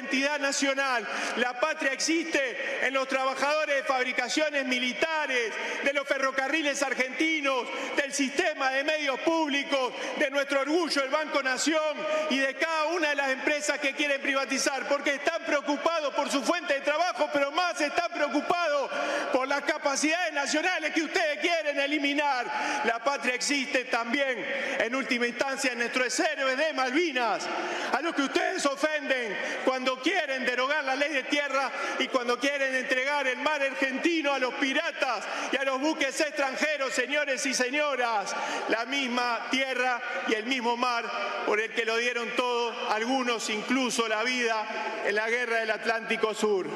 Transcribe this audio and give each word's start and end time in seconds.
identidad 0.00 0.40
nacional. 0.40 1.06
La 1.36 1.58
patria 1.58 1.92
existe 1.92 2.86
en 2.86 2.94
los 2.94 3.06
trabajadores 3.06 3.76
de 3.76 3.82
fabricaciones 3.82 4.64
militares, 4.64 5.52
de 5.84 5.92
los 5.92 6.06
ferrocarriles 6.06 6.82
argentinos, 6.82 7.66
del 7.96 8.12
sistema 8.12 8.70
de 8.70 8.84
medios 8.84 9.20
públicos, 9.20 9.92
de 10.18 10.30
nuestro 10.30 10.60
orgullo, 10.60 11.02
el 11.04 11.10
Banco 11.10 11.42
Nación 11.42 11.96
y 12.30 12.38
de 12.38 12.54
cada 12.54 12.86
una 12.86 13.10
de 13.10 13.14
las 13.14 13.30
empresas 13.30 13.78
que 13.78 13.92
quieren 13.92 14.20
privatizar, 14.20 14.88
porque 14.88 15.14
están 15.40 15.44
preocupados 15.44 16.14
por 16.14 16.30
su 16.30 16.42
fuente 16.42 16.74
de 16.74 16.80
trabajo, 16.80 17.28
pero 17.32 17.50
más 17.50 17.80
están 17.80 18.10
preocupados 18.12 18.90
por 19.32 19.48
las 19.48 19.62
capacidades 19.62 20.32
nacionales 20.32 20.92
que 20.92 21.02
ustedes 21.02 21.38
quieren 21.40 21.78
eliminar. 21.78 22.46
La 22.84 22.98
patria 22.98 23.34
existe 23.34 23.84
también, 23.84 24.44
en 24.78 24.94
última 24.94 25.26
instancia, 25.26 25.72
en 25.72 25.78
nuestros 25.78 26.18
héroes 26.20 26.56
de 26.56 26.72
Malvinas, 26.72 27.46
a 27.92 28.00
los 28.00 28.14
que 28.14 28.22
ustedes 28.22 28.64
ofenden 28.66 29.36
cuando 29.64 30.00
quieren 30.00 30.44
derogar 30.44 30.84
la 30.84 30.96
ley 30.96 31.12
de 31.12 31.22
tierra 31.24 31.70
y 31.98 32.08
cuando 32.08 32.38
quieren 32.38 32.74
entregar 32.74 33.26
el 33.26 33.38
mar 33.38 33.62
argentino 33.62 34.32
a 34.32 34.38
los 34.38 34.54
piratas 34.54 35.24
y 35.52 35.56
a 35.56 35.64
los 35.64 35.80
buques 35.80 36.20
extranjeros, 36.20 36.92
señores 36.92 37.44
y 37.46 37.54
señoras, 37.54 38.34
la 38.68 38.84
misma 38.84 39.46
tierra 39.50 40.00
y 40.28 40.34
el 40.34 40.44
mismo 40.44 40.76
mar 40.76 41.04
por 41.46 41.60
el 41.60 41.72
que 41.72 41.84
lo 41.84 41.96
dieron 41.96 42.28
todo, 42.36 42.90
algunos 42.90 43.48
incluso 43.50 44.06
la 44.08 44.22
vida 44.22 44.64
en 45.06 45.14
la 45.14 45.29
guerra 45.30 45.60
del 45.60 45.70
Atlántico 45.70 46.34
Sur. 46.34 46.66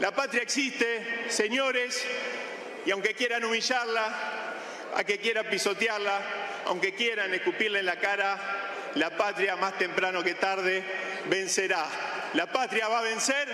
La 0.00 0.10
patria 0.10 0.42
existe, 0.42 1.30
señores, 1.30 2.04
y 2.84 2.90
aunque 2.90 3.14
quieran 3.14 3.44
humillarla, 3.44 4.36
a 4.94 5.04
que 5.04 5.18
quieran 5.18 5.46
pisotearla, 5.46 6.20
aunque 6.66 6.94
quieran 6.94 7.32
escupirla 7.32 7.78
en 7.78 7.86
la 7.86 7.96
cara, 7.96 8.38
la 8.94 9.10
patria 9.16 9.56
más 9.56 9.78
temprano 9.78 10.22
que 10.22 10.34
tarde 10.34 10.82
vencerá. 11.30 11.86
La 12.34 12.46
patria 12.46 12.88
va 12.88 12.98
a 12.98 13.02
vencer 13.02 13.48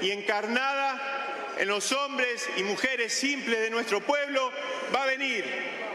y 0.00 0.10
encarnada 0.10 1.33
en 1.58 1.68
los 1.68 1.92
hombres 1.92 2.48
y 2.56 2.62
mujeres 2.62 3.12
simples 3.12 3.60
de 3.60 3.70
nuestro 3.70 4.00
pueblo 4.00 4.50
va 4.94 5.04
a 5.04 5.06
venir 5.06 5.44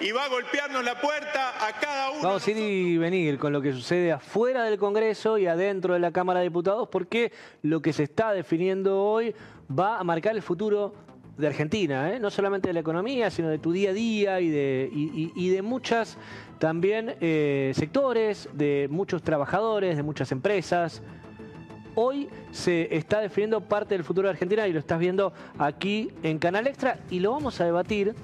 y 0.02 0.12
va 0.12 0.26
a 0.26 0.30
golpearnos 0.30 0.84
la 0.84 1.00
puerta 1.00 1.68
a 1.68 1.80
cada 1.80 2.12
uno. 2.12 2.22
Vamos 2.24 2.48
a 2.48 2.52
ir 2.52 2.58
y 2.58 2.98
venir 2.98 3.38
con 3.38 3.52
lo 3.52 3.62
que 3.62 3.74
sucede 3.74 4.12
afuera 4.12 4.64
del 4.64 4.78
Congreso 4.78 5.38
y 5.38 5.48
adentro 5.48 5.94
de 5.94 6.00
la 6.00 6.12
Cámara 6.12 6.40
de 6.40 6.46
Diputados, 6.46 6.88
porque 6.90 7.32
lo 7.64 7.82
que 7.82 7.94
se 7.94 8.04
está 8.04 8.32
definiendo 8.32 9.04
hoy 9.04 9.36
va 9.78 10.00
a 10.00 10.04
marcar 10.04 10.36
el 10.36 10.42
futuro 10.42 10.94
de 11.38 11.48
Argentina, 11.48 12.14
¿eh? 12.14 12.20
no 12.20 12.30
solamente 12.30 12.68
de 12.68 12.74
la 12.74 12.82
economía, 12.82 13.30
sino 13.32 13.50
de 13.50 13.60
tu 13.60 13.72
día 13.72 13.92
a 13.92 13.94
día 13.94 14.42
y 14.42 14.50
de, 14.50 14.90
y, 14.92 15.50
de 15.50 15.62
muchas 15.62 16.18
también 16.60 17.16
eh, 17.22 17.72
sectores, 17.76 18.50
de 18.54 18.88
muchos 18.92 19.24
trabajadores, 19.24 19.96
de 19.96 20.04
muchas 20.04 20.32
empresas. 20.34 21.02
Hoy 21.95 22.30
se 22.52 22.95
está 22.95 23.20
definiendo 23.20 23.62
parte 23.62 23.95
del 23.95 24.04
futuro 24.04 24.28
de 24.28 24.32
Argentina 24.32 24.68
y 24.68 24.73
lo 24.73 24.80
estás 24.80 25.00
viendo 25.00 25.34
aquí 25.58 26.12
en 26.23 26.40
Canal 26.40 26.68
Extra 26.68 27.00
y 27.09 27.20
lo 27.20 27.31
vamos 27.31 27.59
a 27.59 27.66
debatir 27.66 28.16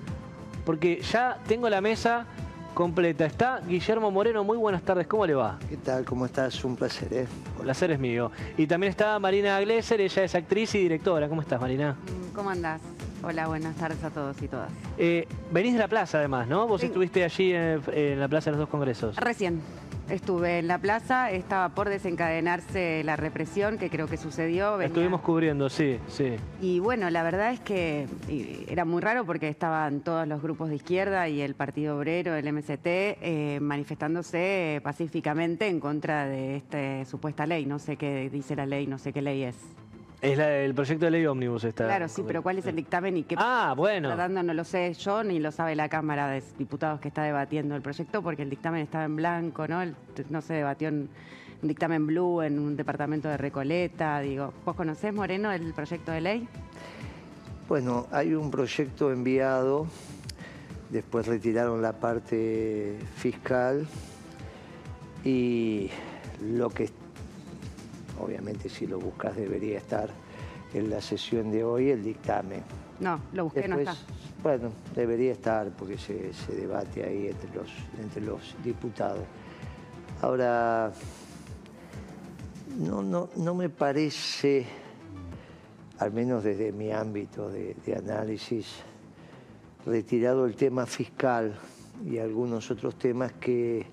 porque 0.66 1.02
ya 1.02 1.40
tengo 1.48 1.70
la 1.70 1.82
mesa 1.82 2.26
completa. 2.74 3.26
Está 3.26 3.62
Guillermo 3.68 4.12
Moreno, 4.12 4.44
muy 4.44 4.58
buenas 4.58 4.84
tardes, 4.84 5.08
¿cómo 5.08 5.26
le 5.26 5.34
va? 5.34 5.58
¿Qué 5.70 5.78
tal? 5.78 6.06
¿Cómo 6.06 6.26
estás? 6.26 6.64
Un 6.64 6.76
placer, 6.76 7.12
¿eh? 7.14 7.28
El 7.58 7.64
placer 7.64 7.92
es 7.92 8.00
mío. 8.00 8.32
Y 8.58 8.68
también 8.68 8.92
está 8.92 9.18
Marina 9.20 9.60
Glesser, 9.62 10.02
ella 10.02 10.24
es 10.24 10.36
actriz 10.36 10.76
y 10.76 10.80
directora. 10.80 11.30
¿Cómo 11.30 11.42
estás, 11.42 11.60
Marina? 11.60 11.96
¿Cómo 12.36 12.50
andás? 12.50 12.82
Hola, 13.24 13.48
buenas 13.48 13.76
tardes 13.76 14.04
a 14.04 14.12
todos 14.12 14.40
y 14.42 14.48
todas. 14.48 14.70
Eh, 15.00 15.28
venís 15.52 15.74
de 15.74 15.80
la 15.80 15.88
plaza, 15.88 16.20
además, 16.20 16.48
¿no? 16.48 16.68
Vos 16.68 16.84
estuviste 16.84 17.24
allí 17.24 17.54
en, 17.54 18.20
la 18.20 18.28
plaza 18.28 18.52
de 18.52 18.58
los 18.58 18.60
dos 18.60 18.70
congresos. 18.70 19.16
Recién. 19.16 19.62
Estuve 20.10 20.60
en 20.60 20.68
la 20.68 20.78
plaza, 20.78 21.32
estaba 21.32 21.70
por 21.70 21.90
desencadenarse 21.90 23.04
la 23.04 23.16
represión 23.16 23.78
que 23.78 23.90
creo 23.90 24.08
que 24.08 24.18
sucedió. 24.18 24.80
Estuvimos 24.80 25.22
cubriendo, 25.22 25.68
sí, 25.70 26.00
sí. 26.08 26.36
Y 26.62 26.80
bueno, 26.80 27.10
la 27.10 27.24
verdad 27.24 27.52
es 27.52 27.60
que 27.60 28.08
era 28.70 28.86
muy 28.86 29.02
raro 29.02 29.26
porque 29.26 29.48
estaban 29.50 30.02
todos 30.02 30.28
los 30.28 30.42
grupos 30.42 30.70
de 30.70 30.76
izquierda 30.76 31.28
y 31.28 31.42
el 31.42 31.56
Partido 31.56 31.98
Obrero, 31.98 32.36
el 32.36 32.52
MST, 32.52 32.86
eh, 32.86 33.60
manifestándose 33.62 34.80
pacíficamente 34.84 35.68
en 35.68 35.80
contra 35.80 36.28
de 36.28 36.58
esta 36.58 37.06
supuesta 37.06 37.46
ley. 37.46 37.66
No 37.66 37.80
sé 37.80 37.98
qué 37.98 38.30
dice 38.30 38.56
la 38.56 38.66
ley, 38.66 38.88
no 38.88 38.98
sé 38.98 39.12
qué 39.12 39.22
ley 39.22 39.44
es. 39.44 39.56
Es 40.26 40.40
el 40.40 40.74
proyecto 40.74 41.06
de 41.06 41.12
ley 41.12 41.26
ómnibus 41.28 41.64
está. 41.66 41.86
Claro, 41.86 42.08
sí, 42.08 42.24
pero 42.26 42.42
¿cuál 42.42 42.58
es 42.58 42.66
el 42.66 42.76
dictamen 42.76 43.18
y 43.18 43.24
qué 43.24 43.36
ah, 43.38 43.76
bueno. 43.78 44.10
está 44.10 44.24
dando? 44.24 44.42
No 44.42 44.54
lo 44.56 44.64
sé 44.64 44.94
yo 44.94 45.24
ni 45.24 45.40
lo 45.40 45.52
sabe 45.52 45.76
la 45.76 45.88
Cámara 45.88 46.28
de 46.28 46.42
Diputados 46.58 47.00
que 47.00 47.10
está 47.10 47.22
debatiendo 47.22 47.76
el 47.76 47.84
proyecto 47.84 48.24
porque 48.24 48.42
el 48.42 48.50
dictamen 48.50 48.82
estaba 48.82 49.06
en 49.06 49.16
blanco, 49.16 49.68
¿no? 49.68 49.84
no 50.30 50.42
se 50.42 50.56
debatió 50.56 50.88
en 50.88 51.10
un 51.62 51.68
dictamen 51.68 52.08
blue 52.08 52.42
en 52.42 52.58
un 52.58 52.76
departamento 52.76 53.30
de 53.30 53.38
Recoleta. 53.38 54.20
Digo, 54.20 54.52
¿vos 54.66 54.76
conocés, 54.76 55.14
Moreno, 55.14 55.52
el 55.52 55.74
proyecto 55.74 56.12
de 56.12 56.22
ley? 56.22 56.48
Bueno, 57.68 58.08
hay 58.12 58.34
un 58.34 58.50
proyecto 58.50 59.12
enviado, 59.12 59.86
después 60.90 61.28
retiraron 61.28 61.84
la 61.84 61.94
parte 61.94 62.98
fiscal 63.16 63.88
y 65.24 65.90
lo 66.42 66.70
que 66.70 66.90
obviamente 68.20 68.70
si 68.70 68.88
lo 68.88 69.00
buscas 69.00 69.36
debería 69.36 69.78
estar 69.78 70.10
en 70.74 70.90
la 70.90 71.02
sesión 71.02 71.52
de 71.52 71.64
hoy 71.64 71.90
el 71.90 72.04
dictamen. 72.04 72.64
No, 73.00 73.20
lo 73.34 73.46
busqué, 73.46 73.68
no 73.68 73.80
está. 73.80 73.96
Bueno, 74.44 74.72
debería 74.94 75.32
estar 75.32 75.70
porque 75.72 75.98
se, 75.98 76.32
debate 76.56 77.04
ahí 77.04 77.28
entre 77.28 77.54
los, 77.54 77.70
entre 78.02 78.22
los 78.22 78.56
diputados. 78.64 79.24
Ahora, 80.22 80.92
no, 82.78 83.02
no, 83.02 83.30
no 83.36 83.56
me 83.56 83.70
parece, 83.70 84.66
al 86.00 86.12
menos 86.12 86.44
desde 86.44 86.72
mi 86.72 86.92
ámbito 86.92 87.50
de 87.50 87.96
análisis, 87.98 88.84
retirado 89.86 90.46
el 90.46 90.56
tema 90.56 90.86
fiscal 90.86 91.56
y 92.06 92.18
algunos 92.18 92.72
otros 92.72 92.96
temas 92.96 93.34
que 93.34 93.86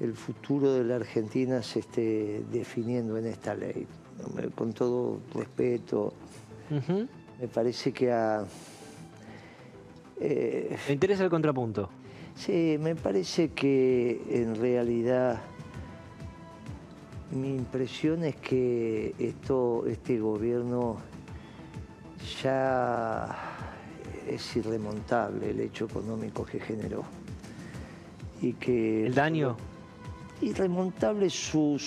el 0.00 0.14
futuro 0.14 0.72
de 0.72 0.84
la 0.84 0.96
Argentina 0.96 1.62
se 1.62 1.80
esté 1.80 2.44
definiendo 2.50 3.16
en 3.16 3.26
esta 3.26 3.54
ley. 3.54 3.86
Con 4.54 4.72
todo 4.72 5.20
respeto, 5.34 6.14
me 7.40 7.48
parece 7.48 7.92
que 7.92 8.12
a... 8.12 8.44
Eh, 10.20 10.76
¿Me 10.86 10.94
interesa 10.94 11.24
el 11.24 11.30
contrapunto? 11.30 11.90
Sí, 12.34 12.76
me 12.80 12.94
parece 12.94 13.50
que 13.50 14.22
en 14.30 14.54
realidad 14.56 15.40
mi 17.32 17.54
impresión 17.54 18.24
es 18.24 18.36
que 18.36 19.14
esto, 19.18 19.84
este 19.86 20.18
gobierno 20.18 20.98
ya 22.42 23.36
es 24.28 24.56
irremontable 24.56 25.50
el 25.50 25.60
hecho 25.60 25.86
económico 25.86 26.44
que 26.44 26.60
generó. 26.60 27.04
Y 28.40 28.54
que 28.54 29.06
¿El 29.06 29.14
daño? 29.14 29.56
Irremontable 30.42 31.30
su 31.30 31.78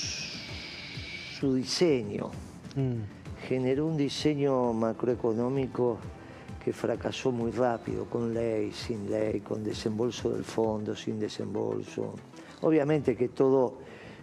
diseño. 1.41 2.29
Mm. 2.75 3.47
Generó 3.47 3.87
un 3.87 3.97
diseño 3.97 4.73
macroeconómico 4.73 5.97
que 6.67 6.73
fracasó 6.73 7.31
muy 7.31 7.51
rápido, 7.51 8.05
con 8.05 8.33
ley, 8.33 8.73
sin 8.73 9.09
ley, 9.09 9.39
con 9.39 9.63
desembolso 9.63 10.31
del 10.31 10.43
fondo, 10.43 10.95
sin 10.95 11.17
desembolso. 11.17 12.13
Obviamente 12.61 13.15
que 13.15 13.29
todo, 13.29 13.77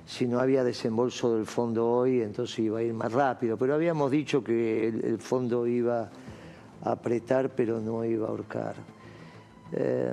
si 0.04 0.26
no 0.26 0.40
había 0.40 0.62
desembolso 0.62 1.34
del 1.34 1.46
fondo 1.46 1.88
hoy, 1.90 2.20
entonces 2.20 2.58
iba 2.58 2.80
a 2.80 2.82
ir 2.82 2.92
más 2.92 3.10
rápido, 3.12 3.56
pero 3.56 3.74
habíamos 3.74 4.10
dicho 4.10 4.44
que 4.44 4.88
el, 4.88 5.18
fondo 5.20 5.66
iba 5.66 6.10
a 6.82 6.92
apretar, 6.92 7.54
pero 7.54 7.80
no 7.80 8.04
iba 8.04 8.26
a 8.26 8.30
ahorcar. 8.30 8.74
Eh, 9.72 10.12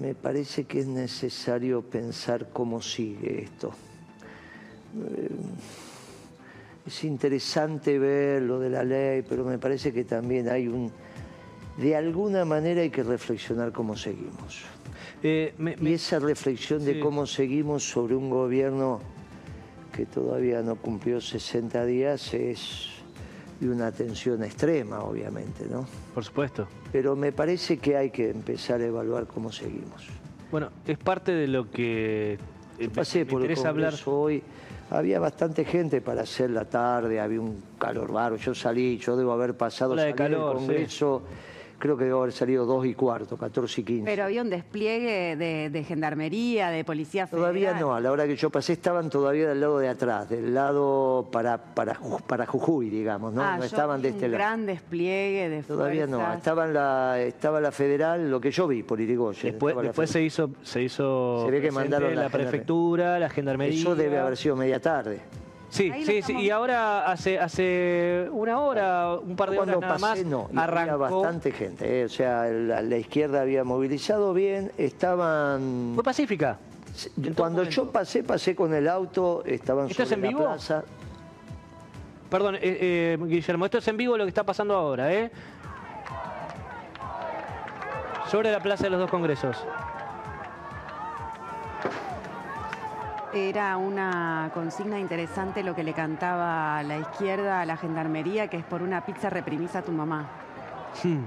me 0.00 0.14
parece 0.14 0.64
que 0.64 0.80
es 0.80 0.86
necesario 0.86 1.82
pensar 1.82 2.48
cómo 2.52 2.80
sigue 2.80 3.44
esto. 3.44 3.72
Eh, 4.96 5.28
es 6.86 7.04
interesante 7.04 7.98
ver 7.98 8.42
lo 8.42 8.58
de 8.58 8.70
la 8.70 8.84
ley, 8.84 9.22
pero 9.28 9.44
me 9.44 9.58
parece 9.58 9.92
que 9.92 10.04
también 10.04 10.48
hay 10.48 10.68
un... 10.68 10.90
De 11.78 11.96
alguna 11.96 12.44
manera 12.44 12.82
hay 12.82 12.90
que 12.90 13.02
reflexionar 13.02 13.72
cómo 13.72 13.96
seguimos. 13.96 14.62
Eh, 15.22 15.54
y 15.80 15.92
esa 15.92 16.18
reflexión 16.18 16.84
de 16.84 17.00
cómo 17.00 17.26
seguimos 17.26 17.88
sobre 17.88 18.14
un 18.14 18.28
gobierno 18.28 19.00
que 19.92 20.04
todavía 20.06 20.62
no 20.62 20.76
cumplió 20.76 21.20
60 21.20 21.84
días 21.84 22.34
es 22.34 22.91
de 23.60 23.68
una 23.68 23.86
atención 23.86 24.42
extrema, 24.44 25.00
obviamente, 25.00 25.66
¿no? 25.70 25.86
Por 26.14 26.24
supuesto. 26.24 26.66
Pero 26.90 27.16
me 27.16 27.32
parece 27.32 27.78
que 27.78 27.96
hay 27.96 28.10
que 28.10 28.30
empezar 28.30 28.80
a 28.80 28.86
evaluar 28.86 29.26
cómo 29.26 29.52
seguimos. 29.52 30.08
Bueno, 30.50 30.70
es 30.86 30.98
parte 30.98 31.32
de 31.32 31.46
lo 31.46 31.70
que 31.70 32.38
Yo 32.78 32.90
pasé 32.90 33.24
por 33.24 33.44
el 33.44 33.66
hablar 33.66 33.94
hoy. 34.06 34.42
Había 34.90 35.18
bastante 35.18 35.64
gente 35.64 36.02
para 36.02 36.22
hacer 36.22 36.50
la 36.50 36.66
tarde, 36.66 37.18
había 37.18 37.40
un 37.40 37.62
calor 37.78 38.12
raro. 38.12 38.36
Yo 38.36 38.54
salí, 38.54 38.98
yo 38.98 39.16
debo 39.16 39.32
haber 39.32 39.56
pasado 39.56 39.94
el 39.94 40.14
Congreso 40.14 41.22
creo 41.82 41.96
que 41.96 42.04
debe 42.04 42.16
haber 42.16 42.30
salido 42.30 42.64
2 42.64 42.86
y 42.86 42.94
cuarto, 42.94 43.36
14 43.36 43.80
y 43.80 43.84
15. 43.84 44.04
Pero 44.04 44.22
había 44.22 44.42
un 44.42 44.50
despliegue 44.50 45.34
de, 45.36 45.82
gendarmería, 45.84 46.70
de 46.70 46.84
policía 46.84 47.26
federal. 47.26 47.50
Todavía 47.50 47.72
no, 47.74 47.92
a 47.92 48.00
la 48.00 48.12
hora 48.12 48.24
que 48.24 48.36
yo 48.36 48.50
pasé 48.50 48.74
estaban 48.74 49.10
todavía 49.10 49.48
del 49.48 49.60
lado 49.60 49.80
de 49.80 49.88
atrás, 49.88 50.28
del 50.28 50.54
lado 50.54 51.28
para, 51.32 51.58
para, 51.58 51.98
para 52.28 52.46
Jujuy, 52.46 52.88
digamos, 52.88 53.34
¿no? 53.34 53.42
Ah, 53.42 53.56
no 53.56 53.64
estaban 53.64 54.00
de 54.00 54.10
este 54.10 54.26
un 54.26 54.30
lado. 54.30 54.44
gran 54.44 54.64
despliegue 54.64 55.48
de 55.48 55.62
Todavía 55.64 56.06
no, 56.06 56.32
estaba, 56.32 56.68
la, 56.68 57.20
estaba 57.20 57.60
la 57.60 57.72
federal, 57.72 58.30
lo 58.30 58.40
que 58.40 58.52
yo 58.52 58.68
vi 58.68 58.84
por 58.84 59.00
Irigoyen. 59.00 59.50
Después, 59.50 59.74
después 59.82 60.08
se 60.08 60.22
hizo, 60.22 60.50
se 60.62 60.82
hizo 60.82 61.44
se 61.44 61.50
ve 61.50 61.60
que 61.60 61.72
mandaron 61.72 62.14
la, 62.14 62.28
prefectura, 62.28 63.18
la 63.18 63.28
gendarmería. 63.28 63.80
Eso 63.80 63.96
debe 63.96 64.18
haber 64.18 64.36
sido 64.36 64.54
media 64.54 64.78
tarde. 64.78 65.20
Sí, 65.72 65.90
sí, 66.04 66.20
sí. 66.20 66.38
Y 66.38 66.50
ahora 66.50 67.10
hace 67.10 67.38
hace 67.38 68.28
una 68.30 68.60
hora, 68.60 69.14
un 69.14 69.34
par 69.36 69.50
de 69.50 69.58
horas 69.58 69.80
nada 69.80 69.98
más, 69.98 70.22
no, 70.22 70.50
arrancó... 70.54 70.98
bastante 70.98 71.50
gente. 71.50 72.02
Eh, 72.02 72.04
o 72.04 72.10
sea, 72.10 72.44
la, 72.44 72.96
izquierda 72.98 73.40
había 73.40 73.64
movilizado 73.64 74.34
bien, 74.34 74.70
estaban... 74.76 75.92
¿Fue 75.94 76.04
pacífica? 76.04 76.58
Cuando 77.34 77.64
yo 77.64 77.90
pasé, 77.90 78.22
pasé 78.22 78.54
con 78.54 78.74
el 78.74 78.86
auto, 78.86 79.42
estaban 79.46 79.88
¿Esto 79.88 80.02
es 80.02 80.12
en 80.12 80.20
vivo? 80.20 80.40
plaza. 80.40 80.84
Perdón, 82.28 82.56
eh, 82.56 82.60
eh, 82.62 83.18
Guillermo, 83.18 83.64
esto 83.64 83.78
es 83.78 83.88
en 83.88 83.96
vivo 83.96 84.18
lo 84.18 84.24
que 84.24 84.28
está 84.28 84.44
pasando 84.44 84.74
ahora, 84.74 85.10
¿eh? 85.10 85.30
Sobre 88.30 88.52
la 88.52 88.60
plaza 88.60 88.84
de 88.84 88.90
los 88.90 89.00
dos 89.00 89.10
congresos. 89.10 89.56
Era 93.34 93.78
una 93.78 94.50
consigna 94.52 94.98
interesante 94.98 95.62
lo 95.62 95.74
que 95.74 95.82
le 95.82 95.94
cantaba 95.94 96.82
la 96.82 96.98
izquierda 96.98 97.62
a 97.62 97.66
la 97.66 97.78
gendarmería, 97.78 98.48
que 98.48 98.58
es 98.58 98.64
por 98.64 98.82
una 98.82 99.06
pizza 99.06 99.30
reprimisa 99.30 99.78
a 99.78 99.82
tu 99.82 99.92
mamá. 99.92 100.28
Hmm. 101.02 101.24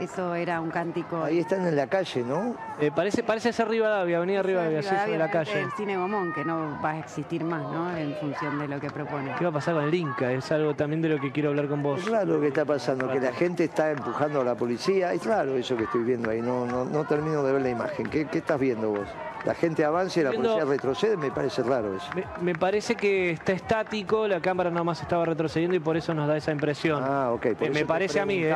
Eso 0.00 0.34
era 0.34 0.60
un 0.60 0.70
cántico. 0.70 1.22
Ahí 1.24 1.38
están 1.38 1.66
en 1.66 1.74
la 1.74 1.86
calle, 1.88 2.22
¿no? 2.22 2.54
Eh, 2.80 2.90
parece, 2.94 3.22
parece 3.22 3.52
ser 3.52 3.68
Rivadavia, 3.68 4.18
Avenida 4.18 4.42
Rivadavia, 4.42 4.82
sí, 4.82 4.88
sobre 4.88 5.18
la 5.18 5.30
calle. 5.30 5.62
El 5.62 5.72
cine 5.72 5.96
Gomón, 5.96 6.32
que 6.32 6.44
no 6.44 6.78
va 6.82 6.90
a 6.90 6.98
existir 6.98 7.44
más, 7.44 7.62
¿no? 7.62 7.96
En 7.96 8.14
función 8.16 8.58
de 8.58 8.68
lo 8.68 8.80
que 8.80 8.90
propone. 8.90 9.34
¿Qué 9.36 9.44
va 9.44 9.50
a 9.50 9.54
pasar 9.54 9.74
con 9.74 9.84
el 9.84 9.94
Inca? 9.94 10.32
Es 10.32 10.50
algo 10.52 10.74
también 10.74 11.02
de 11.02 11.08
lo 11.08 11.20
que 11.20 11.32
quiero 11.32 11.50
hablar 11.50 11.68
con 11.68 11.82
vos. 11.82 12.00
Es 12.00 12.08
raro 12.08 12.34
lo 12.34 12.40
que 12.40 12.48
está 12.48 12.64
pasando, 12.64 13.08
que 13.10 13.20
la 13.20 13.32
gente 13.32 13.64
está 13.64 13.90
empujando 13.90 14.40
a 14.40 14.44
la 14.44 14.54
policía. 14.54 15.12
Es 15.12 15.24
raro 15.26 15.56
eso 15.56 15.76
que 15.76 15.84
estoy 15.84 16.02
viendo 16.02 16.30
ahí, 16.30 16.40
no, 16.40 16.64
no, 16.64 16.84
no 16.84 17.04
termino 17.04 17.42
de 17.42 17.52
ver 17.52 17.62
la 17.62 17.70
imagen. 17.70 18.06
¿Qué, 18.08 18.26
qué 18.26 18.38
estás 18.38 18.60
viendo 18.60 18.90
vos? 18.90 19.08
La 19.44 19.54
gente 19.54 19.84
avanza 19.84 20.20
y 20.20 20.22
la 20.24 20.32
policía 20.32 20.64
retrocede, 20.64 21.16
me 21.16 21.30
parece 21.30 21.62
raro 21.62 21.96
eso. 21.96 22.10
Me, 22.40 22.54
parece 22.54 22.94
que 22.94 23.30
está 23.30 23.52
estático, 23.52 24.26
la 24.28 24.40
cámara 24.40 24.70
nomás 24.70 25.00
estaba 25.00 25.24
retrocediendo 25.24 25.76
y 25.76 25.80
por 25.80 25.96
eso 25.96 26.14
nos 26.14 26.28
da 26.28 26.36
esa 26.36 26.52
impresión. 26.52 27.02
Ah, 27.04 27.30
ok. 27.32 27.46
me 27.72 27.84
parece 27.84 28.20
a 28.20 28.26
mí, 28.26 28.42
¿eh? 28.44 28.54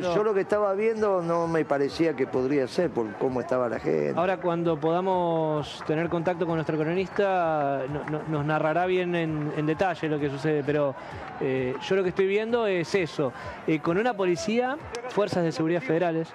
yo 0.00 0.24
lo 0.24 0.34
que 0.34 0.40
estaba 0.40 0.74
viendo 0.74 1.22
no 1.22 1.46
me 1.46 1.64
parecía 1.64 2.14
que 2.14 2.26
podría 2.26 2.68
ser 2.68 2.90
por 2.90 3.12
cómo 3.14 3.40
estaba 3.40 3.68
la 3.68 3.78
gente. 3.78 4.14
Ahora 4.16 4.38
cuando 4.38 4.78
podamos 4.78 5.82
tener 5.86 6.08
contacto 6.08 6.46
con 6.46 6.56
nuestro 6.56 6.78
cronista 6.78 7.82
nos 8.28 8.44
narrará 8.44 8.86
bien 8.86 9.14
en, 9.14 9.66
detalle 9.66 10.08
lo 10.08 10.18
que 10.18 10.28
sucede, 10.28 10.62
pero 10.64 10.94
eh, 11.40 11.74
yo 11.80 11.96
lo 11.96 12.02
que 12.02 12.10
estoy 12.10 12.26
viendo 12.26 12.66
es 12.66 12.94
eso. 12.94 13.32
Eh, 13.66 13.80
con 13.80 13.98
una 13.98 14.14
policía, 14.14 14.76
fuerzas 15.08 15.42
de 15.42 15.52
seguridad 15.52 15.80
federales, 15.80 16.28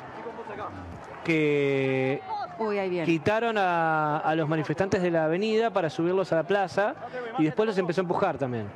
que 1.24 2.22
Quitaron 3.06 3.56
a, 3.58 4.34
los 4.36 4.50
manifestantes 4.50 5.02
de 5.02 5.12
la 5.12 5.26
avenida 5.26 5.72
para 5.72 5.90
subirlos 5.90 6.32
a 6.34 6.38
la 6.38 6.44
plaza 6.44 6.96
y 7.38 7.46
después 7.46 7.68
los 7.68 7.78
empezó 7.78 8.02
a 8.02 8.04
empujar 8.04 8.38
también. 8.38 8.68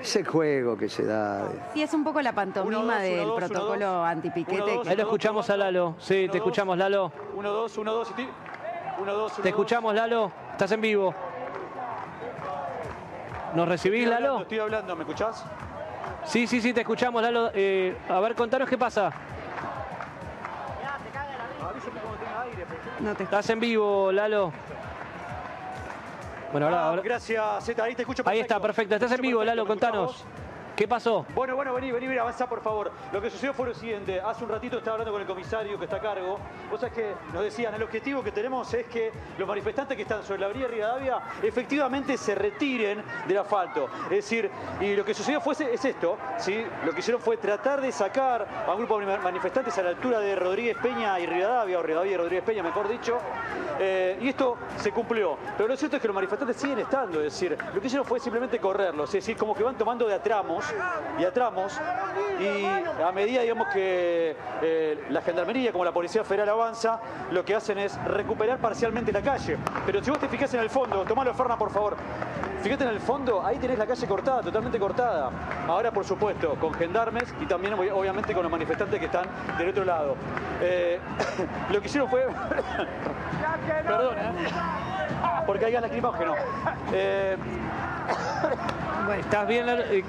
ese 0.00 0.24
juego 0.24 0.76
que 0.76 0.88
se 0.88 1.04
da. 1.04 1.48
Sí, 1.72 1.82
es 1.82 1.94
un 1.94 2.02
poco 2.02 2.20
la 2.20 2.32
pantomima 2.32 2.98
del 2.98 3.32
protocolo 3.34 4.04
antipiquete. 4.04 4.80
Ahí 4.86 4.96
lo 4.96 5.02
escuchamos 5.02 5.48
a 5.50 5.56
Lalo. 5.56 5.94
Sí, 5.98 6.28
te 6.30 6.38
escuchamos, 6.38 6.76
Lalo. 6.76 7.12
Uno, 7.34 7.50
dos, 7.50 7.78
uno, 7.78 7.92
dos. 7.92 8.12
Uno, 8.98 9.12
dos, 9.12 9.36
te 9.36 9.48
escuchamos, 9.48 9.94
Lalo. 9.94 10.32
Estás 10.52 10.72
en 10.72 10.80
vivo. 10.80 11.14
¿Nos 13.54 13.68
recibís, 13.68 14.08
Lalo? 14.08 14.40
estoy 14.40 14.58
hablando, 14.58 14.96
¿me 14.96 15.02
escuchás? 15.02 15.44
Sí, 16.24 16.48
sí, 16.48 16.60
sí, 16.60 16.72
te 16.72 16.80
escuchamos, 16.80 17.22
Lalo. 17.22 17.50
Eh, 17.54 17.96
a 18.08 18.18
ver, 18.18 18.34
contanos 18.34 18.68
qué 18.68 18.76
pasa. 18.76 19.12
No 23.04 23.14
te... 23.14 23.24
Estás 23.24 23.50
en 23.50 23.60
vivo, 23.60 24.10
Lalo. 24.10 24.50
Bueno, 26.52 26.68
ahora, 26.68 26.88
ah, 26.88 27.02
Gracias, 27.04 27.64
Zeta. 27.66 27.84
Ahí 27.84 27.94
te 27.94 28.02
escucho 28.02 28.24
perfecto. 28.24 28.30
Ahí 28.30 28.40
está, 28.40 28.60
perfecto. 28.60 28.94
Estás 28.94 29.12
en 29.12 29.20
vivo, 29.20 29.44
Lalo, 29.44 29.66
contanos. 29.66 30.24
¿Qué 30.76 30.88
pasó? 30.88 31.24
Bueno, 31.36 31.54
bueno, 31.54 31.72
vení, 31.72 31.92
vení, 31.92 32.18
avanza 32.18 32.48
por 32.48 32.60
favor. 32.60 32.90
Lo 33.12 33.22
que 33.22 33.30
sucedió 33.30 33.54
fue 33.54 33.68
lo 33.68 33.74
siguiente. 33.74 34.20
Hace 34.20 34.42
un 34.42 34.50
ratito 34.50 34.78
estaba 34.78 34.94
hablando 34.94 35.12
con 35.12 35.20
el 35.20 35.26
comisario 35.26 35.78
que 35.78 35.84
está 35.84 35.98
a 35.98 36.00
cargo. 36.00 36.40
Cosas 36.68 36.90
que 36.90 37.14
nos 37.32 37.44
decían, 37.44 37.72
el 37.74 37.82
objetivo 37.84 38.24
que 38.24 38.32
tenemos 38.32 38.74
es 38.74 38.86
que 38.86 39.12
los 39.38 39.46
manifestantes 39.46 39.96
que 39.96 40.02
están 40.02 40.24
sobre 40.24 40.40
la 40.40 40.46
avenida 40.46 40.66
Rivadavia 40.66 41.20
efectivamente 41.44 42.16
se 42.16 42.34
retiren 42.34 43.04
del 43.28 43.38
asfalto. 43.38 43.88
Es 44.06 44.16
decir, 44.16 44.50
y 44.80 44.96
lo 44.96 45.04
que 45.04 45.14
sucedió 45.14 45.40
fue 45.40 45.54
es 45.54 45.84
esto, 45.84 46.18
¿sí? 46.38 46.64
Lo 46.84 46.92
que 46.92 46.98
hicieron 46.98 47.22
fue 47.22 47.36
tratar 47.36 47.80
de 47.80 47.92
sacar 47.92 48.64
a 48.66 48.72
un 48.72 48.78
grupo 48.78 48.98
de 48.98 49.06
manifestantes 49.18 49.78
a 49.78 49.82
la 49.84 49.90
altura 49.90 50.18
de 50.18 50.34
Rodríguez 50.34 50.76
Peña 50.82 51.20
y 51.20 51.26
Rivadavia, 51.26 51.78
o 51.78 51.82
Rivadavia 51.84 52.14
y 52.14 52.16
Rodríguez 52.16 52.44
Peña, 52.44 52.64
mejor 52.64 52.88
dicho. 52.88 53.18
Eh, 53.78 54.18
y 54.20 54.28
esto 54.28 54.56
se 54.78 54.90
cumplió. 54.90 55.36
Pero 55.56 55.68
lo 55.68 55.76
cierto 55.76 55.96
es 55.96 56.02
que 56.02 56.08
los 56.08 56.14
manifestantes 56.14 56.56
siguen 56.56 56.80
estando. 56.80 57.18
Es 57.18 57.32
decir, 57.32 57.56
lo 57.72 57.80
que 57.80 57.86
hicieron 57.86 58.04
fue 58.04 58.18
simplemente 58.18 58.58
correrlos. 58.58 59.08
Es 59.10 59.24
decir, 59.24 59.36
como 59.36 59.54
que 59.54 59.62
van 59.62 59.78
tomando 59.78 60.06
de 60.08 60.14
a 60.14 60.22
tramos. 60.22 60.63
Y 62.40 62.64
a 63.02 63.12
medida, 63.12 63.42
digamos, 63.42 63.68
que 63.68 64.36
eh, 64.62 65.04
la 65.10 65.22
Gendarmería, 65.22 65.72
como 65.72 65.84
la 65.84 65.92
Policía 65.92 66.24
Federal 66.24 66.48
avanza, 66.48 67.00
lo 67.30 67.44
que 67.44 67.54
hacen 67.54 67.78
es 67.78 68.02
recuperar 68.04 68.58
parcialmente 68.58 69.12
la 69.12 69.22
calle. 69.22 69.56
Pero 69.86 70.02
si 70.02 70.10
vos 70.10 70.18
te 70.18 70.28
fijas 70.28 70.52
en 70.54 70.60
el 70.60 70.70
fondo, 70.70 71.04
tomalo, 71.04 71.32
Ferna, 71.34 71.56
por 71.56 71.70
favor. 71.70 71.96
Fíjate 72.62 72.84
en 72.84 72.90
el 72.90 73.00
fondo, 73.00 73.44
ahí 73.44 73.58
tenés 73.58 73.78
la 73.78 73.86
calle 73.86 74.06
cortada, 74.06 74.40
totalmente 74.40 74.78
cortada. 74.78 75.30
Ahora, 75.68 75.90
por 75.90 76.04
supuesto, 76.04 76.54
con 76.54 76.72
gendarmes 76.72 77.24
y 77.40 77.46
también, 77.46 77.74
obviamente, 77.74 78.32
con 78.32 78.42
los 78.42 78.50
manifestantes 78.50 78.98
que 78.98 79.06
están 79.06 79.26
del 79.58 79.68
otro 79.68 79.84
lado. 79.84 80.16
Eh, 80.62 80.98
lo 81.70 81.80
que 81.80 81.86
hicieron 81.86 82.08
fue... 82.08 82.26
Perdón, 83.86 84.16
¿eh? 84.18 84.32
Porque 85.46 85.66
hay 85.66 85.72
lacrimógeno. 85.72 86.34
Eh, 86.92 87.36
Estás 89.18 89.46
bien, 89.46 89.66
eh, 89.68 90.04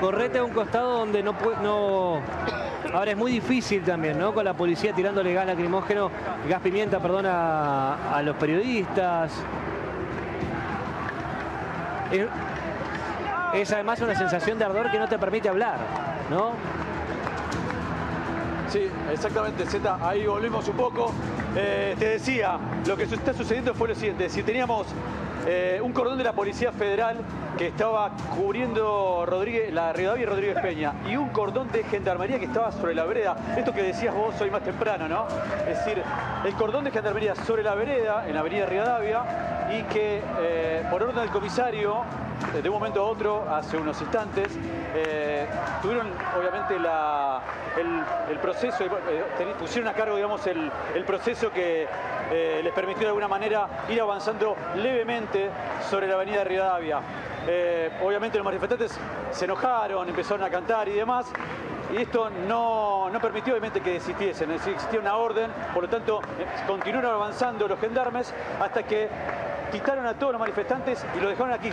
correte 0.00 0.38
a 0.38 0.44
un 0.44 0.52
costado 0.52 0.98
donde 0.98 1.22
no 1.22 1.32
puede. 1.32 1.56
Ahora 2.92 3.10
es 3.10 3.16
muy 3.16 3.32
difícil 3.32 3.82
también, 3.82 4.18
¿no? 4.18 4.32
Con 4.32 4.44
la 4.44 4.54
policía 4.54 4.92
tirándole 4.92 5.32
gas 5.34 5.46
lacrimógeno, 5.46 6.10
gas 6.48 6.60
pimienta, 6.60 7.00
perdón, 7.00 7.26
a, 7.26 8.20
los 8.24 8.36
periodistas. 8.36 9.32
Es, 13.54 13.72
además 13.72 14.00
una 14.00 14.14
sensación 14.14 14.58
de 14.58 14.64
ardor 14.64 14.90
que 14.90 14.98
no 14.98 15.08
te 15.08 15.18
permite 15.18 15.48
hablar, 15.48 15.76
¿no? 16.30 16.52
Sí, 18.68 18.88
exactamente, 19.12 19.64
Z. 19.66 19.98
Ahí 20.02 20.26
volvimos 20.26 20.68
un 20.68 20.76
poco. 20.76 21.12
Eh, 21.56 21.96
te 21.98 22.08
decía, 22.10 22.58
lo 22.86 22.96
que 22.96 23.04
está 23.04 23.32
sucediendo 23.32 23.74
fue 23.74 23.88
lo 23.88 23.94
siguiente. 23.94 24.28
Si 24.28 24.42
teníamos 24.42 24.86
eh, 25.46 25.80
un 25.82 25.92
cordón 25.92 26.18
de 26.18 26.24
la 26.24 26.32
Policía 26.32 26.72
Federal 26.72 27.18
que 27.56 27.68
estaba 27.68 28.10
cubriendo 28.36 29.24
Rodríguez, 29.26 29.72
la 29.72 29.92
Rivadavia 29.92 30.22
y 30.22 30.26
Rodríguez 30.26 30.60
Peña 30.60 30.94
y 31.08 31.16
un 31.16 31.28
cordón 31.28 31.70
de 31.70 31.84
gendarmería 31.84 32.38
que 32.38 32.46
estaba 32.46 32.72
sobre 32.72 32.94
la 32.94 33.04
vereda. 33.04 33.36
Esto 33.56 33.72
que 33.72 33.82
decías 33.82 34.14
vos 34.14 34.38
hoy 34.40 34.50
más 34.50 34.62
temprano, 34.62 35.08
¿no? 35.08 35.26
Es 35.68 35.78
decir, 35.78 36.02
el 36.44 36.54
cordón 36.54 36.84
de 36.84 36.90
gendarmería 36.90 37.34
sobre 37.34 37.62
la 37.62 37.74
vereda, 37.74 38.26
en 38.26 38.34
la 38.34 38.40
avenida 38.40 38.66
Rivadavia, 38.66 39.22
y 39.70 39.82
que 39.84 40.20
eh, 40.40 40.84
por 40.90 41.02
orden 41.02 41.16
del 41.16 41.30
comisario, 41.30 42.02
de 42.62 42.68
un 42.68 42.74
momento 42.74 43.00
a 43.00 43.04
otro, 43.04 43.48
hace 43.50 43.76
unos 43.76 44.00
instantes, 44.00 44.48
eh, 44.94 45.46
tuvieron 45.82 46.08
obviamente 46.38 46.76
el, 46.76 48.38
proceso, 48.38 48.84
pusieron 49.58 49.88
a 49.88 49.94
cargo, 49.94 50.16
digamos, 50.16 50.46
el, 50.46 50.70
el 50.94 51.04
proceso 51.04 51.50
que 51.50 51.86
eh, 52.30 52.60
les 52.62 52.72
permitió 52.72 53.02
de 53.02 53.08
alguna 53.08 53.28
manera 53.28 53.84
ir 53.88 54.00
avanzando 54.00 54.56
levemente 54.76 55.50
sobre 55.88 56.08
la 56.08 56.14
avenida 56.14 56.42
Rivadavia. 56.44 57.00
Eh, 57.46 57.90
obviamente 58.02 58.38
los 58.38 58.44
manifestantes 58.44 58.98
se 59.30 59.44
enojaron, 59.44 60.08
empezaron 60.08 60.42
a 60.42 60.50
cantar 60.50 60.88
y 60.88 60.92
demás, 60.92 61.26
y 61.92 61.98
esto 61.98 62.30
no, 62.30 63.10
permitió 63.20 63.54
obviamente 63.54 63.80
que 63.80 63.94
desistiesen, 63.94 64.50
es 64.50 64.60
decir, 64.60 64.74
existía 64.74 65.00
una 65.00 65.16
orden, 65.16 65.50
por 65.72 65.84
lo 65.84 65.88
tanto 65.88 66.20
eh, 66.38 66.46
continuaron 66.66 67.14
avanzando 67.14 67.66
los 67.66 67.78
gendarmes 67.80 68.32
hasta 68.60 68.82
que 68.82 69.08
quitaron 69.72 70.06
a 70.06 70.14
todos 70.14 70.32
los 70.32 70.40
manifestantes 70.40 71.04
y 71.16 71.20
lo 71.20 71.28
dejaron 71.28 71.52
aquí 71.52 71.70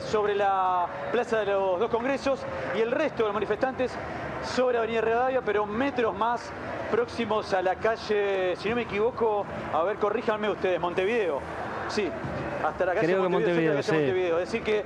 sobre 0.00 0.34
la 0.34 0.86
plaza 1.10 1.40
de 1.40 1.46
los 1.46 1.80
dos 1.80 1.90
congresos 1.90 2.40
y 2.76 2.80
el 2.80 2.92
resto 2.92 3.18
de 3.18 3.24
los 3.24 3.34
manifestantes 3.34 3.92
sobre 4.44 4.74
la 4.74 4.80
avenida 4.80 5.00
Rivadavia, 5.00 5.42
pero 5.42 5.66
metros 5.66 6.16
más 6.16 6.52
próximos 6.90 7.52
a 7.54 7.62
la 7.62 7.76
calle, 7.76 8.54
si 8.56 8.68
no 8.68 8.76
me 8.76 8.82
equivoco, 8.82 9.44
a 9.72 9.82
ver, 9.82 9.96
corríjanme 9.96 10.48
ustedes, 10.48 10.80
Montevideo. 10.80 11.40
Sí, 11.88 12.08
hasta 12.64 12.86
la 12.86 12.94
calle 12.94 13.06
Creo 13.06 13.28
Montevideo, 13.28 13.72
que 13.72 13.76
Montevideo, 13.76 14.04
Montevideo. 14.04 14.38
Es 14.38 14.52
decir 14.52 14.62
que 14.62 14.84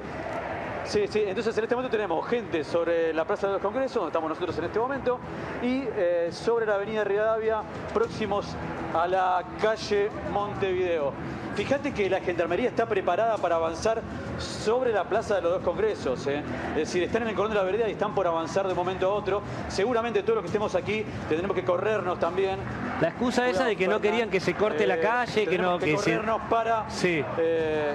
Sí, 0.89 1.05
sí, 1.07 1.23
entonces 1.27 1.55
en 1.59 1.65
este 1.65 1.77
momento 1.77 1.95
tenemos 1.95 2.27
gente 2.27 2.65
sobre 2.65 3.13
la 3.13 3.27
Plaza 3.27 3.47
de 3.47 3.53
los 3.53 3.63
Congresos, 3.63 3.97
donde 3.97 4.09
estamos 4.09 4.31
nosotros 4.31 4.57
en 4.57 4.65
este 4.65 4.79
momento, 4.79 5.19
y 5.63 5.83
eh, 5.85 6.31
sobre 6.33 6.65
la 6.65 6.77
Avenida 6.77 7.05
Rivadavia, 7.05 7.61
próximos 7.93 8.47
a 8.95 9.07
la 9.07 9.45
calle 9.61 10.09
Montevideo. 10.33 11.13
Fíjate 11.59 11.93
que 11.93 12.09
la 12.09 12.21
Gendarmería 12.21 12.69
está 12.69 12.87
preparada 12.87 13.37
para 13.37 13.57
avanzar 13.57 14.01
sobre 14.39 14.93
la 14.93 15.03
Plaza 15.03 15.35
de 15.35 15.43
los 15.43 15.51
dos 15.55 15.63
Congresos. 15.65 16.25
¿eh? 16.29 16.41
Es 16.71 16.77
decir, 16.77 17.03
están 17.03 17.23
en 17.23 17.31
el 17.31 17.35
cordón 17.35 17.51
de 17.51 17.59
la 17.59 17.65
vereda 17.65 17.89
y 17.89 17.93
están 17.93 18.15
por 18.15 18.29
avanzar 18.29 18.65
de 18.67 18.75
un 18.75 18.79
momento 18.79 19.07
a 19.11 19.15
otro. 19.15 19.43
Seguramente 19.67 20.23
todos 20.23 20.37
los 20.37 20.43
que 20.45 20.47
estemos 20.47 20.77
aquí 20.77 21.05
tendremos 21.29 21.57
que 21.57 21.65
corrernos 21.65 22.21
también. 22.21 22.61
La 23.01 23.09
excusa 23.09 23.49
esa 23.49 23.65
de 23.65 23.75
que 23.75 23.89
no 23.89 24.01
querían 24.01 24.31
que 24.31 24.39
se 24.39 24.55
corte 24.55 24.87
la 24.87 24.95
Eh, 24.99 25.01
calle, 25.01 25.47
que 25.47 25.59
no... 25.59 25.79
tenemos 25.79 25.81
que, 25.81 25.91
Que 25.91 25.99
se- 25.99 26.11
corrernos 26.13 26.41
para 26.49 26.89
Sí. 26.91 27.25
eh, 27.39 27.93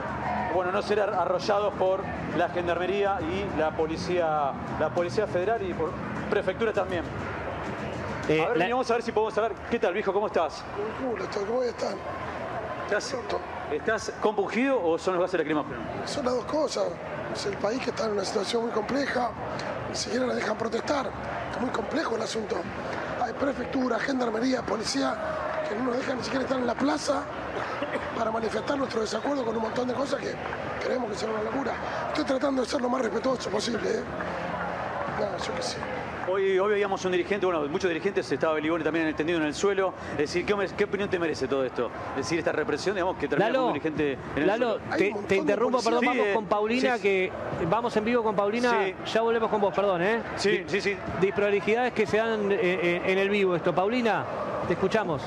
bueno, 0.53 0.73
no 0.73 0.81
ser 0.81 0.99
ar- 0.99 1.13
arrollados 1.13 1.73
por 1.75 2.01
la 2.37 2.49
Gendarmería 2.49 3.19
y 3.21 3.57
la 3.57 3.71
Policía, 3.77 4.51
la 4.77 4.89
Policía 4.89 5.25
Federal 5.25 5.61
y 5.61 5.73
por 5.73 5.89
Prefectura 6.29 6.73
también. 6.73 7.05
eh, 8.27 8.41
a 8.41 8.47
ver, 8.49 8.57
la- 8.57 8.63
vení, 8.65 8.71
vamos 8.73 8.91
a 8.91 8.95
ver 8.95 9.03
si 9.03 9.13
podemos 9.13 9.37
hablar. 9.37 9.53
¿Qué 9.71 9.79
tal, 9.79 9.93
viejo? 9.93 10.11
¿Cómo 10.11 10.27
estás? 10.27 10.65
Un 11.01 11.07
culo, 11.07 11.23
esto, 11.23 11.39
¿cómo 11.45 11.53
voy 11.59 11.67
a 11.67 11.69
estar? 11.69 11.93
¿Estás, 12.85 13.15
estás 13.71 14.11
compungido 14.21 14.83
o 14.83 14.97
son 14.97 15.15
los 15.15 15.23
gases 15.23 15.39
lacrimógenos? 15.39 15.79
Son 16.09 16.25
las 16.25 16.35
dos 16.35 16.45
cosas. 16.45 16.85
Es 17.33 17.45
el 17.45 17.57
país 17.57 17.81
que 17.81 17.89
está 17.89 18.05
en 18.05 18.11
una 18.11 18.25
situación 18.25 18.63
muy 18.63 18.71
compleja, 18.71 19.31
ni 19.89 19.95
siquiera 19.95 20.27
la 20.27 20.35
dejan 20.35 20.57
protestar. 20.57 21.09
Es 21.51 21.59
muy 21.59 21.69
complejo 21.71 22.15
el 22.15 22.21
asunto. 22.21 22.57
Hay 23.21 23.33
prefectura, 23.33 23.97
gendarmería, 23.99 24.61
policía, 24.61 25.15
que 25.67 25.75
no 25.75 25.85
nos 25.85 25.97
dejan 25.97 26.17
ni 26.17 26.23
siquiera 26.23 26.43
estar 26.43 26.59
en 26.59 26.67
la 26.67 26.75
plaza 26.75 27.23
para 28.17 28.31
manifestar 28.31 28.77
nuestro 28.77 29.01
desacuerdo 29.01 29.45
con 29.45 29.55
un 29.55 29.63
montón 29.63 29.87
de 29.87 29.93
cosas 29.93 30.19
que 30.19 30.35
creemos 30.83 31.11
que 31.11 31.17
son 31.17 31.31
una 31.31 31.43
locura. 31.43 31.73
Estoy 32.09 32.25
tratando 32.25 32.61
de 32.61 32.67
ser 32.67 32.81
lo 32.81 32.89
más 32.89 33.01
respetuoso 33.01 33.49
posible, 33.49 33.89
¿eh? 33.89 34.03
No, 35.19 35.37
yo 35.43 35.55
qué 35.55 35.61
sé. 35.61 35.77
Hoy, 36.25 36.57
hoy 36.57 36.71
veíamos 36.71 37.03
un 37.03 37.11
dirigente, 37.11 37.45
bueno, 37.45 37.67
muchos 37.67 37.89
dirigentes, 37.89 38.31
estaba 38.31 38.53
Beliboni 38.53 38.81
también 38.83 39.07
entendido 39.07 39.39
en 39.39 39.45
el 39.45 39.53
suelo. 39.53 39.93
Es 40.13 40.17
decir, 40.19 40.45
¿qué, 40.45 40.55
¿qué 40.77 40.83
opinión 40.85 41.09
te 41.09 41.19
merece 41.19 41.47
todo 41.49 41.65
esto? 41.65 41.89
Es 42.11 42.17
decir, 42.17 42.39
esta 42.39 42.53
represión, 42.53 42.95
digamos, 42.95 43.17
que 43.17 43.27
termina 43.27 43.51
con 43.51 43.61
un 43.65 43.73
dirigente 43.73 44.13
en 44.13 44.41
el 44.41 44.47
Lalo, 44.47 44.79
suelo. 44.79 44.97
Te, 44.97 45.13
te 45.27 45.35
interrumpo, 45.35 45.81
perdón, 45.83 45.99
Sí, 45.99 46.05
vamos 46.07 46.25
eh, 46.27 46.31
con 46.33 46.45
Paulina, 46.45 46.95
sí. 46.95 47.01
que 47.01 47.31
vamos 47.69 47.95
en 47.97 48.05
vivo 48.05 48.23
con 48.23 48.35
Paulina, 48.35 48.71
Sí. 48.85 48.95
ya 49.13 49.21
volvemos 49.21 49.49
con 49.49 49.59
vos, 49.59 49.73
perdón, 49.73 50.01
¿eh? 50.01 50.21
Sí, 50.37 50.49
Di- 50.59 50.63
sí, 50.67 50.81
sí. 50.81 50.97
Disprolijidades 51.19 51.91
que 51.93 52.05
se 52.07 52.17
dan 52.17 52.51
eh, 52.51 52.57
eh, 52.61 53.01
en 53.05 53.17
el 53.17 53.29
vivo 53.29 53.55
esto. 53.57 53.75
Paulina, 53.75 54.23
te 54.67 54.73
escuchamos. 54.73 55.21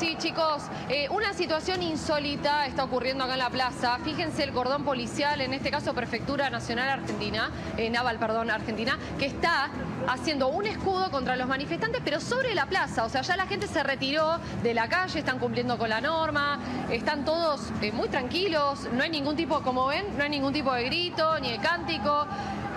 Sí, 0.00 0.16
chicos, 0.16 0.62
eh, 0.88 1.10
una 1.10 1.34
situación 1.34 1.82
insólita 1.82 2.64
está 2.64 2.84
ocurriendo 2.84 3.22
acá 3.24 3.34
en 3.34 3.40
la 3.40 3.50
plaza. 3.50 3.98
Fíjense 4.02 4.42
el 4.44 4.50
cordón 4.50 4.82
policial, 4.82 5.42
en 5.42 5.52
este 5.52 5.70
caso 5.70 5.92
Prefectura 5.92 6.48
Nacional 6.48 6.88
Argentina, 6.88 7.50
eh, 7.76 7.90
Naval, 7.90 8.18
perdón, 8.18 8.50
Argentina, 8.50 8.98
que 9.18 9.26
está 9.26 9.68
haciendo 10.08 10.48
un 10.48 10.64
escudo 10.64 11.10
contra 11.10 11.36
los 11.36 11.46
manifestantes, 11.46 12.00
pero 12.02 12.18
sobre 12.18 12.54
la 12.54 12.64
plaza. 12.64 13.04
O 13.04 13.10
sea, 13.10 13.20
ya 13.20 13.36
la 13.36 13.46
gente 13.46 13.68
se 13.68 13.82
retiró 13.82 14.38
de 14.62 14.72
la 14.72 14.88
calle, 14.88 15.18
están 15.18 15.38
cumpliendo 15.38 15.76
con 15.76 15.90
la 15.90 16.00
norma, 16.00 16.58
están 16.90 17.26
todos 17.26 17.60
eh, 17.82 17.92
muy 17.92 18.08
tranquilos, 18.08 18.88
no 18.94 19.02
hay 19.02 19.10
ningún 19.10 19.36
tipo, 19.36 19.60
como 19.60 19.88
ven, 19.88 20.16
no 20.16 20.24
hay 20.24 20.30
ningún 20.30 20.54
tipo 20.54 20.72
de 20.72 20.84
grito 20.84 21.38
ni 21.40 21.50
de 21.50 21.58
cántico. 21.58 22.26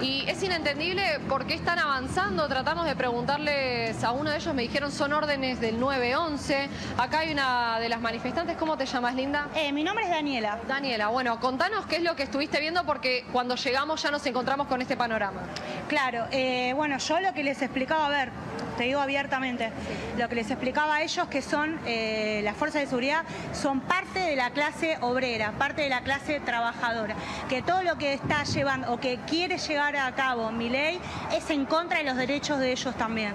Y 0.02 0.26
es 0.28 0.42
inentendible 0.44 1.20
por 1.30 1.46
qué 1.46 1.54
están 1.54 1.80
avanzando. 1.80 2.48
Tratamos 2.48 2.86
de 2.86 2.96
preguntarles 2.96 4.04
a 4.04 4.12
uno 4.12 4.32
de 4.32 4.38
ellos, 4.38 4.54
me 4.54 4.64
dijeron 4.64 4.92
son 4.92 5.14
órdenes 5.14 5.62
del 5.62 5.80
911. 5.80 6.70
Acá 6.98 7.20
hay 7.20 7.32
una 7.32 7.80
de 7.80 7.90
las 7.90 8.02
manifestantes. 8.02 8.58
¿Cómo 8.58 8.78
te 8.78 8.86
llamas, 8.86 9.16
Linda? 9.16 9.50
Eh, 9.56 9.72
mi 9.72 9.84
nombre 9.84 10.06
es 10.06 10.10
Daniela. 10.10 10.60
Daniela, 10.68 11.08
bueno, 11.08 11.40
contanos 11.40 11.86
qué 11.86 11.98
es 11.98 12.04
lo 12.04 12.16
que 12.16 12.24
estuviste 12.24 12.60
viendo 12.60 12.86
porque 12.86 13.26
cuando 13.32 13.56
llegamos 13.56 14.02
ya 14.02 14.12
nos 14.12 14.26
encontramos 14.26 14.68
con 14.68 14.82
este 14.82 14.98
panorama. 14.98 15.42
Claro, 15.88 16.26
eh, 16.32 16.74
bueno, 16.76 16.98
yo 16.98 17.20
lo 17.20 17.34
que 17.34 17.44
les 17.44 17.62
explicaba, 17.62 18.08
a 18.08 18.10
ver, 18.10 18.32
te 18.78 18.84
digo 18.86 19.00
abiertamente, 19.00 19.72
lo 20.18 20.28
que 20.28 20.36
les 20.36 20.50
explicaba 20.50 20.96
a 20.96 21.04
ellos 21.04 21.28
que 21.28 21.42
son 21.42 21.80
eh, 21.86 22.42
las 22.44 22.56
fuerzas 22.56 22.82
de 22.82 22.88
seguridad, 22.88 23.24
son 23.54 23.82
parte 23.82 24.20
de 24.20 24.36
la 24.36 24.50
clase 24.52 24.98
obrera, 25.02 25.52
parte 25.54 25.84
de 25.84 25.90
la 25.90 26.02
clase 26.02 26.40
trabajadora, 26.40 27.16
que 27.50 27.62
todo 27.62 27.84
lo 27.84 27.98
que 27.98 28.14
está 28.14 28.44
llevando 28.44 28.92
o 28.92 29.00
que 29.00 29.20
quiere 29.28 29.58
a 30.00 30.14
cabo 30.14 30.52
mi 30.52 30.70
ley 30.70 31.00
es 31.32 31.50
en 31.50 31.66
contra 31.66 32.00
de 32.00 32.04
los 32.04 32.16
derechos 32.16 32.60
de 32.60 32.72
ellos 32.72 32.96
también. 32.96 33.34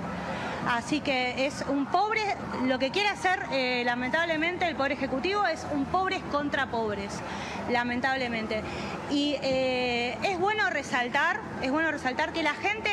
Así 0.68 1.00
que 1.00 1.46
es 1.46 1.64
un 1.68 1.86
pobre, 1.86 2.20
lo 2.66 2.78
que 2.78 2.90
quiere 2.90 3.08
hacer 3.08 3.46
eh, 3.52 3.82
lamentablemente 3.86 4.68
el 4.68 4.76
Poder 4.76 4.92
Ejecutivo 4.92 5.46
es 5.46 5.66
un 5.72 5.86
pobres 5.86 6.22
contra 6.30 6.66
pobres, 6.66 7.20
lamentablemente. 7.70 8.62
Y 9.10 9.36
eh, 9.42 10.18
es 10.22 10.38
bueno 10.38 10.68
resaltar, 10.68 11.40
es 11.62 11.70
bueno 11.70 11.90
resaltar 11.90 12.32
que 12.32 12.42
la 12.42 12.52
gente 12.54 12.90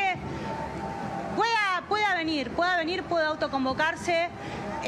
pueda, 1.36 1.82
pueda 1.88 2.14
venir, 2.14 2.50
pueda 2.50 2.78
venir, 2.78 3.02
pueda 3.02 3.28
autoconvocarse. 3.28 4.28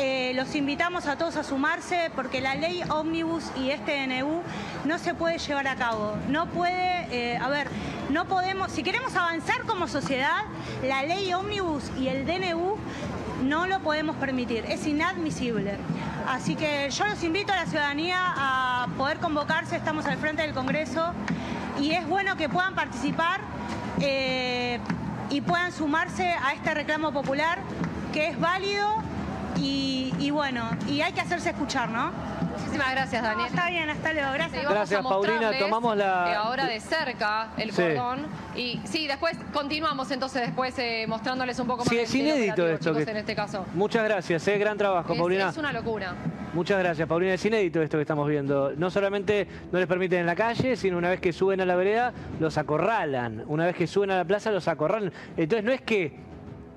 Eh, 0.01 0.31
los 0.37 0.55
invitamos 0.55 1.07
a 1.07 1.19
todos 1.19 1.35
a 1.35 1.43
sumarse 1.43 2.13
porque 2.15 2.41
la 2.41 2.55
ley 2.55 2.85
ómnibus 2.89 3.51
y 3.57 3.71
este 3.71 4.07
DNU 4.07 4.43
no 4.85 4.97
se 4.97 5.13
puede 5.13 5.39
llevar 5.39 5.67
a 5.67 5.75
cabo. 5.75 6.15
No 6.29 6.47
puede, 6.47 7.09
eh, 7.11 7.37
a 7.37 7.49
ver, 7.49 7.67
no 8.09 8.27
podemos, 8.27 8.71
si 8.71 8.85
queremos 8.85 9.17
avanzar 9.17 9.63
como 9.63 9.89
sociedad, 9.89 10.45
la 10.85 11.03
ley 11.03 11.33
ómnibus 11.33 11.91
y 11.99 12.07
el 12.07 12.27
DNU 12.27 12.77
no 13.43 13.67
lo 13.67 13.81
podemos 13.81 14.15
permitir, 14.15 14.65
es 14.69 14.87
inadmisible. 14.87 15.79
Así 16.29 16.55
que 16.55 16.89
yo 16.91 17.05
los 17.05 17.21
invito 17.25 17.53
a 17.53 17.57
la 17.57 17.67
ciudadanía 17.67 18.19
a 18.21 18.87
poder 18.97 19.19
convocarse, 19.19 19.75
estamos 19.75 20.07
al 20.07 20.19
frente 20.19 20.43
del 20.43 20.55
Congreso 20.55 21.13
y 21.81 21.91
es 21.91 22.07
bueno 22.07 22.37
que 22.37 22.49
puedan 22.49 22.77
participar 22.77 23.41
eh, 24.01 24.79
y 25.29 25.41
puedan 25.41 25.73
sumarse 25.73 26.31
a 26.41 26.53
este 26.55 26.73
reclamo 26.73 27.11
popular 27.11 27.59
que 28.13 28.29
es 28.29 28.39
válido 28.39 29.08
y, 29.59 30.13
y 30.19 30.31
bueno, 30.31 30.71
y 30.89 31.01
hay 31.01 31.13
que 31.13 31.21
hacerse 31.21 31.51
escuchar, 31.51 31.89
¿no? 31.91 32.11
Muchísimas 32.59 32.91
gracias, 32.93 33.23
No, 33.23 33.29
Daniela. 33.29 33.49
está 33.49 33.71
bien, 33.71 33.91
hasta 33.91 34.13
luego, 34.13 34.33
gracias. 34.33 34.69
Gracias, 34.69 35.03
Paulina. 35.03 35.59
Tomamos 35.59 35.97
la- 35.97 36.33
eh, 36.33 36.35
ahora 36.35 36.67
de 36.67 36.81
cerca 36.81 37.49
el 37.57 37.73
Sí. 37.73 37.83
cordón. 37.83 38.27
Y 38.57 38.81
sí, 38.85 39.07
después 39.07 39.37
continuamos 39.53 40.11
entonces 40.11 40.43
después 40.43 40.75
eh, 40.79 41.07
mostrándoles 41.09 41.59
un 41.61 41.67
poco 41.67 41.79
más 41.85 41.89
Sí, 41.89 41.99
es 41.99 42.15
inédito 42.15 42.67
esto. 42.67 42.91
chicos, 42.91 43.05
que- 43.05 43.11
en 43.11 43.17
este 43.19 43.35
caso. 43.35 43.65
Muchas 43.75 44.05
gracias, 44.05 44.47
eh, 44.49 44.59
gran 44.59 44.77
trabajo, 44.77 45.13
Es, 45.13 45.19
Paulina. 45.19 45.49
es 45.49 45.57
una 45.57 45.73
locura. 45.73 46.15
Muchas 46.53 46.79
gracias, 46.79 47.07
Paulina. 47.09 47.35
Es 47.35 47.45
inédito 47.45 47.81
esto 47.83 47.97
que 47.99 48.03
estamos 48.03 48.29
viendo. 48.29 48.73
No 48.77 48.91
solamente 48.91 49.47
no 49.71 49.79
les 49.79 49.87
permiten 49.87 50.21
en 50.21 50.27
la 50.27 50.35
calle, 50.35 50.77
sino 50.77 50.99
una 50.99 51.11
vez 51.11 51.21
que 51.21 51.33
suben 51.33 51.61
a 51.61 51.65
la 51.65 51.77
vereda, 51.77 52.13
los 52.41 52.59
acorralan. 52.59 53.45
Una 53.47 53.67
vez 53.67 53.77
que 53.77 53.87
suben 53.87 54.11
a 54.11 54.17
la 54.17 54.25
plaza, 54.25 54.51
los 54.51 54.67
acorralan. 54.67 55.13
Entonces 55.37 55.65
no 55.65 55.73
es 55.73 55.81
que 55.83 56.17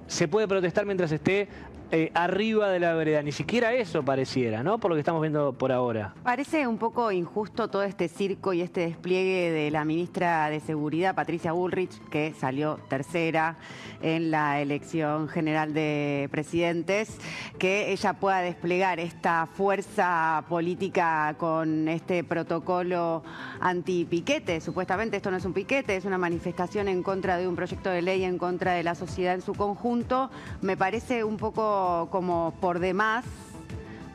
se 0.08 0.28
puede 0.28 0.46
protestar 0.48 0.86
mientras 0.86 1.12
esté 1.14 1.48
eh, 1.92 2.12
arriba 2.14 2.70
de 2.70 2.80
la 2.80 2.94
vereda. 2.94 3.22
Ni 3.22 3.32
siquiera 3.32 3.74
eso 3.74 4.04
pareciera, 4.04 4.64
¿no? 4.64 4.78
Por 4.80 4.92
lo 4.92 4.96
que 4.96 5.02
estamos 5.02 5.22
viendo 5.22 5.54
por 5.54 5.72
ahora. 5.72 6.14
Parece 6.24 6.66
un 6.68 6.78
poco 6.78 7.12
injusto 7.12 7.68
todo 7.68 7.84
este 7.84 8.08
circo 8.08 8.54
y 8.54 8.62
este 8.62 8.82
despliegue 8.82 9.52
de 9.52 9.72
la 9.72 9.84
ministra 9.84 10.50
de 10.50 10.60
Seguridad, 10.60 11.16
Patricia 11.16 11.52
Bullrich, 11.52 12.00
que 12.10 12.34
salió 12.34 12.80
tercera 12.88 13.58
en 14.02 14.32
la 14.32 14.62
elección 14.62 15.28
general 15.28 15.74
de 15.74 16.30
presidentes, 16.32 17.18
que 17.60 17.92
ella 17.92 18.14
pueda 18.14 18.42
desplegar 18.42 19.00
esta 19.00 19.48
fuerza 19.48 20.46
política 20.48 21.36
con 21.38 21.88
este 21.88 22.24
protocolo 22.24 23.24
anti-piquete. 23.60 24.62
Supuestamente 24.62 25.18
esto 25.18 25.30
no 25.30 25.38
es 25.38 25.46
un 25.46 25.54
piquete, 25.54 25.96
es 25.96 26.06
una 26.06 26.18
manifestación 26.18 26.88
en 26.88 27.04
contra 27.04 27.38
de 27.38 27.48
un 27.48 27.56
proyecto 27.56 27.90
de 27.90 28.02
ley, 28.02 28.24
en 28.24 28.38
contra 28.38 28.74
de 28.74 28.84
la 28.84 28.96
sociedad 28.96 29.34
en 29.34 29.42
su 29.42 29.54
conjunto. 29.54 30.30
Me 30.62 30.78
parece 30.78 31.24
un 31.24 31.38
poco 31.38 31.81
como 32.10 32.54
por 32.60 32.80
demás 32.80 33.26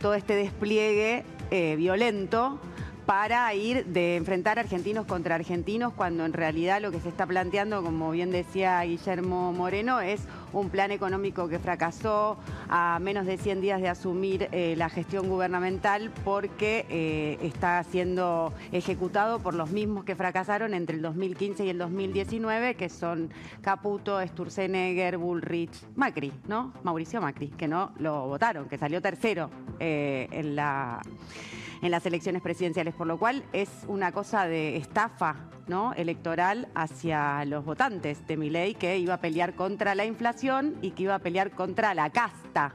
todo 0.00 0.14
este 0.14 0.35
despliegue 0.35 1.25
eh, 1.50 1.76
violento 1.76 2.61
para 3.06 3.54
ir 3.54 3.86
de 3.86 4.16
enfrentar 4.16 4.58
argentinos 4.58 5.06
contra 5.06 5.36
argentinos 5.36 5.92
cuando 5.92 6.25
en 6.25 6.32
realidad 6.32 6.82
lo 6.82 6.90
que 6.90 6.98
se 7.00 7.08
está 7.08 7.25
planteando, 7.25 7.82
como 7.82 8.10
bien 8.10 8.32
decía 8.32 8.82
Guillermo 8.82 9.52
Moreno, 9.52 10.00
es 10.00 10.22
un 10.52 10.70
plan 10.70 10.90
económico 10.90 11.48
que 11.48 11.60
fracasó 11.60 12.36
a 12.68 12.98
menos 13.00 13.25
de 13.26 13.38
100 13.38 13.60
días 13.60 13.80
de 13.80 13.88
asumir 13.88 14.48
eh, 14.50 14.75
la 14.76 14.88
gestión 14.88 15.28
gubernamental 15.28 16.10
porque 16.25 16.84
eh, 16.90 17.38
está 17.42 17.82
siendo 17.84 18.52
ejecutado 18.72 19.38
por 19.38 19.54
los 19.54 19.70
mismos 19.70 20.04
que 20.04 20.16
fracasaron 20.16 20.75
entre 20.75 20.96
el 20.96 21.02
2015 21.02 21.64
y 21.64 21.68
el 21.68 21.78
2019, 21.78 22.75
que 22.75 22.88
son 22.88 23.30
Caputo, 23.60 24.20
Sturzenegger, 24.26 25.16
Bullrich, 25.16 25.86
Macri, 25.94 26.32
¿no? 26.48 26.72
Mauricio 26.82 27.20
Macri, 27.20 27.48
que 27.50 27.68
no 27.68 27.92
lo 27.98 28.26
votaron, 28.26 28.68
que 28.68 28.78
salió 28.78 29.00
tercero 29.00 29.48
eh, 29.78 30.26
en 30.32 30.56
la 30.56 31.00
en 31.83 31.90
las 31.90 32.06
elecciones 32.06 32.42
presidenciales, 32.42 32.95
por 32.95 33.06
lo 33.06 33.18
cual 33.18 33.45
es 33.52 33.68
una 33.88 34.12
cosa 34.12 34.47
de 34.47 34.76
estafa 34.76 35.37
electoral 35.97 36.68
hacia 36.76 37.45
los 37.45 37.64
votantes 37.64 38.25
de 38.28 38.37
Milei 38.37 38.75
que 38.75 38.99
iba 38.99 39.14
a 39.14 39.21
pelear 39.21 39.54
contra 39.54 39.97
la 39.97 40.04
inflación 40.04 40.76
y 40.80 40.92
que 40.92 41.04
iba 41.04 41.16
a 41.16 41.18
pelear 41.18 41.50
contra 41.50 41.92
la 41.92 42.11
casta. 42.11 42.73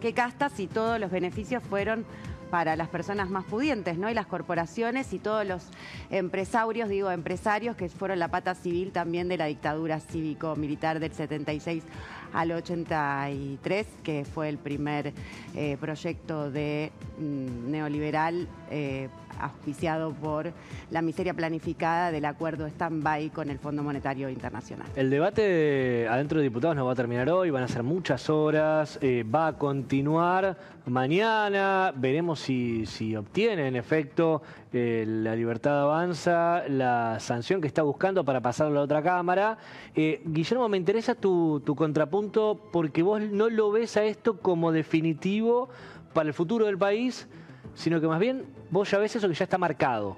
¿Qué 0.00 0.14
casta 0.14 0.48
si 0.48 0.68
todos 0.68 0.98
los 0.98 1.10
beneficios 1.10 1.62
fueron 1.62 2.06
para 2.50 2.76
las 2.76 2.88
personas 2.88 3.30
más 3.30 3.44
pudientes. 3.44 3.96
Y 3.98 4.14
las 4.14 4.26
corporaciones 4.26 5.12
y 5.12 5.18
todos 5.18 5.46
los 5.46 5.68
empresarios, 6.10 6.88
digo, 6.88 7.10
empresarios 7.10 7.76
que 7.76 7.88
fueron 7.88 8.18
la 8.18 8.28
pata 8.28 8.54
civil 8.54 8.90
también 8.90 9.28
de 9.28 9.36
la 9.36 9.46
dictadura 9.46 10.00
cívico-militar 10.00 10.98
del 10.98 11.12
76 11.12 11.84
al 12.32 12.52
83, 12.52 13.86
que 14.02 14.24
fue 14.24 14.48
el 14.48 14.58
primer 14.58 15.12
eh, 15.54 15.76
proyecto 15.80 16.50
de 16.50 16.92
mm, 17.18 17.70
neoliberal 17.70 18.48
eh, 18.70 19.08
auspiciado 19.40 20.12
por 20.12 20.52
la 20.90 21.02
miseria 21.02 21.34
planificada 21.34 22.10
del 22.10 22.24
acuerdo 22.24 22.66
stand-by 22.66 23.30
con 23.30 23.50
el 23.50 23.58
Fondo 23.58 23.82
Monetario 23.82 24.28
Internacional. 24.28 24.86
El 24.96 25.10
debate 25.10 26.06
adentro 26.08 26.38
de 26.38 26.44
diputados 26.44 26.76
no 26.76 26.86
va 26.86 26.92
a 26.92 26.96
terminar 26.96 27.28
hoy, 27.30 27.50
van 27.50 27.62
a 27.62 27.68
ser 27.68 27.82
muchas 27.82 28.28
horas, 28.30 28.98
eh, 29.02 29.24
va 29.24 29.48
a 29.48 29.52
continuar 29.58 30.56
mañana, 30.86 31.92
veremos 31.94 32.40
si, 32.40 33.16
obtiene 33.16 33.68
en 33.68 33.76
efecto 33.76 34.42
eh, 34.72 35.04
la 35.06 35.34
libertad 35.34 35.82
avanza, 35.82 36.64
la 36.68 37.20
sanción 37.20 37.60
que 37.60 37.66
está 37.66 37.82
buscando 37.82 38.24
para 38.24 38.40
pasarlo 38.40 38.72
a 38.72 38.74
la 38.76 38.82
otra 38.82 39.02
Cámara. 39.02 39.58
Eh, 39.94 40.22
Guillermo, 40.24 40.68
me 40.68 40.76
interesa 40.76 41.14
tu 41.14 41.62
contrapunto 41.76 42.60
porque 42.72 43.02
vos 43.02 43.20
no 43.20 43.48
lo 43.48 43.70
ves 43.70 43.96
a 43.96 44.04
esto 44.04 44.38
como 44.38 44.72
definitivo 44.72 45.68
para 46.12 46.28
el 46.28 46.34
futuro 46.34 46.66
del 46.66 46.78
país, 46.78 47.28
sino 47.74 48.00
que 48.00 48.08
más 48.08 48.18
bien 48.18 48.44
vos 48.70 48.90
ya 48.90 48.98
ves 48.98 49.16
eso 49.16 49.28
que 49.28 49.34
ya 49.34 49.44
está 49.44 49.58
marcado 49.58 50.16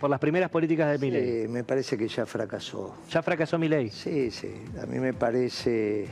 por 0.00 0.10
las 0.10 0.18
primeras 0.20 0.50
políticas 0.50 0.90
de 0.92 0.98
Milei. 0.98 1.42
Sí, 1.42 1.48
me 1.48 1.64
parece 1.64 1.96
que 1.96 2.06
ya 2.08 2.26
fracasó. 2.26 2.94
¿Ya 3.10 3.22
fracasó 3.22 3.58
Milei? 3.58 3.90
Sí, 3.90 4.30
sí. 4.30 4.52
A 4.82 4.86
mí 4.86 4.98
me 4.98 5.12
parece 5.14 6.06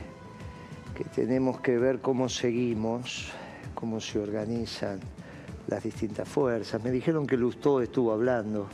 que 0.95 1.03
tenemos 1.03 1.59
que 1.59 1.77
ver 1.77 1.99
cómo 1.99 2.27
seguimos, 2.29 3.31
cómo 3.73 3.99
se 3.99 4.19
organizan 4.19 4.99
las 5.67 5.83
distintas 5.83 6.27
fuerzas. 6.27 6.83
Me 6.83 6.89
dijeron 6.91 7.27
que 7.27 7.37
Lustó 7.37 7.81
estuvo 7.81 8.11
hablando, 8.11 8.67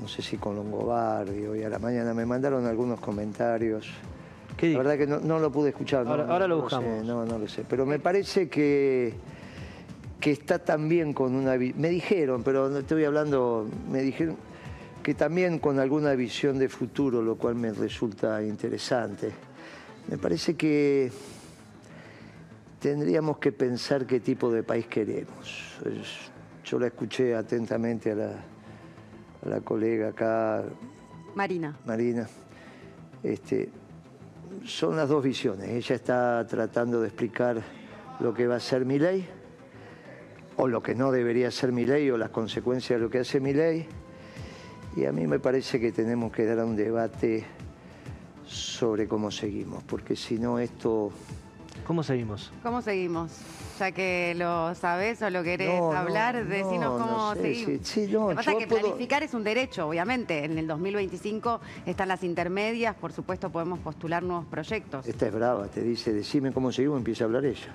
no 0.00 0.08
sé 0.08 0.22
si 0.22 0.38
con 0.38 0.56
Longobardi, 0.56 1.46
hoy 1.46 1.62
a 1.62 1.68
la 1.68 1.78
mañana 1.78 2.12
me 2.14 2.24
mandaron 2.26 2.66
algunos 2.66 2.98
comentarios. 3.00 3.88
¿Qué 4.56 4.72
La 4.72 4.78
verdad 4.78 4.98
que 4.98 5.06
no, 5.06 5.20
no 5.20 5.38
lo 5.38 5.50
pude 5.52 5.70
escuchar. 5.70 6.06
Ahora- 6.06 6.24
no, 6.26 6.32
ahora 6.32 6.46
lo 6.48 6.56
no 6.56 6.62
buscamos. 6.62 7.00
sé, 7.00 7.04
no, 7.06 7.24
no 7.24 7.38
lo 7.38 7.48
sé. 7.48 7.64
Pero 7.68 7.86
me 7.86 7.98
parece 7.98 8.48
que, 8.48 9.14
que 10.20 10.32
está 10.32 10.58
también 10.58 11.12
con 11.12 11.34
una... 11.34 11.56
Me 11.56 11.88
dijeron, 11.88 12.42
pero 12.42 12.68
no 12.68 12.78
estoy 12.78 13.04
hablando... 13.04 13.68
Me 13.90 14.02
dijeron 14.02 14.36
que 15.02 15.14
también 15.14 15.58
con 15.58 15.78
alguna 15.78 16.14
visión 16.14 16.58
de 16.58 16.68
futuro, 16.68 17.22
lo 17.22 17.36
cual 17.36 17.54
me 17.54 17.72
resulta 17.72 18.42
interesante. 18.42 19.30
Me 20.08 20.18
parece 20.18 20.54
que 20.54 21.10
tendríamos 22.80 23.38
que 23.38 23.52
pensar 23.52 24.06
qué 24.06 24.20
tipo 24.20 24.52
de 24.52 24.62
país 24.62 24.86
queremos. 24.86 25.78
Yo 26.64 26.78
la 26.78 26.88
escuché 26.88 27.34
atentamente 27.34 28.12
a 28.12 28.14
la, 28.14 28.30
a 29.44 29.48
la 29.48 29.60
colega 29.62 30.08
acá, 30.08 30.64
Marina. 31.34 31.76
Marina. 31.86 32.28
Este, 33.22 33.70
son 34.64 34.96
las 34.96 35.08
dos 35.08 35.24
visiones. 35.24 35.68
Ella 35.70 35.96
está 35.96 36.46
tratando 36.46 37.00
de 37.00 37.08
explicar 37.08 37.62
lo 38.20 38.34
que 38.34 38.46
va 38.46 38.56
a 38.56 38.60
ser 38.60 38.84
mi 38.84 38.98
ley, 38.98 39.26
o 40.56 40.66
lo 40.68 40.82
que 40.82 40.94
no 40.94 41.10
debería 41.12 41.50
ser 41.50 41.72
mi 41.72 41.84
ley, 41.84 42.10
o 42.10 42.18
las 42.18 42.30
consecuencias 42.30 42.98
de 42.98 43.04
lo 43.04 43.10
que 43.10 43.18
hace 43.20 43.40
mi 43.40 43.52
ley. 43.52 43.86
Y 44.96 45.04
a 45.06 45.12
mí 45.12 45.26
me 45.26 45.38
parece 45.38 45.80
que 45.80 45.92
tenemos 45.92 46.32
que 46.32 46.44
dar 46.44 46.64
un 46.64 46.76
debate 46.76 47.44
sobre 48.46 49.06
cómo 49.06 49.30
seguimos, 49.30 49.82
porque 49.84 50.16
si 50.16 50.38
no 50.38 50.58
esto... 50.58 51.10
¿Cómo 51.86 52.02
seguimos? 52.02 52.52
¿Cómo 52.62 52.82
seguimos? 52.82 53.30
Ya 53.78 53.92
que 53.92 54.34
lo 54.36 54.74
sabés 54.74 55.22
o 55.22 55.30
lo 55.30 55.42
querés 55.42 55.80
No, 55.80 55.92
hablar, 55.92 56.34
no, 56.34 56.44
decinos 56.44 56.98
no 56.98 57.06
cómo 57.06 57.34
sé, 57.34 57.42
seguimos. 57.42 57.88
sí, 57.88 58.06
sí, 58.06 58.12
no, 58.12 58.20
lo 58.24 58.28
que 58.30 58.34
pasa 58.34 58.52
es 58.52 58.58
que 58.58 58.66
puedo- 58.66 58.80
planificar 58.82 59.22
es 59.22 59.32
un 59.32 59.42
derecho, 59.44 59.88
obviamente. 59.88 60.44
En 60.44 60.58
el 60.58 60.66
2025 60.66 61.60
están 61.86 62.08
las 62.08 62.22
intermedias, 62.22 62.94
por 62.96 63.12
supuesto 63.12 63.50
podemos 63.50 63.78
postular 63.78 64.22
nuevos 64.22 64.44
proyectos. 64.46 65.06
Esta 65.06 65.26
es 65.28 65.32
brava, 65.34 65.68
te 65.68 65.80
dice, 65.82 66.12
decime 66.12 66.52
cómo 66.52 66.70
seguimos, 66.70 66.98
empieza 66.98 67.24
a 67.24 67.26
hablar 67.28 67.46
ella. 67.46 67.72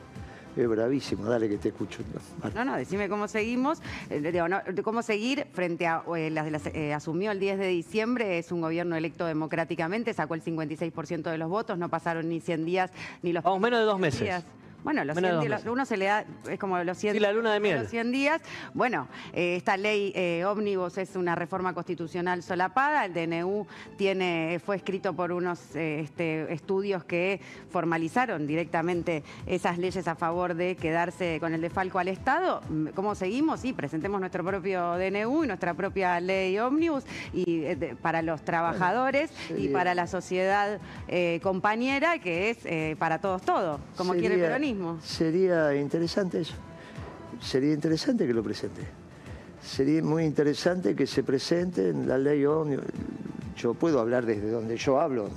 Es 0.55 0.67
bravísimo, 0.69 1.25
dale 1.25 1.49
que 1.49 1.57
te 1.57 1.69
escucho. 1.69 2.01
Vale. 2.41 2.55
No, 2.55 2.63
no, 2.63 2.77
decime 2.77 3.09
cómo 3.09 3.27
seguimos, 3.27 3.81
eh, 4.09 4.19
digo, 4.31 4.47
no, 4.47 4.61
de 4.61 4.83
cómo 4.83 5.01
seguir 5.01 5.47
frente 5.53 5.85
a 5.85 6.03
eh, 6.15 6.29
las, 6.29 6.49
las, 6.49 6.65
eh, 6.67 6.93
asumió 6.93 7.31
el 7.31 7.39
10 7.39 7.59
de 7.59 7.67
diciembre, 7.67 8.37
es 8.37 8.51
un 8.51 8.61
gobierno 8.61 8.95
electo 8.95 9.25
democráticamente, 9.25 10.13
sacó 10.13 10.33
el 10.33 10.43
56% 10.43 11.23
de 11.23 11.37
los 11.37 11.49
votos, 11.49 11.77
no 11.77 11.89
pasaron 11.89 12.29
ni 12.29 12.39
100 12.39 12.65
días 12.65 12.91
ni 13.21 13.33
los 13.33 13.43
Vamos, 13.43 13.59
menos 13.59 13.79
de 13.79 13.85
dos 13.85 13.95
100 13.95 14.01
meses. 14.01 14.21
días. 14.21 14.45
Bueno, 14.85 15.03
los 15.03 15.15
Menos 15.15 15.31
de 15.31 15.33
100 15.33 15.35
dos 15.39 15.45
días, 15.47 15.59
meses. 15.61 15.71
uno 15.73 15.85
se 15.85 15.97
le 15.97 16.05
da, 16.05 16.25
es 16.47 16.59
como 16.59 16.77
los 16.83 16.95
100 16.97 17.15
Sí, 17.15 17.19
la 17.19 17.31
luna 17.33 17.51
de 17.51 17.59
miel. 17.59 17.79
los 17.79 17.89
100 17.89 18.11
días. 18.11 18.39
Bueno, 18.75 19.07
eh, 19.33 19.55
esta 19.55 19.77
ley 19.77 20.11
eh, 20.15 20.45
ómnibus 20.45 20.99
es 20.99 21.15
una 21.15 21.33
reforma 21.33 21.73
constitucional 21.73 22.43
solapada. 22.43 23.03
El 23.05 23.13
DNU 23.15 23.65
tiene, 23.97 24.61
fue 24.63 24.75
escrito 24.75 25.13
por 25.13 25.31
unos 25.31 25.75
eh, 25.75 26.01
este, 26.01 26.53
estudios 26.53 27.03
que 27.03 27.41
formalizaron 27.71 28.45
directamente 28.45 29.23
esas 29.47 29.79
leyes 29.79 30.07
a 30.07 30.13
favor 30.13 30.53
de 30.53 30.75
quedarse 30.75 31.37
con 31.39 31.53
el 31.55 31.61
defalco 31.61 31.97
al 31.97 32.07
Estado. 32.07 32.61
¿Cómo 32.93 33.15
seguimos? 33.15 33.61
Sí, 33.61 33.73
presentemos 33.73 34.19
nuestro 34.19 34.43
propio 34.45 34.99
DNU 34.99 35.45
y 35.45 35.47
nuestra 35.47 35.73
propia 35.73 36.19
ley 36.19 36.59
ómnibus 36.59 37.03
y, 37.33 37.63
eh, 37.63 37.75
de- 37.75 37.95
para 37.95 38.21
los 38.21 38.43
trabajadores 38.45 39.31
y 39.57 39.69
para 39.69 39.95
la 39.95 40.05
sociedad 40.05 40.79
eh, 41.07 41.39
compañera, 41.41 42.19
que 42.19 42.51
es 42.51 42.59
eh, 42.65 42.95
para 42.99 43.19
todos 43.19 43.41
todo, 43.41 43.79
como 43.97 44.11
quiere 44.13 44.27
el 44.35 44.41
Sería- 44.41 44.47
peronismo. 44.49 44.74
Sería 45.01 45.75
interesante 45.75 46.41
eso. 46.41 46.53
Sería 47.41 47.73
interesante 47.73 48.25
que 48.25 48.33
lo 48.33 48.43
presente. 48.43 48.81
Sería 49.61 50.01
muy 50.03 50.23
interesante 50.25 50.95
que 50.95 51.07
se 51.07 51.23
presente 51.23 51.89
en 51.89 52.07
la 52.07 52.17
ley 52.17 52.45
ómnibus. 52.45 52.85
Yo 53.57 53.73
puedo 53.73 53.99
hablar 53.99 54.25
desde 54.25 54.49
donde 54.49 54.77
yo 54.77 54.99
hablo, 54.99 55.29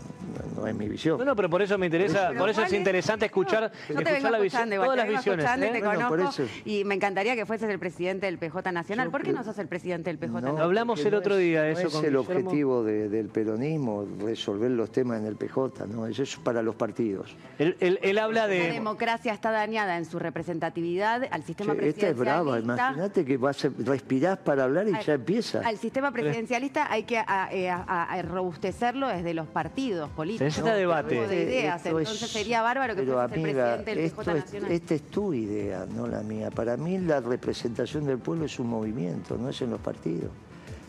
no, 0.55 0.61
no 0.63 0.67
es 0.67 0.75
mi 0.75 0.89
visión. 0.89 1.19
No, 1.19 1.25
no, 1.25 1.37
pero 1.37 1.49
por 1.51 1.63
eso 1.63 1.77
me 1.79 1.87
interesa, 1.87 2.29
Pero 2.29 2.41
por 2.41 2.51
eso 2.51 2.61
es 2.61 2.67
¿cuál 2.67 2.73
es? 2.75 2.79
interesante 2.79 3.27
escuchar, 3.27 3.71
te 3.71 3.93
escuchar 3.95 4.31
la 4.31 4.39
visión, 4.39 4.73
igual, 4.73 4.89
todas 4.91 5.07
te 5.07 5.13
las 5.13 5.25
visiones. 5.25 5.45
¿eh? 5.47 5.71
te 5.73 5.81
Bueno, 5.85 6.09
por 6.09 6.19
conozco 6.19 6.43
eso. 6.43 6.53
y 6.65 6.85
me 6.85 6.95
encantaría 6.95 7.35
que 7.37 7.47
fueses 7.47 7.69
el 7.71 7.79
presidente 7.79 8.27
del 8.27 8.39
PJ 8.39 8.73
Nacional. 8.73 9.07
Yo 9.09 9.13
¿Por 9.13 9.23
qué 9.23 9.33
no 9.33 9.43
sos 9.45 9.59
el 9.59 9.69
presidente 9.69 10.11
del 10.11 10.19
PJ 10.19 10.33
No, 10.33 10.41
Nacional? 10.41 10.65
Hablamos 10.65 11.05
el 11.05 11.15
otro 11.15 11.37
día 11.37 11.63
no 11.63 11.67
eso 11.69 11.87
es 11.89 11.93
con 11.95 12.05
el 12.05 12.11
Guillermo. 12.17 12.21
objetivo 12.41 12.85
de- 12.85 13.09
del 13.09 13.29
peronismo, 13.29 14.07
resolver 14.21 14.71
los 14.71 14.91
temas 14.93 15.21
en 15.21 15.27
el 15.27 15.37
PJ, 15.37 15.87
no, 15.87 16.07
eso 16.07 16.23
es 16.23 16.37
para 16.37 16.63
los 16.63 16.75
partidos. 16.75 17.35
Él, 17.59 17.77
él- 17.81 17.99
él 18.03 18.19
habla 18.19 18.43
La 18.43 18.47
de... 18.49 18.73
democracia 18.73 19.33
está 19.33 19.51
dañada 19.51 19.97
en 19.97 20.05
su 20.05 20.19
representatividad 20.19 21.23
al 21.31 21.43
sistema 21.45 21.75
Che, 21.75 21.89
esta 21.89 22.09
es 22.09 22.17
brava, 22.17 22.53
presidencialista. 22.53 22.87
imagínate 22.89 23.25
que 23.25 23.37
vas 23.37 23.65
a, 23.65 23.71
respirás 23.85 24.39
para 24.39 24.65
hablar 24.65 24.89
y 24.89 24.95
Al- 24.95 25.05
ya 25.05 25.15
empieza. 25.15 25.61
Al 25.65 25.79
sistema 25.79 26.11
presidencialista 26.13 26.91
hay 26.91 27.05
que 27.05 27.19
a- 27.19 27.49
eh, 27.53 27.71
a- 27.71 27.85
a- 27.87 28.05
a 28.13 28.23
robustecerlo 28.23 29.09
desde 29.09 29.35
los 29.35 29.47
partidos 29.47 30.11
políticos. 30.19 30.45
Necesita 30.47 30.75
debate. 30.75 31.15
Tipo 31.15 31.29
de 31.29 31.43
ideas. 31.45 31.77
Esto 31.87 31.99
es- 32.01 32.09
Entonces 32.09 32.31
sería 32.31 32.61
bárbaro 32.63 32.95
que 32.97 33.03
pero, 33.03 33.13
fueses 33.15 33.37
el 33.37 33.43
presidente 33.55 33.95
del 33.95 34.05
esto 34.05 34.17
PJ 34.23 34.33
es- 34.39 34.45
Nacional. 34.45 34.73
Esta 34.73 34.95
es 34.97 35.03
tu 35.03 35.33
idea, 35.33 35.87
no 35.95 36.07
la 36.09 36.23
mía. 36.23 36.51
Para 36.51 36.77
mí 36.77 36.99
la 36.99 37.21
representación 37.21 38.05
del 38.05 38.19
pueblo 38.19 38.45
es 38.47 38.59
un 38.59 38.67
movimiento, 38.69 39.39
no 39.39 39.49
es 39.49 39.63
en 39.63 39.71
los 39.71 39.81
partidos. 39.81 40.31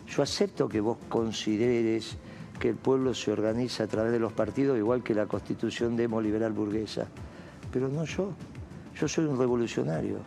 Yo 0.08 0.24
acepto 0.24 0.68
que 0.68 0.82
vos 0.82 0.98
consideres 1.08 2.18
que 2.60 2.70
el 2.70 2.76
pueblo 2.76 3.14
se 3.14 3.32
organiza 3.32 3.84
a 3.84 3.88
través 3.88 4.12
de 4.12 4.20
los 4.20 4.34
partidos, 4.34 4.78
igual 4.78 5.04
que 5.04 5.14
la 5.14 5.28
constitución 5.28 5.96
demoliberal 5.96 6.52
burguesa. 6.52 7.08
Pero 7.72 7.88
no 7.88 8.04
yo. 8.06 8.34
Yo 9.00 9.08
soy 9.08 9.26
un 9.26 9.38
revolucionario. 9.38 10.18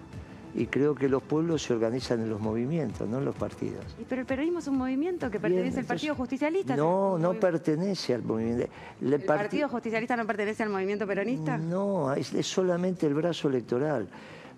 Y 0.55 0.67
creo 0.67 0.95
que 0.95 1.09
los 1.09 1.23
pueblos 1.23 1.63
se 1.63 1.73
organizan 1.73 2.21
en 2.21 2.29
los 2.29 2.39
movimientos, 2.41 3.09
no 3.09 3.19
en 3.19 3.25
los 3.25 3.35
partidos. 3.35 3.85
Pero 4.07 4.21
el 4.21 4.27
peronismo 4.27 4.59
es 4.59 4.69
un 4.69 4.77
movimiento 4.77 5.31
que 5.31 5.41
pertenece 5.41 5.69
Bien, 5.71 5.79
al 5.81 5.87
Partido 5.87 6.15
Justicialista. 6.15 6.77
No, 6.77 7.19
no 7.19 7.33
pertenece 7.35 8.13
al 8.15 8.23
movimiento. 8.23 8.67
El 9.01 9.15
¿El 9.15 9.21
parti- 9.25 9.43
Partido 9.45 9.69
Justicialista 9.71 10.15
no 10.17 10.27
pertenece 10.27 10.63
al 10.63 10.69
movimiento 10.69 11.07
peronista? 11.07 11.57
No, 11.57 12.13
es, 12.13 12.35
es 12.35 12.47
solamente 12.47 13.07
el 13.07 13.15
brazo 13.15 13.49
electoral. 13.49 14.09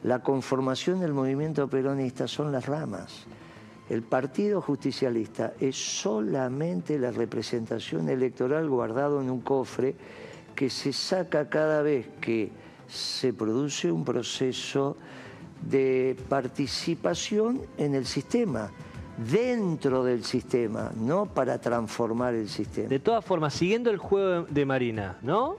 La 0.03 0.21
conformación 0.21 0.99
del 1.01 1.13
movimiento 1.15 1.69
peronista 1.69 2.27
son 2.27 2.51
las 2.51 2.67
ramas. 2.67 3.25
El 3.89 4.03
Partido 4.03 4.61
Justicialista 4.63 5.53
es 5.61 5.77
solamente 5.77 6.99
la 6.99 7.13
representación 7.13 8.09
electoral 8.09 8.69
guardado 8.69 9.21
en 9.21 9.31
un 9.31 9.43
cofre 9.43 9.95
que 10.57 10.71
se 10.71 10.93
saca 10.93 11.49
cada 11.49 11.83
vez 11.83 12.09
que 12.21 12.51
se 12.89 13.33
produce 13.33 13.93
un 13.93 14.05
proceso 14.05 14.97
de 15.63 16.17
participación 16.29 17.63
en 17.79 17.95
el 17.95 18.07
sistema, 18.07 18.71
dentro 19.31 20.05
del 20.05 20.25
sistema, 20.25 20.91
no 20.97 21.27
para 21.27 21.59
transformar 21.61 22.35
el 22.35 22.49
sistema. 22.49 22.89
De 22.89 22.99
todas 22.99 23.25
formas, 23.25 23.55
siguiendo 23.55 23.91
el 23.91 23.99
juego 23.99 24.43
de 24.45 24.67
Marina, 24.67 25.19
¿no? 25.23 25.57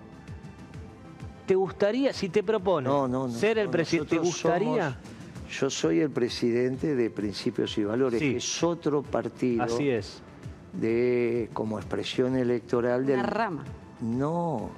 ¿Te 1.46 1.56
gustaría, 1.56 2.12
si 2.12 2.30
te 2.30 2.44
propone 2.44 2.88
No, 2.88 3.08
no, 3.08 3.28
no. 3.28 3.34
ser 3.34 3.58
el 3.60 3.66
No, 3.66 3.72
presidente, 3.72 4.16
¿te 4.16 4.22
gustaría? 4.22 4.90
somos- 4.92 5.60
yo 5.60 5.70
soy 5.70 6.00
el 6.00 6.10
presidente 6.10 6.96
de 6.96 7.10
Principios 7.12 7.78
y 7.78 7.84
Valores, 7.84 8.20
Sí. 8.20 8.32
que 8.32 8.38
es 8.38 8.64
otro 8.64 9.04
partido 9.04 9.64
Así 9.64 9.90
es. 9.90 10.22
de 10.74 11.50
como 11.54 11.78
expresión 11.78 12.36
electoral 12.36 13.06
del. 13.06 13.20
Una 13.20 13.28
rama 13.28 13.64
No, 14.02 14.70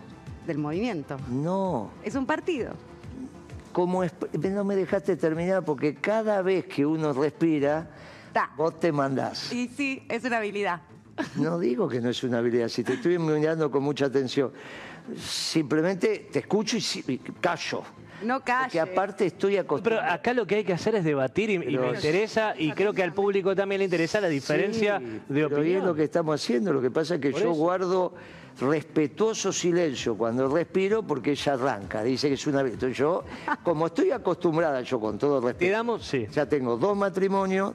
del 0.45 0.57
movimiento. 0.57 1.15
no. 1.31 1.89
Es 2.03 2.15
un 2.15 2.25
partido. 2.25 2.73
Como 3.77 4.03
es- 4.03 4.11
no 4.33 4.63
me 4.63 4.75
dejaste 4.75 5.15
terminar 5.17 5.63
porque 5.63 5.93
cada 5.93 6.41
vez 6.41 6.65
que 6.65 6.83
uno 6.83 7.13
respira, 7.13 7.87
Ta. 8.33 8.49
vos 8.57 8.79
te 8.79 8.91
mandás. 8.91 9.53
Y 9.53 9.67
sí, 9.67 10.03
es 10.09 10.23
una 10.23 10.37
habilidad. 10.39 10.81
No 11.35 11.59
digo 11.59 11.87
que 11.87 12.01
no 12.01 12.09
es 12.09 12.23
una 12.23 12.39
habilidad, 12.39 12.69
si 12.69 12.83
te 12.83 12.93
estoy 12.93 13.19
mirando 13.19 13.69
con 13.69 13.83
mucha 13.83 14.05
atención. 14.07 14.51
Simplemente 15.15 16.27
te 16.31 16.39
escucho 16.39 16.75
y, 16.77 17.19
callo. 17.39 17.83
No 18.23 18.37
Porque 18.39 18.51
calle. 18.51 18.79
aparte 18.79 19.27
estoy 19.27 19.51
Pero 19.51 19.61
acostumbrado. 19.61 20.11
acá 20.11 20.33
lo 20.33 20.47
que 20.47 20.55
hay 20.55 20.63
que 20.63 20.73
hacer 20.73 20.95
es 20.95 21.03
debatir 21.03 21.51
y, 21.51 21.53
y 21.53 21.59
Pero- 21.59 21.81
me 21.83 21.89
interesa, 21.89 22.55
y 22.57 22.71
creo 22.71 22.93
que 22.93 23.03
al 23.03 23.13
público 23.13 23.55
también 23.55 23.77
le 23.77 23.85
interesa 23.85 24.19
la 24.19 24.27
diferencia 24.27 24.97
Sí, 24.97 25.05
de 25.05 25.21
pero 25.43 25.57
opinión. 25.57 25.77
es 25.81 25.83
lo 25.83 25.93
que 25.93 26.03
estamos 26.03 26.41
haciendo. 26.41 26.73
Lo 26.73 26.81
que 26.81 26.89
pasa 26.89 27.13
es 27.15 27.21
que 27.21 27.29
Por 27.29 27.41
yo 27.41 27.51
eso. 27.51 27.59
guardo 27.59 28.13
respetuoso 28.59 29.51
silencio 29.53 30.15
cuando 30.17 30.47
respiro 30.47 31.03
porque 31.03 31.31
ella 31.31 31.53
arranca. 31.53 32.03
Dice 32.03 32.27
que 32.27 32.33
es 32.35 32.47
una... 32.47 32.61
Entonces 32.61 32.97
yo, 32.97 33.23
como 33.63 33.87
estoy 33.87 34.11
acostumbrada, 34.11 34.81
yo 34.81 34.99
con 34.99 35.17
todo 35.17 35.39
Te 35.41 35.47
respeto, 35.47 35.71
damos, 35.73 36.05
sí. 36.05 36.27
ya 36.31 36.45
tengo 36.47 36.77
dos 36.77 36.95
matrimonios 36.97 37.73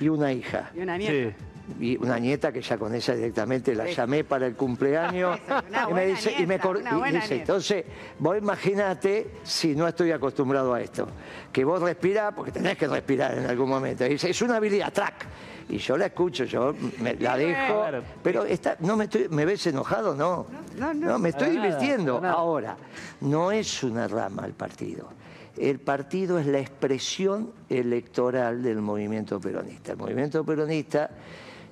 y 0.00 0.08
una 0.08 0.32
hija. 0.32 0.70
Y 0.74 0.80
una 0.80 0.96
nieta. 0.98 1.36
Sí. 1.38 1.44
y 1.78 1.96
una 1.98 2.18
nieta 2.18 2.50
que 2.52 2.60
ya 2.62 2.76
con 2.78 2.92
ella 2.94 3.14
directamente 3.14 3.74
la 3.76 3.86
Sí. 3.86 3.94
llamé 3.94 4.24
para 4.24 4.46
el 4.46 4.54
cumpleaños 4.56 5.38
y 5.90 5.94
me 5.94 6.06
dice 6.06 6.32
y 6.32 6.40
me 6.40 6.46
nieta, 6.56 6.62
cor- 6.62 6.76
una 6.78 6.90
y 7.10 7.12
dice, 7.12 7.12
nieta. 7.12 7.34
entonces 7.34 7.84
vos 8.18 8.36
imaginate 8.36 9.30
si 9.44 9.76
no 9.76 9.86
estoy 9.86 10.10
acostumbrado 10.10 10.74
a 10.74 10.80
esto 10.80 11.06
que 11.52 11.62
vos 11.64 11.80
respirás 11.80 12.34
porque 12.34 12.50
tenés 12.50 12.76
que 12.76 12.88
respirar 12.88 13.38
en 13.38 13.46
algún 13.46 13.68
momento 13.68 14.04
y 14.04 14.10
dice 14.10 14.30
es 14.30 14.42
una 14.42 14.56
habilidad 14.56 14.92
track 14.92 15.26
y 15.70 15.78
yo 15.78 15.96
la 15.96 16.06
escucho 16.06 16.44
yo 16.44 16.74
me- 17.00 17.14
la 17.14 17.36
dejo 17.36 17.84
pero 18.22 18.44
está, 18.44 18.76
no 18.80 18.96
me 18.96 19.04
estoy 19.04 19.28
me 19.28 19.44
ves 19.44 19.66
enojado 19.66 20.14
no 20.14 20.46
No, 20.78 20.92
no. 20.92 21.18
me 21.18 21.28
estoy 21.30 21.50
nada, 21.56 21.62
divirtiendo 21.66 22.20
ahora 22.24 22.76
no 23.22 23.52
es 23.52 23.82
una 23.82 24.06
rama 24.08 24.44
el 24.46 24.52
partido 24.54 25.08
el 25.56 25.78
partido 25.80 26.38
es 26.38 26.46
la 26.46 26.58
expresión 26.58 27.52
electoral 27.68 28.62
del 28.62 28.80
movimiento 28.80 29.38
peronista. 29.40 29.92
El 29.92 29.98
movimiento 29.98 30.42
peronista 30.44 31.10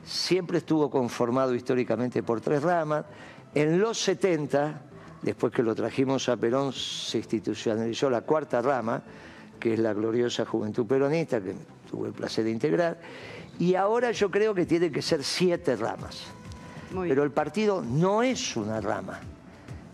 siempre 0.05 0.59
estuvo 0.59 0.91
conformado 0.91 1.55
históricamente 1.55 2.23
por 2.23 2.41
tres 2.43 2.63
ramas. 2.63 3.05
En 3.55 3.79
los 3.81 3.99
70, 3.99 4.83
después 5.23 5.53
que 5.55 5.63
lo 5.63 5.75
trajimos 5.75 6.29
a 6.29 6.37
Perón, 6.37 6.73
se 6.73 7.19
institucionalizó 7.19 8.11
la 8.11 8.23
cuarta 8.23 8.61
rama, 8.61 9.01
que 9.59 9.73
es 9.75 9.79
la 9.79 9.95
gloriosa 9.95 10.45
Juventud 10.45 10.85
Peronista, 10.87 11.41
que 11.41 11.55
tuve 11.91 12.09
el 12.09 12.15
placer 12.15 12.45
de 12.45 12.51
integrar. 12.51 12.99
Y 13.59 13.75
ahora 13.75 14.13
yo 14.13 14.31
creo 14.31 14.55
que 14.55 14.67
tiene 14.67 14.91
que 14.91 15.03
ser 15.03 15.25
siete 15.25 15.77
ramas. 15.77 16.25
Muy 16.93 17.09
Pero 17.09 17.23
el 17.25 17.31
partido 17.31 17.83
no 17.83 18.23
es 18.23 18.57
una 18.57 18.81
rama. 18.81 19.21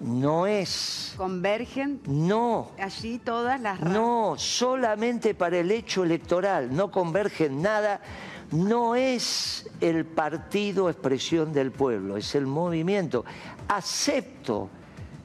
No 0.01 0.47
es. 0.47 1.15
Convergen 1.17 2.01
No. 2.07 2.73
allí 2.79 3.19
todas 3.19 3.61
las 3.61 3.79
ramas. 3.81 3.95
No, 3.95 4.35
solamente 4.37 5.35
para 5.35 5.59
el 5.59 5.71
hecho 5.71 6.05
electoral, 6.05 6.75
no 6.75 6.91
converge 6.91 7.47
en 7.47 7.63
nada. 7.63 8.01
No 8.51 8.95
es 8.95 9.69
el 9.81 10.05
partido 10.05 10.91
expresión 10.91 11.53
del 11.53 11.73
pueblo, 11.73 12.17
es 12.17 12.35
el 12.35 12.47
movimiento. 12.47 13.25
Acepto 13.69 14.69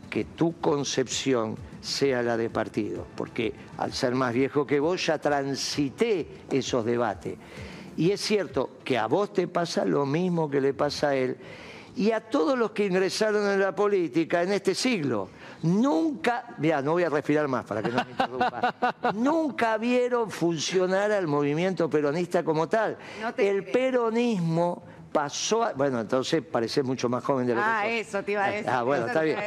que 0.10 0.24
tu 0.24 0.60
concepción 0.60 1.56
sea 1.82 2.24
la 2.24 2.38
de 2.38 2.50
partido, 2.50 3.06
porque 3.16 3.54
al 3.78 3.94
ser 3.94 4.16
más 4.16 4.34
viejo 4.34 4.66
que 4.66 4.80
vos 4.80 5.06
ya 5.06 5.18
transité 5.20 6.28
esos 6.50 6.86
debates. 6.86 7.38
Y 8.00 8.12
es 8.14 8.22
cierto 8.22 8.78
que 8.86 8.98
a 8.98 9.08
vos 9.08 9.34
te 9.34 9.46
pasa 9.50 9.84
lo 9.84 10.06
mismo 10.06 10.50
que 10.50 10.62
le 10.62 10.74
pasa 10.74 11.10
a 11.10 11.16
él 11.16 11.36
y 11.98 12.12
a 12.14 12.22
todos 12.22 12.58
los 12.58 12.72
que 12.72 12.86
ingresaron 12.86 13.46
en 13.46 13.60
la 13.60 13.76
política 13.76 14.42
en 14.42 14.54
este 14.54 14.74
siglo. 14.74 15.28
Nunca, 15.64 16.56
mira, 16.60 16.82
no 16.82 16.94
voy 16.94 17.04
a 17.04 17.10
respirar 17.10 17.50
más 17.50 17.66
para 17.66 17.84
que 17.84 17.90
no 17.90 17.96
me 18.06 18.12
interrumpa, 18.12 18.74
nunca 19.16 19.78
vieron 19.78 20.32
funcionar 20.32 21.12
al 21.12 21.28
movimiento 21.28 21.90
peronista 21.90 22.42
como 22.42 22.70
tal. 22.70 22.98
No 23.20 23.34
El 23.36 23.64
creo. 23.64 23.74
peronismo 23.74 24.82
pasó 25.12 25.64
a, 25.64 25.74
bueno, 25.74 26.00
entonces 26.00 26.42
pareces 26.44 26.84
mucho 26.84 27.10
más 27.10 27.24
joven 27.24 27.48
de 27.48 27.56
lo 27.56 27.62
Ah, 27.64 27.82
que 27.84 28.04
sos. 28.04 28.10
eso 28.10 28.24
te 28.24 28.32
iba 28.34 28.46
a 28.46 28.52
decir, 28.52 28.70
Ah, 28.70 28.84
bueno, 28.84 29.08
está 29.08 29.22
bien. 29.22 29.38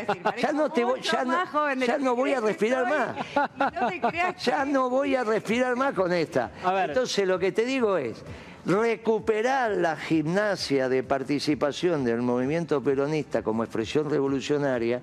Ya 0.41 0.53
no 0.53 0.71
te 0.71 0.85
voy, 0.85 1.01
ya 1.01 1.25
no, 1.25 1.75
ya 1.87 1.99
no 1.99 2.17
voy 2.17 2.33
a 2.33 2.41
respirar 2.41 2.85
más. 2.89 3.17
Y 3.57 3.59
no 3.81 3.87
te 3.89 4.01
creas 4.01 4.45
Ya 4.45 4.65
no 4.65 4.91
voy 4.91 5.15
a 5.15 5.25
respirar 5.25 5.77
más 5.77 5.95
con 5.95 6.13
esta. 6.13 6.51
A 6.65 6.73
ver. 6.73 6.91
Entonces 6.91 7.27
lo 7.27 7.39
que 7.39 7.53
te 7.53 7.65
digo 7.65 7.97
es, 7.97 8.23
recuperar 8.65 9.73
la 9.73 9.97
gimnasia 9.97 10.89
de 10.89 11.03
participación 11.03 12.05
del 12.05 12.23
movimiento 12.23 12.83
peronista 12.83 13.43
como 13.43 13.65
expresión 13.65 14.09
revolucionaria 14.09 15.01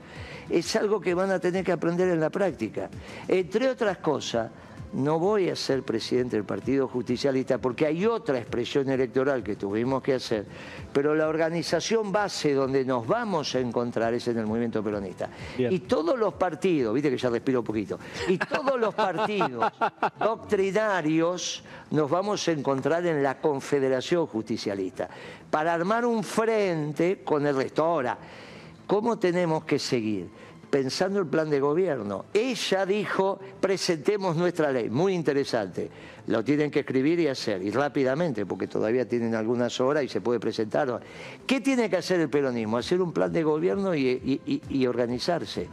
es 0.49 0.75
algo 0.75 0.99
que 1.01 1.13
van 1.13 1.31
a 1.31 1.39
tener 1.39 1.63
que 1.63 1.71
aprender 1.71 2.09
en 2.09 2.19
la 2.19 2.29
práctica. 2.29 2.89
Entre 3.27 3.69
otras 3.69 3.97
cosas, 3.97 4.49
no 4.93 5.19
voy 5.19 5.49
a 5.49 5.55
ser 5.55 5.83
presidente 5.83 6.35
del 6.35 6.45
Partido 6.45 6.87
Justicialista 6.87 7.57
porque 7.59 7.85
hay 7.85 8.05
otra 8.05 8.39
expresión 8.39 8.89
electoral 8.89 9.43
que 9.43 9.55
tuvimos 9.55 10.01
que 10.01 10.15
hacer, 10.15 10.45
pero 10.91 11.13
la 11.13 11.27
organización 11.27 12.11
base 12.11 12.53
donde 12.53 12.83
nos 12.83 13.05
vamos 13.05 13.53
a 13.55 13.59
encontrar 13.59 14.13
es 14.13 14.27
en 14.27 14.39
el 14.39 14.47
movimiento 14.47 14.83
peronista. 14.83 15.29
Bien. 15.57 15.71
Y 15.71 15.79
todos 15.79 16.17
los 16.17 16.33
partidos, 16.33 16.93
viste 16.93 17.09
que 17.09 17.17
ya 17.17 17.29
respiro 17.29 17.59
un 17.59 17.65
poquito, 17.65 17.99
y 18.27 18.37
todos 18.37 18.79
los 18.79 18.93
partidos 18.95 19.71
doctrinarios 20.19 21.63
nos 21.91 22.09
vamos 22.09 22.47
a 22.47 22.51
encontrar 22.51 23.05
en 23.05 23.21
la 23.21 23.39
Confederación 23.39 24.25
Justicialista 24.25 25.09
para 25.49 25.73
armar 25.73 26.05
un 26.05 26.23
frente 26.23 27.21
con 27.23 27.45
el 27.45 27.55
resto. 27.55 27.83
Ahora, 27.83 28.17
¿cómo 28.87 29.17
tenemos 29.19 29.63
que 29.65 29.77
seguir? 29.77 30.29
Pensando 30.69 31.19
el 31.19 31.25
plan 31.25 31.49
de 31.49 31.59
gobierno. 31.59 32.25
Ella 32.33 32.85
dijo, 32.85 33.39
presentemos 33.59 34.35
nuestra 34.35 34.71
ley. 34.71 34.89
Muy 34.89 35.13
interesante. 35.15 35.89
Lo 36.27 36.43
tienen 36.43 36.69
que 36.69 36.81
escribir 36.81 37.19
y 37.19 37.27
hacer, 37.27 37.63
y 37.63 37.71
rápidamente, 37.71 38.45
porque 38.45 38.67
todavía 38.67 39.07
tienen 39.07 39.33
algunas 39.33 39.81
horas 39.81 40.03
y 40.03 40.07
se 40.07 40.21
puede 40.21 40.39
presentar. 40.39 40.99
¿Qué 41.47 41.59
tiene 41.59 41.89
que 41.89 41.97
hacer 41.97 42.19
el 42.19 42.29
peronismo? 42.29 42.77
Hacer 42.77 43.01
un 43.01 43.11
plan 43.13 43.33
de 43.33 43.41
gobierno 43.41 43.95
y, 43.95 44.39
y- 44.69 44.85
organizarse. 44.85 45.67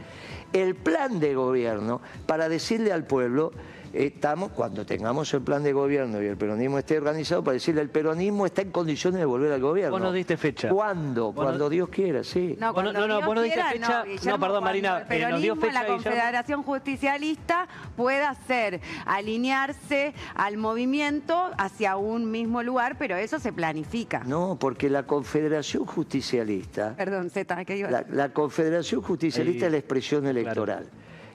El 0.51 0.73
plan 0.73 1.19
de 1.19 1.35
gobierno 1.35 2.01
para 2.25 2.49
decirle 2.49 2.91
al 2.91 3.05
pueblo, 3.05 3.51
estamos, 3.93 4.51
cuando 4.51 4.85
tengamos 4.85 5.33
el 5.33 5.41
plan 5.41 5.63
de 5.63 5.73
gobierno 5.73 6.21
y 6.21 6.25
el 6.25 6.37
peronismo 6.37 6.77
esté 6.79 6.97
organizado, 6.97 7.43
para 7.43 7.53
decirle 7.53 7.81
el 7.81 7.89
peronismo 7.89 8.45
está 8.45 8.61
en 8.61 8.71
condiciones 8.71 9.19
de 9.19 9.25
volver 9.25 9.51
al 9.51 9.61
gobierno. 9.61 9.91
Vos 9.91 10.01
nos 10.01 10.13
diste 10.13 10.37
fecha. 10.37 10.69
¿Cuándo? 10.69 11.27
Vos 11.31 11.35
no- 11.35 11.43
Cuando 11.43 11.69
Dios 11.69 11.89
quiera, 11.89 12.23
sí. 12.23 12.55
No, 12.59 12.67
no- 12.67 12.73
cuando 12.73 12.93
no, 12.93 13.07
no, 13.07 13.15
Dios 13.17 13.25
vos 13.25 13.35
no 13.35 13.41
diste 13.41 13.55
quiera, 13.59 13.71
fecha. 13.71 14.03
Guillermo, 14.03 14.31
No, 14.31 14.39
perdón, 14.39 14.63
Marina, 14.63 15.05
El 15.09 15.21
eh, 15.21 15.29
nos 15.29 15.41
dio 15.41 15.55
peronismo, 15.55 15.55
fecha, 15.61 15.73
la 15.73 15.79
Guillermo. 15.81 16.03
Confederación 16.03 16.63
Justicialista 16.63 17.67
pueda 17.95 18.29
hacer, 18.29 18.81
alinearse 19.05 20.13
al 20.35 20.57
movimiento 20.57 21.51
hacia 21.57 21.97
un 21.97 22.29
mismo 22.31 22.63
lugar, 22.63 22.97
pero 22.97 23.15
eso 23.15 23.39
se 23.39 23.51
planifica. 23.53 24.23
No, 24.25 24.57
porque 24.59 24.89
la 24.89 25.03
Confederación 25.03 25.85
Justicialista, 25.85 26.95
Perdón, 26.95 27.29
Zeta, 27.29 27.63
¿qué 27.65 27.77
iba 27.77 27.89
a 27.89 27.91
la, 27.91 28.05
la 28.09 28.29
Confederación 28.33 29.01
Justicialista 29.01 29.65
Ahí, 29.65 29.67
es 29.67 29.71
la 29.71 29.77
expresión 29.77 30.25
electoral. 30.27 30.87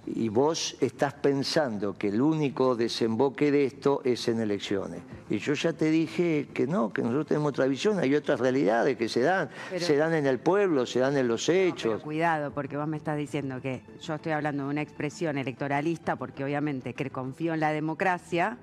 Y 0.04 0.28
vos 0.28 0.76
estás 0.80 1.14
pensando 1.14 1.96
que 1.96 2.08
el 2.08 2.20
único 2.20 2.74
desemboque 2.74 3.52
de 3.52 3.66
esto 3.66 4.00
es 4.04 4.26
en 4.26 4.40
elecciones. 4.40 5.00
Y 5.30 5.38
yo 5.38 5.54
ya 5.54 5.72
te 5.72 5.90
dije 5.90 6.48
que 6.52 6.66
no, 6.66 6.92
que 6.92 7.02
nosotros 7.02 7.28
tenemos 7.28 7.50
otra 7.50 7.66
visión, 7.66 8.00
hay 8.00 8.14
otras 8.16 8.40
realidades 8.40 8.96
que 8.96 9.08
se 9.08 9.20
dan, 9.20 9.48
Pero- 9.70 9.86
se 9.86 9.96
dan 9.96 10.12
en 10.14 10.26
el 10.26 10.40
pueblo, 10.40 10.86
se 10.86 10.98
dan 10.98 11.16
en 11.16 11.28
los 11.28 11.46
Pero 11.46 11.58
hechos. 11.68 12.02
cuidado, 12.02 12.50
porque 12.50 12.76
vos 12.76 12.88
me 12.88 12.96
estás 12.96 13.16
diciendo 13.16 13.60
que 13.62 13.82
yo 14.02 14.14
estoy 14.16 14.32
hablando 14.32 14.64
de 14.64 14.70
una 14.70 14.82
expresión 14.82 15.38
electoralista, 15.38 16.16
porque 16.16 16.42
obviamente 16.44 16.94
que 16.94 17.08
confío 17.10 17.54
en 17.54 17.60
la 17.60 17.70
democracia 17.70 18.58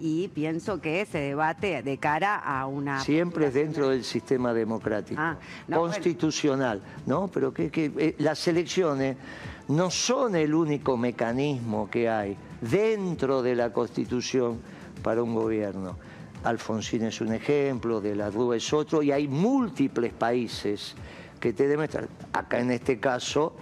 y 0.00 0.28
pienso 0.28 0.80
que 0.80 1.04
se 1.04 1.18
debate 1.18 1.82
de 1.82 1.98
cara 1.98 2.36
a 2.36 2.66
una... 2.66 3.00
Siempre 3.04 3.48
es 3.48 3.54
dentro 3.54 3.90
del 3.90 4.02
sistema 4.02 4.54
democrático, 4.54 5.20
Ah, 5.20 5.36
no, 5.68 5.80
bueno. 5.80 5.92
constitucional, 5.92 6.80
¿no? 7.06 7.28
Pero 7.28 7.52
que, 7.52 7.70
que, 7.70 7.92
eh, 7.98 8.14
las 8.18 8.48
elecciones 8.48 9.16
no 9.70 9.88
son 9.88 10.34
el 10.34 10.52
único 10.52 10.96
mecanismo 10.96 11.88
que 11.88 12.08
hay 12.08 12.36
dentro 12.60 13.40
de 13.40 13.54
la 13.54 13.72
Constitución 13.72 14.60
para 15.02 15.22
un 15.22 15.32
gobierno. 15.32 15.96
Alfonsín 16.42 17.04
es 17.04 17.20
un 17.20 17.32
ejemplo, 17.32 18.00
de 18.00 18.16
la 18.16 18.30
Rúa 18.30 18.56
es 18.56 18.72
otro, 18.72 19.00
y 19.02 19.12
hay 19.12 19.28
múltiples 19.28 20.12
países 20.12 20.94
que 21.38 21.52
te 21.52 21.68
demuestran. 21.68 22.08
Acá 22.32 22.58
en 22.58 22.72
este 22.72 22.98
caso, 22.98 23.54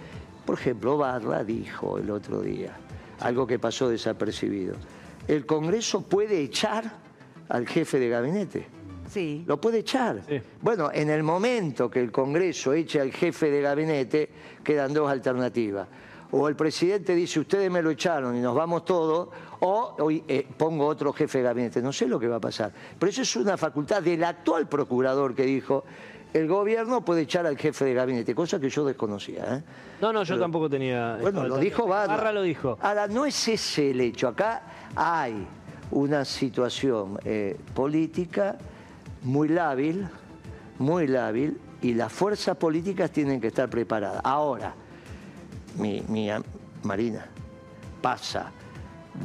por 0.45 0.57
ejemplo, 0.57 0.97
Barra 0.97 1.43
dijo 1.43 1.99
el 1.99 2.09
otro 2.09 2.41
día, 2.41 2.75
algo 3.19 3.45
que 3.45 3.59
pasó 3.59 3.87
desapercibido. 3.87 4.75
El 5.27 5.45
Congreso 5.45 6.01
puede 6.01 6.41
echar 6.41 6.91
al 7.49 7.67
jefe 7.67 7.99
de 7.99 8.09
gabinete. 8.09 8.78
Sí. 9.09 9.43
Lo 9.47 9.59
puede 9.59 9.79
echar. 9.79 10.21
Sí. 10.27 10.39
Bueno, 10.61 10.89
en 10.93 11.09
el 11.09 11.23
momento 11.23 11.89
que 11.89 11.99
el 11.99 12.11
Congreso 12.11 12.73
eche 12.73 13.01
al 13.01 13.11
jefe 13.11 13.49
de 13.49 13.61
gabinete, 13.61 14.29
quedan 14.63 14.93
dos 14.93 15.09
alternativas. 15.09 15.87
O 16.31 16.47
el 16.47 16.55
presidente 16.55 17.15
dice, 17.15 17.39
ustedes 17.39 17.71
me 17.71 17.81
lo 17.81 17.89
echaron 17.89 18.35
y 18.35 18.39
nos 18.39 18.55
vamos 18.55 18.85
todos, 18.85 19.29
o 19.61 19.95
hoy 19.99 20.23
eh, 20.27 20.47
pongo 20.57 20.85
otro 20.85 21.11
jefe 21.11 21.39
de 21.39 21.43
gabinete. 21.43 21.81
No 21.81 21.91
sé 21.91 22.07
lo 22.07 22.19
que 22.19 22.27
va 22.27 22.35
a 22.35 22.39
pasar. 22.39 22.71
Pero 22.99 23.09
eso 23.09 23.23
es 23.23 23.35
una 23.35 23.57
facultad 23.57 24.03
del 24.03 24.23
actual 24.23 24.69
procurador 24.69 25.33
que 25.33 25.43
dijo, 25.43 25.85
el 26.31 26.47
gobierno 26.47 27.03
puede 27.03 27.21
echar 27.21 27.47
al 27.47 27.57
jefe 27.57 27.85
de 27.85 27.95
gabinete, 27.95 28.35
cosa 28.35 28.59
que 28.59 28.69
yo 28.69 28.85
desconocía. 28.85 29.55
¿eh? 29.55 29.63
No, 30.01 30.13
no, 30.13 30.21
yo 30.23 30.37
tampoco 30.37 30.69
tenía... 30.69 31.17
Bueno, 31.19 31.47
lo 31.47 31.57
dijo 31.57 31.87
Barra. 31.87 32.15
Barra 32.15 32.31
lo 32.31 32.43
dijo. 32.43 32.77
Ahora, 32.79 33.07
no 33.07 33.25
es 33.25 33.47
ese 33.47 33.89
el 33.89 33.99
hecho. 34.01 34.27
Acá 34.27 34.61
hay 34.95 35.47
una 35.89 36.23
situación 36.25 37.17
eh, 37.25 37.57
política 37.73 38.55
muy 39.23 39.47
lábil, 39.47 40.07
muy 40.77 41.07
lábil, 41.07 41.59
y 41.81 41.93
las 41.93 42.11
fuerzas 42.11 42.57
políticas 42.57 43.11
tienen 43.11 43.39
que 43.39 43.47
estar 43.47 43.69
preparadas. 43.69 44.21
Ahora, 44.23 44.73
mi, 45.77 46.03
Marina, 46.83 47.25
pasa 48.01 48.51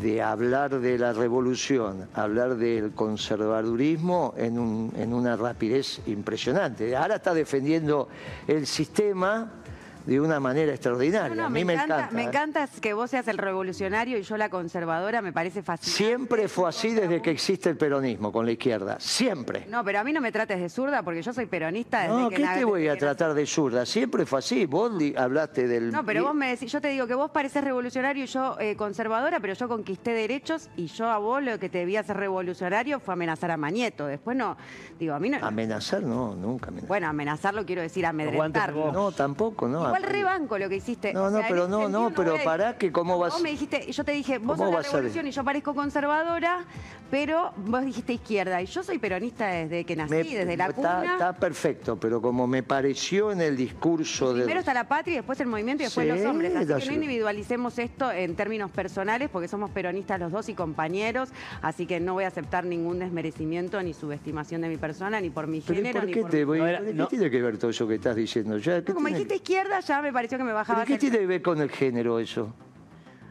de 0.00 0.22
hablar 0.22 0.80
de 0.80 0.98
la 0.98 1.12
revolución, 1.12 2.08
hablar 2.14 2.56
del 2.56 2.92
conservadurismo 2.92 4.34
en 4.36 5.12
una 5.12 5.36
rapidez 5.36 6.00
impresionante. 6.06 6.96
Ahora 6.96 7.16
está 7.16 7.34
defendiendo 7.34 8.08
el 8.46 8.66
sistema 8.66 9.63
de 10.06 10.20
una 10.20 10.38
manera 10.40 10.72
extraordinaria. 10.72 11.28
No, 11.30 11.42
no, 11.42 11.46
a 11.46 11.50
mí 11.50 11.64
me, 11.64 11.74
encanta. 11.74 12.08
Me 12.12 12.22
¿eh? 12.22 12.26
encanta 12.26 12.68
que 12.80 12.92
vos 12.92 13.10
seas 13.10 13.26
el 13.28 13.38
revolucionario 13.38 14.18
y 14.18 14.22
yo 14.22 14.36
la 14.36 14.48
conservadora, 14.50 15.22
me 15.22 15.32
parece 15.32 15.62
fascinante. 15.62 15.96
Siempre 15.96 16.48
fue 16.48 16.68
así 16.68 16.90
desde 16.90 17.22
que 17.22 17.30
existe 17.30 17.70
el 17.70 17.76
peronismo 17.76 18.30
con 18.30 18.44
la 18.44 18.52
izquierda. 18.52 18.98
Siempre. 19.00 19.66
No, 19.68 19.84
pero 19.84 20.00
a 20.00 20.04
mí 20.04 20.12
no 20.12 20.20
me 20.20 20.32
trates 20.32 20.60
de 20.60 20.68
zurda 20.68 21.02
porque 21.02 21.22
yo 21.22 21.32
soy 21.32 21.46
peronista 21.46 22.02
desde 22.02 22.14
No, 22.14 22.28
que 22.28 22.36
¿qué 22.36 22.46
te 22.54 22.64
voy 22.64 22.88
a 22.88 22.96
tratar 22.96 23.34
de 23.34 23.46
zurda? 23.46 23.86
Siempre 23.86 24.26
fue 24.26 24.40
así. 24.40 24.66
Vos 24.66 24.92
hablaste 25.16 25.66
del... 25.66 25.90
No, 25.90 26.04
pero 26.04 26.24
vos 26.24 26.34
me 26.34 26.50
decís, 26.50 26.70
yo 26.70 26.80
te 26.80 26.88
digo 26.88 27.06
que 27.06 27.14
vos 27.14 27.30
pareces 27.30 27.64
revolucionario 27.64 28.24
y 28.24 28.26
yo 28.26 28.56
eh, 28.60 28.76
conservadora, 28.76 29.40
pero 29.40 29.54
yo 29.54 29.68
conquisté 29.68 30.12
derechos 30.12 30.68
y 30.76 30.86
yo 30.86 31.08
a 31.08 31.18
vos 31.18 31.42
lo 31.42 31.58
que 31.58 31.68
te 31.68 31.78
debía 31.78 32.00
hacer 32.00 32.16
revolucionario 32.16 33.00
fue 33.00 33.14
amenazar 33.14 33.50
a 33.50 33.56
Mañeto. 33.56 34.06
Después 34.06 34.36
no, 34.36 34.56
digo, 34.98 35.14
a 35.14 35.20
mí 35.20 35.30
no. 35.30 35.38
Amenazar, 35.44 36.02
no, 36.02 36.34
nunca 36.34 36.68
amenazar. 36.68 36.88
Bueno, 36.88 37.08
amenazarlo 37.08 37.64
quiero 37.64 37.82
decir 37.82 38.04
amedrentarlo. 38.06 38.92
No, 38.92 39.12
tampoco, 39.12 39.68
no. 39.68 39.93
Igual 39.98 40.12
rebanco 40.12 40.58
lo 40.58 40.68
que 40.68 40.76
hiciste. 40.76 41.12
No, 41.12 41.24
O 41.24 41.30
no, 41.30 41.38
sea, 41.38 41.48
pero 41.48 41.68
no, 41.68 41.88
no, 41.88 42.10
pero 42.14 42.34
a- 42.36 42.44
pará 42.44 42.76
que 42.76 42.90
cómo 42.92 43.18
vas- 43.18 43.32
Vos 43.34 43.42
me 43.42 43.50
dijiste, 43.50 43.90
yo 43.92 44.04
te 44.04 44.12
dije, 44.12 44.38
vos 44.38 44.56
¿Cómo 44.58 44.72
sos 44.72 44.82
la 44.86 44.90
revolución 44.92 45.26
y 45.26 45.30
yo 45.30 45.44
parezco 45.44 45.74
conservadora, 45.74 46.64
pero 47.10 47.52
vos 47.56 47.84
dijiste 47.84 48.12
izquierda. 48.14 48.60
Y 48.62 48.66
yo 48.66 48.82
soy 48.82 48.98
peronista 48.98 49.46
desde 49.46 49.84
que 49.84 49.94
nací, 49.96 50.10
Me- 50.14 50.24
desde 50.24 50.56
la 50.56 50.66
está, 50.66 50.74
cuna. 51.00 51.12
está 51.12 51.32
perfecto, 51.34 51.98
pero 51.98 52.20
como 52.20 52.46
me 52.46 52.62
pareció 52.62 53.30
en 53.30 53.40
el 53.40 53.56
discurso 53.56 54.32
de... 54.34 54.40
Primero 54.42 54.60
está 54.60 54.74
la 54.74 54.88
patria, 54.88 55.14
y 55.14 55.16
después 55.16 55.38
el 55.40 55.46
movimiento 55.46 55.82
y 55.82 55.86
después 55.86 56.06
Sí, 56.10 56.12
los 56.18 56.26
hombres. 56.30 56.54
Así 56.56 56.66
que 56.66 56.86
no 56.86 56.92
individualicemos 56.94 57.78
esto 57.78 58.10
en 58.10 58.34
términos 58.34 58.70
personales 58.70 59.28
porque 59.30 59.48
somos 59.48 59.70
peronistas 59.70 60.18
los 60.18 60.32
dos 60.32 60.48
y 60.48 60.54
compañeros. 60.54 61.28
Así 61.62 61.86
que 61.86 62.00
no 62.00 62.14
voy 62.14 62.24
a 62.24 62.28
aceptar 62.28 62.64
ningún 62.64 62.98
desmerecimiento 62.98 63.80
ni 63.82 63.94
subestimación 63.94 64.62
de 64.62 64.68
mi 64.68 64.76
persona, 64.76 65.20
ni 65.20 65.30
por 65.30 65.46
mi 65.46 65.60
¿Pero 65.60 65.76
género, 65.76 66.00
por 66.00 66.06
ni 66.08 66.12
qué 66.14 66.20
por 66.22 66.30
te 66.30 66.36
mi- 66.38 66.44
voy- 66.44 66.58
No, 66.58 66.66
era- 66.66 66.80
¿Qué 66.80 67.06
tiene 67.16 67.30
que 67.30 67.42
ver 67.42 67.58
todo 67.58 67.70
eso 67.70 67.86
que 67.86 67.94
estás 67.96 68.16
diciendo? 68.16 68.58
Ya, 68.58 68.82
¿qué 68.82 68.88
No, 68.90 68.94
Como 68.94 69.06
tiene- 69.08 69.18
dijiste 69.18 69.36
izquierda, 69.36 69.80
ya 69.86 70.02
me 70.02 70.12
pareció 70.12 70.38
que 70.38 70.44
me 70.44 70.50
¿Pero 70.50 70.56
bajaba. 70.56 70.84
qué 70.84 70.98
tiene 70.98 71.18
que 71.18 71.26
ver 71.26 71.42
con 71.42 71.60
el 71.60 71.70
género 71.70 72.18
eso? 72.18 72.54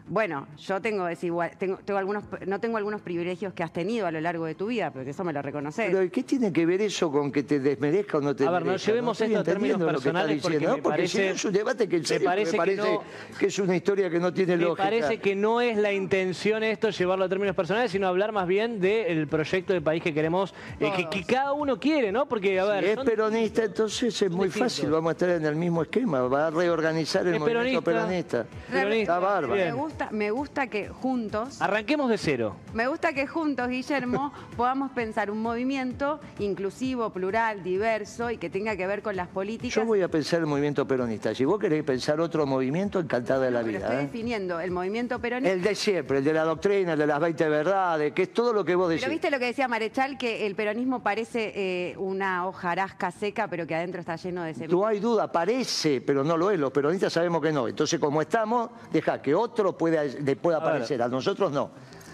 Bueno, 0.05 0.47
yo 0.57 0.81
tengo 0.81 1.05
desigual, 1.05 1.51
tengo, 1.57 1.77
tengo 1.77 1.97
algunos, 1.97 2.25
no 2.45 2.59
tengo 2.59 2.75
algunos 2.77 3.01
privilegios 3.01 3.53
que 3.53 3.63
has 3.63 3.71
tenido 3.71 4.05
a 4.05 4.11
lo 4.11 4.19
largo 4.19 4.45
de 4.45 4.53
tu 4.53 4.67
vida, 4.67 4.91
porque 4.91 5.11
eso 5.11 5.23
me 5.23 5.31
lo 5.31 5.41
reconoces. 5.41 5.89
Pero 5.91 6.11
¿qué 6.11 6.23
tiene 6.23 6.51
que 6.51 6.65
ver 6.65 6.81
eso 6.81 7.09
con 7.09 7.31
que 7.31 7.43
te 7.43 7.59
desmerezca 7.61 8.17
o 8.17 8.21
no 8.21 8.35
te 8.35 8.45
A 8.45 8.51
ver, 8.51 8.65
no 8.65 8.75
llevemos 8.75 9.19
esto 9.21 9.39
a 9.39 9.43
términos 9.43 9.81
personales 9.81 10.41
porque 10.41 10.57
diciendo, 10.57 10.75
me 10.75 10.81
¿no? 10.81 10.83
Porque 10.83 11.07
si 11.07 11.17
parece- 11.17 11.29
no 11.29 11.35
es 11.35 11.45
un 11.45 11.53
debate 11.53 11.87
que 11.87 11.95
en 11.95 12.01
me 12.01 12.07
serio 12.07 12.25
parece 12.25 12.45
me 12.47 12.51
que 12.51 12.57
parece 12.57 12.81
no- 12.93 13.03
que 13.39 13.45
es 13.47 13.59
una 13.59 13.75
historia 13.77 14.09
que 14.09 14.19
no 14.19 14.33
tiene 14.33 14.57
Me 14.57 14.63
lógica. 14.65 14.83
parece 14.83 15.19
que 15.19 15.35
no 15.35 15.61
es 15.61 15.77
la 15.77 15.93
intención 15.93 16.63
esto 16.63 16.89
llevarlo 16.89 17.23
a 17.25 17.29
términos 17.29 17.55
personales, 17.55 17.89
sino 17.91 18.07
hablar 18.07 18.33
más 18.33 18.45
bien 18.45 18.81
del 18.81 19.27
proyecto 19.29 19.71
de 19.71 19.79
país 19.81 20.03
que 20.03 20.13
queremos, 20.13 20.53
eh, 20.81 20.91
que, 20.97 21.09
que 21.09 21.23
cada 21.23 21.53
uno 21.53 21.79
quiere, 21.79 22.11
¿no? 22.11 22.27
Porque, 22.27 22.59
a 22.59 22.65
ver, 22.65 22.83
Si 22.83 22.89
es 22.89 22.95
son- 22.95 23.05
peronista, 23.05 23.63
entonces 23.63 24.21
es 24.21 24.29
muy 24.29 24.47
distintos. 24.47 24.73
fácil, 24.73 24.91
vamos 24.91 25.09
a 25.09 25.13
estar 25.13 25.29
en 25.29 25.45
el 25.45 25.55
mismo 25.55 25.81
esquema, 25.81 26.21
va 26.27 26.47
a 26.47 26.49
reorganizar 26.51 27.25
el 27.25 27.35
Es 27.35 27.39
movimiento 27.39 27.81
peronista. 27.81 28.43
peronista. 28.43 28.45
Peronista. 28.69 29.01
Está 29.13 29.19
bárbaro. 29.19 29.92
Me 29.93 29.99
gusta, 29.99 30.11
me 30.11 30.31
gusta 30.31 30.67
que 30.67 30.89
juntos 30.89 31.61
arranquemos 31.61 32.09
de 32.09 32.17
cero. 32.17 32.55
Me 32.73 32.87
gusta 32.87 33.13
que 33.13 33.27
juntos, 33.27 33.67
Guillermo, 33.67 34.33
podamos 34.57 34.91
pensar 34.91 35.29
un 35.29 35.39
movimiento 35.39 36.19
inclusivo, 36.39 37.11
plural, 37.11 37.61
diverso 37.63 38.31
y 38.31 38.37
que 38.37 38.49
tenga 38.49 38.75
que 38.75 38.87
ver 38.87 39.03
con 39.03 39.15
las 39.15 39.27
políticas. 39.27 39.75
Yo 39.75 39.85
voy 39.85 40.01
a 40.01 40.07
pensar 40.07 40.39
el 40.39 40.47
movimiento 40.47 40.87
peronista. 40.87 41.35
Si 41.35 41.45
vos 41.45 41.59
querés 41.59 41.83
pensar 41.83 42.19
otro 42.19 42.47
movimiento, 42.47 42.99
encantada 42.99 43.45
de 43.45 43.51
la 43.51 43.61
Pero 43.61 43.77
estoy 43.77 43.89
vida. 43.91 43.99
¿eh? 44.01 44.05
definiendo 44.05 44.59
el 44.59 44.71
movimiento 44.71 45.19
peronista. 45.19 45.53
El 45.53 45.61
de 45.61 45.75
siempre, 45.75 46.17
el 46.17 46.23
de 46.23 46.33
la 46.33 46.43
doctrina, 46.43 46.93
el 46.93 46.99
de 46.99 47.05
las 47.05 47.19
20 47.19 47.49
verdades, 47.49 48.13
que 48.13 48.23
es 48.23 48.33
todo 48.33 48.51
lo 48.51 48.65
que 48.65 48.73
vos 48.73 48.89
decís. 48.89 49.03
Pero 49.03 49.11
viste 49.11 49.29
lo 49.29 49.37
que 49.37 49.45
decía 49.45 49.67
Marechal, 49.67 50.17
que 50.17 50.47
el 50.47 50.55
peronismo 50.55 51.03
parece 51.03 51.51
eh, 51.55 51.95
una 51.99 52.47
hojarasca 52.47 53.11
seca, 53.11 53.47
pero 53.47 53.67
que 53.67 53.75
adentro 53.75 53.99
está 53.99 54.15
lleno 54.15 54.41
de 54.41 54.55
semillas. 54.55 54.71
No 54.71 54.87
hay 54.87 54.99
duda, 54.99 55.31
parece, 55.31 56.01
pero 56.01 56.23
no 56.23 56.35
lo 56.35 56.49
es. 56.49 56.59
Los 56.59 56.71
peronistas 56.71 57.13
sabemos 57.13 57.43
que 57.43 57.51
no. 57.51 57.67
Entonces, 57.67 57.99
como 57.99 58.23
estamos, 58.23 58.71
deja 58.91 59.21
que 59.21 59.35
otro 59.35 59.77
pueda, 59.83 60.03
le 60.05 60.35
pueda 60.37 60.57
A 60.57 60.59
ver. 60.61 60.71
parecer. 60.73 61.01
A 61.01 61.09
nosotros 61.09 61.51
no. 61.51 61.69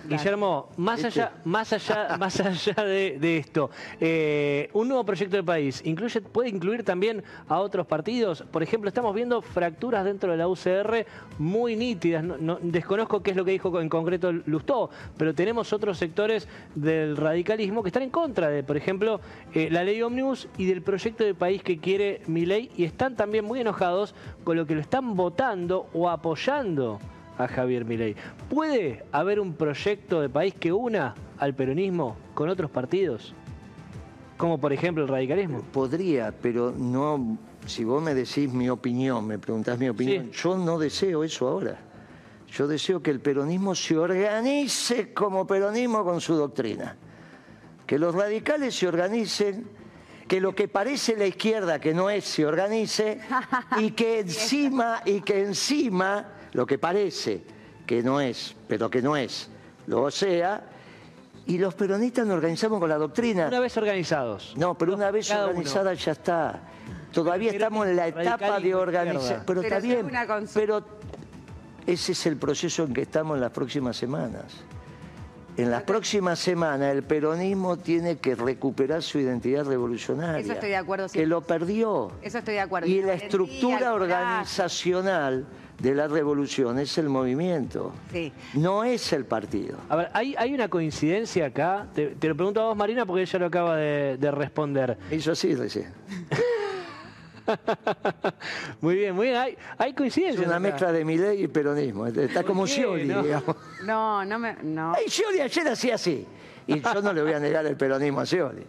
Guillermo, 0.08 0.70
más 0.78 1.04
allá, 1.04 1.34
más 1.44 1.72
allá, 1.74 2.16
más 2.20 2.40
allá 2.40 2.84
de, 2.86 3.18
de 3.20 3.38
esto, 3.38 3.70
eh, 4.00 4.70
un 4.74 4.88
nuevo 4.88 5.04
proyecto 5.04 5.36
de 5.36 5.44
país 5.44 5.82
incluye, 5.86 6.22
puede 6.22 6.48
incluir 6.50 6.84
también 6.84 7.22
a 7.50 7.60
otros 7.60 7.86
partidos. 7.86 8.44
Por 8.50 8.64
ejemplo, 8.64 8.88
estamos 8.88 9.14
viendo 9.14 9.42
fracturas 9.42 10.06
dentro 10.06 10.32
de 10.32 10.38
la 10.38 10.48
UCR 10.48 11.06
muy 11.38 11.76
nítidas. 11.76 12.24
No- 12.24 12.38
no- 12.40 12.58
desconozco 12.62 13.22
qué 13.22 13.32
es 13.32 13.38
lo 13.38 13.44
que 13.46 13.52
dijo 13.52 13.80
en 13.82 13.90
concreto 13.90 14.32
Lustó, 14.32 14.90
pero 15.18 15.36
tenemos 15.36 15.74
otros 15.74 15.98
sectores 15.98 16.48
del 16.76 17.18
radicalismo 17.18 17.84
que 17.84 17.90
están 17.90 18.04
en 18.04 18.10
contra 18.10 18.48
de, 18.50 18.64
por 18.64 18.78
ejemplo, 18.78 19.20
eh, 19.54 19.68
la 19.70 19.84
ley 19.84 20.02
Omnibus 20.02 20.48
y 20.58 20.66
del 20.66 20.82
proyecto 20.82 21.24
de 21.26 21.36
país 21.36 21.62
que 21.62 21.78
quiere 21.78 22.22
mi 22.26 22.46
ley 22.46 22.72
y 22.78 22.86
están 22.86 23.16
también 23.18 23.44
muy 23.46 23.60
enojados 23.60 24.16
con 24.46 24.56
lo 24.56 24.66
que 24.66 24.76
lo 24.76 24.82
están 24.82 25.16
votando 25.18 25.88
o 25.94 26.10
apoyando 26.10 27.00
a 27.40 27.48
Javier 27.48 27.86
Milei. 27.86 28.16
¿Puede 28.50 29.06
haber 29.14 29.40
un 29.40 29.54
proyecto 29.54 30.20
de 30.22 30.30
país 30.30 30.54
que 30.60 30.74
una 30.74 31.16
al 31.38 31.56
peronismo 31.56 32.18
con 32.34 32.50
otros 32.50 32.70
partidos? 32.70 33.34
Como 34.38 34.60
por 34.60 34.74
ejemplo 34.74 35.04
el 35.04 35.10
radicalismo. 35.10 35.62
Podría, 35.72 36.34
pero 36.42 36.72
no. 36.78 37.38
Si 37.66 37.84
vos 37.84 38.02
me 38.04 38.14
decís 38.14 38.52
mi 38.52 38.70
opinión, 38.70 39.26
me 39.26 39.40
preguntás 39.40 39.80
mi 39.80 39.90
opinión, 39.90 40.30
Sí. 40.32 40.40
yo 40.44 40.58
no 40.58 40.78
deseo 40.78 41.24
eso 41.24 41.48
ahora. 41.48 41.80
Yo 42.52 42.68
deseo 42.68 43.02
que 43.02 43.12
el 43.12 43.20
peronismo 43.22 43.74
se 43.76 43.98
organice 43.98 45.14
como 45.14 45.46
peronismo 45.48 46.04
con 46.04 46.20
su 46.20 46.36
doctrina. 46.36 46.98
Que 47.86 47.98
los 48.00 48.14
radicales 48.16 48.76
se 48.76 48.88
organicen, 48.88 49.68
que 50.28 50.42
lo 50.42 50.54
que 50.56 50.68
parece 50.68 51.16
la 51.16 51.26
izquierda 51.26 51.80
que 51.80 51.94
no 51.94 52.10
es 52.10 52.26
se 52.26 52.46
organice 52.46 53.20
y 53.80 53.92
que 53.92 54.20
encima 54.22 55.02
y 55.06 55.22
que 55.22 55.42
encima 55.44 56.34
lo 56.54 56.66
que 56.66 56.78
parece 56.78 57.42
que 57.86 58.04
no 58.04 58.22
es, 58.22 58.56
pero 58.68 58.90
que 58.90 59.02
no 59.02 59.16
es, 59.16 59.50
lo 59.88 60.10
sea. 60.12 60.64
Y 61.46 61.58
los 61.58 61.74
peronistas 61.74 62.28
nos 62.28 62.36
organizamos 62.36 62.80
con 62.80 62.90
la 62.90 62.98
doctrina. 62.98 63.48
Una 63.48 63.60
vez 63.60 63.76
organizados. 63.76 64.54
No, 64.56 64.78
pero 64.78 64.94
una 64.94 65.10
vez 65.10 65.32
uno. 65.32 65.46
organizada 65.46 65.94
ya 65.96 66.12
está. 66.12 66.62
Todavía 67.12 67.52
Pero 67.52 67.64
estamos 67.64 67.88
en 67.88 67.96
la 67.96 68.08
etapa 68.08 68.60
de 68.60 68.76
organizar. 68.76 69.44
Pero, 69.46 69.62
Pero 69.62 69.76
está 69.76 69.80
bien. 69.80 70.12
Pero 70.54 70.84
ese 71.88 72.12
es 72.12 72.26
el 72.28 72.38
proceso 72.38 72.84
en 72.84 72.94
que 72.94 73.02
estamos 73.02 73.36
en 73.36 73.42
las 73.42 73.52
próximas 73.52 73.98
semanas. 73.98 74.46
En 75.58 75.72
las 75.72 75.84
próximas 75.84 76.40
semanas 76.40 76.94
el 76.94 77.04
peronismo 77.04 77.78
tiene 77.78 78.20
que 78.20 78.36
recuperar 78.36 79.02
su 79.02 79.20
identidad 79.20 79.66
revolucionaria. 79.66 80.40
Eso 80.40 80.54
estoy 80.54 80.70
de 80.70 80.78
acuerdo, 80.78 81.08
Que 81.10 81.26
100%. 81.26 81.28
lo 81.28 81.42
perdió. 81.42 82.12
Eso 82.22 82.38
estoy 82.38 82.54
de 82.54 82.60
acuerdo. 82.62 82.88
Y 82.88 83.02
la 83.02 83.14
estructura 83.14 83.94
organizacional 83.94 85.46
de 85.80 85.96
la 85.96 86.08
revolución 86.08 86.78
es 86.80 86.98
el 86.98 87.10
movimiento. 87.10 87.94
Sí. 88.12 88.32
No 88.54 88.84
es 88.84 89.12
el 89.14 89.26
partido. 89.26 89.78
A 89.90 89.96
ver, 89.96 90.10
hay, 90.14 90.36
hay 90.38 90.54
una 90.54 90.68
coincidencia 90.68 91.46
acá. 91.48 91.88
Te, 91.96 92.08
te 92.16 92.28
lo 92.28 92.36
pregunto 92.36 92.62
a 92.62 92.66
vos, 92.66 92.78
Marina, 92.78 93.06
porque 93.06 93.22
ella 93.24 93.40
lo 93.40 93.46
acaba 93.46 93.78
de, 93.78 94.18
de 94.18 94.32
responder. 94.32 94.98
Hizo 95.12 95.32
así 95.32 95.56
recién. 95.56 95.94
muy 98.82 98.96
bien, 98.96 99.16
muy 99.16 99.28
bien. 99.28 99.38
Hay, 99.40 99.58
hay 99.78 99.90
Es 99.92 99.96
coincidencia. 99.96 100.46
una 100.46 100.60
mezcla 100.60 100.92
de 100.92 101.04
Milei 101.06 101.44
y 101.44 101.48
peronismo. 101.48 102.06
Está 102.08 102.44
como? 102.44 102.68
Scioli, 102.68 103.06
No. 103.06 103.24
digamos. 103.24 103.56
No, 103.86 104.26
no 104.26 104.38
me. 104.40 104.56
No. 104.62 104.94
Ay, 104.96 105.06
Scioli 105.10 105.40
ayer 105.42 105.68
hacía 105.70 105.96
así. 105.96 106.26
Y 106.68 106.80
yo 106.82 107.02
no 107.02 107.14
le 107.14 107.24
voy 107.24 107.34
a 107.34 107.40
negar 107.40 107.66
el 107.66 107.76
peronismo 107.76 108.20
a 108.20 108.26
Scioli. 108.26 108.64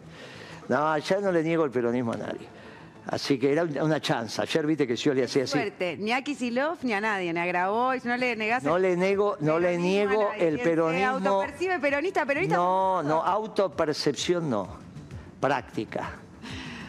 No, 0.68 0.88
ayer 0.92 1.20
no 1.20 1.32
le 1.32 1.42
niego 1.42 1.64
el 1.64 1.70
peronismo 1.70 2.12
a 2.12 2.16
nadie. 2.16 2.46
Así 3.10 3.40
que 3.40 3.50
era 3.50 3.64
una 3.64 4.00
chance. 4.00 4.40
Ayer 4.40 4.64
viste 4.64 4.86
que 4.86 4.96
Scioli 4.96 5.22
hacía 5.22 5.42
así. 5.42 5.52
Suerte, 5.52 5.96
ni 5.96 6.12
a 6.12 6.22
Kisilov 6.22 6.78
ni 6.82 6.92
a 6.92 7.00
nadie, 7.00 7.32
ni 7.32 7.40
a 7.40 7.44
Grabois, 7.46 8.04
no 8.04 8.16
le 8.16 8.36
negás 8.36 8.62
No 8.62 8.76
el 8.76 8.82
le 8.82 8.96
nego, 8.96 9.36
no 9.40 9.58
le 9.58 9.76
niego 9.78 10.30
el 10.38 10.60
peronismo. 10.60 11.08
autopercibe 11.08 11.80
peronista, 11.80 12.24
peronista. 12.24 12.54
No, 12.54 13.02
no, 13.02 13.20
autopercepción 13.20 14.48
no. 14.48 14.68
Práctica. 15.40 16.10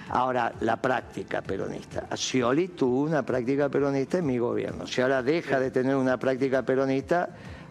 Ahora, 0.10 0.54
la 0.60 0.80
práctica 0.80 1.42
peronista. 1.42 2.06
Scioli 2.16 2.68
tuvo 2.68 3.02
una 3.02 3.24
práctica 3.24 3.70
peronista 3.70 4.20
en 4.20 4.28
mi 4.28 4.38
gobierno. 4.38 4.86
Si 4.86 5.02
ahora 5.02 5.24
deja 5.24 5.60
de 5.60 5.72
tener 5.72 5.96
una 5.96 6.18
práctica 6.20 6.62
peronista, 6.62 7.30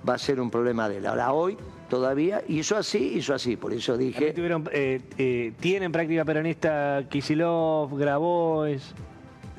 va 0.08 0.14
a 0.14 0.18
ser 0.18 0.40
un 0.40 0.50
problema 0.50 0.88
de 0.88 0.96
él. 0.96 1.06
Ahora, 1.06 1.32
hoy 1.32 1.56
todavía 1.90 2.42
hizo 2.48 2.76
así, 2.78 3.16
hizo 3.18 3.34
así. 3.34 3.56
Por 3.56 3.74
eso 3.74 3.98
dije, 3.98 4.32
tuvieron, 4.32 4.66
eh, 4.72 5.02
eh, 5.18 5.52
tienen 5.60 5.92
práctica 5.92 6.24
peronista 6.24 7.04
Kisilov, 7.10 7.94
Grabois. 7.98 8.94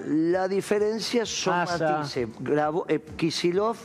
la 0.08 0.48
diferencia 0.48 1.26
son 1.28 1.54
matices. 1.65 2.28
Grabó- 2.39 2.86
eh, 2.88 3.00
Kisilov, 3.17 3.78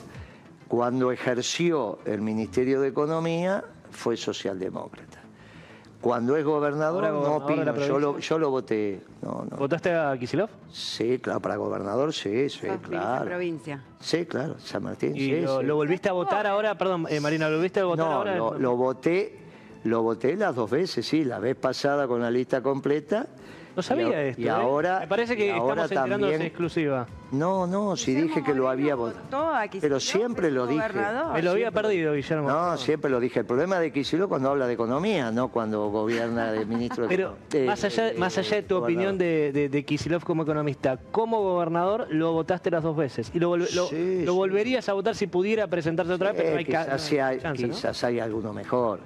cuando 0.68 1.12
ejerció 1.12 1.98
el 2.06 2.22
Ministerio 2.22 2.80
de 2.80 2.88
Economía, 2.88 3.62
fue 3.90 4.16
socialdemócrata. 4.16 5.20
Cuando 6.07 6.37
es 6.37 6.45
gobernador, 6.45 7.05
Ahora 7.05 7.29
no 7.29 7.37
opino, 7.37 7.77
yo 7.79 7.99
lo, 7.99 8.19
yo 8.21 8.38
lo 8.38 8.51
voté. 8.51 9.01
No, 9.23 9.45
no. 9.51 9.57
¿Votaste 9.57 9.92
a 9.92 10.16
Kisilov? 10.16 10.49
Sí, 10.71 11.19
claro, 11.19 11.40
para 11.40 11.57
gobernador, 11.57 12.12
sí, 12.12 12.49
sí, 12.49 12.61
Villa 12.62 12.79
claro. 12.81 13.25
provincia. 13.25 13.83
Sí, 13.99 14.25
claro, 14.25 14.55
San 14.61 14.85
Martín, 14.85 15.16
¿Y 15.16 15.21
sí, 15.21 15.40
lo, 15.40 15.59
sí. 15.61 15.66
lo 15.66 15.75
volviste 15.75 16.09
a 16.09 16.12
votar 16.12 16.47
ahora? 16.47 16.79
Perdón, 16.79 17.07
eh, 17.11 17.19
Marina, 17.19 17.49
¿lo 17.49 17.57
volviste 17.57 17.81
a 17.81 17.85
votar 17.87 18.07
No, 18.07 18.12
ahora? 18.12 18.37
lo, 18.37 18.57
lo 18.57 18.77
voté, 18.77 19.37
lo 19.83 20.03
voté 20.03 20.37
las 20.37 20.55
dos 20.55 20.71
veces, 20.71 21.05
sí, 21.05 21.25
la 21.25 21.40
vez 21.40 21.57
pasada 21.57 22.07
con 22.07 22.21
la 22.21 22.31
lista 22.31 22.62
completa. 22.62 23.27
No 23.76 23.82
sabía 23.82 24.08
y, 24.08 24.12
a- 24.14 24.22
esto. 24.24 24.40
Y 24.40 24.46
¿eh? 24.46 24.50
ahora, 24.50 25.00
Me 25.00 25.06
parece 25.06 25.36
que 25.36 25.52
ahora 25.52 25.82
estamos 25.84 25.90
enterándonos 25.90 26.26
en 26.28 26.32
también- 26.32 26.42
exclusiva. 26.48 27.06
No, 27.32 27.66
no, 27.66 27.96
si 27.96 28.14
dije 28.14 28.42
que 28.42 28.54
lo 28.54 28.68
había 28.70 28.94
votado. 28.94 29.52
Pero 29.80 29.98
siempre 30.00 30.50
lo 30.50 30.66
dije. 30.66 30.80
Me 31.34 31.42
lo 31.42 31.50
había 31.50 31.70
perdido, 31.72 32.14
Guillermo. 32.14 32.48
No, 32.48 32.76
siempre 32.78 33.10
lo 33.10 33.18
dije. 33.20 33.40
El 33.40 33.46
problema 33.46 33.78
de 33.80 33.92
Kicillof 33.92 34.28
cuando 34.28 34.48
habla 34.50 34.66
de 34.68 34.74
economía, 34.74 35.30
no 35.32 35.48
cuando 35.48 35.88
gobierna 35.90 36.52
de 36.52 36.64
ministro 36.64 37.02
de 37.02 37.08
Pero 37.16 37.36
de- 37.50 37.66
más 37.66 37.82
allá, 37.84 38.04
de- 38.04 38.14
más 38.14 38.38
allá 38.38 38.56
de 38.56 38.62
tu 38.62 38.76
opinión 38.76 39.18
de, 39.18 39.50
de, 39.52 39.68
de 39.68 39.84
Kicillof 39.84 40.24
como 40.24 40.44
economista, 40.44 40.98
como 41.10 41.42
gobernador 41.42 42.06
lo 42.10 42.32
votaste 42.32 42.70
las 42.70 42.82
dos 42.84 42.96
veces. 42.96 43.30
Y 43.34 43.40
lo, 43.40 43.50
volve- 43.50 43.74
lo- 43.74 43.88
Sí, 43.88 44.24
lo 44.24 44.32
sí. 44.32 44.38
volverías 44.38 44.88
a 44.88 44.92
votar 44.92 45.16
si 45.16 45.26
pudiera 45.26 45.66
presentarse 45.66 46.12
otra 46.12 46.28
vez, 46.32 46.36
pero 46.40 46.50
no 46.50 46.56
Eh, 46.56 46.58
hay 46.60 46.64
quizás, 46.64 47.02
sí 47.02 47.18
hay, 47.18 47.40
chance, 47.40 47.66
¿no? 47.66 47.74
quizás 47.74 48.04
hay 48.04 48.20
alguno 48.20 48.52
mejor. 48.52 49.00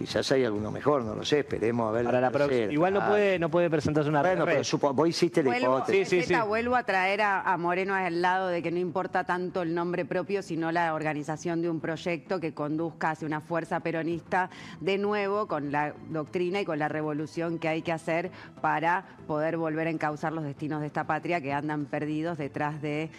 Quizás 0.00 0.32
hay 0.32 0.46
alguno 0.46 0.70
mejor, 0.72 1.04
no 1.04 1.14
lo 1.14 1.22
sé, 1.26 1.40
esperemos 1.40 1.86
a 1.90 1.92
ver 1.92 2.06
Para 2.06 2.22
la 2.22 2.30
próxima. 2.30 2.72
Igual 2.72 2.94
no 2.94 3.06
puede, 3.06 3.38
no 3.38 3.50
puede 3.50 3.68
presentarse 3.68 4.08
una 4.08 4.22
Bueno, 4.22 4.46
red. 4.46 4.52
pero 4.54 4.64
supo- 4.64 4.94
vos 4.94 5.06
hiciste 5.06 5.42
la 5.42 5.50
Vuelvo, 5.50 5.76
hipótesis. 5.76 6.08
Sí, 6.08 6.22
sí, 6.22 6.34
sí. 6.34 6.40
vuelvo 6.48 6.74
a 6.74 6.84
traer 6.84 7.20
a, 7.20 7.42
a 7.42 7.58
Moreno 7.58 7.94
al 7.94 8.22
lado 8.22 8.48
de 8.48 8.62
que 8.62 8.70
no 8.70 8.78
importa 8.78 9.24
tanto 9.24 9.60
el 9.60 9.74
nombre 9.74 10.06
propio, 10.06 10.40
sino 10.42 10.72
la 10.72 10.94
organización 10.94 11.60
de 11.60 11.68
un 11.68 11.80
proyecto 11.80 12.40
que 12.40 12.54
conduzca 12.54 13.10
hacia 13.10 13.26
una 13.26 13.42
fuerza 13.42 13.80
peronista 13.80 14.48
de 14.80 14.96
nuevo 14.96 15.46
con 15.46 15.70
la 15.70 15.92
doctrina 16.08 16.62
y 16.62 16.64
con 16.64 16.78
la 16.78 16.88
revolución 16.88 17.58
que 17.58 17.68
hay 17.68 17.82
que 17.82 17.92
hacer 17.92 18.30
para 18.62 19.04
poder 19.26 19.58
volver 19.58 19.86
a 19.86 19.90
encauzar 19.90 20.32
los 20.32 20.44
destinos 20.44 20.80
de 20.80 20.86
esta 20.86 21.04
patria 21.06 21.42
que 21.42 21.52
andan 21.52 21.84
perdidos 21.84 22.38
detrás 22.38 22.80
de... 22.80 23.10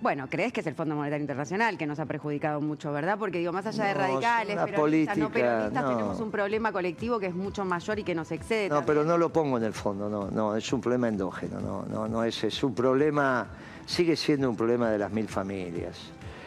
Bueno, 0.00 0.26
crees 0.28 0.52
que 0.52 0.60
es 0.60 0.66
el 0.66 0.74
Fondo 0.74 0.94
Monetario 0.94 1.22
Internacional 1.22 1.78
que 1.78 1.86
nos 1.86 1.98
ha 1.98 2.06
perjudicado 2.06 2.60
mucho, 2.60 2.92
¿verdad? 2.92 3.18
Porque 3.18 3.38
digo, 3.38 3.52
más 3.52 3.66
allá 3.66 3.86
de 3.86 3.94
No, 3.94 4.00
radicales, 4.00 4.56
peronistas, 4.56 5.16
no 5.18 5.30
peronistas, 5.30 5.82
no. 5.82 5.88
tenemos 5.88 6.20
un 6.20 6.30
problema 6.30 6.70
colectivo 6.70 7.18
que 7.18 7.26
es 7.26 7.34
mucho 7.34 7.64
mayor 7.64 7.98
y 7.98 8.04
que 8.04 8.14
nos 8.14 8.30
excede. 8.30 8.68
No, 8.68 8.76
también. 8.76 8.86
pero 8.86 9.04
no 9.04 9.16
lo 9.18 9.32
pongo 9.32 9.56
en 9.56 9.64
el 9.64 9.72
fondo, 9.72 10.08
no, 10.10 10.30
no, 10.30 10.54
es 10.54 10.70
un 10.72 10.80
problema 10.82 11.08
endógeno, 11.08 11.60
no, 11.60 11.84
no, 11.86 12.06
no 12.08 12.22
es, 12.24 12.44
es 12.44 12.62
un 12.62 12.74
problema, 12.74 13.46
sigue 13.86 14.16
siendo 14.16 14.50
un 14.50 14.56
problema 14.56 14.90
de 14.90 14.98
las 14.98 15.10
mil 15.10 15.28
familias. 15.28 15.96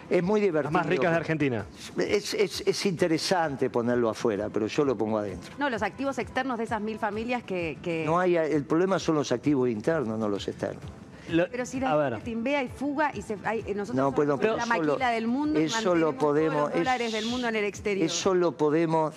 Es 0.09 0.23
muy 0.23 0.41
divertido. 0.41 0.71
Las 0.71 0.73
más 0.73 0.85
ricas 0.88 1.12
de 1.12 1.17
Argentina. 1.17 1.65
Es, 1.97 2.33
es- 2.33 2.63
es 2.65 2.85
interesante 2.88 3.69
ponerlo 3.69 4.09
afuera, 4.09 4.49
pero 4.51 4.65
yo 4.67 4.83
lo 4.83 4.95
pongo 4.97 5.19
adentro. 5.19 5.51
No, 5.59 5.69
los 5.69 5.83
activos 5.83 6.17
externos 6.17 6.57
de 6.57 6.63
esas 6.63 6.81
mil 6.81 6.97
familias 6.97 7.43
que... 7.43 7.77
que- 7.83 8.05
No 8.05 8.17
hay, 8.19 8.35
el 8.35 8.63
problema 8.63 8.97
son 8.97 9.15
los 9.15 9.31
activos 9.31 9.69
internos, 9.69 10.17
no 10.17 10.27
los 10.27 10.47
externos. 10.47 10.83
Lo- 11.32 11.50
Pero 11.50 11.65
si 11.65 11.80
la 11.80 12.10
gente 12.12 12.26
timbea 12.26 12.63
y 12.63 12.68
fuga 12.70 13.12
y 13.15 13.22
se, 13.22 13.38
hay- 13.44 13.62
nosotros 13.76 13.96
No, 13.96 14.04
somos 14.15 14.15
pero 14.39 14.56
la 14.58 14.63
eso 14.63 14.74
lo- 14.82 14.88
maquila 14.92 15.10
del 15.12 15.28
mundo 15.28 15.60
y 15.60 15.63
eso 15.63 15.96
lo 15.96 16.18
podemos- 16.18 16.56
todos 16.70 16.70
los 16.76 16.80
dólares 16.80 17.08
es- 17.08 17.13
del 17.13 17.26
mundo 17.26 17.48
en 17.48 17.56
el 17.56 17.65
exterior. 17.65 18.06
Eso 18.06 18.34
lo 18.34 18.52
podemos. 18.58 19.13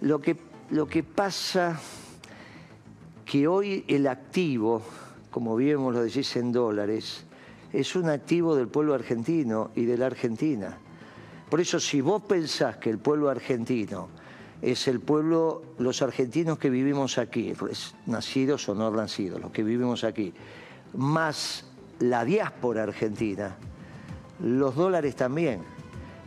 Lo 0.00 0.20
que, 0.20 0.36
lo 0.70 0.86
que 0.86 1.02
pasa 1.02 1.78
que 3.24 3.46
hoy 3.46 3.84
el 3.88 4.06
activo, 4.06 4.82
como 5.30 5.56
bien 5.56 5.78
vos 5.82 5.94
lo 5.94 6.02
decís 6.02 6.34
en 6.36 6.52
dólares, 6.52 7.24
es 7.72 7.96
un 7.96 8.08
activo 8.10 8.54
del 8.56 8.68
pueblo 8.68 8.94
argentino 8.94 9.70
y 9.74 9.84
de 9.84 9.96
la 9.96 10.06
Argentina. 10.06 10.76
Por 11.48 11.60
eso, 11.60 11.78
si 11.80 12.00
vos 12.00 12.22
pensás 12.22 12.76
que 12.78 12.90
el 12.90 12.98
pueblo 12.98 13.28
argentino 13.30 14.08
es 14.60 14.86
el 14.88 15.00
pueblo, 15.00 15.62
los 15.78 16.02
argentinos 16.02 16.58
que 16.58 16.70
vivimos 16.70 17.18
aquí, 17.18 17.52
res- 17.54 17.94
nacidos 18.06 18.68
o 18.68 18.74
no 18.74 18.90
nacidos, 18.90 19.40
los 19.40 19.50
que 19.52 19.62
vivimos 19.62 20.04
aquí, 20.04 20.32
más 20.94 21.64
la 22.00 22.24
diáspora 22.24 22.82
argentina, 22.84 23.56
los 24.40 24.74
dólares 24.74 25.16
también. 25.16 25.60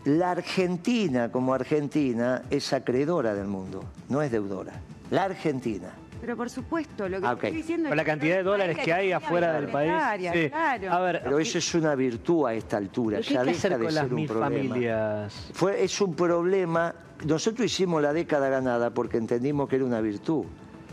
La 0.05 0.31
Argentina 0.31 1.31
como 1.31 1.53
Argentina 1.53 2.43
es 2.51 2.71
acreedora 2.73 3.33
del 3.33 3.47
mundo, 3.47 3.83
no 4.09 4.21
es 4.21 4.31
deudora. 4.31 4.73
La 5.09 5.23
Argentina. 5.23 5.89
Pero 6.21 6.37
por 6.37 6.49
supuesto, 6.49 7.09
lo 7.09 7.19
que 7.19 7.27
Ah, 7.27 7.33
estoy 7.33 7.49
ok. 7.49 7.55
diciendo 7.55 7.89
con 7.89 7.97
la 7.97 8.03
cantidad 8.05 8.35
de 8.37 8.43
dólares 8.43 8.77
que 8.83 8.93
hay 8.93 9.11
afuera 9.11 9.53
del 9.53 9.67
país. 9.69 9.91
sí. 10.33 10.49
claro. 10.49 10.91
A 10.93 10.99
ver, 11.01 11.21
Pero 11.23 11.39
eso 11.39 11.57
es 11.57 11.75
una 11.75 11.93
virtud 11.95 12.45
a 12.47 12.53
esta 12.53 12.77
altura, 12.77 13.17
¿pero 13.17 13.27
¿qué 13.27 13.33
ya 13.33 13.41
hay 13.41 13.45
que 13.47 13.51
deja 13.53 13.67
hacer 13.67 13.71
de 13.79 13.85
con 13.85 13.93
las 13.93 14.03
ser 14.03 14.09
un 14.13 14.15
mil 14.15 14.27
problema. 14.27 14.49
familias? 14.49 15.49
Fue, 15.53 15.83
es 15.83 16.01
un 16.01 16.15
problema. 16.15 16.95
Nosotros 17.25 17.65
hicimos 17.65 18.01
la 18.01 18.13
década 18.13 18.49
ganada 18.49 18.89
porque 18.91 19.17
entendimos 19.17 19.67
que 19.69 19.75
era 19.75 19.85
una 19.85 20.01
virtud. 20.01 20.45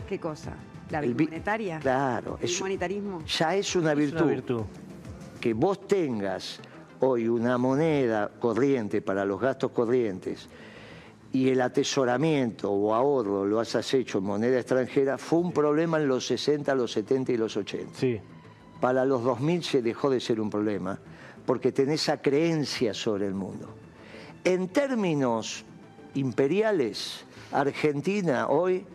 ¿Qué 0.09 0.19
cosa? 0.19 0.53
¿La 0.93 1.01
monetaria? 1.01 1.79
Claro, 1.79 2.37
¿El 2.39 2.45
es- 2.49 2.61
monetarismo? 2.61 3.21
Ya 3.25 3.55
es 3.55 3.75
una 3.75 3.91
Es 3.93 3.97
virtud. 3.97 4.21
una 4.21 4.31
virtud. 4.31 4.61
que 5.41 5.53
vos 5.53 5.87
tengas 5.87 6.59
hoy 7.01 7.27
una 7.27 7.57
moneda 7.57 8.29
corriente 8.39 9.01
para 9.01 9.25
los 9.25 9.41
gastos 9.41 9.71
corrientes 9.71 10.47
y 11.33 11.49
el 11.49 11.59
atesoramiento 11.61 12.71
o 12.71 12.93
ahorro 12.93 13.43
lo 13.45 13.59
has 13.59 13.93
hecho 13.93 14.19
en 14.19 14.23
moneda 14.23 14.57
extranjera, 14.59 15.17
fue 15.17 15.39
un 15.39 15.51
problema 15.51 15.97
en 15.99 16.07
los 16.07 16.27
60, 16.27 16.73
los 16.75 16.91
70 16.93 17.31
y 17.33 17.37
los 17.37 17.57
80. 17.57 17.91
Sí. 17.99 18.19
Para 18.79 19.03
los 19.03 19.23
2000 19.23 19.63
se 19.63 19.81
dejó 19.81 20.09
de 20.09 20.19
ser 20.19 20.39
un 20.39 20.49
problema 20.49 20.97
porque 21.45 21.71
tenés 21.73 22.03
esa 22.03 22.21
creencia 22.21 22.93
sobre 22.93 23.25
el 23.27 23.33
mundo. 23.33 23.67
En 24.45 24.69
términos 24.69 25.65
imperiales, 26.15 27.25
Argentina 27.51 28.47
hoy 28.47 28.85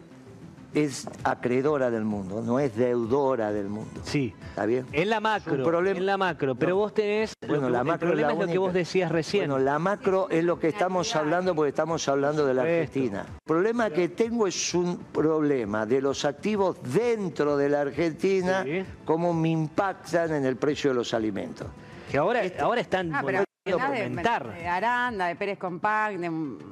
es 0.74 1.08
acreedora 1.24 1.90
del 1.90 2.04
mundo, 2.04 2.42
no 2.42 2.58
es 2.60 2.76
deudora 2.76 3.52
del 3.52 3.68
mundo. 3.68 4.00
Sí. 4.04 4.34
¿Está 4.50 4.66
bien? 4.66 4.86
En 4.92 5.08
la 5.10 5.16
Es 5.16 5.22
macro, 5.22 5.54
un 5.54 5.62
problema- 5.64 5.98
en 5.98 6.06
la 6.06 6.16
macro, 6.16 6.54
pero 6.54 6.70
No. 6.70 6.76
vos 6.76 6.94
tenés, 6.94 7.32
Bueno, 7.46 7.66
que- 7.66 7.72
la 7.72 7.78
el 7.80 7.84
macro 7.86 8.08
problema 8.08 8.32
es, 8.32 8.38
lo 8.38 8.46
que 8.46 8.58
vos 8.58 8.72
decías 8.72 9.10
recién. 9.10 9.48
Bueno, 9.48 9.64
la 9.64 9.78
macro 9.78 10.28
es 10.30 10.44
lo 10.44 10.58
que 10.58 10.68
estamos 10.68 11.14
hablando 11.16 11.54
porque 11.54 11.70
estamos 11.70 12.06
hablando 12.08 12.44
de 12.46 12.54
la. 12.54 12.62
Argentina. 12.62 13.20
El 13.28 13.40
problema 13.46 13.90
que 13.90 14.08
tengo 14.10 14.46
es 14.46 14.74
un 14.74 14.98
problema 15.12 15.86
de 15.86 16.00
los 16.02 16.24
activos 16.24 16.76
dentro 16.82 17.56
de 17.56 17.68
la 17.68 17.80
Argentina, 17.82 18.62
Sí. 18.64 18.84
cómo 19.04 19.32
me 19.32 19.48
impactan 19.48 20.32
en 20.34 20.44
el 20.44 20.56
precio 20.56 20.90
de 20.90 20.96
los 20.96 21.14
alimentos. 21.14 21.66
que 22.10 22.16
ahora, 22.16 22.40
ahora 22.60 22.80
están 22.80 23.14
Ah, 23.14 23.22
pero 23.24 23.44
de, 23.76 24.66
Aranda, 24.68 25.26
de 25.26 25.36
Pérez 25.36 25.58
Compact, 25.58 26.16
de... 26.18 26.26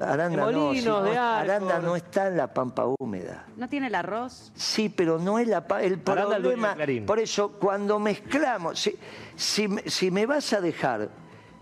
Aranda, 0.05 0.29
De 0.29 0.37
no, 0.37 0.45
Molinos, 0.63 0.77
si 0.79 0.85
no 0.89 1.03
de. 1.03 1.17
Aranda 1.17 1.79
no 1.81 1.97
está 1.97 2.29
en 2.29 2.37
la 2.37 2.53
pampa 2.53 2.85
húmeda. 2.99 3.45
¿No 3.57 3.69
tiene 3.69 3.87
el 3.89 3.95
arroz? 3.95 4.53
Sí, 4.55 4.89
pero 4.89 5.19
no 5.19 5.39
es 5.39 5.49
la 5.49 5.65
el 5.81 6.01
Aranda, 6.07 6.37
problema. 6.37 6.77
Por 7.07 7.19
eso, 7.19 7.53
cuando 7.53 7.99
mezclamos, 7.99 8.79
si, 8.81 8.97
si, 9.35 9.69
me- 9.69 9.83
si 9.89 10.11
me 10.11 10.27
vas 10.27 10.53
a 10.53 10.61
dejar 10.61 11.09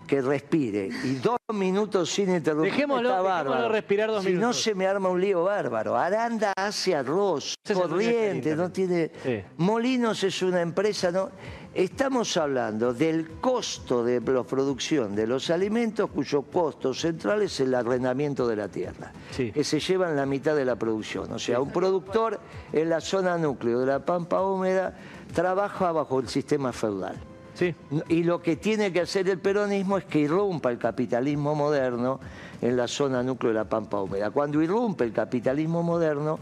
que 0.07 0.21
respire 0.21 0.91
y 1.03 1.15
dos 1.15 1.39
minutos 1.55 2.11
sin 2.11 2.29
interrumpir, 2.35 2.75
Dejémoslo- 2.75 3.09
está 3.09 3.23
dejémoslo 3.23 3.69
respirar 3.71 4.11
dos 4.11 4.23
si 4.23 4.33
no 4.35 4.53
se 4.53 4.75
me 4.75 4.87
arma 4.87 5.09
un 5.09 5.19
lío 5.19 5.45
bárbaro. 5.45 5.97
Aranda 5.97 6.53
hace 6.57 6.95
arroz, 6.95 7.55
corriente, 7.73 8.55
no 8.55 8.71
tiene. 8.71 9.11
Sí. 9.23 9.43
Molinos 9.57 10.23
es 10.25 10.43
una 10.43 10.61
empresa, 10.61 11.11
no. 11.11 11.31
Estamos 11.75 12.37
hablando 12.37 12.95
del 12.95 13.29
costo 13.41 14.05
de 14.05 14.21
la 14.21 14.45
producción 14.45 15.17
de 15.17 15.27
los 15.27 15.51
alimentos, 15.51 16.09
cuyo 16.09 16.43
costo 16.43 16.95
central 16.95 17.43
es 17.43 17.59
el 17.59 17.75
arrendamiento 17.75 18.47
de 18.47 18.55
la 18.55 18.69
tierra, 18.69 19.13
Sí. 19.33 19.51
que 19.51 19.65
se 19.65 19.81
llevan 19.81 20.15
la 20.15 20.25
mitad 20.25 20.55
de 20.55 20.65
la 20.65 20.77
producción. 20.77 21.33
O 21.33 21.39
sea, 21.41 21.61
un 21.61 21.73
productor 21.73 22.39
en 22.73 22.89
la 22.89 23.01
zona 23.01 23.37
núcleo 23.39 23.81
de 23.81 23.87
la 23.87 24.05
Pampa 24.05 24.41
Húmeda 24.41 24.95
trabaja 25.35 25.91
bajo 25.91 26.21
el 26.21 26.29
sistema 26.29 26.73
feudal. 26.73 27.17
Sí. 27.55 27.75
Y 28.09 28.23
lo 28.23 28.41
que 28.41 28.55
tiene 28.55 28.93
que 28.93 29.01
hacer 29.01 29.29
el 29.29 29.41
peronismo 29.41 29.99
es 29.99 30.05
que 30.05 30.21
irrumpa 30.21 30.71
el 30.71 30.79
capitalismo 30.79 31.57
moderno 31.57 32.21
en 32.63 32.77
la 32.77 32.87
zona 32.87 33.21
núcleo 33.25 33.51
de 33.53 33.59
la 33.59 33.69
Pampa 33.69 34.01
Húmeda. 34.01 34.31
Cuando 34.31 34.63
irrumpe 34.63 35.03
el 35.05 35.13
capitalismo 35.13 35.83
moderno, 35.83 36.39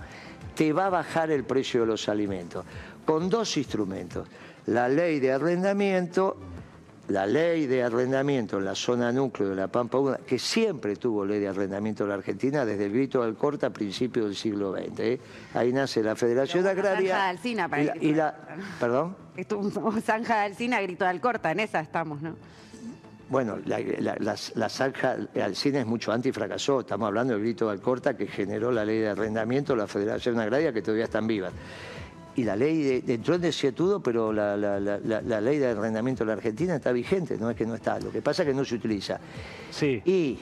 te 0.54 0.74
va 0.74 0.86
a 0.86 0.90
bajar 0.90 1.30
el 1.30 1.44
precio 1.44 1.80
de 1.80 1.86
los 1.86 2.06
alimentos, 2.10 2.66
con 3.06 3.30
dos 3.30 3.56
instrumentos. 3.56 4.28
La 4.66 4.88
ley 4.88 5.18
de 5.20 5.32
arrendamiento, 5.32 6.36
la 7.08 7.26
ley 7.26 7.66
de 7.66 7.82
arrendamiento 7.82 8.58
en 8.58 8.64
la 8.64 8.74
zona 8.74 9.10
núcleo 9.10 9.50
de 9.50 9.56
la 9.56 9.68
Pampa 9.68 9.98
Húmeda, 9.98 10.18
que 10.26 10.38
siempre 10.38 10.96
tuvo 10.96 11.24
ley 11.24 11.40
de 11.40 11.48
arrendamiento 11.48 12.04
en 12.04 12.10
la 12.10 12.14
Argentina 12.16 12.64
desde 12.64 12.86
el 12.86 12.92
grito 12.92 13.24
del 13.24 13.34
corte 13.34 13.66
a 13.66 13.70
principios 13.70 14.26
del 14.26 14.36
siglo 14.36 14.72
XX. 14.72 15.00
¿eh? 15.00 15.20
Ahí 15.54 15.72
nace 15.72 16.02
la 16.02 16.14
Federación 16.14 16.66
Agraria. 16.66 17.14
Zanja 17.16 17.24
de 17.24 17.30
Alsina 17.30 17.68
para 17.68 17.82
y 17.82 17.86
la- 17.86 17.96
y 18.00 18.14
la-. 18.14 18.34
¿Perdón? 18.78 19.16
Estuvo 19.36 19.92
Zanja 20.00 20.36
de 20.36 20.40
Alcina, 20.46 20.80
grito 20.80 21.04
de 21.04 21.10
Alcorta, 21.10 21.50
en 21.50 21.60
esa 21.60 21.80
estamos, 21.80 22.22
¿no? 22.22 22.36
Bueno, 23.30 23.58
la, 23.64 23.78
la, 23.80 24.14
la, 24.20 24.34
la 24.56 24.68
zanja 24.68 25.16
al 25.42 25.56
cine 25.56 25.80
es 25.80 25.86
mucho 25.86 26.12
antes 26.12 26.28
y 26.28 26.32
fracasó. 26.32 26.80
Estamos 26.80 27.06
hablando 27.08 27.32
del 27.32 27.42
grito 27.42 27.64
de 27.64 27.72
Alcorta 27.72 28.14
que 28.14 28.26
generó 28.26 28.70
la 28.70 28.84
ley 28.84 28.98
de 29.00 29.08
arrendamiento, 29.08 29.74
la 29.74 29.86
Federación 29.86 30.38
Agraria, 30.38 30.70
que 30.74 30.82
todavía 30.82 31.04
están 31.04 31.26
vivas. 31.26 31.50
Y 32.34 32.44
la 32.44 32.56
ley 32.56 33.00
de, 33.02 33.14
entró 33.14 33.34
en 33.34 33.42
desietudo, 33.42 34.00
pero 34.00 34.32
la, 34.32 34.56
la- 34.56 34.80
la- 34.80 34.98
la- 34.98 35.20
la 35.20 35.40
ley 35.40 35.58
de 35.58 35.68
arrendamiento 35.68 36.24
de 36.24 36.28
la 36.28 36.32
Argentina 36.34 36.76
está 36.76 36.90
vigente, 36.92 37.36
no 37.38 37.50
es 37.50 37.56
que 37.56 37.66
no 37.66 37.74
está. 37.74 37.98
Lo 38.00 38.10
que 38.10 38.22
pasa 38.22 38.42
es 38.42 38.48
que 38.48 38.54
no 38.54 38.64
se 38.64 38.74
utiliza. 38.76 39.20
Sí. 39.70 40.00
Y 40.06 40.38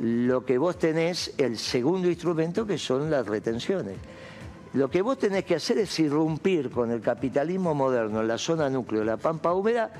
lo 0.00 0.44
que 0.44 0.58
vos 0.58 0.78
tenés, 0.78 1.34
el 1.38 1.56
segundo 1.56 2.08
instrumento, 2.08 2.66
que 2.66 2.76
son 2.78 3.08
las 3.10 3.26
retenciones. 3.26 3.96
Lo 4.74 4.90
que 4.90 5.00
vos 5.00 5.16
tenés 5.18 5.44
que 5.44 5.54
hacer 5.54 5.78
es 5.78 5.98
irrumpir 6.00 6.70
con 6.70 6.90
el 6.90 7.00
capitalismo 7.00 7.72
moderno 7.74 8.20
en 8.20 8.28
la 8.28 8.36
zona 8.38 8.68
núcleo 8.68 9.00
de 9.00 9.06
la 9.06 9.16
Pampa 9.16 9.52
Húmeda 9.54 9.90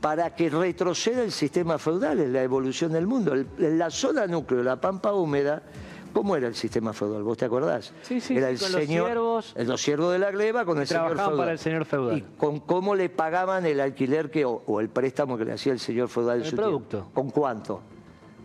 para 0.00 0.34
que 0.34 0.50
retroceda 0.50 1.22
el 1.22 1.30
sistema 1.30 1.78
feudal 1.78 2.18
en 2.18 2.32
la 2.32 2.42
evolución 2.42 2.92
del 2.92 3.06
mundo. 3.06 3.34
En 3.34 3.78
la 3.78 3.90
zona 3.90 4.26
núcleo 4.26 4.58
de 4.58 4.64
la 4.64 4.80
Pampa 4.80 5.12
Húmeda, 5.12 5.62
¿cómo 6.12 6.36
era 6.36 6.46
el 6.48 6.54
sistema 6.54 6.92
feudal? 6.92 7.22
¿Vos 7.22 7.36
te 7.38 7.44
acordás? 7.44 7.92
Sí, 8.02 8.20
sí, 8.20 8.36
Era 8.36 8.48
sí, 8.48 8.52
el 8.54 8.58
con 8.60 8.72
los 8.72 8.80
señor, 8.82 9.06
siervos. 9.06 9.52
el- 9.56 9.68
los 9.68 9.80
siervos 9.82 10.12
de 10.12 10.18
la 10.18 10.30
gleba 10.30 10.64
con 10.64 10.78
el 10.78 10.86
señor 10.86 11.04
trabajaban 11.06 11.30
feudal. 11.30 11.38
para 11.44 11.52
el 11.52 11.58
señor 11.58 11.84
feudal. 11.84 12.18
Y 12.18 12.22
con 12.38 12.60
cómo 12.60 12.94
le 12.94 13.08
pagaban 13.08 13.66
el 13.66 13.80
alquiler 13.80 14.30
que, 14.30 14.44
o, 14.44 14.62
o 14.66 14.80
el 14.80 14.88
préstamo 14.88 15.36
que 15.38 15.44
le 15.44 15.52
hacía 15.52 15.72
el 15.72 15.80
señor 15.80 16.08
feudal 16.08 16.38
en 16.38 16.44
El 16.44 16.50
su 16.50 16.56
producto. 16.56 16.98
tiempo. 16.98 17.10
¿Con 17.14 17.30
cuánto? 17.30 17.80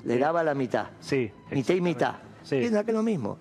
Le 0.03 0.17
daba 0.17 0.43
la 0.43 0.53
mitad. 0.53 0.87
Sí. 0.99 1.31
Mitad 1.51 1.73
y 1.73 1.81
mitad. 1.81 2.15
Sí. 2.43 2.55
Es 2.57 2.71
la 2.71 2.83
que 2.83 2.93
lo 2.93 3.03
mismo. 3.03 3.37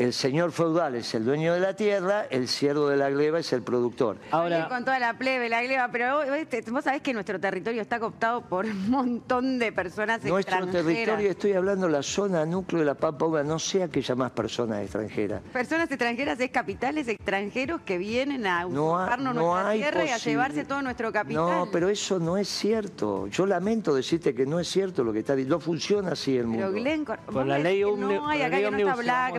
El 0.00 0.14
señor 0.14 0.50
feudal 0.50 0.94
es 0.94 1.14
el 1.14 1.26
dueño 1.26 1.52
de 1.52 1.60
la 1.60 1.76
tierra, 1.76 2.24
el 2.30 2.48
siervo 2.48 2.88
de 2.88 2.96
la 2.96 3.10
gleba 3.10 3.38
es 3.38 3.52
el 3.52 3.60
productor. 3.60 4.16
Ahora, 4.30 4.66
con 4.66 4.82
toda 4.82 4.98
la 4.98 5.18
plebe, 5.18 5.50
la 5.50 5.62
gleba, 5.62 5.90
pero 5.92 6.16
vos, 6.16 6.26
vos- 6.26 6.72
vos 6.72 6.84
sabés 6.84 7.02
que 7.02 7.12
nuestro 7.12 7.38
territorio 7.38 7.82
está 7.82 8.00
cooptado 8.00 8.40
por 8.40 8.64
un 8.64 8.88
montón 8.88 9.58
de 9.58 9.72
personas 9.72 10.24
Nuestro 10.24 10.56
extranjeras. 10.56 10.86
territorio, 10.86 11.30
estoy 11.30 11.52
hablando 11.52 11.84
de 11.84 11.92
la 11.92 12.02
zona 12.02 12.46
núcleo 12.46 12.78
de 12.80 12.86
la 12.86 12.94
Pampa 12.94 13.26
Húmeda, 13.26 13.44
no 13.44 13.58
sea 13.58 13.88
que 13.88 14.00
llamás 14.00 14.30
personas 14.30 14.80
extranjeras. 14.80 15.42
Personas 15.52 15.90
extranjeras 15.90 16.40
es 16.40 16.50
capitales 16.50 17.06
extranjeros 17.06 17.82
que 17.82 17.98
vienen 17.98 18.46
a 18.46 18.62
No, 18.64 18.96
ha- 18.96 19.00
usurparnos 19.04 19.34
no 19.34 19.42
nuestra 19.52 19.72
tierra 19.74 20.04
y 20.06 20.08
a 20.08 20.16
llevarse 20.16 20.64
todo 20.64 20.80
nuestro 20.80 21.12
capital. 21.12 21.44
No, 21.44 21.68
pero 21.70 21.90
eso 21.90 22.18
no 22.18 22.38
es 22.38 22.48
cierto. 22.48 23.26
Yo 23.26 23.44
lamento 23.44 23.94
decirte 23.94 24.34
que 24.34 24.46
no 24.46 24.60
es 24.60 24.68
cierto 24.68 25.04
lo 25.04 25.12
que 25.12 25.18
está 25.18 25.34
diciendo. 25.36 25.56
No 25.56 25.60
funciona 25.60 26.12
así 26.12 26.38
el 26.38 26.46
mundo. 26.46 26.68
Pero 26.70 26.80
Glenn, 26.82 27.04
Con 27.04 27.46
la 27.46 27.58
ley 27.58 27.84
omnibus 27.84 28.14
omni- 28.14 28.16
no 28.16 28.28
hay 28.30 28.38
con 28.40 28.40
la 28.40 28.46
acá 28.46 28.56
ley 28.56 28.64
que 28.64 28.70
no 28.70 28.90
está 28.90 29.02
Black, 29.02 29.34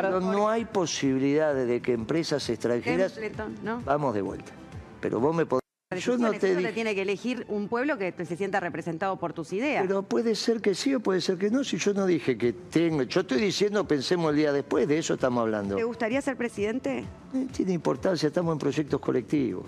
Pero 0.00 0.20
no 0.20 0.48
hay 0.48 0.64
posibilidades 0.64 1.68
de 1.68 1.80
que 1.80 1.92
empresas 1.92 2.48
extranjeras... 2.48 3.14
Templeton, 3.14 3.56
¿no? 3.62 3.82
Vamos 3.84 4.14
de 4.14 4.22
vuelta. 4.22 4.52
Pero 5.00 5.20
vos 5.20 5.34
me 5.34 5.46
podés... 5.46 5.62
Yo 6.00 6.16
no 6.16 6.32
te 6.32 6.56
dije... 6.56 6.72
tiene 6.72 6.94
que 6.94 7.02
elegir 7.02 7.44
un 7.48 7.68
pueblo 7.68 7.98
que 7.98 8.14
se 8.24 8.36
sienta 8.36 8.60
representado 8.60 9.18
por 9.18 9.34
tus 9.34 9.52
ideas. 9.52 9.84
Pero 9.86 10.02
puede 10.02 10.34
ser 10.34 10.62
que 10.62 10.74
sí 10.74 10.94
o 10.94 11.00
puede 11.00 11.20
ser 11.20 11.36
que 11.36 11.50
no. 11.50 11.62
Si 11.64 11.76
yo 11.76 11.92
no 11.92 12.06
dije 12.06 12.38
que 12.38 12.52
tengo... 12.52 13.02
Yo 13.02 13.20
estoy 13.20 13.40
diciendo 13.40 13.86
pensemos 13.86 14.30
el 14.30 14.36
día 14.36 14.52
después, 14.52 14.88
de 14.88 14.98
eso 14.98 15.14
estamos 15.14 15.42
hablando. 15.42 15.76
¿Te 15.76 15.84
gustaría 15.84 16.22
ser 16.22 16.36
presidente? 16.36 17.04
Eh, 17.34 17.46
Tiene 17.52 17.72
importancia, 17.72 18.28
estamos 18.28 18.52
en 18.54 18.58
proyectos 18.58 19.00
colectivos. 19.00 19.66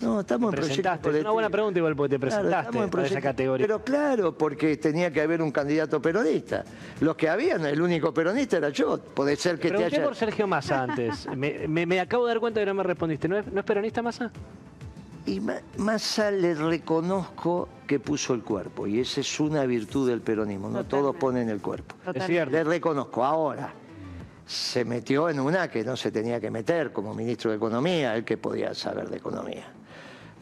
No, 0.00 0.20
estamos 0.20 0.54
en 0.54 0.60
colectivos. 0.60 1.14
Es 1.14 1.20
una 1.20 1.30
buena 1.30 1.50
pregunta 1.50 1.78
igual 1.78 1.94
porque 1.94 2.16
te 2.16 2.26
Claro, 2.26 2.36
presentaste 2.36 2.66
estamos 2.68 2.84
en 2.84 2.90
para 2.90 3.06
esa 3.06 3.20
categoría. 3.20 3.66
Pero 3.66 3.84
claro, 3.84 4.36
porque 4.36 4.76
tenía 4.78 5.12
que 5.12 5.20
haber 5.20 5.42
un 5.42 5.50
candidato 5.52 6.00
peronista. 6.00 6.64
Los 7.00 7.16
que 7.16 7.28
habían, 7.28 7.66
el 7.66 7.80
único 7.82 8.12
peronista 8.14 8.56
era 8.56 8.70
yo. 8.70 8.98
Puede 8.98 9.36
ser 9.36 9.58
que 9.58 9.70
te 9.70 9.84
haya... 9.84 10.02
por 10.02 10.16
Sergio 10.16 10.46
Massa 10.46 10.82
antes. 10.84 11.26
Me, 11.36 11.68
me- 11.68 11.84
me 11.86 12.00
acabo 12.00 12.24
de 12.26 12.32
dar 12.34 12.40
cuenta 12.40 12.60
que 12.60 12.66
no 12.66 12.74
me 12.74 12.82
respondiste. 12.82 13.28
¿No 13.28 13.36
es, 13.38 13.46
no 13.52 13.60
es 13.60 13.66
peronista 13.66 14.00
Massa? 14.02 14.30
Y 15.26 15.38
Ma- 15.40 15.60
Massa 15.76 16.30
le 16.30 16.54
reconozco 16.54 17.68
que 17.86 18.00
puso 18.00 18.32
el 18.32 18.42
cuerpo. 18.42 18.86
Y 18.86 19.00
esa 19.00 19.20
es 19.20 19.38
una 19.38 19.66
virtud 19.66 20.08
del 20.08 20.22
peronismo. 20.22 20.70
No 20.70 20.84
todos 20.84 21.14
ponen 21.16 21.50
el 21.50 21.60
cuerpo. 21.60 21.94
Es 22.14 22.24
cierto. 22.24 22.52
Le 22.52 22.64
reconozco. 22.64 23.22
Ahora, 23.24 23.70
se 24.46 24.84
metió 24.84 25.28
en 25.28 25.38
una 25.40 25.68
que 25.70 25.84
no 25.84 25.94
se 25.96 26.10
tenía 26.10 26.40
que 26.40 26.50
meter 26.50 26.90
como 26.92 27.14
ministro 27.14 27.50
de 27.50 27.58
Economía, 27.58 28.16
él 28.16 28.24
que 28.24 28.38
podía 28.38 28.74
saber 28.74 29.08
de 29.10 29.18
economía. 29.18 29.66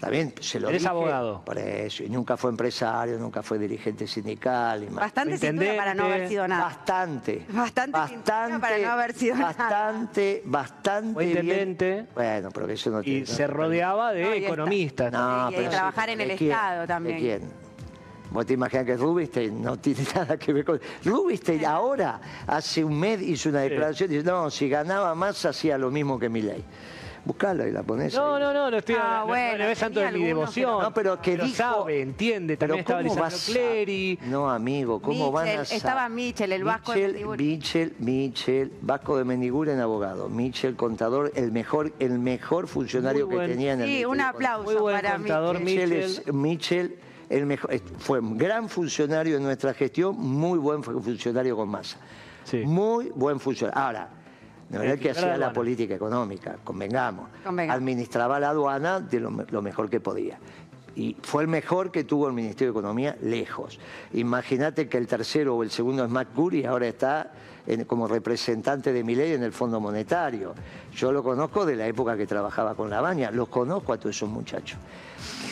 También 0.00 0.32
se 0.40 0.60
lo 0.60 0.68
Eres 0.68 0.82
dije, 0.82 0.90
abogado. 0.90 1.42
Por 1.44 1.58
eso, 1.58 2.04
y 2.04 2.08
nunca 2.08 2.36
fue 2.36 2.50
empresario, 2.50 3.18
nunca 3.18 3.42
fue 3.42 3.58
dirigente 3.58 4.06
sindical. 4.06 4.84
y 4.84 4.86
más. 4.86 4.94
Bastante 5.06 5.38
cintura 5.38 5.76
para 5.76 5.94
no 5.94 6.04
haber 6.04 6.28
sido 6.28 6.46
nada. 6.46 6.64
Bastante. 6.64 7.46
Bastante 7.48 7.98
cintura 8.08 8.58
para 8.60 8.78
no 8.78 8.90
haber 8.90 9.12
sido 9.14 9.34
nada. 9.36 9.52
Bastante, 9.58 10.42
bastante 10.44 11.14
Fue 11.14 11.24
bien. 11.24 11.38
intendente. 11.44 12.06
Bueno, 12.14 12.50
pero 12.52 12.66
que 12.68 12.74
eso 12.74 12.90
no 12.90 13.00
Y 13.00 13.04
tiene... 13.04 13.26
se 13.26 13.46
rodeaba 13.48 14.12
de 14.12 14.22
No, 14.22 14.34
y 14.34 14.38
está. 14.38 14.46
economistas. 14.46 15.12
No, 15.12 15.50
Y- 15.50 15.54
y 15.54 15.56
pero 15.56 15.70
trabajar 15.70 16.08
en 16.10 16.18
¿de 16.18 16.24
el 16.32 16.38
quién? 16.38 16.50
Estado 16.52 16.80
¿De 16.82 16.86
también. 16.86 17.18
quién? 17.18 17.68
Vos 18.30 18.44
te 18.46 18.52
imaginas 18.52 18.84
que 18.84 18.96
Rubinstein 18.96 19.62
no 19.62 19.78
tiene 19.78 20.02
nada 20.14 20.36
que 20.36 20.52
ver 20.52 20.64
con... 20.64 20.80
Rubinstein 21.04 21.64
ahora, 21.64 22.20
hace 22.46 22.84
un 22.84 23.00
mes, 23.00 23.20
hizo 23.22 23.48
una 23.48 23.60
declaración, 23.62 24.10
dice, 24.10 24.22
no, 24.22 24.50
si 24.50 24.68
ganaba 24.68 25.14
más 25.14 25.44
hacía 25.44 25.76
lo 25.78 25.90
mismo 25.90 26.18
que 26.18 26.28
Milei. 26.28 26.62
Buscala 27.28 27.68
y 27.68 27.72
la 27.72 27.82
ponés 27.82 28.14
No, 28.14 28.36
ahí. 28.36 28.42
no, 28.42 28.54
no, 28.54 28.70
no 28.70 28.76
estoy 28.78 28.94
Ah, 28.98 29.16
no- 29.16 29.20
no, 29.20 29.26
bueno, 29.26 29.64
tanto 29.78 30.00
de 30.00 30.12
mi 30.12 30.24
devoción. 30.24 30.82
No, 30.82 30.94
pero 30.94 31.20
que 31.20 31.36
dijo- 31.36 31.54
sabe, 31.56 32.00
entiende, 32.00 32.56
también 32.56 32.80
estaba 32.80 33.00
¿cómo 33.00 33.14
Lisandro 33.14 33.22
vas 33.22 34.24
a-. 34.24 34.26
No, 34.30 34.50
amigo, 34.50 35.02
¿cómo 35.02 35.30
van 35.30 35.46
a 35.48 35.60
Michel, 35.60 35.76
estaba 35.76 36.08
Michel, 36.08 36.52
el 36.52 36.64
vasco 36.64 36.92
de 36.92 36.96
Michel, 36.96 37.12
Mendiburi. 37.12 37.44
Michel, 37.44 37.94
Michel, 37.98 38.72
Vasco 38.80 39.18
de 39.18 39.24
Mendiguren, 39.24 39.78
abogado. 39.78 40.30
Michel, 40.30 40.74
contador, 40.74 41.30
el 41.34 41.52
mejor, 41.52 41.92
el 41.98 42.18
mejor 42.18 42.66
funcionario 42.66 43.26
buen- 43.26 43.40
que 43.48 43.52
tenía 43.52 43.74
en 43.74 43.82
el 43.82 43.88
Sí, 43.90 44.04
un 44.06 44.16
de 44.16 44.22
aplauso 44.22 44.64
Muy 44.64 44.76
buen 44.76 44.96
para 44.96 45.16
contador, 45.16 45.60
Michel. 45.60 45.90
Michel, 45.90 45.90
Michel. 45.90 46.22
es- 46.28 46.32
Michel, 46.34 46.98
el 47.28 47.44
mejor, 47.44 47.78
fue 47.98 48.20
un 48.20 48.38
gran 48.38 48.70
funcionario 48.70 49.36
en 49.36 49.42
nuestra 49.42 49.74
gestión, 49.74 50.16
muy 50.18 50.58
buen 50.58 50.82
fu- 50.82 50.98
funcionario 51.02 51.56
con 51.56 51.68
masa. 51.68 51.98
Sí. 52.44 52.62
Muy 52.64 53.10
buen 53.14 53.38
funcionario. 53.38 53.78
Ahora, 53.78 54.08
no 54.70 54.82
era 54.82 54.92
el 54.94 55.00
que 55.00 55.10
hacía 55.10 55.36
la 55.36 55.52
política 55.52 55.94
económica, 55.94 56.56
convengamos. 56.64 57.28
Administraba 57.44 58.38
la 58.40 58.50
aduana 58.50 59.00
de 59.00 59.20
lo, 59.20 59.30
me- 59.30 59.44
lo 59.50 59.62
mejor 59.62 59.88
que 59.88 60.00
podía. 60.00 60.38
Y 60.94 61.16
fue 61.22 61.42
el 61.42 61.48
mejor 61.48 61.92
que 61.92 62.02
tuvo 62.04 62.26
el 62.26 62.32
Ministerio 62.32 62.72
de 62.72 62.78
Economía 62.80 63.16
lejos. 63.22 63.78
Imagínate 64.14 64.88
que 64.88 64.98
el 64.98 65.06
tercero 65.06 65.54
o 65.56 65.62
el 65.62 65.70
segundo 65.70 66.04
es 66.04 66.10
Matt 66.10 66.34
Guri, 66.34 66.64
ahora 66.64 66.88
está 66.88 67.30
en- 67.66 67.84
como 67.84 68.08
representante 68.08 68.92
de 68.92 69.04
Milei 69.04 69.32
en 69.34 69.42
el 69.44 69.52
Fondo 69.52 69.78
Monetario. 69.80 70.54
Yo 70.94 71.12
lo 71.12 71.22
conozco 71.22 71.64
de 71.64 71.76
la 71.76 71.86
época 71.86 72.16
que 72.16 72.26
trabajaba 72.26 72.74
con 72.74 72.90
la 72.90 73.00
baña, 73.00 73.30
los 73.30 73.48
conozco 73.48 73.92
a 73.92 73.98
todos 73.98 74.16
esos 74.16 74.28
muchachos. 74.28 74.78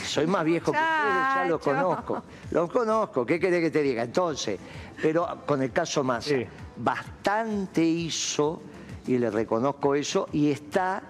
Soy 0.05 0.27
más 0.27 0.45
viejo 0.45 0.73
que 0.73 0.79
ustedes, 0.79 1.35
ya 1.37 1.45
los 1.49 1.61
conozco. 1.61 2.23
Los 2.51 2.71
conozco, 2.71 3.25
¿qué 3.25 3.39
querés 3.39 3.61
que 3.61 3.71
te 3.71 3.83
diga? 3.83 4.03
Entonces, 4.03 4.59
pero 5.01 5.27
con 5.47 5.63
el 5.63 5.71
caso 5.73 6.03
Massa, 6.03 6.31
Sí. 6.31 6.47
bastante 6.77 7.83
hizo, 7.85 8.63
y 9.07 9.19
le 9.19 9.31
reconozco 9.31 9.95
eso, 9.95 10.29
y 10.33 10.51
está 10.51 11.03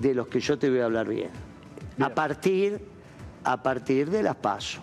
de 0.00 0.14
los 0.14 0.28
que 0.28 0.40
yo 0.40 0.58
te 0.58 0.70
voy 0.70 0.80
a 0.80 0.86
hablar 0.86 1.08
bien. 1.08 1.30
A 2.00 2.10
partir, 2.10 2.80
a 3.44 3.62
partir 3.62 4.10
de 4.10 4.22
las 4.22 4.36
pasos. 4.36 4.82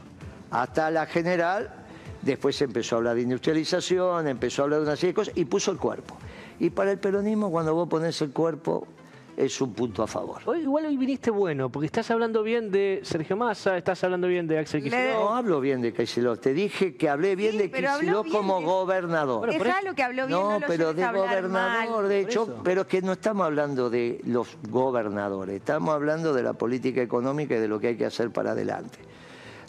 Hasta 0.51 0.89
la 0.91 1.05
general, 1.05 1.73
después 2.21 2.61
empezó 2.61 2.95
a 2.95 2.97
hablar 2.99 3.15
de 3.15 3.21
industrialización, 3.21 4.27
empezó 4.27 4.61
a 4.61 4.65
hablar 4.65 4.79
de 4.79 4.85
una 4.85 4.95
serie 4.95 5.09
de 5.09 5.15
cosas, 5.15 5.33
y 5.37 5.45
puso 5.45 5.71
el 5.71 5.77
cuerpo. 5.77 6.17
Y 6.59 6.69
para 6.69 6.91
el 6.91 6.99
peronismo, 6.99 7.51
cuando 7.51 7.73
vos 7.73 7.87
pones 7.89 8.21
el 8.21 8.31
cuerpo, 8.31 8.87
es 9.35 9.59
un 9.61 9.73
punto 9.73 10.03
a 10.03 10.07
favor. 10.07 10.41
Hoy, 10.45 10.59
igual 10.61 10.85
hoy 10.85 10.95
viniste 10.97 11.31
bueno, 11.31 11.69
porque 11.69 11.87
estás 11.87 12.09
hablando 12.11 12.43
bien 12.43 12.71
de 12.71 13.01
Sergio 13.03 13.35
Massa, 13.35 13.77
estás 13.77 14.03
hablando 14.03 14.27
bien 14.27 14.47
de 14.47 14.59
Axel 14.59 14.83
Kicillof. 14.83 15.15
No 15.19 15.33
hablo 15.35 15.59
bien 15.59 15.81
de 15.81 15.91
Kicillof, 15.93 16.39
te 16.39 16.53
dije 16.53 16.95
que 16.95 17.09
hablé 17.09 17.35
bien 17.35 17.53
Sí, 17.53 17.57
de 17.57 17.71
Kicillof 17.71 18.27
como 18.31 18.59
de- 18.59 18.65
gobernador. 18.65 19.39
Bueno, 19.39 19.53
por 19.57 19.65
Dejá 19.67 19.79
eso- 19.79 19.87
lo 19.89 19.95
que 19.95 20.03
habló 20.03 20.27
bien, 20.27 20.39
no, 20.39 20.51
No, 20.51 20.59
lo 20.59 20.67
pero 20.67 20.93
de 20.93 21.05
gobernador, 21.07 21.99
mal. 22.01 22.09
de 22.09 22.19
hecho, 22.21 22.55
pero 22.63 22.81
es 22.81 22.87
que 22.87 23.01
no 23.01 23.13
estamos 23.13 23.45
hablando 23.45 23.89
de 23.89 24.21
los 24.25 24.57
gobernadores, 24.69 25.55
estamos 25.55 25.93
hablando 25.95 26.33
de 26.33 26.43
la 26.43 26.53
política 26.53 27.01
económica 27.01 27.55
y 27.55 27.59
de 27.59 27.67
lo 27.67 27.79
que 27.79 27.87
hay 27.87 27.97
que 27.97 28.05
hacer 28.05 28.29
para 28.31 28.51
adelante. 28.51 28.99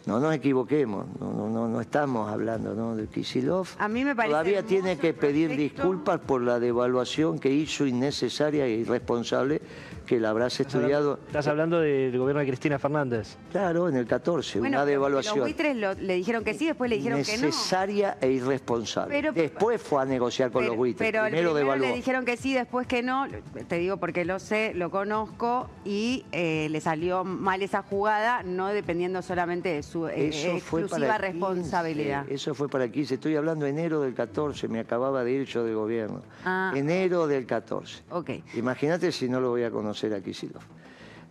No 0.06 0.20
nos 0.20 0.34
equivoquemos, 0.34 1.06
no, 1.18 1.32
no, 1.32 1.48
no, 1.48 1.66
no 1.66 1.80
estamos 1.80 2.30
hablando 2.30 2.74
¿no? 2.74 2.94
de 2.94 3.06
Kisilov. 3.06 3.66
A 3.78 3.88
mí 3.88 4.04
me 4.04 4.14
parece 4.14 4.32
Todavía 4.32 4.62
tiene 4.62 4.98
que 4.98 5.14
pedir 5.14 5.48
proyecto. 5.48 5.80
disculpas 5.82 6.20
por 6.20 6.42
la 6.42 6.60
devaluación 6.60 7.38
que 7.38 7.48
hizo 7.50 7.86
innecesaria 7.86 8.66
e 8.66 8.70
irresponsable 8.72 9.62
que 10.04 10.20
la 10.20 10.28
habrás 10.28 10.60
estudiado. 10.60 11.18
Estás 11.26 11.46
hablando 11.46 11.80
del 11.80 12.18
gobierno 12.18 12.40
de 12.40 12.46
Cristina 12.48 12.78
Fernández. 12.78 13.38
Claro, 13.50 13.88
en 13.88 13.96
el 13.96 14.06
14, 14.06 14.58
Bueno, 14.58 14.76
una 14.76 14.84
pero 14.84 14.90
devaluación. 14.90 15.38
Los 15.38 15.46
buitres 15.46 15.74
lo- 15.74 15.94
le 15.94 16.14
dijeron 16.16 16.44
que 16.44 16.52
sí, 16.52 16.66
después 16.66 16.90
le 16.90 16.96
dijeron 16.96 17.22
que 17.22 17.38
no. 17.38 17.46
necesaria 17.46 18.18
e 18.20 18.30
irresponsable. 18.30 19.14
Pero- 19.14 19.32
Después 19.32 19.80
fue 19.80 20.02
a 20.02 20.04
negociar 20.04 20.50
con 20.50 20.66
los 20.66 20.76
buitres. 20.76 20.98
pero 21.10 21.22
Primero 21.22 21.52
primero 21.52 21.54
devaluó. 21.54 21.86
le 21.86 21.94
dijeron 21.94 22.26
que 22.26 22.36
sí, 22.36 22.52
después 22.52 22.86
que 22.86 23.02
no. 23.02 23.26
Te 23.68 23.78
digo 23.78 23.96
porque 23.96 24.26
lo 24.26 24.38
sé, 24.38 24.74
lo 24.74 24.90
conozco 24.90 25.70
y 25.86 26.26
eh, 26.32 26.68
le 26.70 26.82
salió 26.82 27.24
mal 27.24 27.62
esa 27.62 27.80
jugada, 27.82 28.42
no 28.42 28.66
dependiendo 28.68 29.22
solamente 29.22 29.70
de 29.70 29.82
su 29.82 29.93
eh, 30.08 30.28
Eso 30.28 30.58
fue 30.60 30.80
exclusiva 30.82 31.06
para 31.08 31.26
el 31.28 31.32
15, 31.34 31.48
responsabilidad. 31.48 32.26
Eso 32.28 32.54
fue 32.54 32.68
para 32.68 32.84
el 32.84 32.90
15. 32.92 33.14
Estoy 33.14 33.36
hablando 33.36 33.66
enero 33.66 34.00
del 34.00 34.14
14. 34.14 34.68
Me 34.68 34.80
acababa 34.80 35.24
de 35.24 35.32
ir 35.32 35.44
yo 35.46 35.64
del 35.64 35.74
gobierno. 35.76 36.22
Ah. 36.44 36.72
Enero 36.74 37.26
del 37.26 37.46
14. 37.46 38.02
Ok. 38.10 38.30
Imagínate 38.54 39.12
si 39.12 39.28
no 39.28 39.40
lo 39.40 39.50
voy 39.50 39.62
a 39.64 39.70
conocer 39.70 40.12
a 40.14 40.20
Kicillof. 40.20 40.64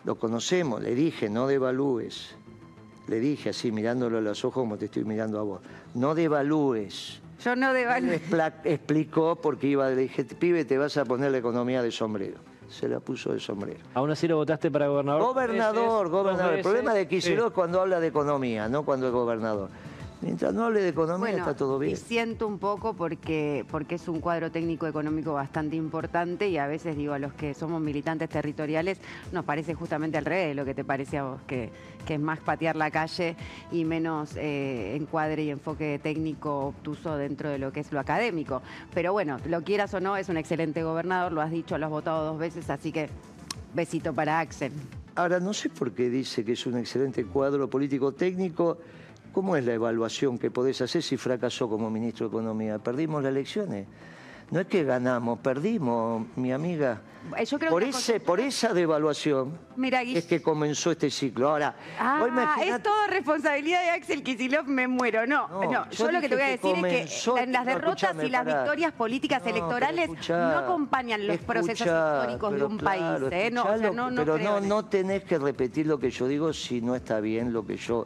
Lo 0.06 0.16
conocemos, 0.18 0.82
le 0.82 0.96
dije, 0.96 1.30
no 1.30 1.48
devalúes. 1.48 2.36
le 3.08 3.20
dije 3.20 3.50
así, 3.50 3.72
mirándolo 3.72 4.18
a 4.18 4.22
los 4.22 4.44
ojos 4.46 4.62
como 4.64 4.78
te 4.78 4.86
estoy 4.86 5.04
mirando 5.04 5.40
a 5.40 5.44
vos, 5.44 5.62
no 5.94 6.16
devalúes. 6.16 7.22
Yo 7.44 7.56
no 7.58 7.74
expla- 7.74 8.54
explicó 8.64 9.36
porque 9.42 9.68
iba, 9.68 9.90
le 9.90 9.96
dije, 9.98 10.24
pibe, 10.24 10.64
te 10.64 10.78
vas 10.78 10.96
a 10.98 11.04
poner 11.04 11.32
la 11.32 11.40
economía 11.40 11.82
de 11.82 11.92
sombrero. 11.92 12.40
Se 12.74 12.88
la 12.88 13.00
puso 13.00 13.32
de 13.32 13.40
sombrero. 13.40 13.80
Aún 13.94 14.10
así 14.10 14.28
lo 14.28 14.38
votaste 14.38 14.72
para 14.72 14.88
gobernador. 14.88 15.22
Gobernador, 15.22 16.06
veces, 16.06 16.12
gobernador. 16.12 16.54
El 16.56 16.62
problema 16.62 16.94
de 16.96 17.08
Kicillof 17.08 17.48
es 17.48 17.54
cuando 17.54 17.80
habla 17.80 18.00
de 18.00 18.08
economía, 18.08 18.68
no 18.68 18.84
cuando 18.84 19.08
es 19.08 19.14
gobernador. 19.14 19.70
Mientras 20.24 20.54
no 20.54 20.64
hable 20.64 20.82
de 20.82 20.90
economía 20.90 21.20
Bueno, 21.20 21.38
está 21.40 21.56
todo 21.56 21.78
bien. 21.78 21.98
siento 21.98 22.48
un 22.48 22.58
poco 22.58 22.94
porque, 22.94 23.66
porque 23.70 23.96
es 23.96 24.08
un 24.08 24.22
cuadro 24.22 24.52
técnico 24.52 24.88
económico 24.88 25.34
bastante 25.34 25.76
importante 25.76 26.48
y 26.48 26.58
a 26.58 26.66
veces 26.66 26.96
digo 26.96 27.14
a 27.14 27.20
los 27.20 27.34
que 27.34 27.54
somos 27.54 27.82
militantes 27.82 28.30
territoriales 28.30 29.00
nos 29.34 29.44
parece 29.44 29.74
justamente 29.74 30.18
al 30.18 30.24
revés 30.26 30.48
de 30.50 30.56
lo 30.56 30.64
que 30.64 30.74
te 30.74 30.86
parece 30.86 31.18
a 31.18 31.24
vos, 31.24 31.42
que, 31.46 31.72
que 32.06 32.14
es 32.14 32.20
más 32.22 32.40
patear 32.40 32.78
la 32.78 32.90
calle 32.90 33.36
y 33.72 33.84
menos 33.84 34.36
eh, 34.38 34.96
encuadre 34.96 35.44
y 35.44 35.50
enfoque 35.50 36.00
técnico 36.02 36.68
obtuso 36.68 37.18
dentro 37.18 37.50
de 37.50 37.58
lo 37.58 37.74
que 37.74 37.82
es 37.82 37.92
lo 37.92 38.00
académico. 38.00 38.62
Pero 38.94 39.12
bueno, 39.12 39.38
lo 39.46 39.62
quieras 39.62 39.94
o 39.94 40.00
no, 40.00 40.16
es 40.16 40.30
un 40.30 40.38
excelente 40.38 40.84
gobernador, 40.84 41.34
lo 41.34 41.42
has 41.42 41.52
dicho, 41.52 41.78
lo 41.78 41.86
has 41.88 41.92
votado 41.92 42.26
dos 42.26 42.40
veces, 42.40 42.70
así 42.70 42.94
que 42.94 43.10
besito 43.74 44.14
para 44.14 44.40
Axel. 44.40 44.72
Ahora, 45.16 45.40
no 45.40 45.54
sé 45.54 45.70
por 45.70 45.92
qué 45.92 46.10
dice 46.10 46.44
que 46.44 46.54
es 46.54 46.66
un 46.66 46.78
excelente 46.78 47.26
cuadro 47.26 47.70
político 47.70 48.14
técnico. 48.14 48.78
¿Cómo 49.34 49.56
es 49.58 49.66
la 49.66 49.74
evaluación 49.74 50.38
que 50.38 50.52
podés 50.52 50.80
hacer 50.82 51.02
si 51.02 51.18
fracasó 51.18 51.68
como 51.68 51.90
ministro 51.90 52.30
de 52.30 52.36
Economía? 52.36 52.78
¿Perdimos 52.78 53.24
las 53.24 53.32
elecciones? 53.32 53.88
No 54.52 54.60
es 54.60 54.68
que 54.68 54.84
ganamos, 54.84 55.40
perdimos, 55.40 56.28
mi 56.36 56.52
amiga. 56.54 57.02
Eh, 57.36 57.46
Yo 57.46 57.58
creo 57.58 57.72
por, 57.72 57.82
que 57.82 57.90
ese, 57.90 58.20
por 58.20 58.40
esa 58.40 58.74
devaluación 58.74 59.58
Mira, 59.76 60.04
es 60.04 60.26
que 60.26 60.44
comenzó 60.44 60.92
este 60.92 61.10
ciclo. 61.10 61.50
Ahora, 61.50 61.74
Ah, 61.98 62.24
imaginate- 62.28 62.76
es 62.76 62.84
todo 62.84 63.08
responsabilidad 63.10 63.82
de 63.82 63.90
Axel 63.92 64.22
Kicillof, 64.22 64.68
me 64.68 64.88
muero. 64.88 65.26
No, 65.26 65.48
No, 65.48 65.64
no, 65.64 65.90
yo 65.90 66.06
yo, 66.06 66.12
lo 66.12 66.22
que 66.22 66.30
te 66.30 66.36
voy 66.36 66.44
a 66.44 66.46
que 66.46 66.52
decir 66.52 66.86
es 66.86 67.24
que 67.24 67.42
en 67.42 67.52
las 67.54 67.66
no, 67.66 67.72
derrotas 67.74 68.16
y 68.24 68.30
las 68.30 68.46
victorias 68.46 68.92
políticas 68.92 69.42
electorales 69.48 70.04
escuchá, 70.04 70.52
no 70.52 70.58
acompañan 70.60 71.26
los 71.26 71.38
procesos 71.40 71.88
históricos 71.88 72.54
de 72.54 72.64
un 72.66 72.78
claro, 72.78 73.30
país. 73.30 73.46
¿eh? 73.46 73.50
No, 73.52 73.62
o 73.62 73.66
sea, 73.66 73.76
escuchalo, 73.78 73.94
no, 73.96 74.12
no 74.12 74.22
pero 74.22 74.38
no, 74.38 74.60
no 74.60 74.86
tenés 74.86 75.24
que 75.24 75.40
repetir 75.40 75.88
lo 75.88 75.98
que 75.98 76.12
yo 76.12 76.28
digo 76.28 76.54
si 76.54 76.82
no 76.82 76.94
está 76.96 77.20
bien 77.22 77.52
lo 77.54 77.66
que 77.66 77.78
yo... 77.78 78.06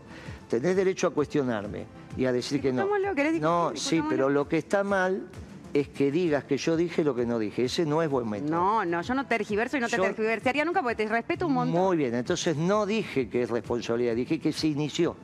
Tenés 0.50 0.76
derecho 0.76 1.08
a 1.08 1.10
cuestionarme 1.12 1.86
y 2.16 2.26
a 2.26 2.32
decir 2.32 2.62
que 2.62 2.72
no. 2.72 2.84
Discutámoslo, 2.84 3.16
¿querés 3.16 3.34
discutir? 3.34 3.50
No, 3.50 3.72
sí, 3.76 4.02
pero 4.10 4.30
lo 4.30 4.48
que 4.48 4.58
está 4.58 4.84
mal 4.84 5.28
es 5.74 5.90
que 5.90 6.10
digas 6.12 6.46
que 6.46 6.58
yo 6.58 6.78
dije 6.78 7.04
lo 7.04 7.14
que 7.14 7.26
no 7.26 7.38
dije. 7.38 7.66
Ese 7.66 7.86
no 7.86 8.02
es 8.02 8.10
buen 8.10 8.30
método. 8.30 8.50
No, 8.50 8.86
no, 8.86 9.02
yo 9.02 9.14
no 9.14 9.28
tergiverso 9.28 9.78
y 9.78 9.82
no 9.82 9.90
te 9.90 9.98
Yo- 9.98 10.04
tergiversaría 10.04 10.64
nunca 10.66 10.82
porque 10.82 10.96
te 10.96 11.08
respeto 11.08 11.48
un 11.48 11.54
montón. 11.54 11.82
Muy 11.82 11.98
bien, 11.98 12.16
entonces 12.16 12.56
no 12.56 12.86
dije 12.86 13.30
que 13.30 13.42
es 13.44 13.50
responsabilidad, 13.50 14.16
dije 14.16 14.40
que 14.40 14.54
se 14.54 14.68
inició. 14.68 15.16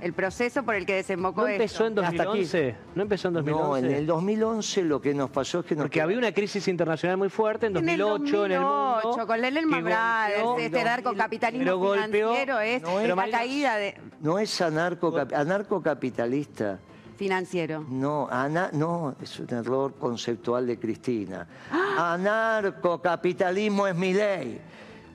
El 0.00 0.12
proceso 0.12 0.62
por 0.62 0.76
el 0.76 0.86
que 0.86 0.94
desembocó 0.94 1.40
¿No 1.42 1.48
empezó 1.48 1.86
en 1.86 1.92
esto. 1.98 2.02
Hasta 2.02 2.22
aquí. 2.22 2.42
2011? 2.44 2.76
¿No 2.94 3.02
empezó 3.02 3.28
en 3.28 3.34
2011? 3.34 3.68
No, 3.68 3.76
en 3.88 3.94
el 3.96 4.06
2011 4.06 4.82
lo 4.84 5.00
que 5.00 5.12
nos 5.12 5.30
pasó 5.30 5.60
es 5.60 5.66
que 5.66 5.74
nos 5.74 5.84
Porque 5.84 6.00
había 6.00 6.18
una 6.18 6.32
crisis 6.32 6.68
internacional 6.68 7.16
muy 7.16 7.28
fuerte 7.28 7.66
en 7.66 7.72
2008 7.72 8.46
en 8.46 8.52
el 8.52 8.60
mundo. 8.60 9.00
2008, 9.02 9.26
con 9.26 9.44
el 9.44 9.54
Lehman 9.54 9.84
que 9.84 9.90
golpeó- 9.90 10.44
Brothers, 10.44 10.64
este 10.66 10.84
narcocapitalismo 10.84 11.64
pero 11.64 11.78
golpeó- 11.78 11.94
financiero 12.32 12.60
es 12.60 12.82
no 12.82 13.00
es- 13.00 13.08
la 13.16 13.30
caída 13.30 13.76
de 13.76 13.94
No 14.20 14.38
es 14.38 14.60
anarcocap- 14.60 15.34
anarcocapitalista. 15.34 16.78
financiero. 17.16 17.84
No, 17.88 18.28
ana- 18.30 18.70
no, 18.72 19.16
es 19.20 19.40
un 19.40 19.52
error 19.52 19.94
conceptual 19.98 20.64
de 20.68 20.78
Cristina. 20.78 21.48
¡Ah! 21.72 22.12
Anarcocapitalismo 22.14 23.88
es 23.88 23.96
mi 23.96 24.14
ley. 24.14 24.60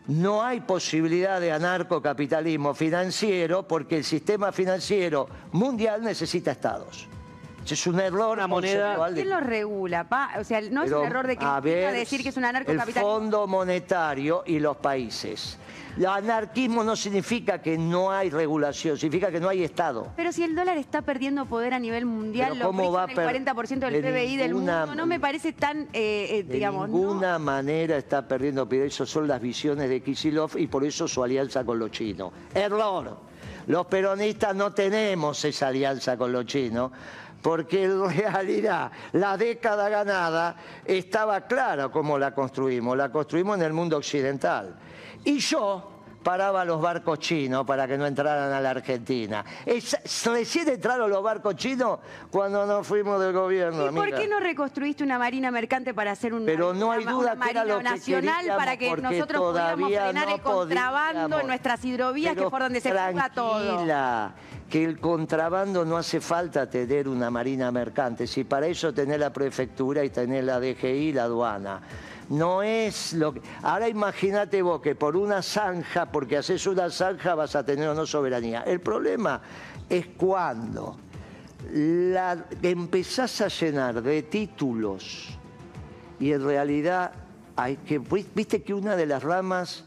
No 0.08 0.44
hay 0.44 0.60
posibilidad 0.62 1.40
de 1.40 1.52
anarcocapitalismo 1.52 2.74
financiero 2.74 3.66
porque 3.68 3.98
el 3.98 4.04
sistema 4.04 4.52
financiero 4.52 5.30
mundial 5.54 6.04
necesita 6.04 6.52
estados. 6.52 7.08
Es 7.70 7.88
un 7.88 7.98
error 8.02 8.38
Una 8.38 8.48
moneda- 8.48 8.98
¿Quién 9.14 9.30
lo 9.30 9.40
regula? 9.40 10.04
pa? 10.10 10.32
O 10.38 10.44
sea, 10.44 10.60
no 10.60 10.84
es 10.84 10.92
un 10.92 11.06
error 11.06 11.26
de 11.26 11.34
a 11.34 11.36
Cristina 11.38 11.60
ver, 11.62 11.94
decir 11.96 12.22
que 12.22 12.30
es 12.30 12.36
un 12.38 12.44
El 12.44 12.50
anarcocapitalismo. 12.50 13.02
Fondo 13.02 13.48
Monetario 13.48 14.44
y 14.46 14.60
los 14.60 14.76
países. 14.76 15.58
El 15.98 16.06
anarquismo 16.08 16.84
no 16.84 16.96
significa 16.96 17.62
que 17.62 17.78
no 17.78 18.12
hay 18.12 18.30
regulación, 18.30 18.98
significa 18.98 19.32
que 19.32 19.40
no 19.40 19.48
hay 19.50 19.64
Estado. 19.64 20.08
Pero 20.16 20.32
si 20.32 20.44
el 20.44 20.56
dólar 20.56 20.78
está 20.78 21.04
perdiendo 21.04 21.46
poder 21.46 21.74
a 21.74 21.80
nivel 21.80 22.06
mundial, 22.06 22.58
lo 22.58 22.66
¿cómo 22.66 22.92
va 22.92 23.06
el 23.06 23.14
per- 23.16 23.26
40% 23.46 23.80
del 23.92 24.02
de 24.02 24.12
PBI 24.12 24.38
del 24.38 24.52
ninguna- 24.54 24.80
mundo, 24.88 24.96
no 24.96 25.06
me 25.06 25.20
parece 25.20 25.54
tan, 25.54 25.84
eh, 25.94 26.28
eh, 26.32 26.44
De 26.44 26.54
digamos, 26.54 26.90
¿no? 26.90 26.98
ninguna 26.98 27.38
manera 27.38 27.96
está 27.98 28.28
perdiendo 28.28 28.68
poder. 28.68 28.88
Esas 28.88 29.08
son 29.10 29.28
las 29.28 29.40
visiones 29.40 29.88
de 29.88 30.02
Kisilov 30.02 30.58
y 30.58 30.66
por 30.68 30.84
eso 30.84 31.08
su 31.08 31.24
alianza 31.24 31.64
con 31.64 31.78
los 31.78 31.92
chinos. 31.92 32.32
Error. 32.56 33.18
Los 33.68 33.86
peronistas 33.86 34.56
no 34.56 34.74
tenemos 34.74 35.46
esa 35.46 35.68
alianza 35.68 36.18
con 36.18 36.32
los 36.32 36.46
chinos 36.46 36.92
porque 37.42 37.84
en 37.84 38.10
realidad 38.10 38.92
la 39.14 39.38
década 39.38 39.90
ganada 39.90 40.56
estaba 40.86 41.42
clara 41.42 41.90
cómo 41.90 42.18
la 42.18 42.34
construimos. 42.34 42.98
La 42.98 43.12
construimos 43.12 43.58
en 43.58 43.64
el 43.64 43.74
mundo 43.74 43.96
occidental. 43.98 44.76
Y 45.26 45.38
yo 45.40 45.90
paraba 46.24 46.64
los 46.64 46.82
barcos 46.82 47.20
chinos 47.20 47.66
para 47.66 47.86
que 47.86 47.98
no 47.98 48.06
entraran 48.06 48.52
a 48.54 48.62
la 48.62 48.70
Argentina. 48.70 49.44
Es- 49.66 49.98
recién 50.26 50.70
entraron 50.70 51.10
los 51.10 51.22
barcos 51.22 51.56
chinos 51.58 52.00
cuando 52.32 52.66
nos 52.66 52.88
fuimos 52.88 53.20
del 53.20 53.34
gobierno. 53.34 53.88
¿Y 53.92 53.94
por 53.94 54.10
qué 54.14 54.28
no 54.28 54.40
reconstruiste 54.40 55.04
una 55.04 55.20
marina 55.20 55.52
mercante 55.52 55.94
para 55.94 56.12
hacer 56.12 56.34
un, 56.34 56.46
Pero 56.46 56.74
no 56.74 56.92
hay 56.94 57.04
duda 57.04 57.34
una 57.34 57.46
que 57.46 57.52
era 57.52 57.66
lo 57.66 57.78
que 57.80 57.84
nacional 57.84 58.36
queríamos, 58.38 58.64
para 58.64 58.78
que 58.78 58.96
nosotros 58.98 59.42
pudiéramos 59.52 59.90
frenar 59.90 60.28
no 60.28 60.36
el 60.36 60.42
contrabando 60.42 61.40
en 61.42 61.48
nuestras 61.48 61.84
hidrovías, 61.84 62.32
que 62.32 62.36
Pero 62.36 62.48
es 62.48 62.52
por 62.52 62.62
donde 62.62 62.80
se 62.82 62.90
fuga 62.90 63.30
todo? 63.30 63.86
Que 64.74 64.84
el 64.84 65.00
contrabando 65.00 65.86
no 65.86 65.98
hace 65.98 66.20
falta 66.20 66.68
tener 66.68 67.08
una 67.08 67.30
marina 67.30 67.72
mercante, 67.72 68.26
si 68.26 68.44
para 68.44 68.66
eso 68.66 68.92
tener 68.92 69.20
la 69.20 69.32
prefectura 69.32 70.04
y 70.04 70.10
tener 70.10 70.46
la 70.46 70.60
DGI 70.60 71.14
la 71.14 71.26
aduana. 71.26 71.80
No 72.30 72.64
es 72.64 73.14
lo 73.14 73.36
que... 73.36 73.42
Ahora 73.62 73.88
imagínate 73.88 74.64
vos 74.64 74.82
que 74.82 74.96
por 74.96 75.16
una 75.16 75.44
zanja, 75.44 76.12
porque 76.12 76.38
haces 76.38 76.66
una 76.66 76.90
zanja 76.90 77.36
vas 77.36 77.56
a 77.56 77.64
tener 77.64 77.88
o 77.88 77.94
no 77.94 78.08
soberanía. 78.08 78.64
El 78.64 78.80
problema 78.82 79.42
es 79.88 80.08
cuando 80.18 80.98
la, 81.72 82.44
empezás 82.64 83.42
a 83.42 83.50
llenar 83.50 84.02
de 84.02 84.24
títulos 84.24 85.38
y 86.20 86.32
en 86.32 86.44
realidad 86.44 87.12
hay 87.56 87.78
que... 87.78 88.00
Viste 88.00 88.64
que 88.64 88.74
una 88.74 88.96
de 88.96 89.06
las 89.06 89.22
ramas 89.22 89.84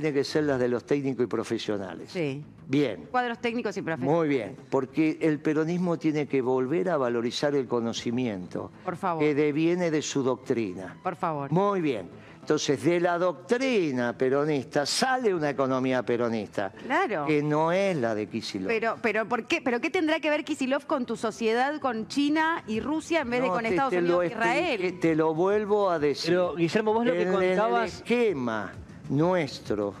tiene 0.00 0.10
que 0.14 0.24
ser 0.24 0.44
las 0.44 0.58
de 0.58 0.68
los 0.68 0.84
técnicos 0.86 1.24
y 1.24 1.26
profesionales. 1.26 2.10
Sí. 2.10 2.42
Bien. 2.66 3.08
Cuadros 3.10 3.38
técnicos 3.42 3.76
y 3.76 3.82
profesionales. 3.82 4.18
Muy 4.18 4.26
bien, 4.28 4.56
porque 4.70 5.18
el 5.20 5.38
peronismo 5.38 5.98
tiene 5.98 6.26
que 6.26 6.40
volver 6.40 6.88
a 6.88 6.96
valorizar 6.96 7.54
el 7.54 7.66
conocimiento 7.66 8.70
Por 8.86 8.96
favor. 8.96 9.22
que 9.22 9.34
deviene 9.34 9.90
de 9.90 10.00
su 10.00 10.22
doctrina. 10.22 10.96
Por 11.02 11.14
favor. 11.16 11.50
Muy 11.52 11.82
bien. 11.82 12.08
Entonces, 12.40 12.82
de 12.82 13.00
la 13.00 13.18
doctrina 13.18 14.16
peronista 14.16 14.86
sale 14.86 15.34
una 15.34 15.50
economía 15.50 16.02
peronista, 16.02 16.72
Claro. 16.86 17.26
que 17.26 17.42
no 17.42 17.70
es 17.70 17.94
la 17.98 18.14
de 18.14 18.26
Kicillof. 18.28 18.66
Pero, 18.68 18.96
pero, 19.02 19.28
¿por 19.28 19.44
qué? 19.44 19.60
¿Pero 19.62 19.78
qué 19.80 19.90
tendrá 19.90 20.18
que 20.20 20.30
ver 20.30 20.42
Kisilov 20.42 20.86
con 20.86 21.04
tu 21.04 21.16
sociedad, 21.16 21.78
con 21.80 22.08
China 22.08 22.64
y 22.66 22.80
Rusia 22.80 23.20
en 23.20 23.30
vez 23.30 23.42
de 23.42 23.48
con 23.48 23.60
te- 23.62 23.68
Estados 23.68 23.90
te 23.92 23.98
Unidos 23.98 24.24
e 24.24 24.26
Israel? 24.28 24.98
Te 25.00 25.14
lo 25.14 25.34
vuelvo 25.34 25.90
a 25.90 25.98
decir. 25.98 26.30
Pero, 26.30 26.54
Guillermo, 26.56 26.94
vos 26.94 27.04
lo 27.06 27.12
que 27.12 27.22
En 27.22 27.32
contabas- 27.32 27.80
el 27.82 27.96
esquema 27.98 28.72
nuestro 29.12 29.94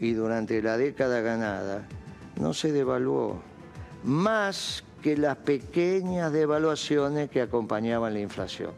y 0.00 0.12
durante 0.12 0.62
la 0.62 0.76
década 0.76 1.20
ganada 1.20 1.86
no 2.36 2.52
se 2.52 2.72
devaluó 2.72 3.40
más 4.04 4.84
que 5.02 5.16
las 5.16 5.36
pequeñas 5.38 6.30
devaluaciones 6.32 7.30
que 7.30 7.40
acompañaban 7.40 8.12
la 8.12 8.20
inflación. 8.20 8.72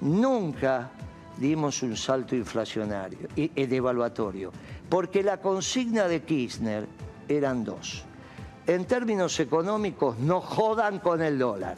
Nunca 0.00 0.90
dimos 1.36 1.82
un 1.82 1.96
salto 1.96 2.34
inflacionario 2.34 3.28
y 3.36 3.50
y 3.54 3.66
devaluatorio, 3.66 4.52
porque 4.88 5.22
la 5.22 5.40
consigna 5.40 6.08
de 6.08 6.22
Kirchner 6.22 6.86
eran 7.28 7.64
dos. 7.64 8.04
En 8.66 8.86
términos 8.86 9.38
económicos, 9.40 10.18
no 10.18 10.40
jodan 10.40 10.98
con 10.98 11.22
el 11.22 11.38
dólar. 11.38 11.76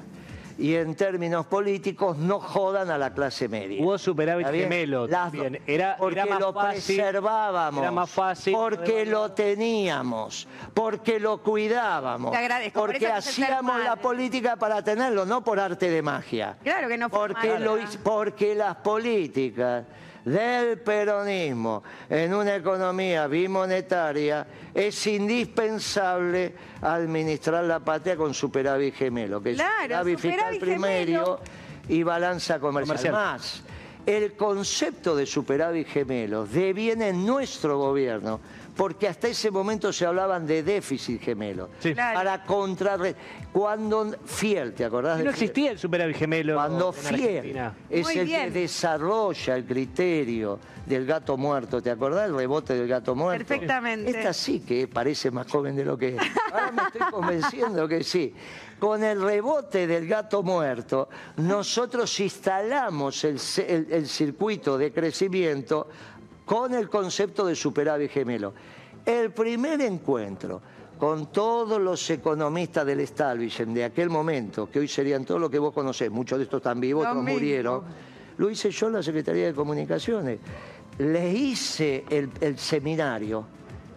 Y 0.60 0.74
en 0.76 0.94
términos 0.94 1.46
políticos, 1.46 2.18
no 2.18 2.38
jodan 2.38 2.90
a 2.90 2.98
la 2.98 3.14
clase 3.14 3.48
media. 3.48 3.82
Hubo 3.82 3.96
superávit 3.96 4.44
¿Está 4.46 4.52
bien? 4.52 4.64
gemelo 4.64 5.06
Las 5.06 5.32
también. 5.32 5.52
dos. 5.54 5.62
Era- 5.66 5.96
porque 5.98 6.14
era 6.20 6.26
más 6.26 6.40
lo 6.40 6.52
fácil- 6.52 6.96
preservábamos. 6.96 7.80
era 7.82 7.90
más 7.90 8.10
fácil 8.10 8.52
Porque 8.52 9.06
lo 9.06 9.32
teníamos. 9.32 10.46
Porque 10.74 11.18
lo 11.18 11.42
cuidábamos. 11.42 12.30
Te 12.32 12.36
agradezco, 12.36 12.80
por 12.80 12.90
Porque 12.90 13.06
hacíamos 13.06 13.82
la 13.82 13.96
política 13.96 14.56
para 14.56 14.82
tenerlo, 14.84 15.24
no 15.24 15.42
por 15.42 15.58
arte 15.58 15.88
de 15.88 16.02
magia. 16.02 16.58
Claro 16.62 16.88
que 16.88 16.98
no 16.98 17.08
fue 17.08 17.18
Porque, 17.28 17.48
mala. 17.48 17.58
lo 17.60 17.78
porque 18.04 18.54
las 18.54 18.76
políticas 18.76 19.84
del 20.24 20.78
peronismo 20.78 21.82
en 22.08 22.34
una 22.34 22.56
economía 22.56 23.26
bimonetaria 23.26 24.46
es 24.74 25.06
indispensable 25.06 26.54
administrar 26.82 27.64
la 27.64 27.80
patria 27.80 28.16
con 28.16 28.34
superávit 28.34 28.94
gemelo, 28.94 29.42
que 29.42 29.54
Claro, 29.54 29.70
es 29.70 29.82
superávit 29.84 30.18
fiscal 30.18 30.38
superávit 30.54 30.60
primario 30.60 31.24
gemelo. 31.24 31.40
y 31.88 32.02
balanza 32.02 32.58
comercial. 32.60 32.96
Comercial. 32.98 33.12
Más, 33.12 33.62
el 34.06 34.32
concepto 34.34 35.14
de 35.14 35.26
superávit 35.26 35.86
gemelo 35.88 36.46
deviene 36.46 37.08
en 37.08 37.26
nuestro 37.26 37.78
gobierno 37.78 38.40
porque 38.80 39.06
hasta 39.08 39.28
ese 39.28 39.50
momento 39.50 39.92
se 39.92 40.06
hablaban 40.06 40.46
de 40.46 40.62
déficit 40.62 41.20
gemelo. 41.20 41.68
Sí. 41.80 41.92
Claro. 41.92 42.18
Para 42.18 42.44
contrarre... 42.44 43.14
Cuando 43.52 44.14
Fiel, 44.24 44.72
¿te 44.72 44.84
acordás 44.86 45.18
de 45.18 45.24
No 45.24 45.32
Fiel? 45.32 45.42
existía 45.42 45.70
el 45.72 45.78
superávit 45.78 46.16
gemelo 46.16 46.54
Cuando 46.54 46.88
en 46.88 46.94
Fiel 46.94 47.36
Argentina. 47.36 47.74
es 47.90 48.06
Muy 48.06 48.18
el 48.18 48.26
bien. 48.26 48.44
que 48.44 48.60
desarrolla 48.60 49.56
el 49.56 49.64
criterio 49.66 50.58
del 50.86 51.04
gato 51.04 51.36
muerto, 51.36 51.82
¿te 51.82 51.90
acordás 51.90 52.22
del 52.28 52.36
rebote 52.36 52.74
del 52.74 52.88
gato 52.88 53.14
muerto? 53.14 53.44
Perfectamente. 53.46 54.10
Esta 54.10 54.32
sí 54.32 54.60
que 54.60 54.88
parece 54.88 55.30
más 55.30 55.46
joven 55.50 55.76
de 55.76 55.84
lo 55.84 55.98
que 55.98 56.16
es. 56.16 56.22
Ahora 56.52 56.70
me 56.72 56.82
estoy 56.84 57.00
convenciendo 57.10 57.86
que 57.86 58.02
sí. 58.02 58.32
Con 58.78 59.04
el 59.04 59.20
rebote 59.20 59.86
del 59.86 60.06
gato 60.06 60.42
muerto, 60.42 61.08
nosotros 61.36 62.18
instalamos 62.20 63.24
el, 63.24 63.38
el- 63.66 63.88
el 63.92 64.06
circuito 64.08 64.78
de 64.78 64.90
crecimiento 64.92 65.88
con 66.50 66.74
el 66.74 66.88
concepto 66.90 67.46
de 67.46 67.54
superávit 67.54 68.10
gemelo. 68.10 68.52
El 69.06 69.30
primer 69.30 69.80
encuentro 69.82 70.60
con 70.98 71.30
todos 71.30 71.80
los 71.80 72.10
economistas 72.10 72.84
del 72.84 72.98
establishment 72.98 73.72
de 73.72 73.84
aquel 73.84 74.10
momento, 74.10 74.68
que 74.68 74.80
hoy 74.80 74.88
serían 74.88 75.24
todos 75.24 75.40
los 75.40 75.48
que 75.48 75.60
vos 75.60 75.72
conocés, 75.72 76.10
muchos 76.10 76.38
de 76.38 76.44
estos 76.46 76.58
están 76.58 76.80
vivos, 76.80 77.06
otros 77.06 77.22
murieron, 77.22 77.82
lo 78.36 78.50
hice 78.50 78.72
yo 78.72 78.88
en 78.88 78.94
la 78.94 79.02
Secretaría 79.04 79.46
de 79.46 79.54
Comunicaciones. 79.54 80.40
Le 80.98 81.32
hice 81.32 82.04
el, 82.10 82.28
el 82.40 82.58
seminario. 82.58 83.46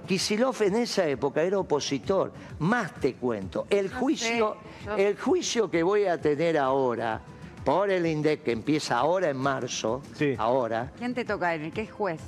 Kisilov 0.08 0.62
en 0.62 0.76
esa 0.76 1.08
época 1.08 1.42
era 1.42 1.58
opositor. 1.58 2.32
Más 2.60 2.94
te 3.00 3.16
cuento, 3.16 3.66
el 3.68 3.92
juicio, 3.92 4.58
sé, 4.80 4.86
yo- 4.86 4.96
el 4.96 5.18
juicio 5.20 5.72
que 5.72 5.82
voy 5.82 6.06
a 6.06 6.22
tener 6.22 6.60
ahora 6.60 7.20
por 7.66 7.90
el 7.90 8.06
INDEC, 8.06 8.44
que 8.44 8.52
empieza 8.52 9.00
ahora 9.00 9.32
en 9.32 9.38
marzo, 9.38 10.04
Sí. 10.14 10.36
ahora, 10.38 10.92
¿Quién 11.00 11.16
te 11.16 11.26
toca? 11.26 11.56
¿El 11.56 11.72
¿Qué 11.74 11.82
es 11.82 11.92
juez? 11.92 12.22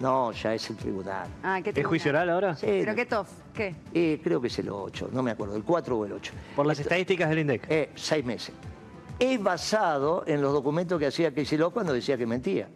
No, 0.00 0.32
ya 0.32 0.54
es 0.54 0.68
el 0.70 0.76
tribunal. 0.76 1.28
Ah, 1.42 1.60
¿qué 1.62 1.72
¿Es 1.74 1.86
juicio 1.86 2.10
oral 2.10 2.28
ahora? 2.30 2.56
Sí, 2.56 2.66
¿Pero 2.66 2.94
qué 2.94 3.06
tof? 3.06 3.28
¿Qué? 3.54 3.74
eh, 3.94 4.20
creo 4.22 4.40
que 4.40 4.48
es 4.48 4.58
el 4.58 4.68
8, 4.70 5.10
no 5.12 5.22
me 5.22 5.30
acuerdo, 5.30 5.56
el 5.56 5.62
4 5.62 5.96
o 5.98 6.04
el 6.04 6.12
8. 6.12 6.32
Por 6.56 6.66
las 6.66 6.78
estadísticas 6.80 7.28
del 7.30 7.38
INDEC. 7.40 7.66
Eh, 7.68 7.90
seis 7.94 8.24
meses. 8.24 8.54
Es 9.18 9.40
basado 9.42 10.24
en 10.26 10.42
los 10.42 10.52
documentos 10.52 10.98
que 10.98 11.06
hacía 11.06 11.32
Kicillof 11.32 11.72
cuando 11.72 11.92
decía 11.92 12.18
que 12.18 12.26
mentía. 12.26 12.68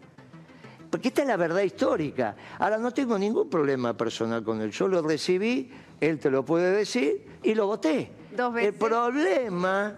Porque 0.90 1.08
esta 1.08 1.22
es 1.22 1.28
la 1.28 1.36
verdad 1.36 1.60
histórica. 1.62 2.34
Ahora, 2.58 2.78
no 2.78 2.92
tengo 2.92 3.18
ningún 3.18 3.50
problema 3.50 3.94
personal 3.94 4.42
con 4.42 4.62
él. 4.62 4.70
Yo 4.70 4.88
lo 4.88 5.02
recibí, 5.02 5.70
él 6.00 6.18
te 6.18 6.30
lo 6.30 6.44
puede 6.44 6.70
decir, 6.70 7.26
y 7.42 7.54
lo 7.54 7.66
voté. 7.66 8.10
Dos 8.34 8.54
veces. 8.54 8.72
El 8.72 8.78
problema 8.78 9.96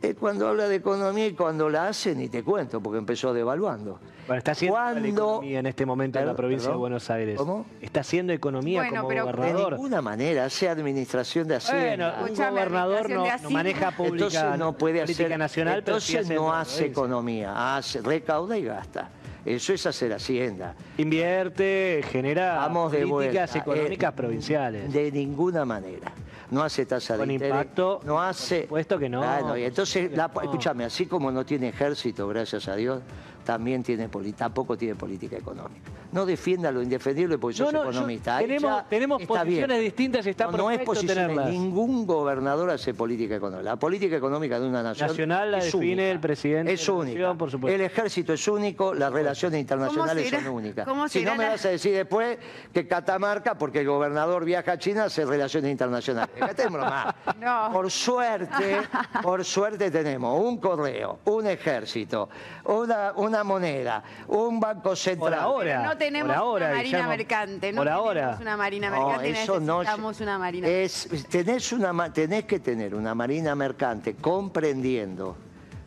es 0.00 0.14
cuando 0.14 0.48
habla 0.48 0.66
de 0.68 0.76
economía 0.76 1.26
y 1.26 1.32
cuando 1.34 1.68
la 1.68 1.88
hace, 1.88 2.14
ni 2.14 2.28
te 2.28 2.42
cuento, 2.42 2.80
porque 2.80 2.98
empezó 2.98 3.34
devaluando. 3.34 4.00
Bueno, 4.30 4.38
está 4.38 4.52
haciendo 4.52 4.76
la 4.78 4.84
Cuando- 4.92 5.08
economía 5.08 5.58
en 5.58 5.66
este 5.66 5.84
momento 5.84 6.18
en 6.20 6.24
la 6.26 6.30
Perdón, 6.30 6.36
provincia 6.36 6.70
de. 6.70 6.76
Buenos 6.76 7.10
Aires. 7.10 7.36
¿Cómo? 7.36 7.66
Está 7.80 8.00
haciendo 8.02 8.32
economía 8.32 8.78
Bueno, 8.82 8.96
como 8.98 9.08
pero- 9.08 9.26
De 9.26 9.32
gobernador. 9.32 9.72
ninguna 9.72 10.02
manera, 10.02 10.44
hace 10.44 10.68
administración 10.68 11.48
de 11.48 11.56
Hacienda. 11.56 12.14
Bueno, 12.14 12.30
un 12.30 12.36
gobernador 12.54 13.10
no, 13.10 13.24
de 13.24 13.48
maneja 13.50 13.90
pública, 13.90 14.26
Entonces 14.26 14.58
no 14.60 14.72
puede 14.78 15.00
política 15.00 15.24
hacer, 15.26 15.36
nacional, 15.38 15.82
pero 15.84 15.98
sí 15.98 16.12
entonces 16.12 16.30
hace 16.30 16.34
no 16.40 16.52
hace 16.54 16.86
economía, 16.86 17.76
hace, 17.76 18.00
recauda 18.02 18.56
y 18.56 18.62
gasta. 18.66 19.08
Eso 19.44 19.72
es 19.72 19.84
hacer 19.86 20.12
hacienda. 20.12 20.76
Invierte, 20.96 22.00
genera 22.12 22.54
Vamos 22.54 22.92
de 22.92 23.04
políticas 23.08 23.50
vuelta. 23.52 23.58
económicas 23.72 24.12
Eh, 24.12 24.16
provinciales. 24.16 24.92
De 24.92 25.10
ninguna 25.10 25.64
manera. 25.64 26.12
No 26.52 26.62
hace 26.62 26.84
tasa 26.86 27.16
Con 27.16 27.26
de 27.28 27.34
interés. 27.34 27.52
impacto, 27.54 28.00
No 28.04 28.20
hace. 28.20 28.58
por 28.58 28.64
supuesto 28.66 28.98
que 28.98 29.08
no, 29.08 29.22
y 29.22 29.42
por 29.42 29.58
entonces, 29.58 30.12
la- 30.16 30.30
escúchame, 30.42 30.84
así 30.84 31.06
como 31.06 31.30
no 31.32 31.44
tiene 31.46 31.68
ejército, 31.68 32.26
gracias 32.28 32.68
a 32.68 32.74
Dios, 32.76 33.02
también 33.44 33.82
tiene 33.82 34.08
tampoco 34.36 34.76
tiene 34.76 34.94
política 34.94 35.36
económica. 35.36 35.90
No 36.12 36.26
defienda 36.26 36.72
lo 36.72 36.82
indefendible 36.82 37.38
porque 37.38 37.58
No, 37.60 37.64
sos 37.66 37.72
no, 37.72 37.82
economista. 37.84 38.38
Tenemos- 38.38 38.70
ya 38.70 38.84
tenemos 38.88 39.20
está 39.22 39.34
posiciones 39.34 39.68
bien. 39.68 39.80
distintas 39.82 40.26
y 40.26 40.30
está 40.30 40.46
no, 40.46 40.56
no 40.56 40.70
es 40.70 40.80
posiciones. 40.80 41.16
tenerlas. 41.16 41.48
Ningún 41.50 42.06
gobernador 42.06 42.70
hace 42.70 42.94
política 42.94 43.36
económica. 43.36 43.62
La 43.70 43.76
política 43.76 44.16
económica 44.16 44.58
de 44.58 44.66
una 44.68 44.82
nación 44.82 45.08
Nacional 45.08 45.50
la 45.52 45.58
es 45.58 45.64
define 45.66 45.92
única. 45.92 46.10
el 46.10 46.20
presidente 46.20 46.72
Es 46.72 46.88
única. 46.88 47.18
nación, 47.20 47.38
por 47.38 47.50
supuesto. 47.50 47.74
El 47.74 47.80
ejército 47.82 48.32
es 48.32 48.48
único, 48.48 48.92
las 48.94 49.12
relaciones 49.12 49.60
internacionales 49.60 50.28
será- 50.28 50.42
son 50.42 50.52
únicas. 50.54 50.86
cómo 50.86 51.08
Si 51.08 51.22
no 51.24 51.36
me 51.36 51.46
vas 51.48 51.64
a 51.64 51.68
decir 51.68 51.94
después 51.94 52.38
que 52.72 52.88
Catamarca, 52.88 53.56
porque 53.56 53.80
el 53.80 53.86
gobernador 53.86 54.44
viaja 54.44 54.72
a 54.72 54.78
China, 54.78 55.04
hace 55.04 55.24
relaciones 55.24 55.70
internacionales. 55.70 56.34
No. 57.40 57.70
Por 57.72 57.90
suerte, 57.90 58.76
por 59.22 59.44
suerte 59.44 59.90
tenemos 59.90 60.38
un 60.40 60.58
correo, 60.58 61.20
un 61.26 61.46
ejército, 61.46 62.28
una, 62.64 63.12
una 63.16 63.44
moneda, 63.44 64.02
un 64.28 64.60
banco 64.60 64.90
Por 64.90 64.96
central. 64.96 65.34
ahora. 65.34 65.82
Tenemos 66.00 66.28
por 66.28 66.36
ahora, 66.36 66.66
una 66.66 66.74
marina 66.76 66.98
Guillermo. 66.98 67.08
mercante. 67.10 67.72
No 67.72 67.76
por 67.76 67.86
tenemos 67.86 68.06
ahora. 68.06 68.38
una 68.40 68.56
marina 68.56 68.90
No, 68.90 69.06
mercante. 69.06 69.30
eso 69.42 69.60
no. 69.60 69.78
necesitamos 69.80 70.20
una 70.20 70.38
marina 70.38 70.68
Es, 70.68 71.08
tenés, 71.28 71.72
una, 71.72 72.12
tenés 72.12 72.44
que 72.44 72.58
tener 72.58 72.94
una 72.94 73.14
marina 73.14 73.54
mercante 73.54 74.14
comprendiendo, 74.16 75.36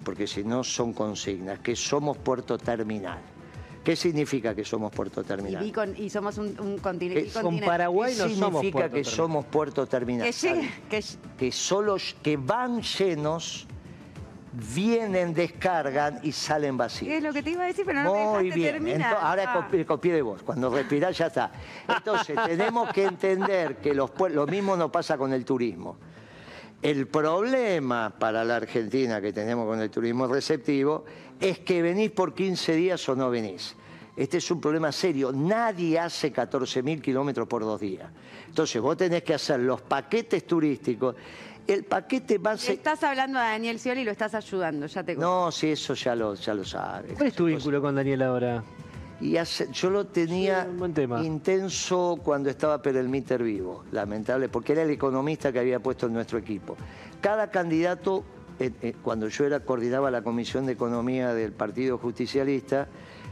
porque 0.06 0.28
si 0.28 0.44
no 0.44 0.64
son 0.64 0.94
consignas, 0.94 1.60
que 1.60 1.76
somos 1.76 2.18
puerto 2.18 2.58
terminal. 2.58 3.20
¿Qué 3.84 3.98
significa 3.98 4.56
que 4.56 4.64
somos 4.64 4.94
puerto 4.94 5.20
y, 5.22 5.24
terminal? 5.26 5.74
y 5.98 6.10
somos 6.10 6.38
un, 6.38 6.58
un 6.58 6.78
continente. 6.78 7.30
Con. 7.42 7.60
Paraguay 7.60 8.14
¿Qué 8.14 8.20
no 8.20 8.30
somos 8.30 8.62
significa 8.62 8.72
puerto 8.72 8.96
que 8.96 9.02
terminal. 9.02 9.16
somos 9.16 9.46
puerto 9.46 9.86
terminal? 9.88 10.30
Que 10.30 10.64
que 10.90 11.04
que 11.38 11.52
solo 11.52 11.98
que 12.22 12.38
van 12.38 12.82
llenos, 12.82 13.68
vienen, 14.54 15.34
descargan 15.34 16.20
y 16.24 16.32
salen 16.32 16.78
vacíos. 16.78 17.12
es 17.14 17.24
lo 17.24 17.34
que 17.34 17.42
te 17.42 17.50
iba 17.52 17.64
a 17.64 17.68
decir, 17.68 17.86
pero 17.86 18.04
no 18.04 18.14
me 18.14 18.20
Muy 18.26 18.44
dejaste 18.50 18.60
bien, 18.60 18.74
terminar. 18.74 19.18
Ahora 19.20 19.44
Ah. 19.48 19.54
copié, 19.54 19.86
copié 19.86 20.14
de 20.14 20.22
vos, 20.22 20.44
cuando 20.44 20.70
respirás 20.70 21.18
ya 21.18 21.28
está. 21.28 21.52
Entonces, 21.88 22.36
tenemos 22.46 22.92
que 22.94 23.04
entender 23.06 23.78
que 23.78 23.94
los 23.94 24.12
lo 24.32 24.46
mismo 24.48 24.76
no 24.78 24.92
pasa 24.92 25.18
con 25.18 25.34
el 25.34 25.44
turismo. 25.44 25.98
El 26.82 27.08
problema 27.08 28.14
para 28.18 28.44
la 28.44 28.58
Argentina 28.58 29.22
que 29.22 29.32
tenemos 29.32 29.66
con 29.66 29.80
el 29.82 29.90
turismo 29.90 30.28
receptivo 30.28 31.06
es 31.40 31.60
que 31.60 31.82
venís 31.82 32.12
por 32.12 32.34
15 32.34 32.76
días 32.76 33.08
o 33.10 33.16
no 33.16 33.30
venís. 33.30 33.76
Este 34.16 34.38
es 34.38 34.52
un 34.52 34.62
problema 34.62 34.92
serio. 34.92 35.32
Nadie 35.34 35.98
hace 35.98 36.32
14.000 36.32 37.02
kilómetros 37.02 37.48
por 37.48 37.64
dos 37.64 37.82
días. 37.82 38.12
Entonces, 38.48 38.80
vos 38.82 38.96
tenés 38.96 39.24
que 39.24 39.34
hacer 39.34 39.62
los 39.62 39.82
paquetes 39.82 40.46
turísticos. 40.46 41.16
El 41.68 41.84
paquete 41.86 42.34
Le 42.36 42.40
base... 42.40 42.74
Estás 42.74 43.04
hablando 43.04 43.40
a 43.40 43.44
Daniel 43.50 43.80
Scioli 43.80 44.02
y 44.02 44.04
lo 44.04 44.12
estás 44.12 44.36
ayudando, 44.36 44.86
ya 44.88 45.04
te 45.04 45.16
No, 45.16 45.52
sí, 45.52 45.72
eso 45.72 45.94
ya 45.94 46.16
lo, 46.16 46.34
ya 46.36 46.54
lo 46.54 46.66
sabe. 46.66 47.14
¿Cuál 47.14 47.28
es 47.30 47.34
tu 47.36 47.46
vínculo 47.46 47.82
con 47.82 47.96
Daniel 47.96 48.22
ahora? 48.24 48.64
Y 49.22 49.38
hace- 49.38 49.70
yo 49.72 49.90
lo 49.90 50.06
tenía 50.08 50.68
Sí, 50.68 51.26
intenso 51.26 52.20
cuando 52.22 52.50
estaba 52.50 52.82
Perelmiter 52.82 53.42
vivo, 53.42 53.86
lamentable, 53.92 54.50
porque 54.50 54.74
era 54.74 54.82
el 54.82 54.90
economista 54.90 55.54
que 55.54 55.60
había 55.60 55.80
puesto 55.80 56.08
en 56.08 56.14
nuestro 56.14 56.38
equipo. 56.38 56.76
Cada 57.22 57.50
candidato, 57.50 58.26
eh, 58.60 58.72
eh, 58.82 58.94
cuando 59.02 59.30
yo 59.30 59.46
era 59.46 59.62
coordinaba 59.62 60.12
la 60.12 60.22
Comisión 60.24 60.66
de 60.66 60.74
Economía 60.74 61.34
del 61.34 61.54
Partido 61.54 61.98
Justicialista, 61.98 62.88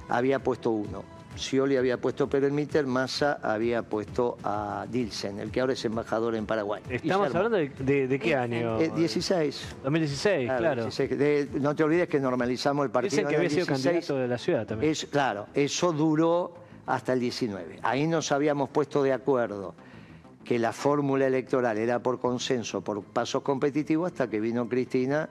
había 0.07 0.39
puesto 0.39 0.71
uno. 0.71 1.03
Scioli 1.37 1.77
había 1.77 1.97
puesto 1.97 2.27
Perelmiter, 2.29 2.85
Massa 2.85 3.39
había 3.41 3.83
puesto 3.83 4.37
a 4.43 4.85
Dilsen, 4.89 5.39
el 5.39 5.49
que 5.51 5.61
ahora 5.61 5.73
es 5.73 5.83
embajador 5.85 6.35
en 6.35 6.45
Paraguay. 6.45 6.81
Estamos 6.89 7.01
Guillermo. 7.29 7.45
hablando 7.47 7.57
de, 7.57 7.69
de- 7.83 8.07
de 8.07 8.19
qué 8.19 8.35
año? 8.35 8.79
Eh, 8.79 8.91
16. 8.95 9.75
2016, 9.83 10.51
claro. 10.57 10.83
16. 10.83 11.17
De- 11.17 11.49
no 11.59 11.75
te 11.75 11.83
olvides 11.83 12.07
que 12.09 12.19
normalizamos 12.19 12.85
el 12.85 12.91
partido 12.91 13.11
Dicen 13.11 13.27
que 13.27 13.35
en 13.35 13.41
el 13.41 13.47
había 13.47 13.49
sido 13.49 13.65
16. 13.65 13.85
candidato 13.93 14.17
de 14.21 14.27
la 14.27 14.37
ciudad 14.37 14.67
también. 14.67 14.91
Es, 14.91 15.05
claro, 15.05 15.47
eso 15.53 15.91
duró 15.93 16.53
hasta 16.85 17.13
el 17.13 17.19
19. 17.19 17.79
Ahí 17.83 18.07
nos 18.07 18.31
habíamos 18.31 18.69
puesto 18.69 19.01
de 19.01 19.13
acuerdo 19.13 19.73
que 20.43 20.59
la 20.59 20.73
fórmula 20.73 21.27
electoral 21.27 21.77
era 21.77 21.99
por 21.99 22.19
consenso, 22.19 22.81
por 22.81 23.01
pasos 23.03 23.41
competitivos, 23.43 24.11
hasta 24.11 24.29
que 24.29 24.39
vino 24.39 24.67
Cristina 24.67 25.29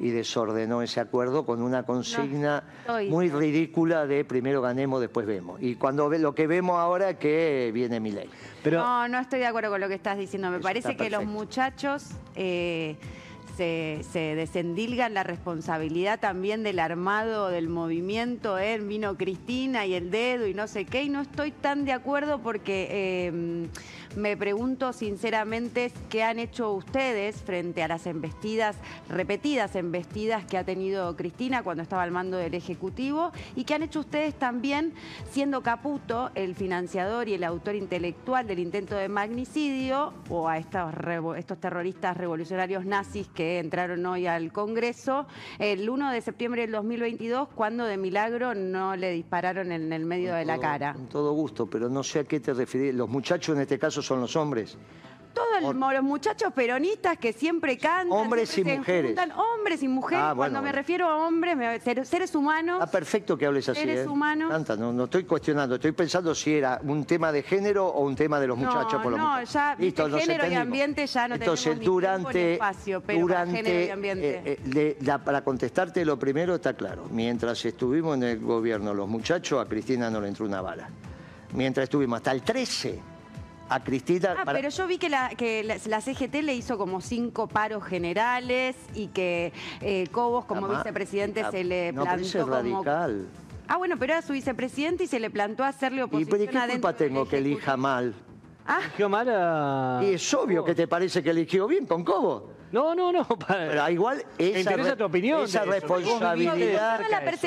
y 0.00 0.10
desordenó 0.10 0.82
ese 0.82 1.00
acuerdo 1.00 1.44
con 1.44 1.62
una 1.62 1.84
consigna 1.84 2.64
muy 3.08 3.30
ridícula 3.30 4.06
de 4.06 4.24
primero 4.24 4.60
ganemos, 4.62 5.00
después 5.00 5.26
vemos. 5.26 5.60
Y 5.62 5.74
cuando 5.74 6.08
ve, 6.08 6.18
lo 6.18 6.34
que 6.34 6.46
vemos 6.46 6.78
ahora 6.78 7.10
es 7.10 7.16
que 7.16 7.70
viene 7.72 8.00
mi 8.00 8.12
ley. 8.12 8.28
Pero 8.62 8.80
No, 8.80 9.08
no 9.08 9.18
estoy 9.18 9.40
de 9.40 9.46
acuerdo 9.46 9.70
con 9.70 9.80
lo 9.80 9.88
que 9.88 9.94
estás 9.94 10.18
diciendo. 10.18 10.50
Me 10.50 10.60
parece 10.60 10.96
que 10.96 11.10
los 11.10 11.24
muchachos 11.24 12.08
eh, 12.36 12.96
se, 13.56 14.04
se 14.12 14.36
desendilgan 14.36 15.14
la 15.14 15.24
responsabilidad 15.24 16.20
también 16.20 16.62
del 16.62 16.78
armado 16.78 17.48
del 17.48 17.68
movimiento. 17.68 18.58
¿eh? 18.58 18.78
Vino 18.78 19.16
Cristina 19.16 19.84
y 19.84 19.94
el 19.94 20.10
dedo 20.10 20.46
y 20.46 20.54
no 20.54 20.68
sé 20.68 20.84
qué. 20.84 21.02
Y 21.02 21.08
no 21.08 21.22
estoy 21.22 21.50
tan 21.50 21.84
de 21.84 21.92
acuerdo 21.92 22.38
porque 22.38 22.88
eh, 22.90 23.68
me 24.16 24.36
pregunto 24.36 24.92
sinceramente 24.92 25.92
qué 26.08 26.22
han 26.22 26.38
hecho 26.38 26.72
ustedes 26.72 27.36
frente 27.36 27.82
a 27.82 27.88
las 27.88 28.06
embestidas, 28.06 28.76
repetidas 29.08 29.76
embestidas 29.76 30.44
que 30.44 30.58
ha 30.58 30.64
tenido 30.64 31.16
Cristina 31.16 31.62
cuando 31.62 31.82
estaba 31.82 32.02
al 32.02 32.10
mando 32.10 32.36
del 32.36 32.54
Ejecutivo 32.54 33.32
y 33.56 33.64
qué 33.64 33.74
han 33.74 33.82
hecho 33.82 34.00
ustedes 34.00 34.34
también 34.34 34.92
siendo 35.30 35.62
Caputo 35.62 36.30
el 36.34 36.54
financiador 36.54 37.28
y 37.28 37.34
el 37.34 37.44
autor 37.44 37.74
intelectual 37.74 38.46
del 38.46 38.58
intento 38.58 38.96
de 38.96 39.08
magnicidio 39.08 40.12
o 40.28 40.48
a 40.48 40.58
estos, 40.58 41.58
terroristas 41.60 42.16
revolucionarios 42.16 42.84
nazis 42.84 43.28
que 43.28 43.58
entraron 43.58 44.04
hoy 44.06 44.26
al 44.26 44.52
Congreso, 44.52 45.26
el 45.58 45.88
1 45.88 46.12
de 46.12 46.20
septiembre 46.20 46.62
del 46.62 46.72
2022, 46.72 47.48
cuando 47.54 47.84
de 47.84 47.96
milagro 47.96 48.54
no 48.54 48.96
le 48.96 49.10
dispararon 49.12 49.72
en 49.72 49.92
el 49.92 50.04
medio 50.04 50.34
de 50.34 50.44
la 50.44 50.54
Todo- 50.54 50.62
cara. 50.62 50.92
Con 50.94 51.08
todo 51.08 51.32
gusto, 51.32 51.66
pero 51.66 51.88
no 51.88 52.02
sé 52.02 52.20
a 52.20 52.24
qué 52.24 52.40
te 52.40 52.52
referís. 52.54 52.94
Los 52.94 53.08
muchachos 53.08 53.56
en 53.56 53.62
este 53.62 53.78
caso 53.78 53.97
son 54.06 54.20
los 54.20 54.34
hombres. 54.36 54.76
Todos 55.34 55.74
los 55.92 56.02
muchachos 56.02 56.52
peronistas 56.52 57.16
que 57.16 57.32
siempre 57.32 57.78
cantan. 57.78 58.10
Hombres 58.10 58.48
siempre 58.48 58.72
y 58.72 58.74
se 58.76 58.78
mujeres. 58.80 59.06
juntan, 59.10 59.30
hombres 59.32 59.82
y 59.84 59.86
mujeres. 59.88 60.24
Ah, 60.24 60.32
bueno, 60.32 60.52
Cuando 60.54 60.62
me 60.66 60.72
refiero 60.72 61.06
a 61.06 61.16
hombres, 61.28 61.56
me- 61.56 61.78
seres 62.04 62.34
humanos. 62.34 62.80
Está 62.80 62.90
perfecto 62.90 63.38
que 63.38 63.46
hables 63.46 63.68
así. 63.68 63.78
Seres 63.78 64.04
¿eh? 64.04 64.08
humanos. 64.08 64.50
Tanta, 64.50 64.74
no, 64.76 64.92
no 64.92 65.04
estoy 65.04 65.22
cuestionando, 65.24 65.76
estoy 65.76 65.92
pensando 65.92 66.34
si 66.34 66.54
era 66.54 66.80
un 66.82 67.04
tema 67.04 67.30
de 67.30 67.44
género 67.44 67.86
o 67.86 68.04
un 68.04 68.16
tema 68.16 68.40
de 68.40 68.48
los 68.48 68.58
No, 68.58 68.66
muchachos 68.66 69.00
por 69.00 69.12
los 69.12 69.20
no, 69.20 69.42
ya, 69.44 69.76
viste, 69.76 70.10
género 70.10 70.46
y 70.48 70.54
ambiente 70.54 71.06
ya 71.06 71.28
no 71.28 71.34
Entonces, 71.36 71.64
tenemos 71.64 71.78
ni 71.78 71.84
tiempo 71.84 71.90
ni 71.90 71.94
durante, 71.94 72.52
espacio, 72.54 73.00
pero 73.00 73.26
para 73.26 73.44
durante, 73.44 73.56
género 73.58 73.86
y 73.86 73.90
ambiente. 73.90 74.30
eh, 74.30 74.42
eh, 74.44 74.60
le- 74.98 75.06
la- 75.06 75.18
para 75.22 75.44
contestarte 75.44 76.04
lo 76.04 76.18
primero 76.18 76.56
está 76.56 76.72
claro. 76.74 77.04
Mientras 77.12 77.64
estuvimos 77.64 78.16
en 78.16 78.24
el 78.24 78.40
gobierno 78.40 78.92
los 78.92 79.08
muchachos, 79.08 79.64
a 79.64 79.68
Cristina 79.68 80.10
no 80.10 80.20
le 80.20 80.28
entró 80.28 80.46
una 80.46 80.62
bala. 80.62 80.88
Mientras 81.52 81.84
estuvimos 81.84 82.16
hasta 82.16 82.32
el 82.32 82.42
13, 82.42 83.00
a 83.68 83.82
Cristina... 83.82 84.34
Ah, 84.38 84.44
para- 84.44 84.58
pero 84.58 84.68
yo 84.70 84.86
vi 84.86 84.98
que, 84.98 85.08
la, 85.08 85.30
que 85.30 85.62
la, 85.64 85.76
la 85.86 86.00
CGT 86.00 86.34
le 86.42 86.54
hizo 86.54 86.78
como 86.78 87.00
cinco 87.00 87.48
paros 87.48 87.84
generales 87.84 88.76
y 88.94 89.08
que 89.08 89.52
eh, 89.80 90.06
Cobos 90.10 90.44
como 90.46 90.68
vicepresidente 90.68 91.42
Ah, 91.42 91.50
se 91.50 91.64
le 91.64 91.92
No, 91.92 92.02
pero 92.04 92.14
plantó 92.16 92.26
es 92.38 92.44
como... 92.44 92.54
radical. 92.54 93.26
Ah, 93.68 93.76
bueno, 93.76 93.96
pero 93.98 94.14
era 94.14 94.22
su 94.22 94.32
vicepresidente 94.32 95.04
y 95.04 95.06
se 95.06 95.20
le 95.20 95.28
plantó 95.30 95.62
hacerle 95.64 95.98
¿Y 95.98 96.02
oposición 96.04 96.30
pero 96.30 96.44
¿y 96.44 96.66
qué 96.66 96.72
culpa 96.72 96.92
tengo 96.94 97.28
que 97.28 97.38
elija 97.38 97.76
mal? 97.76 98.14
Ah, 98.66 98.80
Eligió 98.82 99.08
mal 99.08 99.28
a... 99.30 100.00
Y 100.02 100.14
es 100.14 100.34
obvio 100.34 100.64
que 100.64 100.74
te 100.74 100.86
parece 100.88 101.22
que 101.22 101.30
eligió 101.30 101.66
bien 101.66 101.86
con 101.86 102.04
Cobo. 102.04 102.50
No, 102.72 102.94
no, 102.94 103.10
no. 103.12 103.26
Pero 103.46 103.82
ah, 103.82 103.90
igual 103.90 104.22
esa, 104.36 104.58
interesa 104.58 104.90
re- 104.90 104.96
tu 104.96 105.04
opinión 105.04 105.42
esa 105.44 105.64
responsabilidad, 105.64 107.00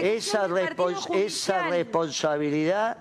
esa, 0.03 0.47
respons- 0.47 1.15
esa 1.15 1.67
responsabilidad 1.69 2.97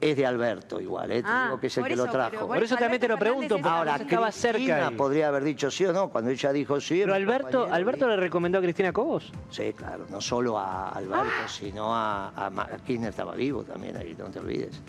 es 0.00 0.16
de 0.16 0.26
Alberto 0.26 0.80
igual, 0.80 1.10
¿eh? 1.10 1.22
Te 1.22 1.28
Ah, 1.28 1.44
digo 1.46 1.60
que 1.60 1.66
es 1.68 1.76
el 1.78 1.84
que 1.84 1.96
lo 1.96 2.04
pero 2.04 2.12
trajo. 2.12 2.46
Por 2.46 2.62
eso 2.62 2.76
también 2.76 3.00
te 3.00 3.08
lo 3.08 3.18
pregunto, 3.18 3.56
porque 3.56 3.68
Ahora, 3.68 3.92
vos 3.92 4.00
estabas 4.02 4.34
cerca 4.34 4.90
podría 4.96 5.28
haber 5.28 5.44
dicho 5.44 5.70
sí 5.70 5.84
o 5.86 5.92
no, 5.92 6.08
cuando 6.10 6.30
ella 6.30 6.52
dijo 6.52 6.80
sí. 6.80 7.00
Pero 7.00 7.14
Alberto, 7.14 7.68
Alberto 7.70 8.08
le 8.08 8.16
recomendó 8.16 8.58
a 8.58 8.62
Cristina 8.62 8.92
Cobos. 8.92 9.32
Sí, 9.50 9.72
claro, 9.74 10.06
no 10.10 10.20
solo 10.20 10.58
a 10.58 10.90
Alberto, 10.90 11.26
Ah. 11.44 11.48
sino 11.48 11.94
a, 11.94 12.28
a, 12.28 12.50
Kirchner 12.86 13.10
estaba 13.10 13.34
vivo 13.34 13.64
también 13.64 13.96
ahí, 13.96 14.14
no 14.18 14.26
te 14.26 14.38
olvides. 14.38 14.80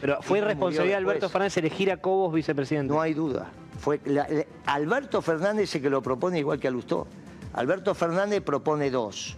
Pero 0.00 0.20
fue 0.22 0.40
responsabilidad 0.40 0.98
de 0.98 1.04
Alberto. 1.04 1.28
Fernández 1.28 1.56
elegir 1.56 1.90
a 1.90 1.96
Cobos 1.96 2.32
vicepresidente. 2.34 2.92
No 2.92 3.00
hay 3.00 3.14
duda. 3.14 3.46
Fue 3.80 4.00
la- 4.04 4.28
la- 4.28 4.44
Alberto 4.66 5.22
Fernández 5.22 5.64
es 5.64 5.74
el 5.76 5.82
que 5.82 5.90
lo 5.90 6.02
propone 6.02 6.38
igual 6.38 6.60
que 6.60 6.68
a 6.68 6.70
Lustó. 6.70 7.06
Alberto 7.54 7.94
Fernández 7.94 8.42
propone 8.42 8.90
dos. 8.90 9.36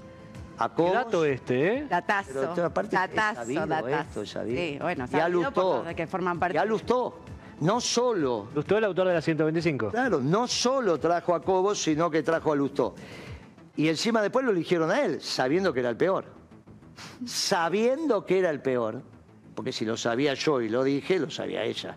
A 0.60 0.68
Qué 0.68 0.74
Cobos, 0.76 0.92
dato 0.92 1.24
este, 1.24 1.78
¿eh? 1.78 1.86
Datazo. 1.88 2.30
Pero 2.34 2.48
esto, 2.50 2.64
aparte 2.66 2.94
es 2.94 3.00
datazo, 3.00 3.40
sabido 3.40 3.66
datazo. 3.66 3.88
esto, 3.88 4.22
es 4.22 4.30
sabido. 4.30 4.56
Sí, 4.60 4.78
bueno, 4.80 5.04
y 5.10 5.16
a 5.16 5.20
sabido 5.20 5.52
por 5.52 5.64
Lustó. 5.64 5.84
los 5.84 5.94
que 5.94 6.06
forman 6.06 6.38
parte. 6.38 6.56
Y 6.56 6.58
a 6.58 6.64
Lustó. 6.64 7.18
No 7.60 7.80
solo, 7.80 8.48
Lustó 8.54 8.78
el 8.78 8.84
autor 8.84 9.08
de 9.08 9.14
la 9.14 9.20
125. 9.20 9.90
claro, 9.90 10.20
no 10.20 10.46
solo 10.46 10.98
trajo 10.98 11.34
a 11.34 11.42
Cobos, 11.42 11.82
sino 11.82 12.10
que 12.10 12.22
trajo 12.22 12.52
a 12.52 12.56
Lustó. 12.56 12.94
Y 13.76 13.88
encima 13.88 14.20
después 14.22 14.44
lo 14.44 14.50
eligieron 14.52 14.90
a 14.90 15.00
él, 15.02 15.20
sabiendo 15.20 15.72
que 15.72 15.80
era 15.80 15.90
el 15.90 15.96
peor. 15.96 16.24
Sabiendo 17.26 18.24
que 18.26 18.38
era 18.38 18.50
el 18.50 18.60
peor. 18.60 19.02
Porque 19.54 19.72
si 19.72 19.84
lo 19.84 19.96
sabía 19.96 20.34
yo 20.34 20.60
y 20.60 20.68
lo 20.68 20.84
dije, 20.84 21.18
lo 21.18 21.30
sabía 21.30 21.62
ella. 21.64 21.96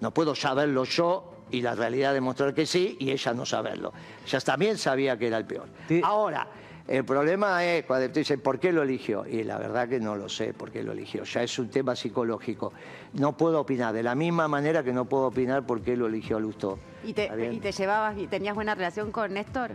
No 0.00 0.12
puedo 0.12 0.34
saberlo 0.34 0.84
yo 0.84 1.32
y 1.50 1.62
la 1.62 1.74
realidad 1.74 2.12
demostrar 2.12 2.54
que 2.54 2.66
sí 2.66 2.96
y 3.00 3.10
ella 3.10 3.32
no 3.34 3.44
saberlo. 3.44 3.92
Ella 4.26 4.40
también 4.40 4.78
sabía 4.78 5.16
que 5.18 5.26
era 5.28 5.38
el 5.38 5.44
peor. 5.46 5.68
Sí. 5.88 6.00
Ahora, 6.04 6.46
el 6.88 7.04
problema 7.04 7.64
es 7.64 7.84
cuando 7.84 8.10
te 8.10 8.20
dicen 8.20 8.40
por 8.40 8.58
qué 8.58 8.72
lo 8.72 8.82
eligió. 8.82 9.24
Y 9.26 9.44
la 9.44 9.58
verdad 9.58 9.88
que 9.88 10.00
no 10.00 10.16
lo 10.16 10.28
sé 10.28 10.52
por 10.52 10.70
qué 10.70 10.82
lo 10.82 10.92
eligió. 10.92 11.24
Ya 11.24 11.42
es 11.42 11.58
un 11.58 11.68
tema 11.68 11.94
psicológico. 11.94 12.72
No 13.14 13.36
puedo 13.36 13.60
opinar. 13.60 13.94
De 13.94 14.02
la 14.02 14.14
misma 14.14 14.48
manera 14.48 14.82
que 14.82 14.92
no 14.92 15.04
puedo 15.04 15.26
opinar 15.26 15.64
por 15.64 15.82
qué 15.82 15.96
lo 15.96 16.06
eligió 16.06 16.40
Lustó. 16.40 16.78
¿Y 17.04 17.12
te, 17.12 17.30
y 17.52 17.58
te 17.58 17.72
llevabas, 17.72 18.18
y 18.18 18.26
tenías 18.26 18.54
buena 18.54 18.74
relación 18.74 19.12
con 19.12 19.32
Néstor? 19.34 19.72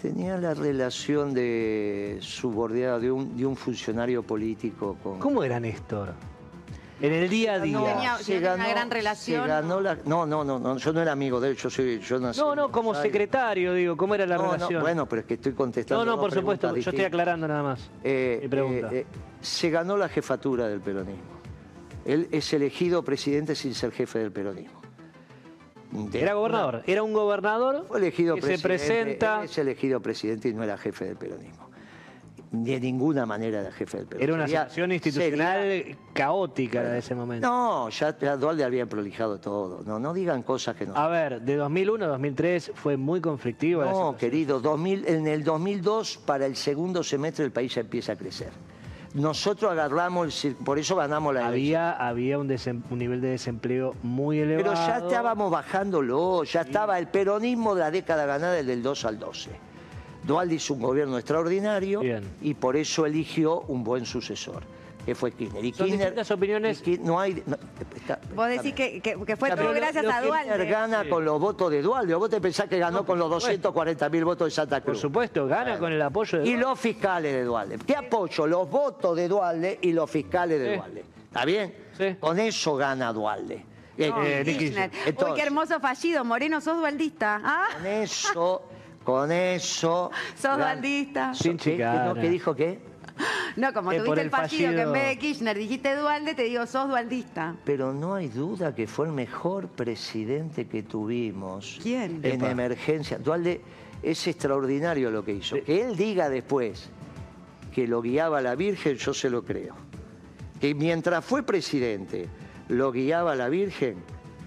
Tenía 0.00 0.36
la 0.36 0.52
relación 0.52 1.32
de 1.32 2.18
subordinado 2.20 2.98
de 2.98 3.12
un, 3.12 3.36
de 3.36 3.46
un 3.46 3.56
funcionario 3.56 4.22
político 4.22 4.96
con. 5.02 5.18
¿Cómo 5.20 5.44
era 5.44 5.60
Néstor? 5.60 6.12
En 7.02 7.12
el 7.12 7.28
día 7.28 7.54
a 7.54 7.58
día. 7.58 7.78
No, 7.78 7.84
tenía- 7.84 8.16
se 8.18 8.34
tenía 8.34 8.54
una 8.54 8.68
gran 8.68 8.90
relación, 8.90 9.42
se 9.42 9.48
ganó 9.48 9.80
la- 9.80 9.98
no, 10.04 10.24
no, 10.24 10.44
no, 10.44 10.58
no, 10.58 10.76
yo 10.78 10.92
no 10.92 11.02
era 11.02 11.12
amigo 11.12 11.40
de 11.40 11.50
él, 11.50 11.56
yo 11.56 11.68
soy, 11.68 11.98
yo 11.98 12.18
nací 12.20 12.40
No, 12.40 12.54
no, 12.54 12.70
como 12.70 12.94
secretario, 12.94 13.74
digo, 13.74 13.96
¿cómo 13.96 14.14
era 14.14 14.24
la 14.24 14.36
No, 14.36 14.44
no, 14.44 14.52
relación? 14.52 14.82
bueno, 14.82 15.06
pero 15.08 15.20
es 15.20 15.26
que 15.26 15.34
estoy 15.34 15.52
contestando. 15.52 16.04
no, 16.04 16.12
no, 16.12 16.20
por 16.20 16.32
supuesto, 16.32 16.74
yo 16.76 16.90
estoy 16.90 17.04
aclarando 17.04 17.48
nada 17.48 17.62
más. 17.62 17.90
Eh, 18.04 18.38
Mi 18.42 18.48
pregunta. 18.48 18.88
eh, 18.92 19.00
eh, 19.00 19.06
se 19.40 19.68
ganó 19.70 19.96
la 19.96 20.08
jefatura 20.08 20.68
del 20.68 20.80
peronismo. 20.80 21.22
Él 22.04 22.28
es 22.30 22.52
elegido 22.52 23.02
presidente 23.04 23.54
sin 23.54 23.74
ser 23.74 23.90
jefe 23.92 24.18
del 24.20 24.32
peronismo. 24.32 24.80
De- 25.90 26.22
Era 26.22 26.34
gobernador, 26.34 26.82
era 26.86 27.02
un 27.02 27.12
gobernador 27.12 27.84
Fue 27.86 27.98
elegido 27.98 28.34
que 28.36 28.40
se 28.42 28.58
presidente. 28.58 29.16
presenta. 29.16 29.38
Él 29.40 29.44
es 29.44 29.58
elegido 29.58 30.00
presidente 30.00 30.48
y 30.48 30.54
no 30.54 30.62
era 30.62 30.78
jefe 30.78 31.04
del 31.04 31.16
peronismo. 31.16 31.68
De 32.52 32.78
ninguna 32.78 33.24
manera 33.24 33.60
era 33.62 33.72
jefe 33.72 33.96
del 33.96 34.06
peronismo. 34.06 34.24
Era 34.24 34.34
una 34.34 34.46
Sería- 34.46 34.60
situación 34.60 34.92
institucional 34.92 35.60
sería- 35.62 35.96
caótica 36.12 36.82
de 36.82 36.98
ese 36.98 37.14
momento. 37.14 37.48
No, 37.48 37.88
ya, 37.88 38.14
ya 38.18 38.36
Dualde 38.36 38.62
había 38.62 38.84
prolijado 38.84 39.40
todo. 39.40 39.82
No, 39.86 39.98
no 39.98 40.12
digan 40.12 40.42
cosas 40.42 40.76
que 40.76 40.84
no. 40.84 40.94
A 40.94 41.08
ver, 41.08 41.40
de 41.40 41.56
2001 41.56 42.04
a 42.04 42.08
2003 42.08 42.72
fue 42.74 42.98
muy 42.98 43.22
conflictiva 43.22 43.86
la 43.86 43.92
No, 43.92 44.16
querido, 44.18 44.60
2000, 44.60 45.08
en 45.08 45.26
el 45.28 45.44
2002, 45.44 46.18
para 46.26 46.44
el 46.44 46.54
segundo 46.56 47.02
semestre, 47.02 47.42
el 47.46 47.52
país 47.52 47.74
ya 47.74 47.80
empieza 47.80 48.12
a 48.12 48.16
crecer. 48.16 48.50
Nosotros 49.14 49.70
agarramos, 49.72 50.44
el 50.44 50.54
por 50.54 50.78
eso 50.78 50.94
ganamos 50.96 51.32
la 51.34 51.40
elección. 51.48 51.80
Había, 51.82 51.92
había 51.92 52.38
un, 52.38 52.48
desem- 52.50 52.82
un 52.90 52.98
nivel 52.98 53.20
de 53.22 53.28
desempleo 53.28 53.94
muy 54.02 54.40
elevado. 54.40 54.72
Pero 54.74 54.86
ya 54.86 54.98
estábamos 54.98 55.50
bajándolo, 55.50 56.44
ya 56.44 56.60
estaba 56.62 56.98
el 56.98 57.08
peronismo 57.08 57.74
de 57.74 57.80
la 57.80 57.90
década 57.90 58.26
ganada, 58.26 58.58
el 58.58 58.66
del 58.66 58.82
2 58.82 59.04
al 59.06 59.18
12. 59.18 59.50
Dualde 60.24 60.54
hizo 60.56 60.74
un 60.74 60.80
gobierno 60.82 61.18
extraordinario 61.18 62.00
Bien. 62.00 62.22
y 62.40 62.54
por 62.54 62.76
eso 62.76 63.06
eligió 63.06 63.60
un 63.62 63.82
buen 63.82 64.06
sucesor, 64.06 64.62
que 65.04 65.14
fue 65.16 65.32
Kirchner. 65.32 65.64
Y 65.64 65.72
Son 65.72 65.86
Kirchner- 65.86 65.98
distintas 65.98 66.30
opiniones. 66.30 66.82
y 66.86 66.98
no 66.98 67.18
hay, 67.18 67.42
no, 67.44 67.56
está- 67.96 68.20
Vos 68.34 68.48
decís 68.48 68.72
que, 68.74 69.00
que- 69.00 69.16
que 69.24 69.36
fue 69.36 69.50
todo 69.50 69.72
gracias 69.72 70.04
lo- 70.04 70.10
a 70.10 70.20
Kirchner 70.20 70.46
Dualde. 70.46 70.66
gana 70.66 71.08
con 71.08 71.24
los 71.24 71.40
votos 71.40 71.70
de 71.72 71.82
Dualde. 71.82 72.14
¿O 72.14 72.20
vos 72.20 72.30
te 72.30 72.40
pensás 72.40 72.68
que 72.68 72.78
ganó 72.78 73.04
con 73.04 73.18
los 73.18 73.28
240 73.30 74.08
mil 74.08 74.24
votos 74.24 74.46
de 74.46 74.50
Santa 74.52 74.76
Por 74.76 74.92
Cruz? 74.92 75.00
supuesto, 75.00 75.46
gana 75.48 75.76
con 75.78 75.92
el 75.92 76.00
apoyo 76.02 76.38
de. 76.40 76.48
Y 76.48 76.56
los 76.56 76.78
fiscales 76.78 77.32
de 77.32 77.42
Dualde. 77.44 77.78
¿Qué 77.84 77.96
apoyo? 77.96 78.46
Los 78.46 78.70
votos 78.70 79.16
de 79.16 79.26
Dualde 79.28 79.78
y 79.82 79.92
los 79.92 80.08
fiscales 80.08 80.60
de 80.60 80.70
Sí. 80.70 80.76
Dualde. 80.76 81.04
¿Está 81.26 81.44
bien? 81.44 81.74
Sí. 81.98 82.16
Con 82.20 82.38
eso 82.38 82.76
gana 82.76 83.12
Dualde. 83.12 83.64
Eh, 83.98 84.08
No, 84.08 84.22
Eh, 84.24 84.42
Kirchner. 84.44 84.58
Kirchner. 84.58 84.90
Uy, 84.90 84.98
Entonces- 85.06 85.34
qué 85.36 85.42
hermoso 85.42 85.78
fallido. 85.80 86.24
Moreno, 86.24 86.60
sos 86.62 86.78
dualdista. 86.78 87.40
¿Ah? 87.44 87.66
Con 87.76 87.86
eso, 87.86 88.62
con 89.04 89.30
eso. 89.32 90.10
Sos 90.36 90.56
dualdista. 90.56 91.34
Sin 91.34 91.56
¿Qué, 91.56 91.76
qué, 91.76 91.84
no, 91.84 91.92
chicana. 91.92 92.20
¿Qué 92.20 92.30
dijo 92.30 92.54
qué? 92.54 92.92
No, 93.56 93.72
como 93.74 93.92
Eh, 93.92 93.98
tuviste 93.98 94.20
el 94.20 94.26
el 94.26 94.30
fallido, 94.30 94.72
que 94.72 94.80
en 94.80 94.92
vez 94.92 95.08
de 95.08 95.18
Kirchner 95.18 95.58
dijiste 95.58 95.94
Dualde, 95.96 96.34
te 96.34 96.44
digo, 96.44 96.66
sos 96.66 96.88
dualdista. 96.88 97.54
Pero 97.64 97.92
no 97.92 98.14
hay 98.14 98.28
duda 98.28 98.74
que 98.74 98.86
fue 98.86 99.06
el 99.06 99.12
mejor 99.12 99.68
presidente 99.68 100.66
que 100.66 100.82
tuvimos. 100.82 101.78
¿Quién? 101.82 102.20
En 102.22 102.36
Epa. 102.36 102.50
emergencia. 102.50 103.18
Dualde 103.18 103.60
es 104.02 104.26
extraordinario 104.26 105.10
lo 105.10 105.24
que 105.24 105.32
hizo. 105.32 105.56
Que 105.62 105.82
él 105.82 105.96
diga 105.96 106.28
después 106.30 106.88
que 107.74 107.86
lo 107.86 108.00
guiaba 108.02 108.40
la 108.40 108.54
Virgen, 108.54 108.96
yo 108.96 109.12
se 109.12 109.28
lo 109.30 109.44
creo. 109.44 109.74
Que 110.60 110.74
mientras 110.74 111.24
fue 111.24 111.42
presidente 111.42 112.28
lo 112.68 112.92
guiaba 112.92 113.34
la 113.34 113.48
Virgen, 113.48 113.96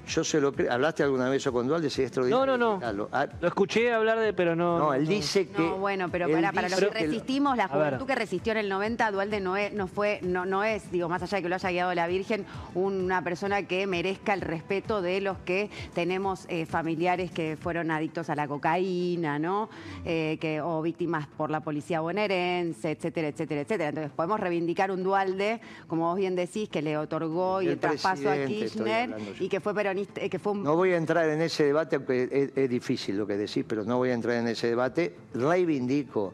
yo 0.07 0.23
se 0.23 0.39
lo 0.41 0.51
creo. 0.53 0.71
¿Hablaste 0.71 1.03
alguna 1.03 1.29
vez 1.29 1.41
eso 1.41 1.51
con 1.53 1.67
Dualde? 1.67 1.89
Sí, 1.89 2.01
No, 2.01 2.05
extraordinario. 2.07 2.57
no, 2.57 2.77
no. 2.77 3.09
Ah, 3.11 3.27
Lo 3.41 3.47
escuché 3.47 3.91
hablar 3.93 4.19
de, 4.19 4.33
pero 4.33 4.55
no. 4.55 4.77
no, 4.79 4.93
él 4.93 5.07
dice 5.07 5.47
que. 5.47 5.61
No, 5.61 5.77
bueno, 5.77 6.09
pero 6.11 6.29
para, 6.29 6.51
para 6.51 6.69
los 6.69 6.79
dice 6.79 6.91
que 6.91 6.99
lo- 6.99 7.05
resistimos, 7.11 7.57
la 7.57 7.67
juventud 7.67 8.05
que 8.05 8.15
resistió 8.15 8.51
en 8.51 8.57
el 8.59 8.69
90, 8.69 9.11
Dualde 9.11 9.39
no 9.39 9.57
es, 9.57 9.73
no 9.73 9.87
fue, 9.87 10.19
no, 10.21 10.45
no 10.45 10.63
es, 10.63 10.91
digo, 10.91 11.09
más 11.09 11.21
allá 11.23 11.37
de 11.37 11.43
que 11.43 11.49
lo 11.49 11.55
haya 11.55 11.69
guiado 11.71 11.93
la 11.93 12.07
Virgen, 12.07 12.45
una 12.73 13.23
persona 13.23 13.63
que 13.63 13.87
merezca 13.87 14.33
el 14.33 14.41
respeto 14.41 15.01
de 15.01 15.21
los 15.21 15.37
que 15.39 15.69
tenemos 15.93 16.45
eh, 16.49 16.65
familiares 16.65 17.31
que 17.31 17.57
fueron 17.59 17.91
adictos 17.91 18.29
a 18.29 18.35
la 18.35 18.47
cocaína, 18.47 19.39
¿no? 19.39 19.69
Eh, 20.05 20.37
que, 20.39 20.61
o 20.61 20.81
víctimas 20.81 21.27
por 21.27 21.49
la 21.49 21.59
policía 21.61 22.01
bonaerense, 22.01 22.91
etcétera, 22.91 23.27
etcétera, 23.29 23.61
etcétera. 23.61 23.89
Entonces 23.89 24.11
podemos 24.15 24.39
reivindicar 24.39 24.91
un 24.91 25.03
Dualde, 25.03 25.59
como 25.87 26.07
vos 26.09 26.17
bien 26.17 26.35
decís, 26.35 26.69
que 26.69 26.81
le 26.81 26.97
otorgó 26.97 27.61
y 27.61 27.65
El 27.67 27.73
el 27.73 27.79
traspaso 27.79 28.29
a 28.29 28.35
Kirchner 28.45 29.15
y 29.39 29.47
que 29.49 29.59
fue 29.59 29.73
peronista, 29.73 29.94
eh, 30.15 30.29
que 30.29 30.39
fue 30.39 30.51
un 30.53 30.63
No 30.63 30.75
voy 30.75 30.91
a 30.91 30.97
entrar 30.97 31.29
en 31.29 31.41
ese 31.41 31.63
debate, 31.65 31.95
aunque 31.97 32.23
es, 32.31 32.51
es 32.55 32.69
difícil 32.69 33.17
lo 33.17 33.25
que 33.27 33.37
decís, 33.37 33.63
pero 33.67 33.83
no 33.83 33.97
voy 33.97 34.09
a 34.09 34.13
entrar 34.13 34.35
en 34.37 34.47
ese 34.47 34.67
debate. 34.67 35.15
Reivindico 35.33 36.33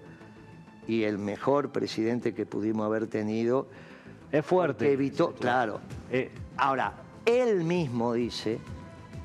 y 0.88 1.03
el 1.03 1.18
mejor 1.18 1.70
presidente 1.72 2.34
que 2.34 2.45
pudimos 2.45 2.86
haber 2.86 3.07
tenido. 3.07 3.68
Es 4.32 4.45
fuerte. 4.45 4.91
evitó, 4.91 5.34
claro. 5.34 5.80
Eh, 6.09 6.32
Ahora, 6.57 6.93
él 7.26 7.64
mismo 7.64 8.14
dice 8.14 8.59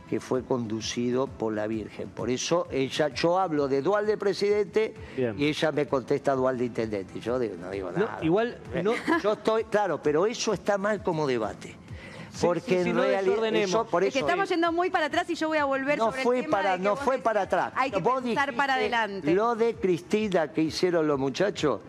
que 0.09 0.20
fue 0.20 0.45
conducido 0.45 1.26
por 1.26 1.53
la 1.53 1.66
Virgen. 1.66 2.09
Por 2.09 2.30
eso 2.30 2.68
ella, 2.70 3.09
yo 3.09 3.39
hablo 3.41 3.66
de 3.66 3.82
dual 3.82 4.07
de 4.07 4.16
presidente 4.16 4.95
Bien. 5.16 5.34
y 5.37 5.47
ella 5.47 5.72
me 5.72 5.87
contesta 5.87 6.34
dual 6.34 6.57
de 6.59 6.66
intendente. 6.66 7.18
Yo 7.20 7.39
digo- 7.41 7.57
no 7.61 7.70
digo 7.70 7.91
No, 7.91 7.99
nada. 8.07 8.18
igual, 8.22 8.59
Eh, 8.72 8.82
no- 8.84 8.93
Yo 9.22 9.32
estoy, 9.32 9.64
claro, 9.64 10.01
pero 10.01 10.24
eso 10.26 10.53
está 10.53 10.78
mal 10.78 11.03
como 11.03 11.26
debate. 11.26 11.74
Porque 12.41 12.61
sí, 12.78 12.82
sí, 12.84 12.91
en 12.91 12.97
no 12.97 13.03
realidad 13.03 13.55
eso- 13.55 13.87
por 13.87 14.05
Es 14.05 14.12
que 14.12 14.20
estamos 14.20 14.49
yendo 14.49 14.72
muy 14.72 14.91
para 14.91 15.07
atrás 15.07 15.28
y 15.30 15.34
yo 15.34 15.49
voy 15.49 15.59
a 15.59 15.64
volver 15.64 15.99
no 15.99 16.07
sobre 16.07 16.22
fue 16.22 16.37
el 16.39 16.45
tema 16.45 16.57
para 16.59 16.70
de 16.72 16.76
que 16.78 16.82
no 16.84 16.97
fue 16.97 17.14
decís, 17.16 17.24
para 17.24 17.41
atrás. 17.43 17.72
Hay 17.76 17.91
que 17.91 18.01
Vos 18.01 18.22
pensar 18.22 18.53
para 18.55 18.74
adelante. 18.74 19.32
Lo 19.34 19.55
de 19.55 19.74
Cristina 19.74 20.53
que 20.53 20.62
hicieron 20.62 21.07
los 21.07 21.18
muchachos, 21.18 21.80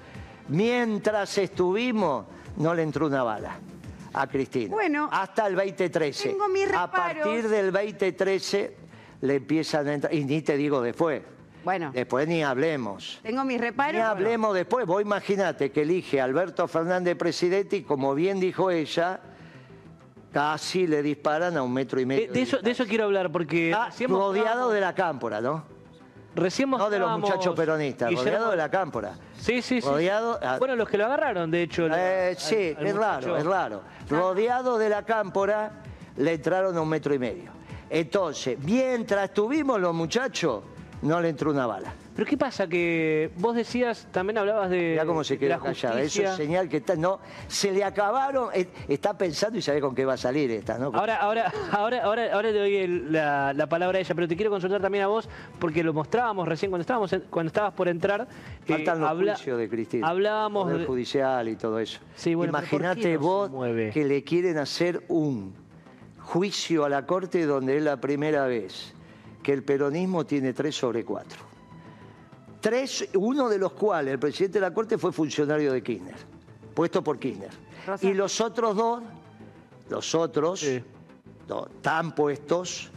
mientras 0.50 1.38
estuvimos, 1.38 2.26
no 2.58 2.74
le 2.74 2.84
entró 2.84 3.08
una 3.08 3.24
bala 3.24 3.58
a 4.14 4.28
Cristina. 4.28 4.70
Bueno, 4.74 5.10
hasta 5.12 5.48
el 5.48 5.56
2013. 5.56 6.30
tengo 6.30 6.48
mis 6.48 6.72
a 6.74 6.90
partir 6.90 7.48
del 7.48 7.72
2013 7.72 8.76
le 9.22 9.36
empiezan 9.36 9.88
a 9.88 9.94
entrar 9.94 10.14
y 10.14 10.24
ni 10.26 10.42
te 10.42 10.58
digo 10.58 10.82
después. 10.82 11.22
Bueno, 11.64 11.92
Después 11.94 12.28
ni 12.30 12.44
hablemos. 12.44 13.20
tengo 13.22 13.44
mis 13.44 13.60
reparos. 13.60 13.96
Ni 13.96 14.00
hablemos 14.02 14.56
después. 14.56 14.86
Vos 14.86 15.02
imagínate 15.02 15.70
que 15.72 15.82
elige 15.82 16.22
a 16.22 16.24
Alberto 16.24 16.66
Fernández 16.68 17.18
presidente 17.18 17.76
y 17.78 17.82
como 17.84 18.16
bien 18.16 18.40
dijo 18.40 18.72
ella, 18.72 19.20
casi 20.38 20.86
le 20.86 21.02
disparan 21.02 21.58
a 21.58 21.64
un 21.64 21.74
metro 21.74 22.00
y 22.00 22.06
medio. 22.06 22.32
De, 22.32 22.42
eso, 22.42 22.60
de 22.60 22.70
eso 22.72 22.86
quiero 22.86 23.06
hablar 23.06 23.32
porque 23.32 23.76
recién 23.88 24.10
rodeado 24.12 24.70
de 24.72 24.82
la 24.82 24.94
cámpora, 24.94 25.42
¿no? 25.42 25.64
recién 26.36 26.70
No 26.70 26.88
de 26.92 27.00
los 27.00 27.20
muchachos 27.20 27.56
peronistas, 27.56 28.10
Guillermo- 28.12 28.24
rodeado 28.26 28.52
de 28.52 28.58
la 28.58 28.70
cámpora. 28.70 29.14
Sí, 29.40 29.64
sí, 29.64 29.82
sí. 29.82 29.88
rodeado- 29.88 30.38
ah. 30.44 30.58
Bueno, 30.60 30.76
los 30.76 30.88
que 30.88 30.96
lo 30.98 31.06
agarraron, 31.06 31.50
de 31.50 31.64
hecho. 31.64 31.88
Eh, 31.88 32.30
al- 32.30 32.38
sí, 32.38 32.76
al 32.78 32.86
es 32.86 32.94
muchacho. 32.94 33.00
raro, 33.00 33.38
es 33.38 33.46
raro. 33.46 33.82
Rodeado 34.08 34.78
de 34.78 34.90
la 34.90 35.04
cámpora, 35.04 35.72
le 36.18 36.34
entraron 36.34 36.78
a 36.78 36.82
un 36.82 36.90
metro 36.90 37.16
y 37.16 37.18
medio. 37.20 37.50
Entonces, 37.90 38.60
mientras 38.60 39.24
estuvimos 39.30 39.80
los 39.80 39.96
muchachos, 39.96 40.62
no 41.02 41.20
le 41.20 41.30
entró 41.30 41.50
una 41.50 41.66
bala. 41.66 41.94
Pero 42.18 42.28
¿qué 42.28 42.36
pasa? 42.36 42.66
Que 42.68 43.30
vos 43.38 43.56
decías, 43.56 44.08
también 44.12 44.40
hablabas 44.40 44.72
de. 44.72 44.80
Mirá 44.94 45.06
cómo 45.06 45.24
se 45.24 45.38
la 45.38 45.60
callada. 45.60 46.02
Eso 46.02 46.24
es 46.24 46.32
señal 46.32 46.68
que 46.68 46.78
está, 46.78 46.96
no, 46.96 47.20
se 47.48 47.72
le 47.72 47.84
acabaron, 47.84 48.50
eh, 48.56 48.68
está 48.88 49.16
pensando 49.16 49.60
y 49.60 49.62
sabe 49.62 49.80
con 49.82 49.94
qué 49.94 50.04
va 50.04 50.14
a 50.14 50.18
salir 50.18 50.50
esta, 50.50 50.80
¿no? 50.80 50.88
Ahora, 50.88 51.18
ahora, 51.18 51.54
ahora, 51.72 52.04
ahora, 52.04 52.34
ahora 52.34 52.52
le 52.52 52.58
doy 52.58 52.76
el- 52.78 53.12
la, 53.14 53.54
la 53.54 53.70
palabra 53.70 54.00
a 54.00 54.02
ella, 54.02 54.16
pero 54.16 54.28
te 54.28 54.36
quiero 54.36 54.50
consultar 54.50 54.82
también 54.82 55.04
a 55.04 55.08
vos, 55.08 55.30
porque 55.60 55.84
lo 55.84 55.94
mostrábamos 55.94 56.48
recién 56.48 56.72
cuando 56.72 56.82
estábamos 56.82 57.14
en- 57.14 57.22
cuando 57.30 57.50
estabas 57.50 57.74
por 57.76 57.88
entrar. 57.88 58.22
eh, 58.22 58.66
Faltan 58.66 59.00
los 59.00 59.10
habla- 59.12 59.36
juicios 59.36 59.60
de 59.60 59.70
Cristina. 59.70 60.08
Hablábamos 60.08 60.64
Poder 60.64 60.80
de- 60.80 60.86
judicial 60.88 61.48
y 61.50 61.56
todo 61.56 61.78
eso. 61.80 62.00
Sí, 62.16 62.34
bueno, 62.34 62.52
pero 62.52 62.68
¿por 62.68 62.80
qué 62.82 62.86
Imagínate 62.88 63.14
no 63.14 63.20
vos 63.20 63.52
que 63.94 64.06
le 64.06 64.24
quieren 64.24 64.58
hacer 64.58 65.04
un 65.08 65.54
juicio 66.20 66.84
a 66.84 66.90
la 66.90 67.06
Corte 67.06 67.46
donde 67.46 67.78
es 67.78 67.84
la 67.84 68.02
primera 68.02 68.48
vez 68.48 68.92
que 69.44 69.54
el 69.54 69.62
peronismo 69.62 70.26
tiene 70.26 70.54
tres 70.54 70.76
sobre 70.76 71.06
cuatro. 71.06 71.46
Tres, 72.62 73.08
uno 73.16 73.50
de 73.50 73.58
los 73.60 73.74
cuales, 73.74 74.14
el 74.14 74.20
presidente 74.20 74.60
de 74.60 74.62
la 74.68 74.74
Corte, 74.74 74.98
fue 74.98 75.12
funcionario 75.12 75.72
de 75.72 75.84
Kirchner, 75.84 76.16
puesto 76.74 77.04
por 77.04 77.20
Kirchner. 77.20 77.50
Rosa. 77.86 78.06
Y 78.08 78.14
los 78.14 78.42
otros 78.42 78.76
dos, 78.76 79.04
los 79.90 80.16
otros, 80.16 80.60
Sí. 80.60 80.84
no, 81.48 81.68
están 81.68 82.14
puestos 82.16 82.90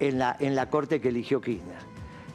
en 0.00 0.18
la, 0.18 0.36
en 0.40 0.54
la 0.54 0.68
Corte 0.68 1.00
que 1.00 1.08
eligió 1.08 1.40
Kirchner. 1.40 1.78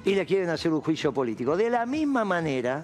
Y 0.05 0.15
le 0.15 0.25
quieren 0.25 0.49
hacer 0.49 0.71
un 0.71 0.82
juicio 0.82 1.13
político. 1.13 1.57
De 1.57 1.69
la 1.69 1.86
misma 1.86 2.23
manera 2.23 2.84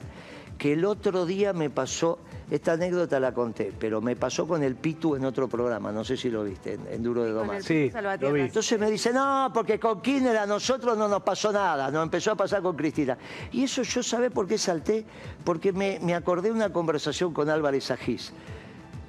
que 0.57 0.73
el 0.73 0.83
otro 0.85 1.25
día 1.25 1.53
me 1.53 1.69
pasó, 1.69 2.19
esta 2.49 2.73
anécdota 2.73 3.19
la 3.19 3.33
conté, 3.33 3.73
pero 3.77 4.01
me 4.01 4.15
pasó 4.15 4.47
con 4.47 4.63
el 4.63 4.75
Pitu 4.75 5.15
en 5.15 5.25
otro 5.25 5.47
programa, 5.47 5.91
no 5.91 6.03
sé 6.03 6.15
si 6.15 6.29
lo 6.29 6.43
viste, 6.43 6.73
en, 6.73 6.87
en 6.91 7.03
Duro 7.03 7.23
de 7.23 7.31
Domar. 7.31 7.63
Sí, 7.63 7.89
Salvatierra. 7.91 8.29
lo 8.29 8.35
vi. 8.35 8.41
Entonces 8.41 8.79
me 8.79 8.91
dice, 8.91 9.11
no, 9.11 9.51
porque 9.53 9.79
con 9.79 10.01
Kirchner 10.01 10.37
a 10.37 10.45
nosotros 10.45 10.97
no 10.97 11.07
nos 11.07 11.23
pasó 11.23 11.51
nada, 11.51 11.89
nos 11.89 12.03
empezó 12.03 12.31
a 12.31 12.35
pasar 12.35 12.61
con 12.61 12.75
Cristina. 12.75 13.17
Y 13.51 13.63
eso 13.63 13.81
yo 13.81 14.03
sabé 14.03 14.29
por 14.29 14.47
qué 14.47 14.57
salté, 14.57 15.05
porque 15.43 15.73
me, 15.73 15.99
me 16.01 16.13
acordé 16.13 16.49
de 16.49 16.55
una 16.55 16.71
conversación 16.71 17.33
con 17.33 17.49
Álvarez 17.49 17.89
Agís. 17.91 18.31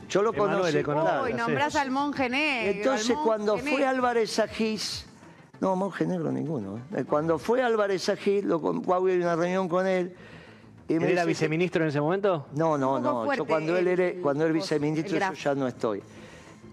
Yo 0.09 0.23
lo 0.23 0.33
conocí. 0.33 0.79
Uy, 0.79 1.31
sí. 1.33 1.35
nombrás 1.35 1.77
al 1.77 1.91
monje 1.91 2.29
negro. 2.29 2.79
Entonces, 2.79 3.09
monje 3.11 3.25
cuando 3.25 3.59
fue. 3.59 3.85
Álvarez 3.85 4.39
Agís, 4.39 5.07
no, 5.61 5.75
monje 5.77 6.07
negro 6.07 6.31
ninguno. 6.31 6.81
¿eh? 6.95 7.05
Cuando 7.05 7.39
fue 7.39 7.63
Álvarez 7.63 8.09
Agís, 8.09 8.45
lo, 8.45 8.59
hubo 8.59 9.01
una 9.01 9.37
reunión 9.37 9.69
con 9.69 9.87
él. 9.87 10.15
Y 10.89 10.95
¿Él 10.95 11.01
me 11.01 11.07
era 11.13 11.23
dice- 11.23 11.45
viceministro 11.45 11.83
en 11.83 11.89
ese 11.89 12.01
momento? 12.01 12.47
No, 12.55 12.79
no, 12.79 13.01
no. 13.01 13.25
fuerte 13.25 13.43
Yo 13.43 13.47
cuando 13.47 13.77
él 13.77 13.89
era, 13.89 14.13
cuando 14.23 14.45
él 14.45 14.49
el 14.51 14.55
viceministro, 14.55 15.19
yo 15.19 15.33
ya 15.33 15.55
no 15.55 15.67
estoy. 15.67 16.03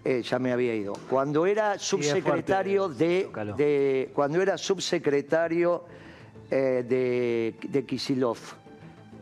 Eh, 0.05 0.21
ya 0.21 0.37
me 0.37 0.51
había 0.51 0.75
ido. 0.75 0.93
Cuando 1.09 1.45
era 1.45 1.79
subsecretario 1.79 2.89
fuerte, 2.89 3.53
de, 3.57 4.11
cuando 4.13 4.41
era 4.41 4.57
subsecretario 4.57 5.85
eh, 6.51 6.83
de, 6.87 7.55
de 7.69 7.85
Kisilov. 7.85 8.37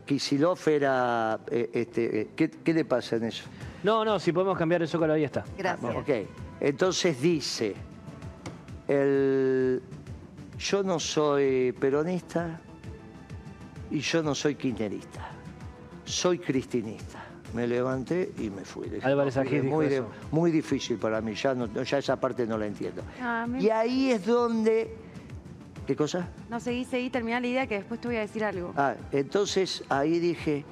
Kisilov 0.04 0.58
era, 0.66 1.38
eh, 1.48 1.70
este, 1.72 2.20
eh, 2.22 2.28
¿qué, 2.34 2.50
qué 2.50 2.74
le 2.74 2.84
pasa 2.84 3.16
en 3.16 3.24
eso? 3.24 3.44
No, 3.84 4.04
no, 4.04 4.18
si 4.18 4.32
podemos 4.32 4.58
cambiar 4.58 4.82
el 4.82 4.88
zócalo, 4.88 5.12
ahí 5.12 5.24
está. 5.24 5.44
Gracias. 5.56 5.94
Ok, 5.96 6.08
entonces 6.60 7.20
dice, 7.22 7.74
el, 8.88 9.80
yo 10.58 10.82
no 10.82 10.98
soy 10.98 11.72
peronista 11.78 12.60
y 13.92 14.00
yo 14.00 14.22
no 14.22 14.34
soy 14.34 14.54
kirchnerista, 14.56 15.28
soy 16.04 16.38
cristinista. 16.38 17.24
Me 17.54 17.66
levanté 17.66 18.32
y 18.38 18.48
me 18.48 18.64
fui. 18.64 18.86
Álvarez 19.02 19.36
no, 19.36 19.42
dijo 19.44 19.64
muy, 19.66 19.86
de- 19.86 19.96
eso. 19.96 20.06
muy 20.30 20.50
difícil 20.50 20.96
para 20.96 21.20
mí, 21.20 21.34
ya, 21.34 21.54
no, 21.54 21.66
ya 21.82 21.98
esa 21.98 22.18
parte 22.18 22.46
no 22.46 22.56
la 22.56 22.66
entiendo. 22.66 23.02
Ah, 23.20 23.46
Y 23.58 23.68
ahí 23.68 24.10
es 24.10 24.24
donde... 24.24 24.96
¿Qué 25.86 25.94
cosa? 25.94 26.30
No, 26.48 26.58
seguí, 26.60 26.84
seguí, 26.86 27.10
terminá 27.10 27.40
la 27.40 27.46
idea 27.48 27.66
que 27.66 27.74
después 27.74 28.00
te 28.00 28.08
voy 28.08 28.16
a 28.16 28.20
decir 28.20 28.42
algo. 28.44 28.72
Ah, 28.76 28.94
entonces 29.10 29.84
ahí 29.90 30.18
dije, 30.18 30.64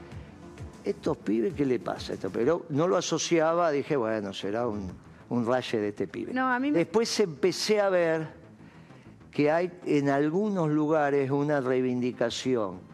estos 0.85 1.17
pibes, 1.19 1.53
¿qué 1.53 1.67
le 1.67 1.81
pasa 1.81 2.13
a 2.13 2.15
esto? 2.15 2.31
Pero 2.31 2.65
no 2.71 2.89
lo 2.89 2.97
asociaba, 2.97 3.71
dije, 3.73 3.97
bueno, 3.97 4.33
será 4.33 4.67
un, 4.67 4.91
un 5.29 5.45
raye 5.47 5.79
de 5.81 5.89
este 5.89 6.07
pibe. 6.07 6.33
No, 6.33 6.47
a 6.51 6.59
mí 6.59 6.71
me- 6.71 6.79
Después 6.79 7.21
empecé 7.21 7.81
a 7.81 7.91
ver 7.91 8.29
que 9.31 9.51
hay 9.51 9.71
en 9.85 10.09
algunos 10.09 10.71
lugares 10.71 11.31
una 11.31 11.61
reivindicación 11.61 12.89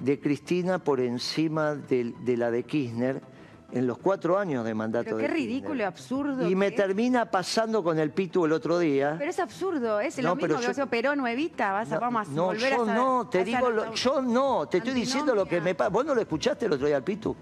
de 0.00 0.20
Cristina 0.20 0.78
por 0.78 1.00
encima 1.00 1.74
de, 1.74 2.14
la 2.36 2.50
de 2.50 2.62
Kirchner 2.64 3.20
en 3.70 3.86
los 3.86 3.98
cuatro 3.98 4.38
años 4.38 4.64
de 4.64 4.72
mandato 4.72 5.04
Pero 5.04 5.16
de 5.18 5.22
qué 5.24 5.28
Kirchner. 5.28 5.48
ridículo 5.48 5.80
y 5.80 5.82
absurdo 5.82 6.48
Y 6.48 6.54
me 6.54 6.68
es. 6.68 6.74
termina 6.76 7.30
pasando 7.30 7.82
con 7.84 7.98
el 7.98 8.10
Pitu 8.12 8.46
el 8.46 8.52
otro 8.52 8.78
día. 8.78 9.16
Pero 9.18 9.30
es 9.30 9.38
absurdo, 9.38 10.00
es 10.00 10.16
No, 10.18 10.30
lo 10.30 10.36
mismo 10.36 10.58
que 10.60 10.72
yo- 10.74 10.86
Perón 10.86 11.20
o 11.20 11.26
Evita, 11.26 11.72
vas 11.72 11.90
a, 11.92 11.96
No, 11.96 12.00
vamos 12.00 12.28
a 12.28 12.30
no, 12.30 12.44
volver 12.46 12.72
yo 12.72 12.82
a 12.84 12.94
no, 12.94 13.28
te 13.28 13.44
digo, 13.44 13.68
lo- 13.70 13.92
yo 13.92 14.22
no, 14.22 14.66
te 14.68 14.78
estoy 14.78 14.94
diciendo 14.94 15.34
lo 15.34 15.44
que 15.46 15.60
me 15.60 15.74
pasa. 15.74 15.90
¿Vos 15.90 16.06
no 16.06 16.14
lo 16.14 16.20
escuchaste 16.20 16.64
el 16.66 16.72
otro 16.72 16.86
día 16.86 16.96
al 16.96 17.04
Pitu? 17.04 17.36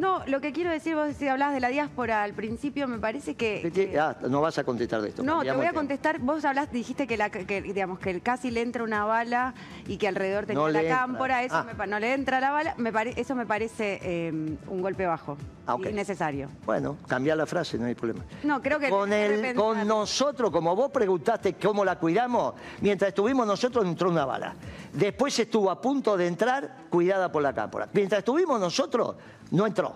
No, 0.00 0.22
lo 0.26 0.40
que 0.40 0.52
quiero 0.52 0.70
decir, 0.70 0.94
vos 0.94 1.14
si 1.16 1.28
hablabas 1.28 1.54
de 1.54 1.60
la 1.60 1.68
diáspora 1.68 2.22
al 2.22 2.32
principio, 2.32 2.88
me 2.88 2.98
parece 2.98 3.34
que... 3.34 3.60
¿Qué 3.62 3.70
te- 3.70 3.90
que- 3.90 3.98
Ah, 4.00 4.16
no 4.28 4.40
vas 4.40 4.56
a 4.58 4.64
contestar 4.64 5.02
de 5.02 5.10
esto. 5.10 5.22
No, 5.22 5.42
te 5.42 5.52
voy 5.52 5.66
a 5.66 5.72
contestar. 5.74 6.18
Vos 6.20 6.44
hablaste, 6.44 6.76
dijiste 6.76 7.06
que, 7.06 7.16
la, 7.18 7.28
que, 7.28 7.60
digamos 7.60 7.98
que 7.98 8.20
casi 8.22 8.50
le 8.50 8.62
entra 8.62 8.82
una 8.82 9.04
bala 9.04 9.52
y 9.86 9.98
que 9.98 10.08
alrededor 10.08 10.46
tenía 10.46 10.60
No 10.62 10.68
la 10.70 10.80
entra. 10.80 10.96
cámpora. 10.98 11.42
Eso 11.44 11.56
Ah. 11.56 11.66
me 11.76 11.86
no 11.86 11.98
le 12.00 12.14
entra 12.14 12.40
la 12.40 12.50
bala. 12.50 12.74
Me 12.78 12.92
pare- 12.92 13.12
eso 13.16 13.34
me 13.34 13.44
parece 13.46 14.00
eh, 14.02 14.30
un 14.32 14.80
golpe 14.80 15.04
bajo. 15.06 15.36
Ah. 15.66 15.76
Innecesario. 15.88 16.48
Bueno, 16.64 16.96
cambiar 17.06 17.36
la 17.36 17.46
frase, 17.46 17.78
no 17.78 17.84
hay 17.86 17.94
problema. 17.94 18.24
No, 18.42 18.60
creo 18.62 18.78
que 18.78 18.88
Con, 18.88 19.12
el, 19.12 19.54
con 19.54 19.86
nosotros, 19.86 20.50
como 20.50 20.74
vos 20.74 20.90
preguntaste 20.90 21.54
cómo 21.54 21.84
la 21.84 21.96
cuidamos, 21.98 22.54
mientras 22.80 23.08
estuvimos 23.10 23.46
nosotros 23.46 23.84
entró 23.84 24.08
una 24.08 24.24
bala. 24.24 24.54
Después 24.94 25.38
estuvo 25.38 25.70
a 25.70 25.80
punto 25.80 26.16
de 26.16 26.26
entrar, 26.26 26.76
cuidada 26.88 27.30
por 27.30 27.42
la 27.42 27.52
cámpora. 27.52 27.88
Mientras 27.92 28.20
estuvimos 28.20 28.58
nosotros, 28.58 29.14
no 29.52 29.66
entró. 29.66 29.89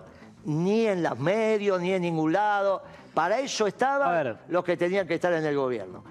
Ni 0.44 0.86
en 0.86 1.02
los 1.02 1.18
medios, 1.18 1.80
ni 1.80 1.92
en 1.92 2.02
ningún 2.02 2.32
lado. 2.32 2.82
Para 3.12 3.40
eso 3.40 3.66
estaban 3.66 4.38
los 4.48 4.64
que 4.64 4.76
tenían 4.76 5.06
que 5.06 5.14
estar 5.14 5.32
en 5.32 5.44
el 5.44 5.56
gobierno. 5.56 6.02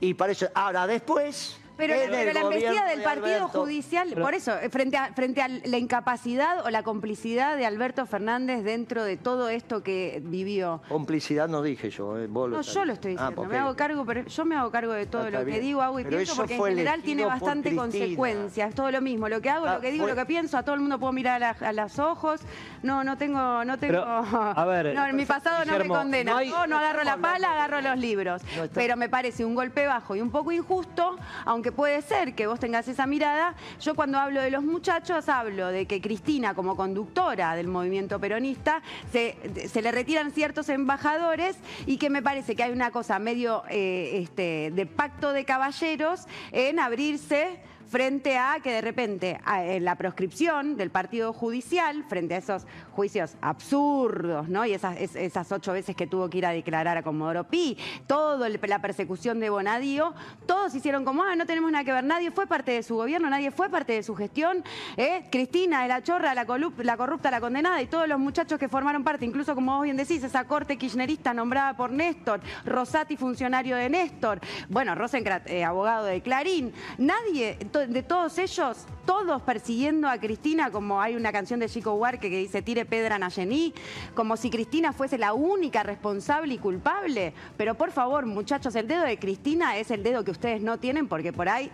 Y 0.00 0.14
para 0.14 0.32
eso, 0.32 0.48
ahora 0.54 0.86
después. 0.86 1.58
Pero, 1.76 1.94
en 1.94 2.10
la 2.34 2.40
embestida 2.40 2.84
del 2.86 2.98
de 2.98 3.04
Partido 3.04 3.26
Alberto- 3.26 3.48
Judicial, 3.60 4.08
por 4.14 4.34
eso, 4.34 4.52
frente 4.70 4.96
a, 4.96 5.12
frente 5.12 5.42
a 5.42 5.48
la 5.48 5.78
incapacidad 5.78 6.64
o 6.64 6.70
la 6.70 6.82
complicidad 6.82 7.56
de 7.56 7.66
Alberto 7.66 8.06
Fernández 8.06 8.64
dentro 8.64 9.04
de 9.04 9.16
todo 9.16 9.48
esto 9.48 9.82
que 9.82 10.20
vivió. 10.24 10.80
Complicidad 10.88 11.48
no 11.48 11.62
dije 11.62 11.90
yo, 11.90 12.18
eh, 12.18 12.26
vos 12.28 12.50
No, 12.50 12.60
estás 12.60 12.74
yo 12.74 12.84
lo 12.84 12.92
diciendo. 12.92 12.94
estoy 12.94 13.12
Ah, 13.26 13.28
diciendo, 13.30 13.44
me 13.52 13.58
hago 13.58 13.76
cargo, 13.76 14.04
pero 14.06 14.24
yo 14.26 14.44
me 14.44 14.56
hago 14.56 14.70
cargo 14.70 14.92
de 14.92 15.06
todo 15.06 15.22
Ah, 15.22 15.26
está 15.26 15.40
lo 15.40 15.46
que 15.46 15.60
digo, 15.60 15.82
hago 15.82 16.00
y 16.00 16.04
Pero 16.04 16.16
pienso, 16.16 16.36
porque 16.36 16.54
en 16.56 16.64
general 16.64 17.02
tiene 17.02 17.24
bastante 17.26 17.74
consecuencias, 17.76 18.74
todo 18.74 18.90
lo 18.90 19.00
mismo, 19.00 19.28
lo 19.28 19.40
que 19.40 19.50
hago, 19.50 19.66
Ah, 19.66 19.74
lo 19.74 19.80
que 19.80 19.90
digo, 19.92 20.04
fue- 20.04 20.12
lo 20.12 20.16
que 20.16 20.26
pienso, 20.26 20.56
a 20.58 20.62
todo 20.62 20.74
el 20.74 20.80
mundo 20.80 20.98
puedo 20.98 21.12
mirar 21.12 21.42
a, 21.42 21.54
la- 21.60 21.68
a 21.68 21.72
los 21.72 21.98
ojos, 21.98 22.40
no, 22.82 23.04
no 23.04 23.16
tengo, 23.18 23.64
no 23.64 23.78
tengo, 23.78 23.92
Pero, 23.92 24.04
a 24.04 24.64
ver, 24.64 24.94
no, 24.94 25.12
mi 25.12 25.26
pasado 25.26 25.62
Guillermo, 25.64 25.94
no 25.94 25.94
me 25.94 26.00
condena, 26.00 26.32
no 26.32 26.38
hay- 26.38 26.48
yo 26.50 26.66
no 26.66 26.78
agarro 26.78 27.04
la 27.04 27.16
pala, 27.18 27.52
agarro 27.52 27.80
los 27.80 27.98
libros, 27.98 28.42
No 28.56 28.64
está- 28.64 28.74
pero 28.74 28.96
me 28.96 29.08
parece 29.08 29.44
un 29.44 29.54
golpe 29.54 29.86
bajo 29.86 30.16
y 30.16 30.20
un 30.20 30.30
poco 30.30 30.52
injusto, 30.52 31.16
aunque 31.44 31.65
que 31.66 31.72
puede 31.72 32.00
ser 32.00 32.36
que 32.36 32.46
vos 32.46 32.60
tengas 32.60 32.86
esa 32.86 33.08
mirada. 33.08 33.56
Yo 33.80 33.96
cuando 33.96 34.18
hablo 34.18 34.40
de 34.40 34.52
los 34.52 34.62
muchachos 34.62 35.28
hablo 35.28 35.66
de 35.66 35.86
que 35.86 36.00
Cristina 36.00 36.54
como 36.54 36.76
conductora 36.76 37.56
del 37.56 37.66
movimiento 37.66 38.20
peronista 38.20 38.82
se, 39.10 39.36
se 39.68 39.82
le 39.82 39.90
retiran 39.90 40.30
ciertos 40.30 40.68
embajadores 40.68 41.56
y 41.84 41.96
que 41.96 42.08
me 42.08 42.22
parece 42.22 42.54
que 42.54 42.62
hay 42.62 42.70
una 42.70 42.92
cosa 42.92 43.18
medio 43.18 43.64
eh, 43.68 44.20
este, 44.22 44.70
de 44.76 44.86
pacto 44.86 45.32
de 45.32 45.44
caballeros 45.44 46.28
en 46.52 46.78
abrirse 46.78 47.58
frente 47.88 48.36
a 48.38 48.58
que 48.62 48.70
de 48.72 48.80
repente 48.80 49.38
en 49.46 49.84
la 49.84 49.94
proscripción 49.96 50.76
del 50.76 50.90
partido 50.90 51.32
judicial, 51.32 52.04
frente 52.08 52.34
a 52.34 52.38
esos 52.38 52.66
juicios 52.92 53.36
absurdos, 53.40 54.48
¿no? 54.48 54.64
Y 54.66 54.72
esas, 54.72 54.96
es- 55.00 55.16
esas 55.16 55.50
ocho 55.52 55.72
veces 55.72 55.94
que 55.96 56.06
tuvo 56.06 56.28
que 56.30 56.38
ir 56.38 56.46
a 56.46 56.50
declarar 56.50 56.96
a 56.98 57.02
Comodoro 57.02 57.44
Pi, 57.44 57.76
toda 58.06 58.48
la 58.48 58.78
persecución 58.80 59.38
de 59.40 59.50
Bonadío, 59.50 60.14
todos 60.46 60.74
hicieron 60.74 61.04
como, 61.04 61.22
ah, 61.22 61.36
no 61.36 61.46
tenemos 61.46 61.70
nada 61.70 61.84
que 61.84 61.92
ver, 61.92 62.04
nadie 62.04 62.30
fue 62.30 62.46
parte 62.46 62.72
de 62.72 62.82
su 62.82 62.96
gobierno, 62.96 63.30
nadie 63.30 63.50
fue 63.50 63.68
parte 63.68 63.92
de 63.92 64.02
su 64.02 64.14
gestión, 64.16 64.64
¿eh? 64.96 65.24
Cristina, 65.30 65.82
de 65.82 65.88
la 65.88 66.02
chorra, 66.02 66.34
la 66.34 66.46
corrupta, 66.46 67.30
la 67.30 67.40
condenada, 67.40 67.80
y 67.82 67.86
todos 67.86 68.08
los 68.08 68.18
muchachos 68.18 68.58
que 68.58 68.68
formaron 68.68 69.04
parte, 69.04 69.24
incluso 69.24 69.54
como 69.54 69.76
vos 69.76 69.84
bien 69.84 69.96
decís, 69.96 70.22
esa 70.22 70.44
corte 70.44 70.76
kirchnerista 70.76 71.34
nombrada 71.34 71.76
por 71.76 71.90
Néstor, 71.90 72.40
Rosati, 72.64 73.16
funcionario 73.16 73.76
de 73.76 73.88
Néstor, 73.90 74.40
bueno, 74.68 74.94
Rosencrat, 74.94 75.48
eh, 75.48 75.64
abogado 75.64 76.04
de 76.06 76.20
Clarín, 76.22 76.72
nadie 76.98 77.58
de 77.78 78.02
todos 78.02 78.38
ellos, 78.38 78.78
todos 79.04 79.42
persiguiendo 79.42 80.08
a 80.08 80.18
Cristina, 80.18 80.70
como 80.70 81.00
hay 81.00 81.14
una 81.14 81.32
canción 81.32 81.60
de 81.60 81.68
Chico 81.68 81.94
Huarque 81.94 82.30
que 82.30 82.38
dice 82.38 82.62
tire 82.62 82.86
pedra 82.86 83.18
Nayení, 83.18 83.74
como 84.14 84.36
si 84.36 84.48
Cristina 84.50 84.92
fuese 84.92 85.18
la 85.18 85.34
única 85.34 85.82
responsable 85.82 86.54
y 86.54 86.58
culpable. 86.58 87.34
Pero 87.56 87.74
por 87.74 87.92
favor, 87.92 88.24
muchachos, 88.24 88.74
el 88.76 88.88
dedo 88.88 89.02
de 89.02 89.18
Cristina 89.18 89.76
es 89.76 89.90
el 89.90 90.02
dedo 90.02 90.24
que 90.24 90.30
ustedes 90.30 90.62
no 90.62 90.78
tienen 90.78 91.06
porque 91.08 91.32
por 91.32 91.48
ahí 91.48 91.70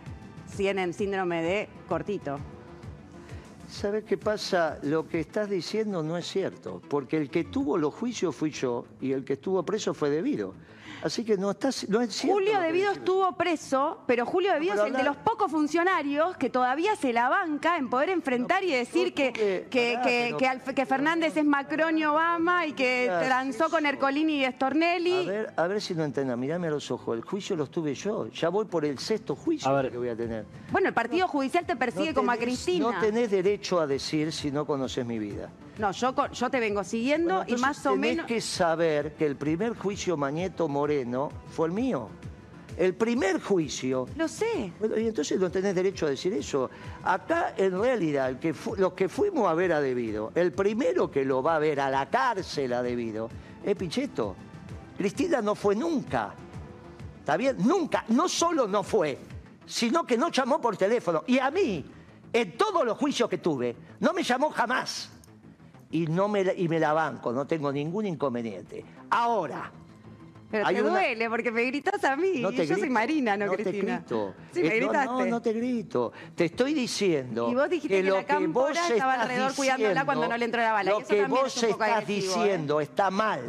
tienen 0.56 0.92
síndrome 0.92 1.42
de 1.42 1.68
cortito. 1.88 2.38
¿Sabes 3.68 4.04
qué 4.04 4.18
pasa? 4.18 4.78
Lo 4.82 5.08
que 5.08 5.20
estás 5.20 5.48
diciendo 5.48 6.02
no 6.02 6.18
es 6.18 6.26
cierto, 6.26 6.82
porque 6.90 7.16
el 7.16 7.30
que 7.30 7.44
tuvo 7.44 7.78
los 7.78 7.94
juicios 7.94 8.36
fui 8.36 8.50
yo 8.50 8.84
y 9.00 9.12
el 9.12 9.24
que 9.24 9.34
estuvo 9.34 9.62
preso 9.62 9.94
fue 9.94 10.10
debido. 10.10 10.54
Así 11.02 11.24
que 11.24 11.36
no, 11.36 11.50
estás, 11.50 11.88
no 11.88 12.00
es 12.00 12.14
cierto. 12.14 12.34
Julio 12.38 12.60
decís. 12.60 12.86
estuvo 12.92 13.32
preso, 13.36 13.98
pero 14.06 14.24
Julio 14.24 14.52
Devido 14.52 14.72
pero 14.74 14.84
es 14.86 14.90
el 14.92 14.96
de 14.96 15.02
los 15.02 15.16
pocos 15.16 15.50
funcionarios 15.50 16.36
que 16.36 16.48
todavía 16.50 16.94
se 16.96 17.12
la 17.12 17.28
banca 17.28 17.76
en 17.76 17.90
poder 17.90 18.10
enfrentar 18.10 18.62
y 18.64 18.70
decir 18.72 19.12
que, 19.14 19.32
que, 19.32 19.92
pará, 19.94 20.04
que- 20.04 20.24
pero- 20.28 20.36
que 20.38 20.46
Alf- 20.46 20.74
que 20.74 20.86
Fernández 20.86 21.36
es 21.36 21.44
Macron 21.44 21.98
y 21.98 22.04
Obama 22.04 22.66
y 22.66 22.72
que 22.72 23.10
transó 23.24 23.68
con. 23.68 23.82
Ercolini 23.86 24.38
y 24.40 24.44
A 24.44 24.52
Stornelli. 24.52 25.26
ver, 25.26 25.52
a 25.56 25.66
ver 25.66 25.80
si 25.80 25.92
no 25.94 26.04
entiendes, 26.04 26.38
mirame 26.38 26.68
a 26.68 26.70
los 26.70 26.88
ojos. 26.92 27.16
El 27.16 27.22
juicio 27.24 27.56
lo 27.56 27.66
tuve 27.66 27.94
yo. 27.94 28.28
Ya 28.28 28.48
voy 28.48 28.64
por 28.66 28.84
el 28.84 28.98
sexto 28.98 29.34
juicio 29.34 29.68
A 29.68 29.82
ver. 29.82 29.90
que 29.90 29.98
voy 29.98 30.08
a 30.08 30.16
tener. 30.16 30.44
Bueno, 30.70 30.86
el 30.88 30.94
Partido 30.94 31.26
Judicial 31.26 31.66
te 31.66 31.74
persigue 31.74 32.14
como 32.14 32.30
a 32.30 32.36
tenés- 32.36 32.42
Cristina. 32.42 32.92
No 32.92 33.00
tenés 33.00 33.30
derecho 33.30 33.80
a 33.80 33.86
decir 33.88 34.32
si 34.32 34.52
no 34.52 34.64
conoces 34.64 35.04
mi 35.04 35.18
vida. 35.18 35.50
No, 35.78 35.90
yo, 35.92 36.14
yo 36.32 36.50
te 36.50 36.60
vengo 36.60 36.84
siguiendo 36.84 37.36
Bueno, 37.36 37.56
y 37.56 37.60
más 37.60 37.86
o 37.86 37.92
tenés 37.92 38.10
menos... 38.10 38.26
que 38.26 38.40
saber 38.40 39.14
que 39.14 39.26
el 39.26 39.36
primer 39.36 39.74
juicio 39.76 40.16
Mañeto 40.16 40.68
Moreno 40.68 41.30
fue 41.48 41.68
el 41.68 41.72
mío. 41.72 42.08
El 42.76 42.94
primer 42.94 43.40
juicio. 43.40 44.06
Lo 44.16 44.28
sé. 44.28 44.72
Bueno, 44.78 44.98
y 44.98 45.06
entonces 45.06 45.38
no 45.38 45.50
tenés 45.50 45.74
derecho 45.74 46.06
a 46.06 46.10
decir 46.10 46.32
eso. 46.32 46.70
Acá, 47.04 47.54
en 47.56 47.78
realidad, 47.78 48.30
el 48.30 48.38
que 48.38 48.54
los 48.78 48.94
que 48.94 49.08
fuimos 49.08 49.48
a 49.48 49.54
ver 49.54 49.72
a 49.72 49.80
Debido, 49.80 50.32
el 50.34 50.52
primero 50.52 51.10
que 51.10 51.24
lo 51.24 51.42
va 51.42 51.56
a 51.56 51.58
ver 51.58 51.80
a 51.80 51.90
la 51.90 52.08
cárcel 52.08 52.72
a 52.72 52.82
Debido 52.82 53.28
es 53.62 53.76
Pichetto. 53.76 54.36
Cristina 54.96 55.42
no 55.42 55.54
fue 55.54 55.74
nunca. 55.74 56.34
¿Está 57.18 57.36
bien? 57.36 57.56
Nunca. 57.58 58.04
No 58.08 58.28
solo 58.28 58.66
no 58.66 58.82
fue, 58.82 59.18
sino 59.66 60.06
que 60.06 60.16
no 60.16 60.30
llamó 60.30 60.60
por 60.60 60.76
teléfono. 60.76 61.24
Y 61.26 61.38
a 61.38 61.50
mí, 61.50 61.84
en 62.32 62.56
todos 62.56 62.84
los 62.84 62.96
juicios 62.96 63.28
que 63.28 63.38
tuve, 63.38 63.76
no 64.00 64.12
me 64.12 64.22
llamó 64.22 64.50
jamás. 64.50 65.11
Y, 65.92 66.06
no 66.06 66.26
me, 66.26 66.42
la- 66.44 66.54
y 66.54 66.66
me 66.68 66.80
la 66.80 66.92
banco, 66.92 67.32
no 67.32 67.46
tengo 67.46 67.70
ningún 67.70 68.06
inconveniente. 68.06 68.84
Ahora, 69.10 69.70
Pero 70.50 70.66
hay 70.66 70.74
te 70.76 70.82
una- 70.82 70.90
duele 70.90 71.28
porque 71.30 71.52
me 71.52 71.64
gritas 71.64 72.02
a 72.04 72.16
mí. 72.16 72.40
no 72.40 72.50
te 72.50 72.66
yo 72.66 72.76
soy 72.76 72.90
Marina, 72.90 73.36
no, 73.36 73.46
no 73.46 73.52
te 73.52 73.62
Cristina. 73.62 73.96
grito. 73.98 74.34
Sí, 74.52 74.62
me 74.62 74.68
Eh, 74.68 74.80
no, 74.80 74.86
gritaste. 74.88 75.12
No, 75.12 75.26
no 75.26 75.42
te 75.42 75.52
grito. 75.52 76.12
Te 76.34 76.46
estoy 76.46 76.74
diciendo 76.74 77.48
Y 77.50 77.54
vos 77.54 77.68
dijiste 77.70 78.02
que 78.02 78.08
lo 78.08 78.16
la 78.16 78.24
cámpora 78.24 78.80
vos 78.80 78.90
estaba 78.90 79.14
alrededor 79.14 79.54
cuidándola 79.54 80.04
cuando 80.04 80.28
no 80.28 80.36
le 80.36 80.44
entró 80.46 80.60
la 80.62 80.72
bala, 80.72 80.90
y 80.90 80.94
Lo 80.94 81.00
eso 81.00 81.08
que 81.08 81.24
vos 81.26 81.56
es 81.58 81.62
estás 81.62 81.88
agresivo, 81.90 82.32
¿eh? 82.34 82.36
diciendo 82.44 82.80
está 82.80 83.10
mal. 83.10 83.40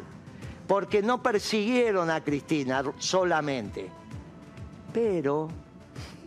Porque 0.68 1.02
no 1.02 1.22
persiguieron 1.24 2.10
a 2.10 2.24
Cristina 2.24 2.84
solamente. 2.98 3.90
Pero 4.94 5.50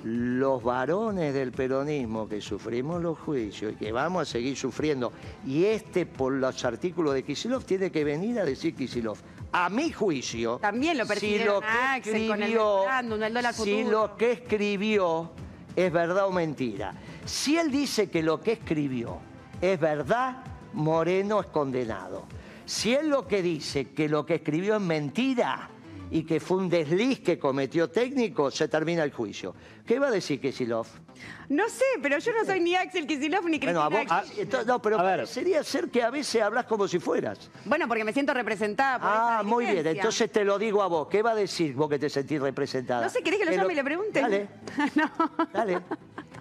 los 0.07 0.63
varones 0.63 1.35
del 1.35 1.51
peronismo 1.51 2.29
que 2.29 2.41
sufrimos 2.41 3.03
los 3.03 3.19
juicios 3.19 3.73
y 3.73 3.77
que 3.77 3.91
vamos 3.91 4.23
a 4.23 4.25
seguir 4.25 4.57
sufriendo, 4.57 5.13
y 5.45 5.65
este 5.65 6.07
por 6.07 6.33
los 6.33 6.65
artículos 6.65 7.13
de 7.15 7.25
Kisilov 7.25 7.65
tiene 7.65 7.91
que 7.91 8.05
venir 8.05 8.39
a 8.39 8.45
decir 8.45 8.75
Kisilov. 8.77 9.19
A 9.51 9.69
mi 9.69 9.91
juicio, 9.91 10.59
También 10.59 10.97
lo 10.97 11.05
si 11.05 11.09
persiguieron 11.09 11.55
lo 11.55 11.61
que 11.61 11.67
a 11.67 11.95
Axel 11.95 12.29
con 12.29 12.43
el 12.43 12.53
escribió- 12.53 12.85
el 13.39 13.55
si 13.55 13.85
lo 13.91 14.17
que 14.17 14.33
escribió 14.33 15.31
es 15.75 15.93
verdad 15.93 16.27
o 16.27 16.31
mentira. 16.33 16.95
Si 17.25 17.57
él 17.59 17.73
dice 17.73 18.09
que 18.09 18.23
lo 18.23 18.41
que 18.41 18.53
escribió 18.53 19.19
es 19.61 19.81
verdad, 19.81 20.45
Moreno 20.75 21.41
es 21.41 21.47
condenado. 21.47 22.27
Si 22.65 22.95
él 22.95 23.09
lo 23.09 23.27
que 23.27 23.43
dice 23.43 23.91
que 23.91 24.09
lo 24.09 24.25
que 24.25 24.37
escribió 24.37 24.77
es 24.77 24.83
mentira 24.83 25.71
y 26.11 26.23
que 26.25 26.39
fue 26.41 26.59
un 26.59 26.69
desliz 26.69 27.21
que 27.21 27.39
cometió 27.39 27.89
técnico, 27.91 28.51
se 28.51 28.69
termina 28.69 29.03
el 29.03 29.13
juicio. 29.13 29.55
¿Qué 29.87 29.99
va 29.99 30.09
a 30.09 30.11
decir 30.11 30.41
Kisilov? 30.41 30.87
No 31.49 31.69
sé, 31.69 31.85
pero 32.03 32.19
yo 32.19 32.33
no 32.33 32.45
soy 32.45 32.61
ni 32.61 32.75
Axel 32.75 33.07
Kicillof 33.07 33.45
ni 33.47 33.59
Bueno, 33.59 33.89
Cristina. 33.89 34.17
a 34.17 34.21
vos, 34.23 34.33
entonces, 34.39 34.67
no, 34.67 34.83
pero 34.83 34.99
a 34.99 35.03
ver. 35.03 35.17
parecería 35.21 35.63
ser 35.65 35.89
que 35.91 36.03
a 36.03 36.11
veces 36.11 36.43
hablas 36.43 36.67
como 36.67 36.87
si 36.89 36.99
fueras. 36.99 37.51
Bueno, 37.65 37.89
porque 37.89 38.05
me 38.05 38.13
siento 38.13 38.35
representada 38.35 38.99
por 38.99 39.09
Ah, 39.11 39.35
esa 39.41 39.43
muy 39.45 39.65
bien, 39.67 39.87
entonces 39.87 40.31
te 40.31 40.45
lo 40.45 40.59
digo 40.59 40.83
a 40.83 40.89
vos. 40.89 41.09
¿Qué 41.09 41.23
va 41.23 41.31
a 41.33 41.35
decir 41.35 41.75
vos 41.75 41.89
que 41.89 41.99
te 41.99 42.11
sentís 42.11 42.41
representada? 42.41 43.05
No 43.05 43.11
sé, 43.11 43.23
¿querés 43.23 43.39
que 43.39 43.45
lo 43.47 43.51
Que 43.53 43.57
llame 43.57 43.73
y 43.73 43.77
le 43.77 43.85
pregunte? 43.85 44.21
Dale. 44.21 44.49
no. 44.95 45.11
Dale. 45.53 45.81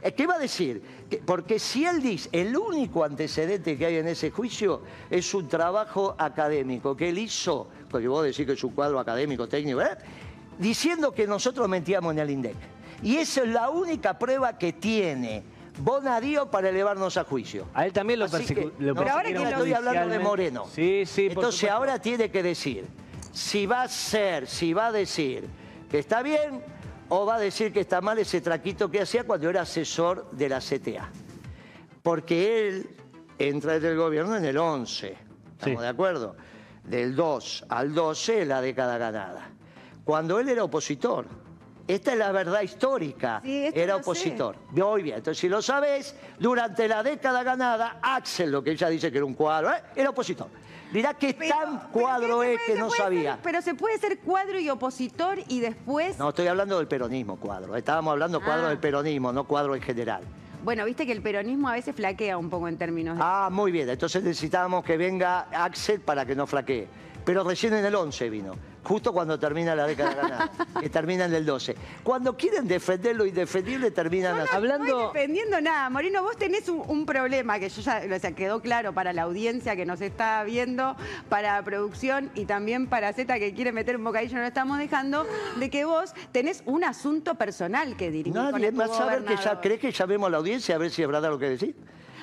Eh, 0.05 0.13
¿Qué 0.13 0.27
va 0.27 0.35
a 0.35 0.39
decir? 0.39 0.83
Que- 1.09 1.17
porque 1.17 1.57
si 1.57 1.83
él 1.83 1.99
dice, 1.99 2.29
el 2.31 2.55
único 2.55 3.03
antecedente 3.03 3.75
que 3.75 3.87
hay 3.87 3.95
en 3.95 4.07
ese 4.07 4.29
juicio 4.29 4.83
es 5.09 5.33
un 5.33 5.47
trabajo 5.47 6.15
académico 6.19 6.95
que 6.95 7.09
él 7.09 7.17
hizo, 7.17 7.67
porque 7.89 8.07
vos 8.07 8.23
decís 8.23 8.45
que 8.45 8.53
es 8.53 8.63
un 8.63 8.73
cuadro 8.73 8.99
académico, 8.99 9.47
técnico, 9.47 9.81
¿eh? 9.81 9.97
diciendo 10.59 11.11
que 11.11 11.25
nosotros 11.25 11.67
mentíamos 11.67 12.13
en 12.13 12.19
el 12.19 12.29
INDEC. 12.29 12.55
Y 13.01 13.17
esa 13.17 13.41
es 13.41 13.49
la 13.49 13.71
única 13.71 14.17
prueba 14.19 14.55
que 14.59 14.73
tiene 14.73 15.43
Bonadío 15.79 16.49
para 16.51 16.69
elevarnos 16.69 17.17
a 17.17 17.23
juicio. 17.23 17.65
A 17.73 17.85
él 17.87 17.91
también 17.91 18.19
lo, 18.19 18.27
no, 18.27 18.31
Pero 18.95 19.11
ahora 19.11 19.23
que 19.23 19.43
estoy 19.43 19.73
hablando 19.73 20.07
de. 20.07 20.19
Moreno. 20.19 20.67
Sí, 20.73 21.03
sí, 21.05 21.25
Entonces 21.25 21.69
ahora 21.69 21.99
tiene 21.99 22.29
que 22.29 22.41
decir 22.41 22.85
si 23.33 23.65
va 23.65 23.81
a 23.81 23.87
ser, 23.89 24.47
si 24.47 24.71
va 24.71 24.87
a 24.87 24.91
decir 24.93 25.45
que 25.91 25.99
está 25.99 26.21
bien 26.21 26.63
o 27.09 27.25
va 27.25 27.35
a 27.35 27.39
decir 27.39 27.71
que 27.71 27.81
está 27.81 28.01
mal 28.01 28.17
ese 28.19 28.41
traquito 28.41 28.89
que 28.89 29.01
hacía 29.01 29.23
cuando 29.25 29.49
era 29.49 29.61
asesor 29.61 30.29
de 30.31 30.49
la 30.49 30.59
CTA. 30.59 31.09
Porque 32.01 32.67
él 32.67 32.89
entra 33.39 33.75
en 33.75 33.85
el 33.85 33.97
gobierno 33.97 34.35
en 34.35 34.45
el 34.45 34.57
11, 34.57 35.07
¿estamos 35.53 35.77
Sí. 35.79 35.81
de 35.83 35.87
acuerdo? 35.87 36.35
Del 36.83 37.15
2 37.15 37.65
al 37.69 37.93
12 37.93 38.41
es 38.43 38.47
la 38.47 38.61
década 38.61 38.97
ganada. 38.97 39.49
Cuando 40.03 40.39
él 40.39 40.49
era 40.49 40.63
opositor. 40.63 41.25
Esta 41.87 42.13
es 42.13 42.17
la 42.17 42.31
verdad 42.31 42.61
histórica. 42.63 43.41
Sí, 43.43 43.65
era 43.73 43.93
sé. 43.95 44.01
opositor. 44.01 44.55
Muy 44.71 45.03
bien, 45.03 45.17
entonces 45.17 45.39
si 45.39 45.47
lo 45.47 45.61
sabés, 45.61 46.15
durante 46.39 46.87
la 46.87 47.03
década 47.03 47.43
ganada, 47.43 47.99
Axel, 48.01 48.51
lo 48.51 48.63
que 48.63 48.71
ella 48.71 48.89
dice 48.89 49.11
que 49.11 49.17
era 49.17 49.25
un 49.25 49.35
cuadro, 49.35 49.71
¿eh? 49.71 49.83
era 49.95 50.09
opositor. 50.09 50.47
Mirá 50.95 51.13
qué 51.13 51.33
Pero- 51.37 51.53
tan 51.55 51.79
cuadro 51.91 52.41
es 52.41 52.57
que 52.65 52.75
no 52.75 52.89
sabía. 52.89 53.33
ser- 53.33 53.41
pero 53.43 53.61
se 53.61 53.75
puede 53.75 53.97
ser 53.97 54.17
cuadro 54.19 54.57
y 54.59 54.69
opositor 54.69 55.39
y 55.49 55.59
después... 55.59 56.17
No, 56.17 56.29
estoy 56.29 56.47
hablando 56.47 56.77
del 56.77 56.87
peronismo 56.87 57.35
cuadro. 57.37 57.75
Estábamos 57.75 58.13
hablando 58.13 58.39
cuadro 58.41 58.67
Ah. 58.67 58.69
del 58.69 58.77
peronismo, 58.77 59.33
no 59.33 59.43
cuadro 59.43 59.75
en 59.75 59.81
general. 59.81 60.23
Bueno, 60.63 60.85
viste 60.85 61.05
que 61.05 61.11
el 61.11 61.21
peronismo 61.21 61.67
a 61.67 61.73
veces 61.73 61.93
flaquea 61.95 62.37
un 62.37 62.49
poco 62.49 62.69
en 62.69 62.77
términos 62.77 63.17
de... 63.17 63.23
Ah, 63.23 63.49
muy 63.51 63.71
bien. 63.73 63.89
Entonces 63.89 64.23
necesitábamos 64.23 64.85
que 64.85 64.95
venga 64.95 65.41
Axel 65.51 65.99
para 65.99 66.25
que 66.25 66.33
no 66.33 66.47
flaquee. 66.47 66.87
Pero 67.25 67.43
recién 67.43 67.73
en 67.73 67.83
el 67.85 67.93
11 67.93 68.29
vino, 68.29 68.53
justo 68.85 69.11
cuando 69.11 69.37
termina 69.39 69.75
la 69.75 69.87
década 69.87 70.13
ganada, 70.13 70.51
que 70.79 70.89
termina 70.89 71.25
en 71.25 71.33
el 71.33 71.45
12. 71.45 71.75
Cuando 72.03 72.37
quieren 72.37 72.67
defender 72.67 73.15
lo 73.15 73.25
indefendible, 73.25 73.91
terminan 73.91 74.39
así. 74.39 74.49
Hablando- 74.55 74.85
No 74.85 75.05
estoy 75.07 75.13
defendiendo 75.21 75.59
nada. 75.61 75.89
Moreno, 75.89 76.21
vos 76.23 76.37
tenés 76.37 76.69
un, 76.69 76.83
un 76.87 77.05
problema 77.05 77.59
que 77.59 77.69
yo 77.69 77.81
ya, 77.81 78.01
o 78.15 78.19
sea, 78.19 78.31
quedó 78.33 78.61
claro 78.61 78.93
para 78.93 79.11
la 79.11 79.23
audiencia 79.23 79.75
que 79.75 79.85
nos 79.85 79.99
está 80.01 80.43
viendo, 80.43 80.95
para 81.29 81.55
la 81.57 81.63
producción 81.63 82.31
y 82.35 82.45
también 82.45 82.87
para 82.87 83.11
Z 83.13 83.37
que 83.39 83.53
quiere 83.53 83.71
meter 83.71 83.97
un 83.97 84.03
bocadillo, 84.03 84.35
no 84.35 84.41
lo 84.41 84.47
estamos 84.47 84.77
dejando, 84.77 85.25
de 85.57 85.69
que 85.69 85.85
vos 85.85 86.13
tenés 86.31 86.61
un 86.65 86.83
asunto 86.83 87.35
personal 87.35 87.97
que 87.97 88.11
dirigir 88.11 88.33
con 88.33 88.51
Nadie 88.51 88.71
tu 88.71 88.77
más 88.77 88.95
saber 88.95 89.19
que 89.23 89.29
ya 89.29 89.35
gobernador. 89.35 89.61
cree 89.61 89.79
que 89.79 89.91
llamemos 89.91 90.27
a 90.27 90.29
la 90.29 90.37
audiencia 90.37 90.75
a 90.75 90.77
ver 90.77 90.91
si 90.91 91.01
es 91.01 91.07
verdad 91.07 91.29
lo 91.29 91.39
que 91.39 91.49
decís. 91.49 91.75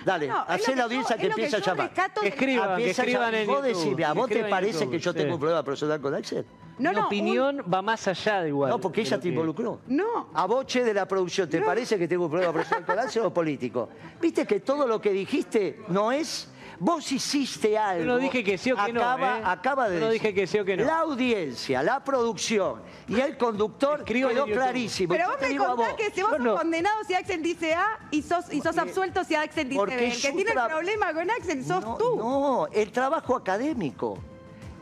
Dale, 0.05 0.29
No, 0.29 0.45
hacé 0.49 0.75
la 0.77 0.85
audiencia 0.85 1.17
yo- 1.17 1.21
que 1.21 1.27
empieza 1.29 1.57
a 1.59 1.61
llamar. 1.61 1.93
Escriban, 2.23 2.77
que 2.79 2.91
escriban 2.91 3.21
llamar. 3.23 3.35
en 3.35 3.47
Vos 3.47 3.63
decime, 3.63 4.05
¿a 4.05 4.13
vos 4.13 4.27
te 4.29 4.35
escriban 4.35 4.51
parece 4.51 4.73
YouTube, 4.81 4.91
que 4.93 4.99
yo 4.99 5.15
tengo 5.15 5.35
un 5.35 5.41
problema 5.41 5.63
personal 5.63 6.01
con 6.01 6.15
Axel? 6.15 6.45
No, 6.79 6.91
Mi 6.91 6.95
no, 6.97 7.01
un- 7.01 7.07
opinión 7.07 7.65
va 7.73 7.83
más 7.83 8.09
allá 8.09 8.43
de 8.43 8.49
igual. 8.49 8.71
No, 8.71 8.81
porque 8.81 9.03
ella 9.03 9.17
te 9.19 9.23
que- 9.25 9.29
involucró. 9.29 9.81
No. 9.87 10.29
A 10.35 10.47
Boche 10.47 10.83
de 10.85 10.95
la 10.95 11.07
producción, 11.07 11.49
¿te 11.49 11.61
parece 11.61 11.99
que 11.99 12.09
tengo 12.09 12.25
un 12.25 12.31
problema 12.31 12.53
personal 12.53 12.85
con 12.85 12.99
Axel 12.99 13.23
o 13.25 13.33
político? 13.33 13.89
Viste 14.21 14.47
que 14.47 14.61
todo 14.61 14.87
lo 14.87 15.01
que 15.01 15.11
dijiste 15.11 15.81
no 15.89 16.11
es... 16.13 16.49
Vos 16.79 17.11
hiciste 17.13 17.77
algo. 17.79 18.05
Yo 18.05 18.13
no 18.13 18.19
dije 18.19 18.43
que 18.43 18.59
sí 18.59 18.73
o 18.73 18.77
que 18.77 18.93
no, 18.93 19.01
acaba, 19.01 19.39
¿eh? 19.39 19.43
Acaba 19.45 19.89
de 19.89 19.97
Yo 19.97 20.01
no 20.01 20.07
decir. 20.07 20.23
dije 20.23 20.35
que 20.35 20.47
sí 20.47 20.59
o 20.59 20.65
que 20.65 20.77
no. 20.77 20.85
La 20.85 20.99
audiencia, 21.01 21.83
la 21.83 22.03
producción 22.03 22.83
y 23.09 23.21
el 23.21 23.37
conductor 23.37 24.01
Escriban 24.01 24.31
en 24.31 24.45
quedó 24.45 24.47
clarísimo. 24.47 25.15
Pero 25.15 25.25
Yo 25.25 25.31
vos 25.31 25.41
me 25.41 25.57
contás 25.57 25.77
vos, 25.77 25.97
que 25.97 26.11
si 26.11 26.23
vos 26.23 26.31
sos 26.31 26.41
no. 26.41 26.57
condenado 26.57 27.05
si 27.07 27.15
Axel 27.15 27.43
dice 27.43 27.75
A 27.75 27.99
y 28.11 28.23
sos, 28.23 28.53
y 28.53 28.61
sos 28.61 28.77
absuelto 28.79 29.25
si 29.25 29.35
Axel 29.35 29.69
dice 29.69 29.79
porque 29.79 29.97
B. 29.97 30.07
El 30.09 30.21
que 30.21 30.33
tiene 30.33 30.51
el 30.51 30.67
problema 30.69 31.13
con 31.13 31.31
Axel 31.31 31.65
sos 31.65 31.85
no, 31.85 31.97
tú. 31.97 32.17
No, 32.17 32.69
el 32.73 32.91
trabajo 32.91 33.37
académico. 33.37 34.19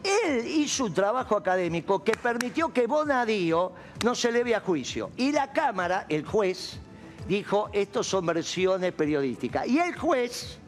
Él 0.03 0.47
hizo 0.47 0.87
un 0.87 0.95
trabajo 0.95 1.37
académico 1.37 2.03
que 2.03 2.13
permitió 2.13 2.73
que 2.73 2.87
Bonadío 2.87 3.73
no 4.03 4.15
se 4.15 4.33
leve 4.33 4.55
a 4.55 4.61
juicio. 4.61 5.11
Y 5.17 5.31
la 5.33 5.53
Cámara, 5.53 6.07
el 6.09 6.25
juez, 6.25 6.81
dijo, 7.29 7.69
estos 7.73 8.07
son 8.07 8.25
versiones 8.25 8.93
periodísticas. 8.93 9.67
Y 9.67 9.79
el 9.79 9.95
juez, 9.95 10.59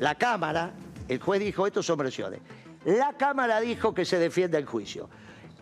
la 0.00 0.14
Cámara, 0.14 0.72
el 1.08 1.20
juez 1.20 1.40
dijo, 1.40 1.66
estos 1.66 1.84
son 1.84 1.98
versiones. 1.98 2.40
La 2.86 3.12
Cámara 3.12 3.60
dijo 3.60 3.94
que 3.94 4.04
se 4.06 4.18
defiende 4.18 4.56
el 4.56 4.64
juicio. 4.64 5.08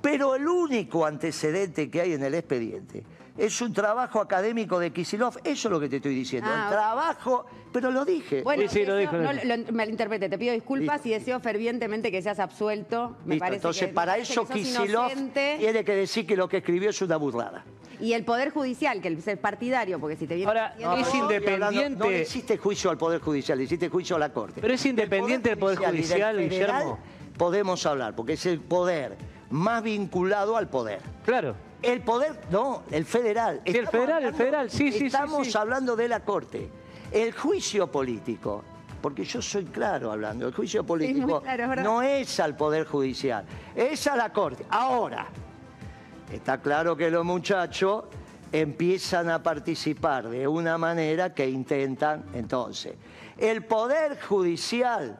Pero 0.01 0.36
el 0.36 0.47
único 0.47 1.05
antecedente 1.05 1.91
que 1.91 2.01
hay 2.01 2.12
en 2.12 2.22
el 2.22 2.34
expediente 2.34 3.03
es 3.36 3.61
un 3.61 3.72
trabajo 3.72 4.20
académico 4.20 4.78
de 4.78 4.93
Kisilov. 4.93 5.39
Eso 5.43 5.68
es 5.68 5.72
lo 5.72 5.80
que 5.80 5.89
te 5.89 5.97
estoy 5.97 6.14
diciendo. 6.14 6.49
Ah, 6.53 6.55
el 6.57 6.62
ok. 6.66 6.70
trabajo, 6.70 7.47
pero 7.72 7.91
lo 7.91 8.05
dije. 8.05 8.43
Bueno, 8.43 8.62
Sí, 8.62 8.68
sí, 8.80 8.84
lo 8.86 8.97
dijo, 8.97 9.16
lo 9.16 9.32
no 9.32 9.32
lo 9.66 9.72
malinterprete. 9.72 10.28
Te 10.28 10.39
pido 10.39 10.55
disculpas 10.55 10.99
Listo. 10.99 11.09
y 11.09 11.12
deseo 11.12 11.41
fervientemente 11.41 12.12
que 12.12 12.22
seas 12.22 12.39
absuelto. 12.39 13.16
Me 13.24 13.34
Listo, 13.34 13.45
parece 13.45 13.57
entonces 13.57 13.89
que, 13.89 13.93
para 13.93 14.12
me 14.12 14.18
parece 14.18 14.32
eso 14.34 14.47
Kisilov 14.47 15.12
tiene 15.34 15.84
que 15.84 15.95
decir 15.97 16.26
que 16.28 16.36
lo 16.36 16.49
que 16.49 16.59
escribió 16.59 16.91
es 16.91 17.03
una 17.03 17.16
burrada. 17.16 17.64
Y 18.01 18.12
el 18.12 18.24
Poder 18.24 18.51
Judicial, 18.51 19.01
que 19.01 19.09
el 19.09 19.20
ser 19.22 19.40
partidario, 19.40 19.99
porque 19.99 20.16
si 20.16 20.26
te 20.26 20.34
viene... 20.36 20.49
Ahora, 20.49 20.74
diciendo- 20.76 20.96
es 21.09 21.14
independiente. 21.14 21.99
No 22.05 22.11
le 22.11 22.22
hiciste 22.22 22.57
juicio 22.59 22.90
al 22.90 22.99
Poder 22.99 23.20
Judicial, 23.20 23.59
le 23.59 23.64
hiciste 23.64 23.88
juicio 23.88 24.16
a 24.16 24.18
la 24.18 24.32
Corte. 24.32 24.61
Pero 24.61 24.74
es 24.74 24.86
independiente 24.86 25.51
el 25.51 25.59
Poder 25.59 25.78
del 25.78 25.88
Judicial, 25.90 26.36
federal 26.36 26.49
Guillermo. 26.49 26.99
Podemos 27.36 27.84
hablar, 27.86 28.14
porque 28.16 28.32
es 28.34 28.46
el 28.46 28.61
poder 28.61 29.16
más 29.51 29.82
vinculado 29.82 30.57
al 30.57 30.68
poder. 30.68 31.01
Claro. 31.24 31.55
El 31.82 32.01
poder, 32.01 32.32
no, 32.51 32.82
el 32.90 33.05
federal. 33.05 33.61
Sí, 33.64 33.70
el 33.70 33.76
Estamos 33.84 33.90
federal, 33.92 34.09
el 34.09 34.14
hablando- 34.26 34.38
federal, 34.38 34.70
sí, 34.70 34.90
sí, 34.92 34.99
sí, 34.99 35.07
Estamos 35.07 35.46
sí. 35.46 35.57
hablando 35.57 35.94
de 35.94 36.09
la 36.09 36.20
Corte. 36.20 36.68
El 37.12 37.32
juicio 37.32 37.86
político, 37.90 38.64
porque 39.01 39.24
yo 39.24 39.40
soy 39.40 39.64
claro 39.66 40.11
hablando, 40.11 40.49
el 40.49 40.53
juicio 40.55 40.84
político 40.84 41.40
claro, 41.40 41.72
es 41.74 41.80
no 41.82 42.03
es 42.03 42.40
al 42.40 42.57
Poder 42.57 42.84
Judicial, 42.86 43.44
es 43.76 44.07
a 44.09 44.16
la 44.16 44.32
Corte. 44.32 44.64
Ahora, 44.70 45.28
está 46.32 46.58
claro 46.58 46.96
que 46.96 47.10
los 47.10 47.24
muchachos 47.24 48.04
empiezan 48.52 49.28
a 49.30 49.42
participar 49.42 50.28
de 50.28 50.46
una 50.48 50.78
manera 50.78 51.34
que 51.34 51.48
intentan, 51.48 52.24
entonces, 52.32 52.94
el 53.36 53.64
Poder 53.64 54.18
Judicial 54.20 55.18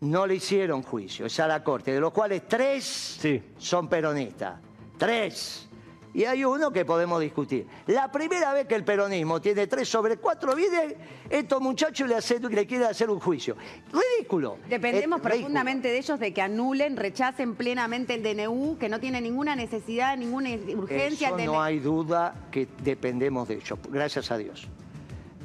no 0.00 0.26
le 0.26 0.34
hicieron 0.36 0.82
juicio, 0.82 1.26
es 1.26 1.40
a 1.40 1.46
la 1.46 1.62
Corte, 1.64 1.92
de 1.92 2.00
los 2.00 2.12
cuales 2.12 2.42
tres 2.48 2.84
Sí. 3.20 3.42
son 3.58 3.88
peronistas. 3.88 4.60
Tres. 4.98 5.68
Y 6.14 6.24
hay 6.24 6.44
uno 6.44 6.70
que 6.70 6.84
podemos 6.84 7.20
discutir. 7.20 7.66
La 7.86 8.12
primera 8.12 8.52
vez 8.52 8.66
que 8.66 8.74
el 8.74 8.84
peronismo 8.84 9.40
tiene 9.40 9.66
tres 9.66 9.88
sobre 9.88 10.18
cuatro, 10.18 10.54
viene 10.54 10.96
estos 11.30 11.60
muchachos 11.60 12.08
le, 12.08 12.16
hacen- 12.16 12.42
le 12.54 12.66
quieren 12.66 12.86
hacer 12.88 13.08
un 13.08 13.18
juicio. 13.18 13.56
Ridículo. 13.92 14.58
Dependemos 14.68 15.18
Es 15.20 15.24
ridículo. 15.24 15.30
profundamente 15.40 15.88
de 15.88 15.98
ellos 15.98 16.20
de 16.20 16.34
que 16.34 16.42
anulen, 16.42 16.96
rechacen 16.96 17.54
plenamente 17.54 18.14
el 18.14 18.22
DNU, 18.22 18.76
que 18.78 18.88
no 18.90 19.00
tiene 19.00 19.20
ninguna 19.20 19.56
necesidad, 19.56 20.16
ninguna 20.18 20.50
urgencia. 20.76 21.28
Eso 21.28 21.38
no 21.38 21.62
hay 21.62 21.78
duda 21.78 22.34
que 22.50 22.68
dependemos 22.82 23.48
de 23.48 23.54
ellos, 23.54 23.78
gracias 23.90 24.30
a 24.30 24.36
Dios. 24.36 24.68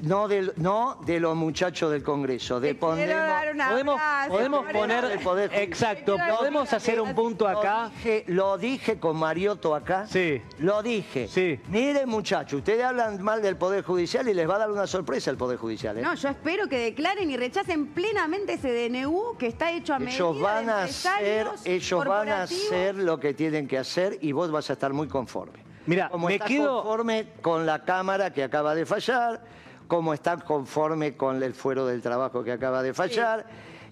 No 0.02 0.28
de, 0.28 0.52
no 0.58 1.00
de 1.06 1.20
los 1.20 1.36
muchachos 1.36 1.92
del 1.92 2.04
Congreso, 2.04 2.60
dar 2.60 2.72
un 2.72 3.58
Podemos, 3.70 4.02
podemos 4.28 4.66
poner. 4.72 5.08
del 5.08 5.20
Poder. 5.20 5.52
Exacto, 5.54 6.18
podemos 6.38 6.72
hacer 6.72 7.02
un 7.02 7.14
punto 7.16 7.48
acá. 7.48 7.84
Lo 7.86 7.90
dije, 7.90 8.24
lo 8.28 8.58
dije 8.58 9.00
con 9.00 9.18
Mariotto 9.18 9.74
acá. 9.76 10.06
Sí. 10.08 10.42
Lo 10.60 10.82
dije. 10.84 11.28
Sí. 11.28 11.60
Miren, 11.70 12.08
muchachos, 12.10 12.60
ustedes 12.60 12.84
hablan 12.84 13.22
mal 13.22 13.42
del 13.42 13.58
Poder 13.58 13.84
Judicial 13.84 14.28
y 14.28 14.34
les 14.34 14.50
va 14.50 14.56
a 14.56 14.60
dar 14.60 14.72
una 14.72 14.88
sorpresa 14.88 15.32
el 15.32 15.38
Poder 15.38 15.58
Judicial. 15.58 15.98
¿eh? 15.98 16.02
No, 16.02 16.14
yo 16.16 16.30
espero 16.30 16.68
que 16.68 16.78
declaren 16.80 17.30
y 17.30 17.38
rechacen 17.38 17.88
plenamente 17.88 18.54
ese 18.54 18.72
DNU 18.90 19.36
que 19.38 19.48
está 19.48 19.72
hecho 19.72 19.94
a 19.94 20.00
medida 20.00 20.16
ellos 20.16 20.40
van 20.40 20.66
de 20.68 20.72
a 20.72 20.84
hacer, 20.84 21.48
ellos 21.66 22.06
van 22.06 22.30
a 22.30 22.44
hacer 22.44 22.96
lo 22.96 23.20
que 23.20 23.34
tienen 23.34 23.68
que 23.68 23.78
hacer 23.78 24.18
y 24.22 24.32
vos 24.32 24.52
vas 24.52 24.70
a 24.70 24.74
estar 24.74 24.94
muy 24.94 25.08
conforme. 25.08 25.66
Mira, 25.86 26.10
como 26.10 26.28
me 26.28 26.34
estás 26.34 26.50
quedo- 26.50 26.82
conforme 26.84 27.28
con 27.42 27.66
la 27.66 27.84
Cámara 27.84 28.32
que 28.34 28.44
acaba 28.44 28.76
de 28.76 28.86
fallar, 28.86 29.42
como 29.88 30.14
estás 30.14 30.44
conforme 30.44 31.16
con 31.16 31.42
el 31.42 31.54
fuero 31.54 31.86
del 31.86 32.02
trabajo 32.02 32.44
que 32.44 32.52
acaba 32.52 32.84
de 32.84 32.94
fallar. 32.94 33.46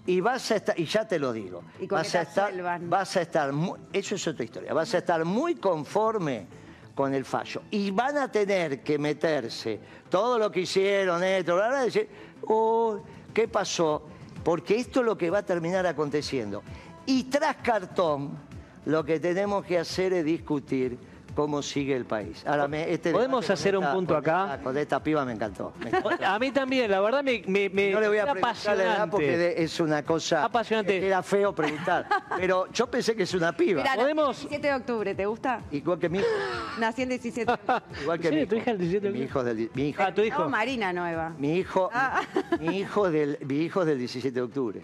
Y 0.06 0.20
vas 0.20 0.50
a 0.52 0.56
estar, 0.56 0.78
y 0.78 0.84
ya 0.84 1.06
te 1.06 1.18
lo 1.18 1.32
digo, 1.32 1.64
Y 1.80 1.86
vas 1.86 2.14
a 2.14 2.22
estar, 2.22 2.52
vas 2.82 3.16
a 3.16 3.22
estar, 3.22 3.52
eso 3.92 4.14
es 4.14 4.28
otra 4.28 4.44
historia, 4.44 4.72
vas 4.72 4.94
a 4.94 4.98
estar 4.98 5.24
muy 5.24 5.56
conforme 5.56 6.46
con 6.94 7.12
el 7.12 7.24
fallo. 7.24 7.62
Y 7.72 7.90
van 7.90 8.16
a 8.16 8.30
tener 8.30 8.82
que 8.82 8.98
meterse 8.98 9.80
todo 10.08 10.38
lo 10.38 10.50
que 10.50 10.60
hicieron, 10.60 11.24
esto, 11.24 11.56
bla, 11.56 11.82
y 11.82 11.86
decir, 11.86 12.08
"Uy, 12.42 13.00
¿qué 13.34 13.48
pasó? 13.48 14.06
Porque 14.44 14.76
esto 14.76 15.00
es 15.00 15.06
lo 15.06 15.18
que 15.18 15.28
va 15.28 15.38
a 15.38 15.44
terminar 15.44 15.86
aconteciendo. 15.86 16.62
Y 17.04 17.24
tras 17.24 17.56
cartón, 17.56 18.38
lo 18.84 19.04
que 19.04 19.18
tenemos 19.18 19.64
que 19.64 19.78
hacer 19.78 20.12
es 20.12 20.24
discutir 20.24 20.96
cómo 21.36 21.62
sigue 21.62 21.94
el 21.94 22.06
país. 22.06 22.42
Ahora, 22.46 22.66
me- 22.66 22.90
este 22.90 23.12
¿Podemos 23.12 23.48
hacer 23.50 23.76
un 23.76 23.84
esta- 23.84 23.94
punto 23.94 24.14
con 24.14 24.22
acá? 24.22 24.44
esta- 24.54 24.62
con 24.64 24.76
esta 24.78 25.02
piba 25.02 25.24
me 25.26 25.32
encantó. 25.34 25.72
me 25.78 25.90
encantó. 25.90 26.10
A 26.26 26.38
mí 26.38 26.50
también, 26.50 26.90
la 26.90 27.00
verdad 27.00 27.22
me, 27.22 27.42
me, 27.46 27.68
me- 27.68 27.90
No 27.92 28.00
le 28.00 28.08
voy 28.08 28.18
a 28.18 28.24
preguntar 28.32 28.76
la 28.76 28.82
edad 28.82 29.08
porque 29.10 29.54
es 29.58 29.78
una 29.78 30.02
cosa 30.02 30.44
Apasionante. 30.44 30.98
que 30.98 31.06
era 31.06 31.22
feo 31.22 31.54
preguntar. 31.54 32.08
Pero 32.36 32.66
yo 32.72 32.86
pensé 32.90 33.14
que 33.14 33.24
es 33.24 33.34
una 33.34 33.52
piba. 33.54 33.82
Mirá, 33.82 33.94
Podemos- 33.94 34.28
nací 34.28 34.42
el 34.46 34.48
17 34.62 34.66
de 34.68 34.74
octubre, 34.74 35.14
¿te 35.14 35.26
gusta? 35.26 35.60
Igual 35.70 35.98
que 35.98 36.08
mi 36.08 36.18
hijo. 36.18 36.26
Nací 36.80 37.02
el 37.02 37.08
17 37.10 37.44
de 37.46 37.52
octubre. 37.52 37.82
Igual 38.02 38.18
que 38.18 38.28
¿En 38.28 38.34
mi 38.34 38.40
hijo. 38.40 38.48
¿Tu 38.50 38.56
hija 38.56 38.70
el 38.70 38.78
17 38.78 39.06
de 39.06 39.12
Mi 39.12 39.24
octubre? 39.24 39.24
hijo 39.30 39.44
del, 39.44 39.70
mi 39.74 39.88
hija, 39.90 40.06
Ah, 40.06 40.14
tu 40.14 40.22
hijo. 40.22 40.42
No, 40.42 40.48
Marina 40.48 40.92
Nueva. 40.94 41.34
mi 41.38 41.56
hijo, 41.58 41.90
Ah. 41.92 42.22
mi 42.58 42.78
hijo 42.78 43.10
del, 43.10 43.38
mi 43.46 43.58
hijo 43.58 43.82
es 43.82 43.86
del 43.86 43.98
17 43.98 44.34
de 44.34 44.42
octubre. 44.42 44.82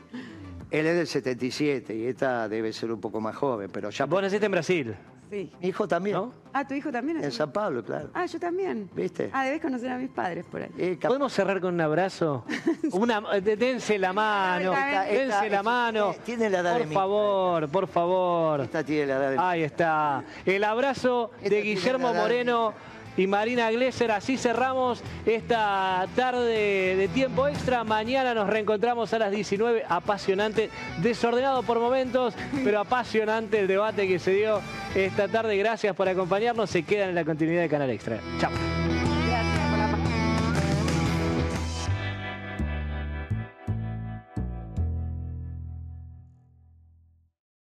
Él 0.71 0.87
es 0.87 0.97
del 0.97 1.07
77 1.07 1.95
y 1.95 2.07
esta 2.07 2.49
debe 2.49 2.73
ser 2.73 2.93
un 2.93 3.01
poco 3.01 3.21
más 3.21 3.35
joven, 3.37 3.71
pero 3.73 3.89
ya. 3.91 4.05
Vos 4.07 4.21
naciste 4.23 4.47
en 4.47 4.53
Brasil, 4.53 4.95
Sí. 5.33 5.51
Mi 5.63 5.69
hijo 5.69 5.89
también. 5.89 6.15
¿no? 6.17 6.35
Ah, 6.53 6.67
¿tu 6.69 6.75
hijo 6.75 6.93
también? 6.93 7.25
En 7.25 7.33
San 7.33 7.51
Pablo, 7.51 7.83
claro. 7.83 8.11
Ah, 8.13 8.27
yo 8.27 8.39
también. 8.39 8.91
¿Viste? 8.95 9.31
Ah, 9.33 9.47
debes 9.47 9.63
conocer 9.63 9.91
a 9.91 9.97
mis 9.97 10.11
padres 10.11 10.45
por 10.45 10.61
ahí. 10.61 10.69
Eh, 10.77 10.99
¿Podemos 11.01 11.33
cerrar 11.33 11.59
con 11.59 11.73
un 11.73 11.81
abrazo? 11.81 12.45
Una, 12.93 13.23
de- 13.41 13.57
dense 13.57 13.99
la 13.99 14.13
mano, 14.13 14.75
Esta- 14.75 15.09
esta- 15.09 15.41
dense 15.41 15.51
la 15.51 15.63
mano. 15.63 16.11
tiene- 16.11 16.25
tiene 16.27 16.51
la 16.51 16.59
edad 16.59 16.73
Por 16.79 16.87
de 16.87 16.95
favor, 16.95 17.69
por 17.71 17.87
favor. 17.89 18.61
Esta 18.61 18.85
tiene 18.85 19.07
la 19.07 19.15
edad 19.17 19.31
de 19.31 19.37
mi- 19.39 19.43
Ahí 19.43 19.63
está. 19.63 20.23
El 20.45 20.65
abrazo 20.65 21.31
Esta 21.41 21.49
de 21.49 21.63
Guillermo 21.63 22.13
Moreno 22.13 22.75
y 23.17 23.27
Marina 23.27 23.71
Glesser. 23.71 24.11
Así 24.11 24.37
cerramos 24.37 25.03
esta 25.27 26.07
tarde 26.17 26.97
de 26.97 27.09
tiempo 27.09 27.49
extra. 27.49 27.85
Mañana 27.85 28.35
nos 28.35 28.49
reencontramos 28.49 29.13
a 29.13 29.19
las 29.19 29.31
19. 29.31 29.85
Apasionante, 29.89 30.71
desordenado 31.03 31.63
por 31.63 31.81
momentos, 31.81 32.35
pero 32.65 32.81
apasionante 32.81 33.61
el 33.61 33.69
debate 33.69 34.09
que 34.09 34.19
se 34.19 34.33
dio 34.33 34.61
esta 34.95 35.29
tarde. 35.29 35.57
Gracias 35.57 35.95
por 35.95 36.09
acompañarnos. 36.09 36.71
Se 36.71 36.83
quedan 36.83 37.11
en 37.11 37.15
la 37.15 37.25
continuidad 37.25 37.63
de 37.63 37.69
Canal 37.69 37.91
Extra. 37.91 38.19
Chao. 38.41 38.51